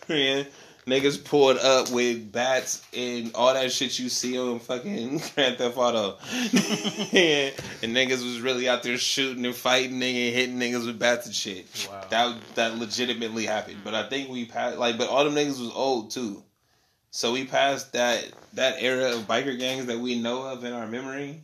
yeah. 0.07 0.43
Niggas 0.88 1.24
pulled 1.24 1.57
up 1.57 1.91
with 1.91 2.32
bats 2.32 2.84
and 2.95 3.32
all 3.36 3.53
that 3.53 3.72
shit 3.72 3.99
you 3.99 4.10
see 4.10 4.39
on 4.39 4.60
fucking 4.60 5.22
Grand 5.36 5.57
Theft 5.60 5.78
Auto. 5.78 6.18
yeah. 7.12 7.51
And 7.84 7.95
niggas 7.95 8.24
was 8.24 8.41
really 8.41 8.68
out 8.68 8.82
there 8.82 8.97
shooting 8.97 9.45
and 9.45 9.53
fighting 9.53 9.99
nigga, 9.99 10.34
hitting 10.34 10.57
niggas 10.57 10.88
with 10.88 10.97
bats 10.97 11.28
and 11.28 11.36
shit. 11.36 11.68
Wow. 11.89 12.05
That 12.10 12.41
that 12.55 12.78
legitimately 12.80 13.45
happened. 13.45 13.78
But 13.84 13.93
I 13.93 14.10
think 14.10 14.30
we 14.30 14.45
passed 14.45 14.78
like 14.78 14.97
but 14.97 15.10
all 15.10 15.24
them 15.24 15.36
niggas 15.36 15.60
was 15.60 15.72
old 15.74 16.10
too. 16.12 16.43
So 17.12 17.34
we 17.34 17.45
passed 17.45 17.93
that 17.93 18.26
that 18.53 18.78
era 18.82 19.12
of 19.16 19.28
biker 19.28 19.57
gangs 19.60 19.86
that 19.88 19.99
we 19.99 20.20
know 20.20 20.43
of 20.43 20.64
in 20.64 20.74
our 20.74 20.88
memory. 20.88 21.43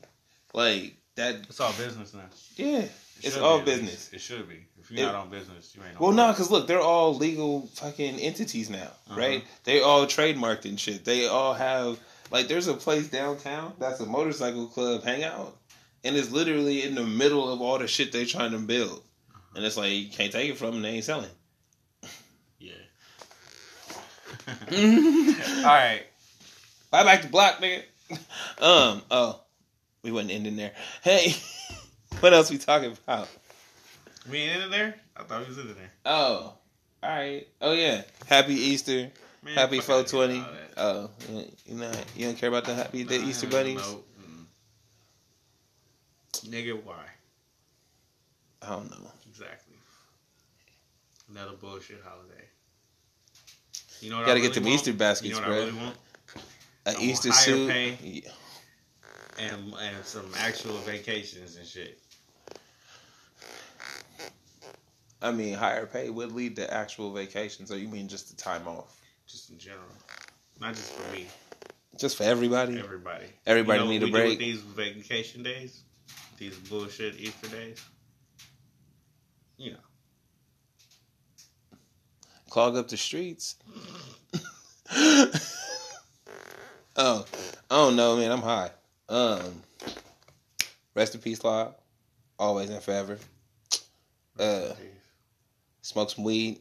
Like 0.53 0.95
that 1.15 1.35
It's 1.49 1.59
all 1.59 1.73
business 1.73 2.15
now. 2.15 2.21
yeah. 2.55 2.85
It 3.21 3.27
It's 3.27 3.37
all 3.37 3.61
business. 3.61 4.09
It 4.13 4.21
should 4.21 4.47
be. 4.49 4.65
If 4.79 4.91
you're 4.91 4.99
It- 5.01 5.05
not 5.11 5.15
on 5.15 5.29
business, 5.29 5.73
you 5.75 5.81
ain't 5.83 5.95
on 5.95 6.01
Well, 6.01 6.11
no, 6.11 6.23
business. 6.27 6.37
because 6.47 6.51
look, 6.51 6.67
they're 6.67 6.81
all 6.81 7.15
legal 7.15 7.67
fucking 7.75 8.19
entities 8.19 8.69
now, 8.69 8.91
Uh-huh. 9.09 9.19
right? 9.19 9.43
They 9.63 9.81
all 9.81 10.05
trademarked 10.05 10.65
and 10.65 10.79
shit. 10.79 11.05
They 11.05 11.27
all 11.27 11.53
have 11.53 11.99
like, 12.31 12.47
there's 12.47 12.67
a 12.67 12.73
place 12.73 13.07
downtown 13.07 13.73
that's 13.79 13.99
a 13.99 14.05
motorcycle 14.05 14.67
club 14.67 15.03
hangout, 15.03 15.55
and 16.03 16.15
it's 16.15 16.31
literally 16.31 16.83
in 16.83 16.95
the 16.95 17.03
middle 17.05 17.51
of 17.51 17.61
all 17.61 17.77
the 17.79 17.87
shit 17.87 18.11
they're 18.11 18.25
trying 18.25 18.51
to 18.51 18.57
build, 18.59 19.01
and 19.55 19.63
it's 19.65 19.77
like 19.77 19.91
you 19.91 20.09
can't 20.09 20.31
take 20.31 20.49
it 20.51 20.57
from 20.57 20.71
them. 20.71 20.81
They 20.81 20.89
ain't 20.89 21.05
selling. 21.05 21.29
Yeah. 22.59 22.73
All 24.47 25.63
right. 25.63 26.03
Bye 26.91 27.03
back 27.03 27.21
to 27.23 27.27
block, 27.27 27.59
nigga. 27.59 27.83
Um. 28.59 29.01
Oh, 29.09 29.39
we 30.03 30.11
wasn't 30.11 30.31
ending 30.31 30.55
there. 30.57 30.73
Hey, 31.03 31.35
what 32.21 32.33
else 32.33 32.49
we 32.51 32.57
talking 32.57 32.91
about? 33.05 33.27
We 34.29 34.39
ain't 34.39 34.63
in 34.63 34.71
there? 34.71 34.95
I 35.15 35.23
thought 35.23 35.41
we 35.41 35.47
was 35.47 35.57
in 35.57 35.67
there. 35.67 35.91
Oh, 36.05 36.53
all 37.03 37.09
right. 37.09 37.47
Oh 37.61 37.73
yeah. 37.73 38.01
Happy 38.27 38.53
Easter. 38.55 39.11
Man, 39.43 39.53
Happy 39.53 39.77
fuck 39.77 39.85
four 39.85 39.95
all 39.97 40.03
twenty. 40.03 40.43
Oh, 40.77 41.09
you 41.65 41.75
know, 41.75 41.91
you 42.15 42.25
don't 42.25 42.35
care 42.37 42.49
about 42.49 42.65
the 42.65 42.73
happy 42.73 43.03
the 43.03 43.19
Nah, 43.19 43.27
Easter 43.27 43.47
bunnies. 43.47 43.77
No. 43.77 44.03
Mm. 44.21 44.45
Nigga, 46.49 46.83
why? 46.83 46.95
I 48.63 48.69
don't 48.69 48.89
know. 48.89 49.11
Exactly. 49.29 49.75
Another 51.29 51.53
bullshit 51.53 52.01
holiday. 52.03 52.43
You 54.01 54.09
know 54.09 54.17
what 54.17 54.25
Gotta 54.25 54.39
I 54.39 54.41
get 54.41 54.47
really 54.49 54.53
them 54.55 54.63
want? 54.63 54.75
Easter 54.75 54.93
baskets, 54.93 55.35
You 55.35 55.41
know 55.41 55.47
what 55.47 55.47
bro. 55.47 55.55
I 55.55 55.59
really 55.65 55.77
want? 55.77 55.95
A 56.87 56.89
I 56.89 56.93
want 56.93 57.03
Easter 57.03 57.31
suit. 57.31 57.69
pay. 57.69 57.97
Yeah. 58.01 58.29
And 59.37 59.73
and 59.79 60.05
some 60.05 60.25
actual 60.39 60.77
vacations 60.79 61.57
and 61.57 61.67
shit. 61.67 61.99
I 65.25 65.31
mean, 65.31 65.55
higher 65.55 65.87
pay 65.87 66.09
would 66.11 66.31
lead 66.33 66.55
to 66.57 66.71
actual 66.71 67.11
vacations. 67.11 67.71
Or 67.71 67.77
you 67.77 67.87
mean 67.87 68.07
just 68.07 68.29
the 68.29 68.35
time 68.35 68.67
off? 68.67 68.99
Just 69.25 69.49
in 69.49 69.57
general. 69.57 69.83
Not 70.61 70.75
just 70.75 70.91
for 70.93 71.11
me. 71.11 71.25
Just 71.97 72.17
for 72.17 72.23
everybody. 72.23 72.77
Everybody. 72.77 73.25
Everybody 73.47 73.79
You 73.79 73.85
know 73.85 73.91
need 73.91 74.03
a 74.03 74.11
break. 74.11 74.37
these 74.37 74.61
vacation 74.61 75.41
days, 75.41 75.81
these 76.37 76.55
bullshit 76.57 77.19
Easter 77.19 77.47
days. 77.47 77.83
You 79.57 79.71
know, 79.71 79.77
Clog 82.49 82.75
up 82.75 82.87
the 82.87 82.97
streets. 82.97 83.55
oh, 84.95 85.33
I 86.95 87.25
don't 87.69 87.95
know, 87.95 88.17
man. 88.17 88.31
I'm 88.31 88.41
high. 88.41 88.69
Um, 89.09 89.63
rest 90.93 91.15
in 91.15 91.21
peace, 91.21 91.43
Law. 91.43 91.73
Always 92.37 92.69
and 92.69 92.83
forever. 92.83 93.17
Uh, 94.37 94.73
smoke 95.85 96.09
some 96.09 96.23
weed. 96.23 96.59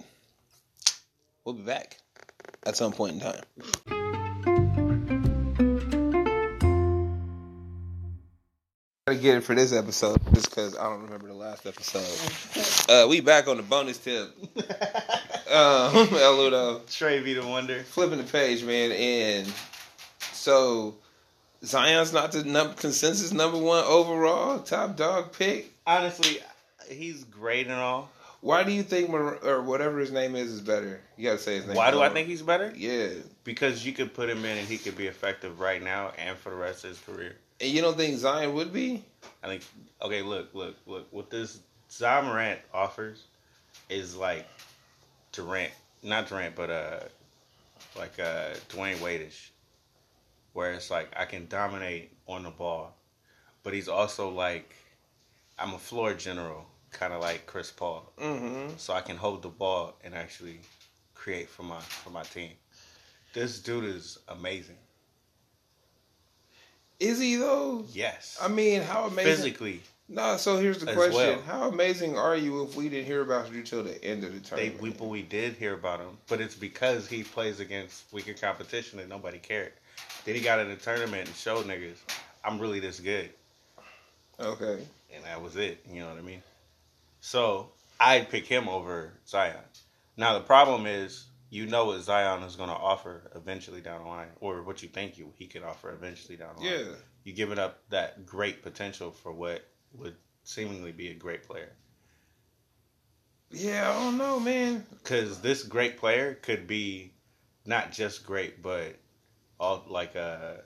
We'll 1.44 1.54
be 1.54 1.62
back 1.62 1.96
at 2.66 2.76
some 2.76 2.92
point 2.92 3.14
in 3.14 3.20
time. 3.20 3.42
Gotta 9.06 9.18
get 9.18 9.36
it 9.38 9.44
for 9.44 9.54
this 9.54 9.72
episode 9.72 10.20
just 10.34 10.50
because 10.50 10.76
I 10.76 10.84
don't 10.84 11.02
remember 11.02 11.28
the 11.28 11.34
last 11.34 11.66
episode. 11.66 12.90
Uh, 12.90 13.06
we 13.08 13.20
back 13.20 13.48
on 13.48 13.56
the 13.56 13.62
bonus 13.62 13.98
tip. 13.98 14.30
Um, 15.44 15.94
El 16.16 16.36
Ludo 16.38 16.80
Trey 16.90 17.22
be 17.22 17.34
the 17.34 17.46
wonder. 17.46 17.80
flipping 17.84 18.16
the 18.18 18.24
page, 18.24 18.64
man, 18.64 18.90
and 18.90 19.52
so 20.32 20.96
Zion's 21.64 22.12
not 22.12 22.32
the 22.32 22.42
num- 22.42 22.74
consensus 22.74 23.30
number 23.30 23.58
one 23.58 23.84
overall 23.84 24.58
top 24.60 24.96
dog 24.96 25.32
pick. 25.32 25.70
Honestly, 25.86 26.38
he's 26.88 27.22
great 27.24 27.66
and 27.66 27.76
all. 27.76 28.10
Why 28.44 28.62
do 28.62 28.72
you 28.72 28.82
think 28.82 29.08
Mar- 29.08 29.38
or 29.42 29.62
whatever 29.62 29.98
his 30.00 30.12
name 30.12 30.36
is 30.36 30.50
is 30.52 30.60
better? 30.60 31.00
You 31.16 31.24
gotta 31.24 31.38
say 31.38 31.56
his 31.56 31.66
name. 31.66 31.76
Why 31.76 31.90
do 31.90 32.02
I 32.02 32.10
think 32.10 32.28
he's 32.28 32.42
better? 32.42 32.74
Yeah, 32.76 33.08
Because 33.42 33.86
you 33.86 33.94
could 33.94 34.12
put 34.12 34.28
him 34.28 34.44
in 34.44 34.58
and 34.58 34.68
he 34.68 34.76
could 34.76 34.98
be 34.98 35.06
effective 35.06 35.60
right 35.60 35.82
now 35.82 36.12
and 36.18 36.36
for 36.36 36.50
the 36.50 36.56
rest 36.56 36.84
of 36.84 36.90
his 36.90 36.98
career. 37.00 37.36
and 37.58 37.70
you 37.70 37.80
don't 37.80 37.96
think 37.96 38.18
Zion 38.18 38.52
would 38.52 38.70
be? 38.70 39.02
I 39.42 39.46
think. 39.46 39.62
Okay, 40.02 40.20
look, 40.20 40.54
look, 40.54 40.76
look. 40.86 41.06
What 41.10 41.30
this 41.30 41.60
Zion 41.90 42.26
Morant 42.26 42.60
offers 42.74 43.24
is 43.88 44.14
like 44.14 44.46
Durant, 45.32 45.72
not 46.02 46.28
Durant, 46.28 46.54
but 46.54 46.68
uh, 46.68 47.00
like 47.96 48.18
uh, 48.20 48.50
Dwyane 48.68 49.00
Wade-ish, 49.00 49.52
where 50.52 50.74
it's 50.74 50.90
like 50.90 51.08
I 51.16 51.24
can 51.24 51.46
dominate 51.46 52.10
on 52.28 52.42
the 52.42 52.50
ball, 52.50 52.94
but 53.62 53.72
he's 53.72 53.88
also 53.88 54.28
like 54.28 54.74
I'm 55.58 55.72
a 55.72 55.78
floor 55.78 56.12
general, 56.12 56.66
kind 56.94 57.12
of 57.12 57.20
like 57.20 57.46
Chris 57.46 57.70
Paul, 57.70 58.10
Mm-hmm. 58.18 58.74
so 58.76 58.94
I 58.94 59.00
can 59.02 59.16
hold 59.16 59.42
the 59.42 59.48
ball 59.48 59.94
and 60.04 60.14
actually 60.14 60.60
create 61.14 61.48
for 61.48 61.62
my 61.64 61.80
for 61.80 62.10
my 62.10 62.22
team. 62.22 62.50
This 63.34 63.58
dude 63.60 63.84
is 63.84 64.18
amazing. 64.28 64.76
Is 67.00 67.18
he 67.20 67.36
though? 67.36 67.84
Yes, 67.92 68.38
I 68.40 68.48
mean, 68.48 68.82
how 68.82 69.06
amazing? 69.06 69.34
physically. 69.36 69.80
No. 70.08 70.36
So 70.36 70.58
here's 70.58 70.78
the 70.78 70.92
question: 70.92 71.14
well. 71.16 71.42
How 71.42 71.68
amazing 71.68 72.16
are 72.16 72.36
you 72.36 72.62
if 72.62 72.76
we 72.76 72.88
didn't 72.88 73.06
hear 73.06 73.22
about 73.22 73.52
you 73.52 73.62
till 73.62 73.82
the 73.82 74.02
end 74.04 74.22
of 74.24 74.32
the 74.32 74.38
They, 74.40 74.70
tournament? 74.70 74.80
we, 74.82 74.90
but 74.90 75.08
we 75.08 75.22
did 75.22 75.54
hear 75.54 75.74
about 75.74 76.00
him, 76.00 76.16
but 76.28 76.40
it's 76.40 76.54
because 76.54 77.08
he 77.08 77.22
plays 77.24 77.58
against 77.60 78.04
weaker 78.12 78.34
competition 78.34 79.00
and 79.00 79.08
nobody 79.08 79.38
cared. 79.38 79.72
Then 80.24 80.34
he 80.36 80.40
got 80.40 80.58
in 80.60 80.68
the 80.68 80.76
tournament 80.76 81.26
and 81.26 81.36
showed 81.36 81.66
niggas, 81.66 81.96
I'm 82.44 82.58
really 82.58 82.80
this 82.80 83.00
good, 83.00 83.30
okay. 84.40 84.78
and 85.14 85.24
that 85.24 85.40
was 85.42 85.56
it. 85.56 85.84
You 85.90 86.00
know 86.00 86.08
what 86.08 86.18
I 86.18 86.22
mean? 86.22 86.42
So 87.24 87.70
I'd 87.98 88.28
pick 88.28 88.46
him 88.46 88.68
over 88.68 89.14
Zion. 89.26 89.56
Now 90.18 90.34
the 90.34 90.44
problem 90.44 90.84
is, 90.84 91.24
you 91.48 91.64
know 91.64 91.86
what 91.86 92.02
Zion 92.02 92.42
is 92.42 92.54
going 92.54 92.68
to 92.68 92.76
offer 92.76 93.30
eventually 93.34 93.80
down 93.80 94.02
the 94.02 94.08
line, 94.10 94.28
or 94.40 94.62
what 94.62 94.82
you 94.82 94.90
think 94.90 95.16
you 95.16 95.32
he 95.38 95.46
could 95.46 95.62
offer 95.62 95.90
eventually 95.90 96.36
down 96.36 96.56
the 96.56 96.60
line. 96.60 96.70
Yeah. 96.70 96.94
You're 97.24 97.34
giving 97.34 97.58
up 97.58 97.78
that 97.88 98.26
great 98.26 98.62
potential 98.62 99.10
for 99.10 99.32
what 99.32 99.66
would 99.94 100.16
seemingly 100.42 100.92
be 100.92 101.08
a 101.08 101.14
great 101.14 101.44
player. 101.44 101.72
Yeah, 103.50 103.90
I 103.90 103.94
don't 103.94 104.18
know, 104.18 104.38
man. 104.38 104.84
because 105.02 105.40
this 105.40 105.62
great 105.62 105.96
player 105.96 106.34
could 106.34 106.66
be 106.66 107.14
not 107.64 107.90
just 107.90 108.26
great, 108.26 108.62
but 108.62 108.96
all 109.58 109.82
like 109.88 110.14
a. 110.14 110.60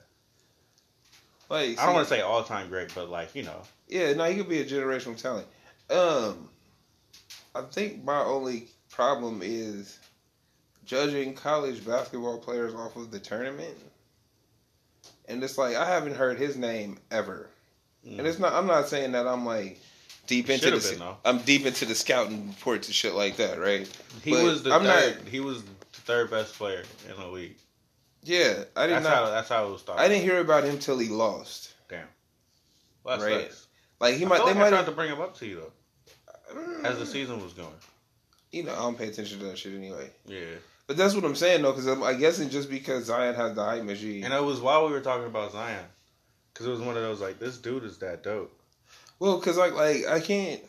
Like, 1.49 1.79
I 1.79 1.85
don't 1.85 1.95
want 1.95 2.09
to 2.09 2.13
say 2.13 2.19
all 2.19 2.43
time 2.43 2.67
great, 2.67 2.93
but 2.93 3.09
like 3.09 3.33
you 3.33 3.43
know, 3.43 3.61
Yeah, 3.87 4.11
no, 4.11 4.25
he 4.25 4.35
could 4.35 4.49
be 4.49 4.59
a 4.59 4.65
generational 4.65 5.15
talent. 5.15 5.47
Um, 5.89 6.49
I 7.55 7.61
think 7.61 8.03
my 8.03 8.21
only 8.21 8.67
problem 8.91 9.41
is 9.43 9.99
judging 10.85 11.33
college 11.33 11.85
basketball 11.85 12.37
players 12.39 12.73
off 12.73 12.95
of 12.95 13.11
the 13.11 13.19
tournament. 13.19 13.75
And 15.27 15.43
it's 15.43 15.57
like 15.57 15.75
I 15.75 15.85
haven't 15.85 16.15
heard 16.15 16.37
his 16.37 16.57
name 16.57 16.97
ever. 17.11 17.49
And 18.05 18.25
it's 18.25 18.39
not. 18.39 18.53
I'm 18.53 18.65
not 18.65 18.87
saying 18.87 19.11
that 19.11 19.27
I'm 19.27 19.45
like 19.45 19.79
deep 20.25 20.49
into 20.49 20.71
the. 20.71 20.95
been. 20.97 21.07
I'm 21.25 21.39
deep 21.39 21.65
into 21.65 21.85
the 21.85 21.93
scouting 21.95 22.47
reports 22.49 22.87
and 22.87 22.95
shit 22.95 23.13
like 23.13 23.35
that, 23.37 23.59
right? 23.59 23.87
he 24.23 24.31
But 24.31 24.43
was 24.43 24.63
the 24.63 24.73
I'm 24.73 24.83
not- 24.83 24.99
third. 24.99 25.27
He 25.27 25.39
was 25.39 25.61
the 25.63 25.69
third 25.93 26.31
best 26.31 26.53
player 26.55 26.83
in 27.09 27.19
the 27.19 27.27
league. 27.27 27.57
Yeah, 28.23 28.63
I 28.75 28.87
did 28.87 28.95
That's 28.95 29.03
not. 29.05 29.13
how 29.13 29.25
that's 29.29 29.49
how 29.49 29.67
it 29.67 29.71
was 29.71 29.81
started. 29.81 30.01
I 30.01 30.07
didn't 30.07 30.23
hear 30.23 30.39
about 30.39 30.63
him 30.63 30.79
till 30.79 30.97
he 30.97 31.09
lost. 31.09 31.73
Well, 33.03 33.17
that 33.17 33.25
right. 33.25 33.41
sucks. 33.49 33.67
Like 33.99 34.15
he 34.15 34.25
I 34.25 34.27
might. 34.27 34.37
They 34.39 34.43
like 34.45 34.57
might 34.57 34.73
have. 34.73 34.85
to 34.85 34.91
bring 34.91 35.09
him 35.09 35.21
up 35.21 35.37
to 35.37 35.45
you 35.45 35.55
though, 35.57 35.71
as 36.83 36.99
the 36.99 37.05
season 37.05 37.41
was 37.43 37.53
going. 37.53 37.69
You 38.51 38.63
know, 38.63 38.73
I 38.73 38.77
don't 38.77 38.97
pay 38.97 39.07
attention 39.07 39.39
to 39.39 39.45
that 39.45 39.57
shit 39.57 39.75
anyway. 39.75 40.09
Yeah, 40.25 40.39
But 40.87 40.97
that's 40.97 41.13
what 41.13 41.23
I'm 41.23 41.35
saying 41.35 41.61
though, 41.61 41.71
because 41.73 41.87
I 41.87 42.13
guess 42.15 42.39
it's 42.39 42.51
just 42.51 42.69
because 42.69 43.05
Zion 43.05 43.35
has 43.35 43.55
the 43.55 43.63
hype 43.63 43.83
machine. 43.83 44.23
and 44.23 44.33
it 44.33 44.43
was 44.43 44.59
while 44.59 44.85
we 44.87 44.91
were 44.91 45.01
talking 45.01 45.27
about 45.27 45.51
Zion, 45.51 45.85
because 46.53 46.65
it 46.65 46.71
was 46.71 46.79
one 46.81 46.97
of 46.97 47.03
those 47.03 47.21
like 47.21 47.39
this 47.39 47.57
dude 47.57 47.83
is 47.83 47.99
that 47.99 48.23
dope. 48.23 48.51
Well, 49.19 49.37
because 49.39 49.57
like 49.57 49.73
like 49.73 50.05
I 50.07 50.19
can't. 50.19 50.61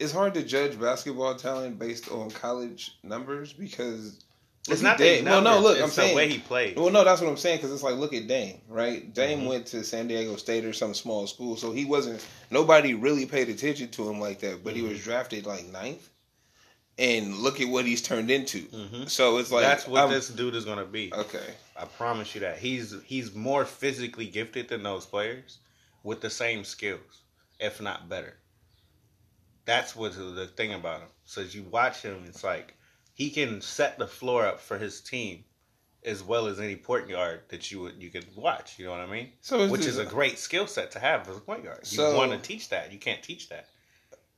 It's 0.00 0.12
hard 0.12 0.34
to 0.34 0.42
judge 0.42 0.80
basketball 0.80 1.36
talent 1.36 1.78
based 1.78 2.10
on 2.10 2.30
college 2.32 2.96
numbers 3.04 3.52
because 3.52 4.18
It's 4.68 4.80
not 4.80 4.96
that 4.98 5.04
Dame. 5.04 5.24
Well, 5.24 5.40
no, 5.42 5.58
look, 5.60 5.80
I'm 5.80 5.88
saying 5.90 6.10
the 6.10 6.16
way 6.16 6.28
he 6.28 6.38
played. 6.38 6.76
well, 6.76 6.90
no, 6.90 7.02
that's 7.02 7.20
what 7.20 7.28
I'm 7.28 7.36
saying 7.36 7.58
because 7.58 7.72
it's 7.72 7.82
like 7.82 7.96
look 7.96 8.14
at 8.14 8.28
Dame, 8.28 8.60
right? 8.68 9.12
Dame 9.12 9.40
Mhm. 9.40 9.46
went 9.48 9.66
to 9.68 9.82
San 9.82 10.06
Diego 10.06 10.36
State 10.36 10.64
or 10.64 10.72
some 10.72 10.94
small 10.94 11.26
school, 11.26 11.56
so 11.56 11.72
he 11.72 11.84
wasn't. 11.84 12.24
Nobody 12.50 12.94
really 12.94 13.26
paid 13.26 13.48
attention 13.48 13.88
to 13.90 14.08
him 14.08 14.20
like 14.20 14.38
that, 14.40 14.62
but 14.62 14.74
he 14.74 14.82
was 14.82 15.02
drafted 15.02 15.46
like 15.46 15.66
ninth, 15.66 16.08
and 16.96 17.38
look 17.38 17.60
at 17.60 17.66
what 17.68 17.86
he's 17.86 18.02
turned 18.02 18.30
into. 18.30 18.60
hmm 18.60 19.06
So 19.06 19.38
it's 19.38 19.50
like 19.50 19.62
That's 19.62 19.88
what 19.88 20.02
I'm- 20.02 20.10
this 20.12 20.28
dude 20.28 20.54
is 20.54 20.64
gonna 20.64 20.84
be. 20.84 21.12
Okay, 21.12 21.54
I 21.76 21.84
promise 21.86 22.32
you 22.36 22.42
that 22.42 22.58
he's 22.58 22.94
he's 23.04 23.34
more 23.34 23.64
physically 23.64 24.26
gifted 24.26 24.68
than 24.68 24.84
those 24.84 25.06
players 25.06 25.58
with 26.04 26.20
the 26.20 26.30
same 26.30 26.62
skills, 26.62 27.22
if 27.58 27.80
not 27.80 28.08
better. 28.08 28.36
That's 29.64 29.96
what 29.96 30.14
the- 30.14 30.22
the 30.22 30.46
thing 30.46 30.72
about 30.72 31.00
him. 31.00 31.08
So 31.24 31.42
as 31.42 31.52
you 31.52 31.64
watch 31.64 32.02
him, 32.02 32.24
it's 32.28 32.44
like 32.44 32.74
he 33.22 33.30
can 33.30 33.60
set 33.60 33.98
the 33.98 34.06
floor 34.08 34.44
up 34.44 34.60
for 34.60 34.78
his 34.78 35.00
team 35.00 35.44
as 36.04 36.24
well 36.24 36.48
as 36.48 36.58
any 36.58 36.74
point 36.74 37.08
guard 37.08 37.40
that 37.50 37.70
you 37.70 37.78
would 37.80 38.02
you 38.02 38.10
could 38.10 38.26
watch. 38.34 38.78
You 38.80 38.86
know 38.86 38.90
what 38.90 39.00
I 39.00 39.06
mean? 39.06 39.28
so 39.42 39.68
Which 39.68 39.86
is 39.86 39.98
a 39.98 40.04
great 40.04 40.38
skill 40.40 40.66
set 40.66 40.90
to 40.92 40.98
have 40.98 41.28
as 41.28 41.36
a 41.36 41.40
point 41.40 41.62
guard. 41.62 41.78
You 41.84 41.98
So- 41.98 42.16
want 42.16 42.32
to 42.32 42.38
teach 42.38 42.68
that. 42.70 42.92
You 42.92 42.98
can't 42.98 43.22
teach 43.22 43.48
that. 43.50 43.68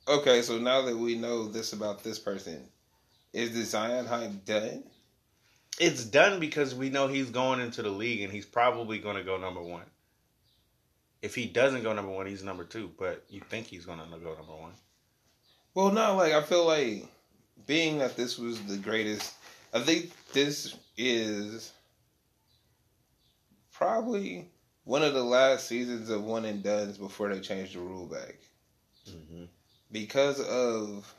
Okay, 0.07 0.43
so 0.43 0.59
now 0.59 0.83
that 0.83 0.95
we 0.95 1.15
know 1.15 1.49
this 1.49 1.73
about 1.73 2.05
this 2.05 2.19
person, 2.19 2.69
is 3.33 3.55
the 3.55 3.63
Zion 3.65 4.05
hype 4.05 4.45
done? 4.45 4.85
It's 5.81 6.05
done 6.05 6.39
because 6.41 6.75
we 6.75 6.91
know 6.91 7.09
he's 7.09 7.31
going 7.31 7.61
into 7.61 7.81
the 7.81 7.89
league 7.89 8.21
and 8.21 8.31
he's 8.31 8.45
probably 8.45 8.99
going 8.99 9.17
to 9.17 9.23
go 9.25 9.39
number 9.39 9.63
one. 9.63 9.87
If 11.23 11.35
he 11.35 11.47
doesn't 11.47 11.83
go 11.85 11.95
number 11.95 12.13
one, 12.13 12.27
he's 12.27 12.45
number 12.45 12.65
two. 12.65 12.91
But 12.99 13.25
you 13.31 13.41
think 13.41 13.67
he's 13.67 13.87
going 13.87 13.99
to 13.99 14.05
go 14.19 14.35
number 14.35 14.55
one? 14.55 14.75
Well, 15.73 15.91
no, 15.91 16.17
like 16.17 16.35
I 16.35 16.43
feel 16.43 16.67
like 16.67 17.07
being 17.67 17.99
that 17.99 18.17
this 18.17 18.39
was 18.39 18.61
the 18.63 18.77
greatest, 18.77 19.35
I 19.73 19.81
think 19.81 20.11
this 20.33 20.75
is 20.97 21.73
probably 23.73 24.49
one 24.85 25.03
of 25.03 25.15
the 25.15 25.25
last 25.25 25.67
seasons 25.67 26.11
of 26.11 26.25
one 26.25 26.45
and 26.45 26.63
dones 26.63 26.99
before 26.99 27.33
they 27.33 27.41
changed 27.41 27.75
the 27.75 27.81
rule 27.81 28.07
back 28.07 28.37
Mm-hmm. 29.11 29.45
because 29.93 30.41
of 30.41 31.13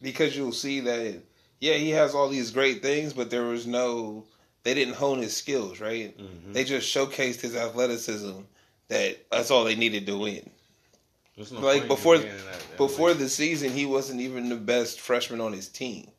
because 0.00 0.36
you'll 0.36 0.52
see 0.52 0.78
that 0.78 1.20
yeah 1.58 1.74
he 1.74 1.90
has 1.90 2.14
all 2.14 2.28
these 2.28 2.52
great 2.52 2.82
things, 2.82 3.12
but 3.12 3.30
there 3.30 3.42
was 3.46 3.66
no 3.66 4.24
they 4.62 4.74
didn't 4.74 4.94
hone 4.94 5.18
his 5.20 5.36
skills 5.36 5.80
right. 5.80 6.16
Mm-hmm. 6.16 6.52
They 6.52 6.62
just 6.62 6.94
showcased 6.94 7.40
his 7.40 7.56
athleticism. 7.56 8.42
That 8.86 9.26
that's 9.32 9.50
all 9.50 9.64
they 9.64 9.74
needed 9.74 10.06
to 10.06 10.16
win. 10.18 10.48
There's 11.36 11.52
no 11.52 11.60
Like, 11.60 11.86
before- 11.88 12.18
that- 12.18 12.26
that 12.26 12.76
Before 12.76 13.12
the 13.14 13.28
season, 13.28 13.72
he 13.72 13.86
wasn't 13.86 14.20
even 14.20 14.48
the 14.48 14.56
best 14.56 15.00
freshman 15.00 15.40
on 15.40 15.52
his 15.52 15.68
team, 15.68 16.10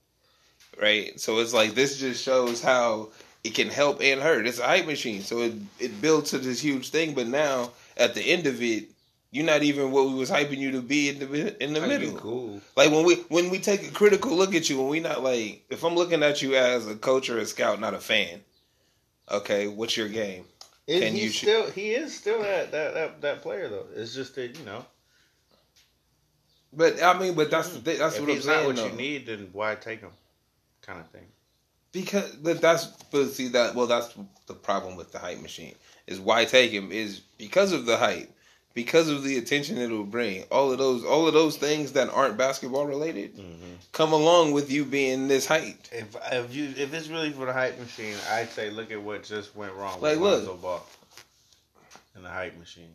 right? 0.79 1.19
So 1.19 1.39
it's 1.39 1.53
like 1.53 1.73
this 1.75 1.97
just 1.97 2.23
shows 2.23 2.61
how 2.61 3.09
it 3.43 3.55
can 3.55 3.67
help 3.69 4.01
and 4.01 4.21
hurt. 4.21 4.45
It's 4.47 4.59
a 4.59 4.65
hype 4.67 4.85
machine, 4.85 5.23
so 5.23 5.39
it 5.41 5.53
it 5.79 6.01
builds 6.01 6.29
to 6.31 6.37
this 6.37 6.59
huge 6.59 6.89
thing. 6.89 7.13
But 7.15 7.27
now 7.27 7.71
at 7.97 8.13
the 8.13 8.21
end 8.21 8.45
of 8.47 8.61
it, 8.61 8.89
you're 9.31 9.45
not 9.45 9.63
even 9.63 9.89
what 9.91 10.07
we 10.07 10.13
was 10.13 10.29
hyping 10.29 10.57
you 10.59 10.71
to 10.73 10.81
be 10.81 11.09
in 11.09 11.17
the 11.19 11.63
in 11.63 11.73
the 11.73 11.79
Like, 11.81 11.91
you 11.91 11.99
middle. 11.99 12.17
cool. 12.19 12.61
Like 12.75 12.91
when 12.91 13.03
we 13.05 13.15
when 13.29 13.49
we 13.49 13.57
take 13.59 13.87
a 13.87 13.91
critical 13.91 14.35
look 14.35 14.53
at 14.53 14.69
you, 14.69 14.77
when 14.79 14.89
we 14.89 14.99
not 14.99 15.23
like 15.23 15.63
if 15.71 15.83
I'm 15.83 15.95
looking 15.95 16.21
at 16.21 16.41
you 16.43 16.55
as 16.55 16.85
a 16.87 16.95
coach 16.95 17.29
or 17.29 17.39
a 17.39 17.45
scout, 17.45 17.79
not 17.79 17.93
a 17.95 17.99
fan. 17.99 18.43
Okay, 19.31 19.67
what's 19.67 19.97
your 19.97 20.09
game? 20.09 20.45
Is 20.87 21.01
Can 21.01 21.13
he 21.15 21.23
you- 21.23 21.29
still? 21.31 21.71
He 21.71 21.91
is 21.91 22.15
still 22.15 22.41
that, 22.43 22.71
that 22.71 22.93
that 22.93 23.21
that 23.21 23.41
player 23.41 23.67
though. 23.69 23.87
It's 23.95 24.13
just 24.13 24.35
that 24.35 24.57
you 24.59 24.65
know, 24.65 24.85
But 26.73 27.01
I 27.03 27.17
mean, 27.19 27.33
but 27.33 27.51
that's 27.51 27.69
the 27.69 27.79
thing, 27.79 27.99
that's 27.99 28.15
if 28.15 28.21
what 28.21 28.29
I'm 28.31 28.41
saying. 28.41 28.65
what 28.67 28.75
though. 28.77 28.85
you 28.87 28.91
need, 28.93 29.25
then 29.25 29.49
why 29.51 29.75
take 29.75 30.01
him? 30.01 30.11
Kind 30.81 30.99
of 31.01 31.07
thing. 31.09 31.25
Because, 31.91 32.31
but 32.37 32.61
that's, 32.61 32.85
but 33.11 33.27
see 33.27 33.49
that, 33.49 33.75
well, 33.75 33.87
that's 33.87 34.13
the 34.47 34.53
problem 34.53 34.95
with 34.95 35.11
the 35.11 35.19
hype 35.19 35.41
machine 35.41 35.75
is 36.07 36.19
why 36.19 36.45
take 36.45 36.71
him 36.71 36.89
is 36.91 37.19
because 37.37 37.73
of 37.73 37.85
the 37.85 37.97
hype, 37.97 38.31
because 38.73 39.09
of 39.09 39.23
the 39.25 39.37
attention 39.37 39.77
it 39.77 39.89
will 39.89 40.05
bring. 40.05 40.45
All 40.49 40.71
of 40.71 40.77
those, 40.77 41.03
all 41.03 41.27
of 41.27 41.33
those 41.33 41.57
things 41.57 41.91
that 41.91 42.09
aren't 42.09 42.37
basketball 42.37 42.85
related 42.85 43.35
Mm-hmm. 43.35 43.73
come 43.91 44.13
along 44.13 44.53
with 44.53 44.71
you 44.71 44.85
being 44.85 45.27
this 45.27 45.45
hyped. 45.45 45.91
If 45.91 46.15
if 46.31 46.55
you 46.55 46.73
if 46.77 46.93
it's 46.93 47.09
really 47.09 47.31
for 47.31 47.45
the 47.45 47.51
hype 47.53 47.77
machine, 47.77 48.15
I'd 48.31 48.49
say 48.49 48.69
look 48.69 48.89
at 48.91 49.01
what 49.01 49.23
just 49.23 49.53
went 49.57 49.73
wrong 49.73 49.99
Like, 49.99 50.13
with 50.13 50.21
look. 50.21 50.37
Lonzo 50.47 50.55
Ball 50.55 50.85
and 52.15 52.23
the 52.23 52.29
hype 52.29 52.57
machine. 52.57 52.93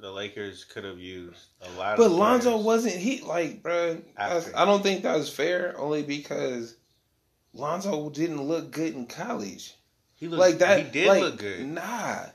The 0.00 0.10
Lakers 0.10 0.64
could 0.64 0.84
have 0.84 0.98
used 0.98 1.46
a 1.60 1.70
lot. 1.78 1.96
But 1.96 2.10
Lonzo 2.10 2.58
wasn't 2.58 2.96
he 2.96 3.20
like, 3.20 3.62
bro? 3.62 4.00
I 4.16 4.64
don't 4.64 4.82
think 4.82 5.02
that 5.02 5.16
was 5.16 5.28
fair. 5.28 5.74
Only 5.78 6.02
because 6.02 6.76
Lonzo 7.52 8.10
didn't 8.10 8.42
look 8.42 8.70
good 8.70 8.94
in 8.94 9.06
college. 9.06 9.74
He 10.14 10.28
looked, 10.28 10.40
like 10.40 10.58
that. 10.58 10.78
He 10.78 10.90
did 10.90 11.08
like, 11.08 11.20
look 11.20 11.38
good. 11.38 11.66
Nah, 11.66 12.26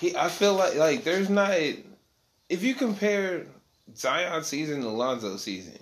he. 0.00 0.16
I 0.16 0.28
feel 0.28 0.54
like 0.54 0.76
like 0.76 1.04
there's 1.04 1.28
not. 1.28 1.56
If 2.48 2.62
you 2.62 2.74
compare 2.74 3.46
Zion 3.96 4.44
season 4.44 4.82
to 4.82 4.88
Lonzo 4.88 5.36
season, 5.36 5.78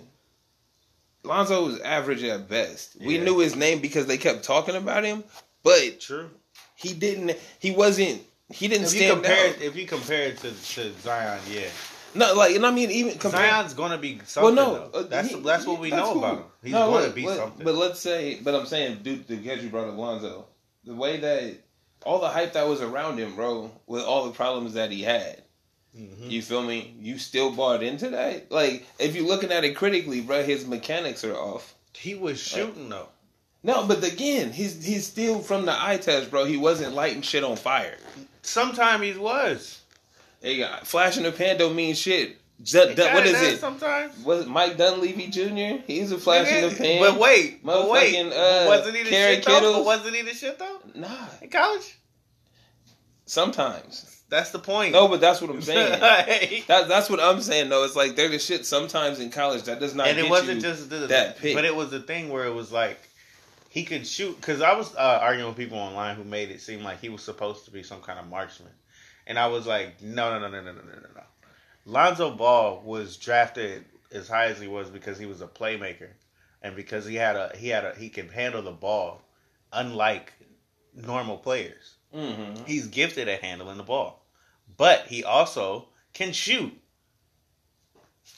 Lonzo 1.23 1.65
was 1.65 1.79
average 1.81 2.23
at 2.23 2.49
best. 2.49 2.97
We 2.99 3.19
knew 3.19 3.39
his 3.39 3.55
name 3.55 3.79
because 3.79 4.07
they 4.07 4.17
kept 4.17 4.43
talking 4.43 4.75
about 4.75 5.03
him, 5.03 5.23
but 5.63 5.99
True. 5.99 6.29
he 6.75 6.93
didn't. 6.93 7.37
He 7.59 7.71
wasn't. 7.71 8.23
He 8.53 8.67
didn't 8.67 8.85
If 8.87 8.93
you 8.93 8.99
stand 9.01 9.13
compare 9.23 9.49
out. 9.49 9.61
if 9.61 9.75
you 9.75 9.85
compare 9.87 10.23
it 10.29 10.37
to, 10.39 10.51
to 10.51 10.93
Zion, 11.01 11.39
yeah, 11.49 11.67
No, 12.13 12.33
like, 12.33 12.55
and 12.55 12.65
I 12.65 12.71
mean, 12.71 12.91
even 12.91 13.17
compare. 13.17 13.49
Zion's 13.49 13.73
gonna 13.73 13.97
be 13.97 14.19
something. 14.25 14.55
well, 14.55 14.73
no, 14.93 14.99
uh, 14.99 15.03
that's 15.03 15.29
he- 15.29 15.39
that's 15.41 15.65
what 15.65 15.79
we 15.79 15.89
that's 15.89 16.01
know 16.01 16.13
cool. 16.13 16.23
about 16.23 16.37
him. 16.39 16.43
He's 16.63 16.71
No, 16.73 16.91
going 16.91 17.09
to 17.09 17.15
be 17.15 17.25
let- 17.25 17.37
something. 17.37 17.63
But 17.65 17.75
let's 17.75 17.99
say, 17.99 18.39
but 18.43 18.53
I'm 18.55 18.65
saying, 18.65 18.99
dude, 19.03 19.27
because 19.27 19.63
you 19.63 19.69
brought 19.69 19.87
up 19.87 19.97
Lonzo, 19.97 20.45
the 20.83 20.93
way 20.93 21.17
that 21.17 21.55
all 22.05 22.19
the 22.19 22.29
hype 22.29 22.53
that 22.53 22.67
was 22.67 22.81
around 22.81 23.17
him, 23.19 23.35
bro, 23.35 23.71
with 23.87 24.03
all 24.03 24.25
the 24.25 24.31
problems 24.31 24.73
that 24.73 24.91
he 24.91 25.03
had, 25.03 25.41
Mhm. 25.97 26.29
you 26.31 26.41
feel 26.41 26.63
me? 26.63 26.95
You 26.99 27.17
still 27.17 27.51
bought 27.51 27.83
into 27.83 28.09
that? 28.09 28.51
Like, 28.51 28.85
if 28.97 29.15
you're 29.15 29.27
looking 29.27 29.51
at 29.51 29.63
it 29.63 29.75
critically, 29.75 30.21
bro, 30.21 30.43
his 30.43 30.65
mechanics 30.65 31.23
are 31.23 31.35
off. 31.37 31.75
he 31.93 32.15
was 32.15 32.39
shooting 32.39 32.89
though. 32.89 33.09
No, 33.63 33.85
but 33.85 34.03
again, 34.03 34.51
he's 34.51 34.83
he's 34.83 35.05
still 35.05 35.39
from 35.39 35.65
the 35.65 35.73
eye 35.85 35.97
test, 35.97 36.31
bro. 36.31 36.45
He 36.45 36.57
wasn't 36.57 36.95
lighting 36.95 37.21
shit 37.21 37.43
on 37.43 37.55
fire. 37.57 37.97
Sometime 38.41 39.01
he 39.01 39.13
was. 39.13 39.81
Hey, 40.41 40.57
got 40.57 40.87
flashing 40.87 41.23
the 41.23 41.31
pan 41.31 41.57
don't 41.57 41.75
mean 41.75 41.93
shit. 41.95 42.37
Dun- 42.63 42.89
He 42.89 42.95
Dun- 42.95 43.13
what 43.15 43.25
is 43.25 43.41
it? 43.41 43.59
Sometimes. 43.59 44.23
Was 44.23 44.45
Mike 44.45 44.77
Dunleavy 44.77 45.27
Jr.? 45.27 45.81
He's 45.87 46.11
a 46.11 46.17
flash 46.19 46.47
in 46.47 46.69
the 46.69 46.75
pan. 46.75 46.99
But 47.01 47.19
wait, 47.19 47.63
but 47.65 47.89
wait, 47.89 48.15
uh, 48.31 48.65
wasn't 48.67 48.97
he 48.97 49.03
the 49.03 49.09
Kerry 49.09 49.35
shit 49.35 49.45
though? 49.45 49.59
Kittles? 49.59 49.85
Wasn't 49.85 50.15
he 50.15 50.21
the 50.21 50.33
shit 50.33 50.59
though 50.59 50.79
Nah, 50.95 51.25
in 51.41 51.49
college? 51.49 51.97
sometimes. 53.25 54.07
That's 54.29 54.51
the 54.51 54.59
point. 54.59 54.93
No, 54.93 55.07
but 55.09 55.19
that's 55.19 55.41
what 55.41 55.49
I'm 55.49 55.61
saying. 55.61 55.99
Hey. 55.99 56.63
that, 56.67 56.87
that's 56.87 57.09
what 57.09 57.19
I'm 57.19 57.41
saying 57.41 57.69
though. 57.69 57.83
It's 57.83 57.95
like 57.95 58.15
they're 58.15 58.29
the 58.29 58.39
shit 58.39 58.65
sometimes 58.65 59.19
in 59.19 59.29
college 59.29 59.63
that 59.63 59.79
does 59.79 59.93
not. 59.93 60.07
and 60.07 60.17
it 60.19 60.29
wasn't 60.29 60.55
you 60.55 60.61
just 60.61 60.89
the, 60.89 61.07
that 61.07 61.37
pick. 61.37 61.55
but 61.55 61.65
it 61.65 61.75
was 61.75 61.91
the 61.91 61.99
thing 61.99 62.29
where 62.29 62.45
it 62.45 62.53
was 62.53 62.71
like 62.71 62.97
he 63.71 63.85
could 63.85 64.05
shoot 64.05 64.35
because 64.35 64.61
I 64.61 64.75
was 64.75 64.93
uh, 64.95 65.19
arguing 65.21 65.47
with 65.47 65.55
people 65.55 65.77
online 65.77 66.17
who 66.17 66.25
made 66.25 66.51
it 66.51 66.59
seem 66.59 66.83
like 66.83 66.99
he 66.99 67.07
was 67.07 67.23
supposed 67.23 67.63
to 67.63 67.71
be 67.71 67.83
some 67.83 68.01
kind 68.01 68.19
of 68.19 68.27
marksman, 68.27 68.73
and 69.25 69.39
I 69.39 69.47
was 69.47 69.65
like, 69.65 70.01
no, 70.01 70.37
no, 70.37 70.39
no, 70.45 70.49
no, 70.49 70.61
no, 70.61 70.73
no, 70.73 70.81
no, 70.81 70.93
no, 70.93 71.07
no. 71.15 71.23
Lonzo 71.85 72.31
Ball 72.31 72.81
was 72.83 73.15
drafted 73.15 73.85
as 74.11 74.27
high 74.27 74.47
as 74.47 74.59
he 74.59 74.67
was 74.67 74.89
because 74.89 75.17
he 75.17 75.25
was 75.25 75.39
a 75.39 75.47
playmaker, 75.47 76.09
and 76.61 76.75
because 76.75 77.05
he 77.05 77.15
had 77.15 77.37
a 77.37 77.53
he 77.55 77.69
had 77.69 77.85
a 77.85 77.95
he 77.95 78.09
can 78.09 78.27
handle 78.27 78.61
the 78.61 78.71
ball, 78.71 79.21
unlike 79.71 80.33
normal 80.93 81.37
players. 81.37 81.95
Mm-hmm. 82.13 82.65
He's 82.65 82.87
gifted 82.87 83.29
at 83.29 83.41
handling 83.41 83.77
the 83.77 83.83
ball, 83.83 84.21
but 84.75 85.05
he 85.07 85.23
also 85.23 85.87
can 86.11 86.33
shoot. 86.33 86.77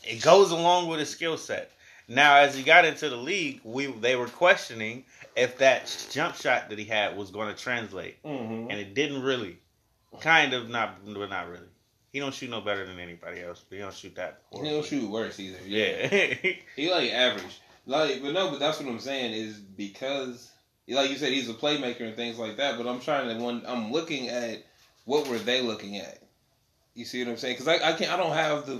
It 0.04 0.22
goes 0.22 0.52
along 0.52 0.90
with 0.90 1.00
his 1.00 1.10
skill 1.10 1.40
set. 1.40 1.72
Now, 2.08 2.36
as 2.36 2.56
he 2.56 2.64
got 2.64 2.86
into 2.86 3.10
the 3.10 3.18
league, 3.18 3.62
we 3.64 3.88
they 3.88 4.16
were 4.16 4.28
questioning 4.28 5.06
if 5.36 5.58
that 5.60 6.08
jump 6.12 6.36
shot 6.36 6.70
that 6.70 6.78
he 6.80 6.86
had 6.86 7.18
was 7.18 7.32
going 7.32 7.54
to 7.54 7.62
translate, 7.62 8.22
Mm-hmm. 8.24 8.70
and 8.70 8.80
it 8.80 8.94
didn't 8.94 9.22
really. 9.24 9.58
Kind 10.22 10.54
of 10.54 10.70
not, 10.70 11.04
but 11.06 11.30
not 11.30 11.50
really. 11.50 11.66
He 12.12 12.20
don't 12.20 12.34
shoot 12.36 12.50
no 12.52 12.62
better 12.62 12.86
than 12.86 13.00
anybody 13.00 13.42
else, 13.42 13.64
but 13.68 13.76
he 13.78 13.82
don't 13.82 13.94
shoot 13.94 14.14
that. 14.16 14.42
He 14.52 14.70
don't 14.70 14.86
shoot 14.86 15.10
worse 15.10 15.40
either. 15.40 15.58
Yeah, 15.66 16.08
He 16.76 16.92
like 16.92 17.12
average. 17.12 17.60
Like, 17.88 18.22
but 18.22 18.32
no, 18.34 18.52
but 18.52 18.60
that's 18.60 18.80
what 18.80 18.88
I'm 18.88 19.00
saying 19.00 19.34
is 19.34 19.56
because, 19.58 20.52
like 20.88 21.10
you 21.10 21.18
said, 21.18 21.34
he's 21.34 21.50
a 21.50 21.54
playmaker 21.56 22.02
and 22.02 22.16
things 22.16 22.38
like 22.38 22.58
that. 22.58 22.78
But 22.78 22.88
I'm 22.88 23.00
trying 23.00 23.28
to 23.36 23.44
when 23.44 23.64
I'm 23.66 23.92
looking 23.92 24.30
at 24.30 24.64
what 25.06 25.28
were 25.28 25.40
they 25.40 25.62
looking 25.62 25.98
at? 25.98 26.20
You 26.94 27.06
see 27.06 27.24
what 27.24 27.32
I'm 27.32 27.38
saying? 27.38 27.56
Because 27.58 27.68
I, 27.68 27.90
I 27.90 27.94
can't. 27.94 28.12
I 28.14 28.18
don't 28.18 28.34
have 28.34 28.68
the 28.68 28.76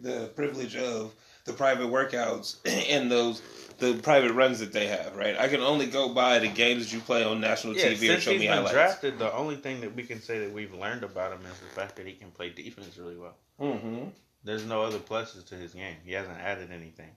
the 0.00 0.30
privilege 0.36 0.76
of 0.76 1.12
the 1.46 1.52
private 1.52 1.88
workouts 1.88 2.58
and 2.90 3.10
those 3.10 3.42
the 3.78 3.94
private 3.94 4.32
runs 4.32 4.60
that 4.60 4.72
they 4.72 4.86
have. 4.86 5.16
Right. 5.16 5.38
I 5.38 5.48
can 5.48 5.60
only 5.60 5.86
go 5.86 6.08
by 6.08 6.38
the 6.38 6.48
games 6.48 6.84
that 6.84 6.92
you 6.94 7.00
play 7.00 7.24
on 7.24 7.40
national 7.40 7.76
yeah. 7.76 7.88
TV 7.88 8.16
or 8.16 8.20
show 8.20 8.32
me 8.32 8.46
highlights. 8.46 8.72
drafted, 8.72 9.18
the 9.18 9.32
only 9.32 9.56
thing 9.56 9.80
that 9.82 9.94
we 9.94 10.02
can 10.02 10.20
say 10.20 10.38
that 10.40 10.52
we've 10.52 10.74
learned 10.74 11.04
about 11.04 11.32
him 11.32 11.40
is 11.46 11.58
the 11.58 11.66
fact 11.66 11.96
that 11.96 12.06
he 12.06 12.12
can 12.12 12.30
play 12.30 12.50
defense 12.50 12.96
really 12.96 13.16
well. 13.16 13.36
Mm-hmm. 13.60 14.08
There's 14.44 14.64
no 14.64 14.82
other 14.82 14.98
pluses 14.98 15.46
to 15.48 15.54
his 15.56 15.74
game. 15.74 15.96
He 16.04 16.12
hasn't 16.12 16.38
added 16.38 16.70
anything. 16.70 17.10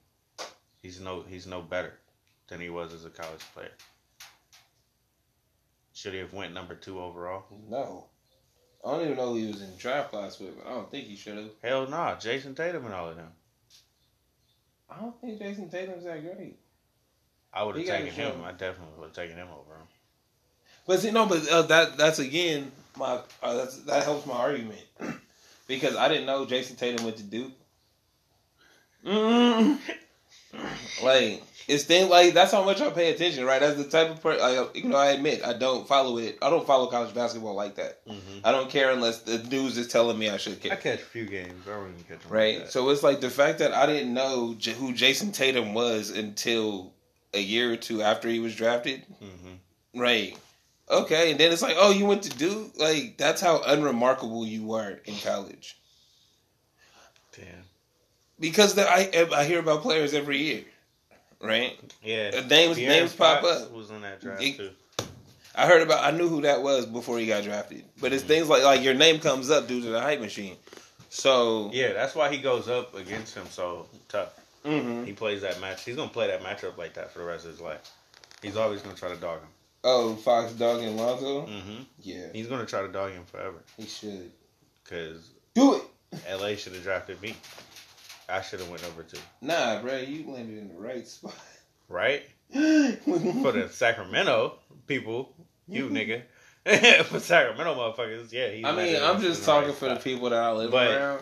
He's 0.81 0.99
no 0.99 1.23
he's 1.27 1.45
no 1.45 1.61
better 1.61 1.93
than 2.47 2.59
he 2.59 2.69
was 2.69 2.93
as 2.93 3.05
a 3.05 3.09
college 3.09 3.43
player. 3.53 3.71
Should 5.93 6.13
he 6.13 6.19
have 6.19 6.33
went 6.33 6.53
number 6.53 6.75
two 6.75 6.99
overall? 6.99 7.43
No. 7.69 8.05
I 8.85 8.91
don't 8.91 9.05
even 9.05 9.17
know 9.17 9.33
who 9.33 9.35
he 9.35 9.47
was 9.47 9.61
in 9.61 9.75
draft 9.77 10.11
class 10.11 10.39
with, 10.39 10.57
but 10.57 10.65
I 10.65 10.73
don't 10.73 10.89
think 10.89 11.05
he 11.05 11.17
should 11.17 11.37
have. 11.37 11.49
Hell 11.61 11.87
no, 11.87 12.15
Jayson 12.19 12.55
Tatum 12.55 12.85
and 12.85 12.93
all 12.93 13.09
of 13.09 13.17
them. 13.17 13.31
I 14.89 15.01
don't 15.01 15.19
think 15.21 15.39
Jayson 15.39 15.69
Tatum's 15.69 16.03
that 16.03 16.21
great. 16.21 16.57
I 17.53 17.63
would 17.63 17.75
have 17.75 17.85
taken 17.85 18.07
him. 18.07 18.31
show. 18.33 18.43
I 18.43 18.51
definitely 18.51 18.97
would 18.97 19.07
have 19.07 19.15
taken 19.15 19.35
him 19.35 19.47
over 19.47 19.75
him. 19.75 19.87
But 20.87 20.99
see, 20.99 21.11
no, 21.11 21.25
but 21.25 21.47
uh, 21.49 21.63
that 21.63 21.97
that's 21.97 22.19
again 22.19 22.71
my 22.97 23.19
uh, 23.43 23.55
that's, 23.55 23.77
that 23.83 24.03
helps 24.03 24.25
my 24.25 24.33
argument 24.33 24.81
because 25.67 25.95
I 25.95 26.07
didn't 26.07 26.25
know 26.25 26.45
Jayson 26.45 26.75
Tatum 26.75 27.05
went 27.05 27.17
to 27.17 27.23
Duke. 27.23 27.53
Mm. 29.05 29.79
like 31.03 31.43
it's 31.67 31.83
things 31.83 32.09
like 32.09 32.33
that's 32.33 32.51
how 32.51 32.63
much 32.63 32.81
I 32.81 32.89
pay 32.89 33.11
attention, 33.11 33.45
right? 33.45 33.59
That's 33.59 33.77
the 33.77 33.83
type 33.83 34.09
of 34.09 34.21
person. 34.21 34.41
Like, 34.41 34.75
you 34.75 34.89
know, 34.89 34.95
I 34.97 35.11
admit 35.11 35.45
I 35.45 35.53
don't 35.53 35.87
follow 35.87 36.17
it. 36.17 36.37
I 36.41 36.49
don't 36.49 36.65
follow 36.65 36.87
college 36.87 37.13
basketball 37.13 37.53
like 37.53 37.75
that. 37.75 38.05
Mm-hmm. 38.07 38.39
I 38.43 38.51
don't 38.51 38.69
care 38.69 38.89
unless 38.91 39.19
the 39.19 39.37
news 39.43 39.77
is 39.77 39.87
telling 39.87 40.17
me 40.17 40.29
I 40.29 40.37
should 40.37 40.59
care. 40.61 40.71
I 40.73 40.75
catch 40.77 41.01
a 41.01 41.05
few 41.05 41.25
games. 41.25 41.67
I 41.67 41.71
don't 41.71 41.89
even 41.91 42.03
catch 42.03 42.23
them. 42.23 42.31
Right. 42.31 42.59
Like. 42.61 42.71
So 42.71 42.89
it's 42.89 43.03
like 43.03 43.21
the 43.21 43.29
fact 43.29 43.59
that 43.59 43.73
I 43.73 43.85
didn't 43.85 44.13
know 44.13 44.55
J- 44.57 44.73
who 44.73 44.93
Jayson 44.93 45.31
Tatum 45.31 45.73
was 45.75 46.09
until 46.09 46.93
a 47.35 47.39
year 47.39 47.71
or 47.71 47.75
two 47.77 48.01
after 48.01 48.27
he 48.29 48.39
was 48.39 48.55
drafted. 48.55 49.03
hmm 49.19 49.99
Right. 49.99 50.37
Okay, 50.91 51.29
and 51.29 51.39
then 51.39 51.51
it's 51.51 51.61
like, 51.61 51.75
oh, 51.77 51.91
you 51.91 52.05
went 52.07 52.23
to 52.23 52.35
Duke. 52.35 52.71
Like 52.79 53.17
that's 53.17 53.41
how 53.41 53.61
unremarkable 53.63 54.43
you 54.47 54.63
were 54.63 54.99
in 55.05 55.15
college. 55.17 55.77
Damn. 57.35 57.45
Because 58.39 58.75
the, 58.75 58.87
I 58.89 59.09
I 59.35 59.43
hear 59.45 59.59
about 59.59 59.81
players 59.81 60.13
every 60.13 60.37
year, 60.37 60.63
right? 61.41 61.77
Yeah. 62.03 62.31
Uh, 62.33 62.47
names- 62.47 62.77
De'Aaron 62.77 62.87
names 62.87 63.13
pop 63.15 63.43
up. 63.43 63.71
Was 63.71 63.89
in 63.91 64.01
that 64.01 64.21
draft 64.21 64.41
It- 64.43 64.57
too. 64.57 64.69
I 65.55 65.65
heard 65.67 65.81
about. 65.81 66.03
I 66.05 66.15
knew 66.15 66.29
who 66.29 66.41
that 66.43 66.61
was 66.61 66.85
before 66.85 67.19
he 67.19 67.25
got 67.27 67.43
drafted. 67.43 67.83
But 67.99 68.13
it's 68.13 68.23
things 68.23 68.47
like 68.47 68.63
like 68.63 68.81
your 68.83 68.93
name 68.93 69.19
comes 69.19 69.49
up 69.49 69.67
due 69.67 69.81
to 69.81 69.89
the 69.89 69.99
hype 69.99 70.21
machine. 70.21 70.55
So 71.09 71.69
Yeah, 71.73 71.93
that's 71.93 72.15
why 72.15 72.29
he 72.31 72.37
goes 72.37 72.69
up 72.69 72.95
against 72.95 73.35
him 73.35 73.45
so 73.49 73.87
tough. 74.07 74.29
mhm. 74.63 75.05
He 75.05 75.11
plays 75.13 75.41
that 75.41 75.59
match. 75.59 75.83
He's 75.83 75.95
gonna 75.95 76.09
play 76.11 76.27
that 76.27 76.43
matchup 76.43 76.77
like 76.77 76.93
that 76.93 77.11
for 77.11 77.19
the 77.19 77.25
rest 77.25 77.45
of 77.45 77.51
his 77.51 77.59
life. 77.59 77.81
He's 78.41 78.55
always 78.55 78.81
gonna 78.81 78.95
try 78.95 79.09
to 79.09 79.15
dog 79.17 79.39
him. 79.41 79.49
oh 79.83 80.15
Fox 80.15 80.53
Dog 80.53 80.81
and 80.81 80.95
Lonzo. 80.95 81.41
hmm 81.47 81.81
Yeah, 82.01 82.27
He's 82.31 82.47
gonna 82.47 82.65
try 82.65 82.81
to 82.83 82.87
dog 82.87 83.11
him 83.11 83.23
forever 83.25 83.57
he 83.75 83.85
should 83.85 84.31
because 84.83 85.29
do 85.55 85.75
it. 85.75 85.83
LA 86.29 86.55
should 86.55 86.73
have 86.73 86.83
drafted 86.83 87.21
me. 87.21 87.35
I 88.29 88.41
should 88.41 88.59
have 88.59 88.69
went 88.69 88.83
over 88.85 89.03
to. 89.03 89.17
Nah, 89.41 89.81
bro, 89.81 89.97
you 89.97 90.29
landed 90.31 90.57
in 90.57 90.67
the 90.69 90.75
right 90.79 91.07
spot. 91.07 91.33
right? 91.87 92.23
For 92.51 93.51
the 93.51 93.69
Sacramento 93.71 94.55
people, 94.87 95.33
you 95.67 95.85
nigga. 95.89 96.23
for 97.05 97.19
Sacramento 97.19 97.73
motherfuckers, 97.75 98.31
yeah. 98.31 98.49
he 98.49 98.63
I 98.65 98.75
mean, 98.75 99.01
I'm 99.01 99.21
just 99.21 99.43
talking 99.45 99.69
right 99.69 99.77
for 99.77 99.89
the 99.89 99.95
people 99.95 100.29
that 100.29 100.39
I 100.39 100.51
live 100.51 100.71
But- 100.71 100.91
around. 100.91 101.21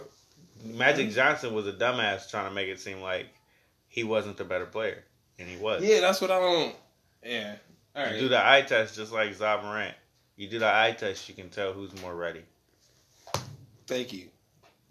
Magic 0.66 1.12
Johnson 1.12 1.54
was 1.54 1.68
a 1.68 1.72
dumbass 1.74 2.30
trying 2.30 2.50
to 2.50 2.54
make 2.54 2.68
it 2.68 2.80
seem 2.80 3.00
like 3.02 3.28
he 3.88 4.04
wasn't 4.04 4.38
the 4.38 4.44
better 4.44 4.66
player, 4.66 5.04
and 5.38 5.48
he 5.48 5.56
was. 5.56 5.84
Yeah, 5.84 6.00
that's 6.02 6.20
what 6.20 6.32
I 6.32 6.40
don't. 6.40 6.76
Yeah. 7.24 7.56
All 7.96 8.08
You 8.12 8.20
do 8.22 8.28
the 8.30 8.44
eye 8.46 8.64
test 8.64 8.96
just 8.96 9.12
like 9.14 9.40
Ja 9.40 9.62
Morant. 9.62 9.96
You 10.36 10.50
do 10.50 10.58
the 10.60 10.68
eye 10.68 10.96
test, 10.98 11.30
you 11.30 11.36
can 11.36 11.50
tell 11.50 11.74
who's 11.74 12.00
more 12.02 12.16
ready. 12.16 12.42
Thank 13.86 14.14
you. 14.14 14.30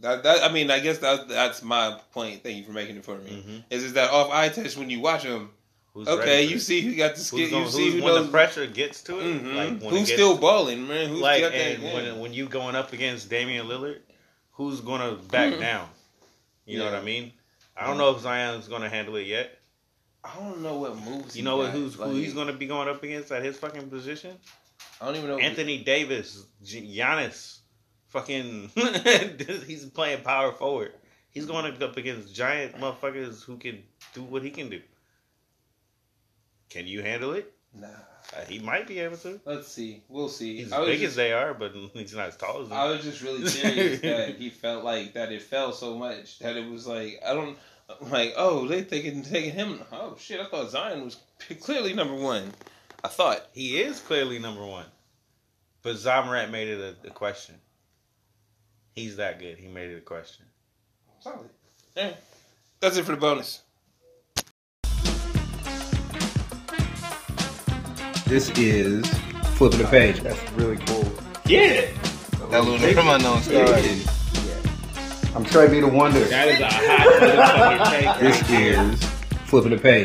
That, 0.00 0.22
that 0.24 0.42
I 0.42 0.52
mean, 0.52 0.70
I 0.70 0.80
guess 0.80 0.98
that 0.98 1.28
that's 1.28 1.62
my 1.62 1.98
point. 2.12 2.42
Thank 2.42 2.56
you 2.58 2.64
for 2.64 2.72
making 2.72 2.96
it 2.96 3.04
for 3.04 3.16
me. 3.16 3.30
Mm-hmm. 3.30 3.56
Is 3.70 3.82
is 3.84 3.92
that 3.94 4.10
off 4.10 4.30
eye 4.30 4.48
test 4.50 4.76
when 4.76 4.90
you 4.90 5.00
watch 5.00 5.22
them? 5.22 5.50
Who's 5.94 6.06
Okay, 6.08 6.42
you 6.44 6.58
see 6.58 6.82
who 6.82 6.94
got 6.94 7.14
the 7.14 7.20
skill. 7.22 7.38
You 7.48 7.66
see 7.68 7.90
who 7.92 8.02
when 8.04 8.14
knows. 8.14 8.26
the 8.26 8.30
pressure 8.32 8.66
gets 8.66 9.02
to 9.04 9.18
it. 9.18 9.22
Mhm. 9.24 9.54
Like 9.54 9.68
when 9.68 9.76
it 9.76 9.82
Who's 9.90 9.98
gets, 10.00 10.12
still 10.12 10.36
balling, 10.36 10.86
man? 10.86 11.08
Who's 11.08 11.20
like 11.20 11.40
got 11.40 11.52
that 11.52 11.58
and 11.58 11.82
when 11.82 12.20
when 12.20 12.34
you 12.34 12.46
going 12.46 12.74
up 12.76 12.92
against 12.92 13.30
Damian 13.30 13.66
Lillard, 13.66 14.00
who's 14.52 14.82
gonna 14.82 15.12
back 15.14 15.54
Mhm. 15.54 15.60
down? 15.60 15.88
You 16.66 16.78
know 16.80 16.84
what 16.84 16.94
I 16.94 17.00
mean? 17.02 17.32
I 17.74 17.86
don't 17.86 17.96
know 17.96 18.10
if 18.14 18.20
Zion's 18.20 18.68
gonna 18.68 18.90
handle 18.90 19.16
it 19.16 19.26
yet. 19.26 19.58
I 20.22 20.34
don't 20.38 20.60
know 20.62 20.76
what 20.78 20.98
moves. 20.98 21.36
You 21.36 21.44
know 21.44 21.56
what? 21.56 21.66
got. 21.66 21.74
Who's 21.74 21.98
Like, 21.98 22.10
who 22.10 22.16
he's 22.16 22.34
gonna 22.34 22.52
be 22.52 22.66
going 22.66 22.88
up 22.88 23.02
against 23.02 23.32
at 23.32 23.42
his 23.42 23.56
fucking 23.56 23.88
position? 23.88 24.36
I 25.00 25.06
don't 25.06 25.16
even 25.16 25.28
know. 25.28 25.38
Anthony 25.38 25.78
Davis, 25.78 26.44
G- 26.64 26.98
Giannis, 26.98 27.55
fucking, 28.16 28.70
he's 29.66 29.84
playing 29.86 30.22
power 30.22 30.52
forward. 30.52 30.92
He's 31.30 31.44
going 31.44 31.82
up 31.82 31.96
against 31.96 32.34
giant 32.34 32.76
motherfuckers 32.76 33.44
who 33.44 33.58
can 33.58 33.82
do 34.14 34.22
what 34.22 34.42
he 34.42 34.50
can 34.50 34.70
do. 34.70 34.80
Can 36.70 36.86
you 36.86 37.02
handle 37.02 37.32
it? 37.32 37.52
Nah. 37.74 37.88
Uh, 38.34 38.44
he 38.48 38.58
might 38.58 38.86
be 38.86 38.98
able 39.00 39.18
to. 39.18 39.38
Let's 39.44 39.68
see. 39.68 40.02
We'll 40.08 40.28
see. 40.30 40.56
He's 40.56 40.72
as 40.72 40.84
big 40.84 41.00
just- 41.00 41.10
as 41.10 41.16
they 41.16 41.32
are, 41.32 41.52
but 41.52 41.72
he's 41.92 42.14
not 42.14 42.28
as 42.28 42.36
tall 42.36 42.62
as 42.62 42.68
them. 42.70 42.78
I 42.78 42.86
was 42.86 43.02
just 43.02 43.22
really 43.22 43.48
curious 43.48 44.00
that 44.02 44.36
he 44.36 44.48
felt 44.50 44.82
like 44.82 45.12
that 45.12 45.30
it 45.30 45.42
fell 45.42 45.72
so 45.72 45.96
much 45.96 46.38
that 46.40 46.56
it 46.56 46.68
was 46.68 46.86
like 46.86 47.20
I 47.24 47.34
don't 47.34 47.58
like 48.00 48.34
oh 48.36 48.66
they 48.66 48.82
thinking 48.82 49.22
taking 49.22 49.52
him 49.52 49.80
oh 49.92 50.16
shit 50.18 50.40
I 50.40 50.46
thought 50.46 50.70
Zion 50.70 51.04
was 51.04 51.18
clearly 51.60 51.92
number 51.92 52.14
one 52.16 52.52
I 53.04 53.08
thought 53.08 53.46
he 53.52 53.80
is 53.80 54.00
clearly 54.00 54.40
number 54.40 54.66
one, 54.66 54.86
but 55.82 56.02
Ja 56.02 56.24
Morant 56.24 56.50
made 56.50 56.66
it 56.66 56.96
a, 57.04 57.08
a 57.08 57.10
question. 57.10 57.54
He's 58.96 59.16
that 59.16 59.38
good. 59.38 59.58
He 59.58 59.68
made 59.68 59.90
it 59.90 59.98
a 59.98 60.00
question. 60.00 60.46
solid 61.20 61.50
yeah 61.96 62.12
that's 62.80 62.96
it 62.96 63.04
for 63.04 63.12
the 63.12 63.18
bonus 63.18 63.62
This 68.26 68.50
is 68.58 69.06
flipping 69.54 69.78
the 69.78 69.86
page. 69.86 70.18
That's 70.18 70.50
really 70.52 70.78
cool. 70.78 71.04
Yeah. 71.46 71.86
That 72.50 72.64
little 72.64 72.78
from 72.92 73.08
unknown 73.08 73.40
stars. 73.40 74.04
I'm 75.36 75.44
sure 75.44 75.62
I'd 75.62 75.70
be 75.70 75.78
the 75.78 75.86
wonder. 75.86 76.24
That 76.24 76.48
is 76.48 76.60
a 76.60 76.66
hot 76.66 77.78
motherfucking 77.78 78.18
take. 78.18 78.20
This 78.20 78.50
is 78.50 79.04
flipping 79.48 79.70
the 79.70 79.78
page. 79.78 80.04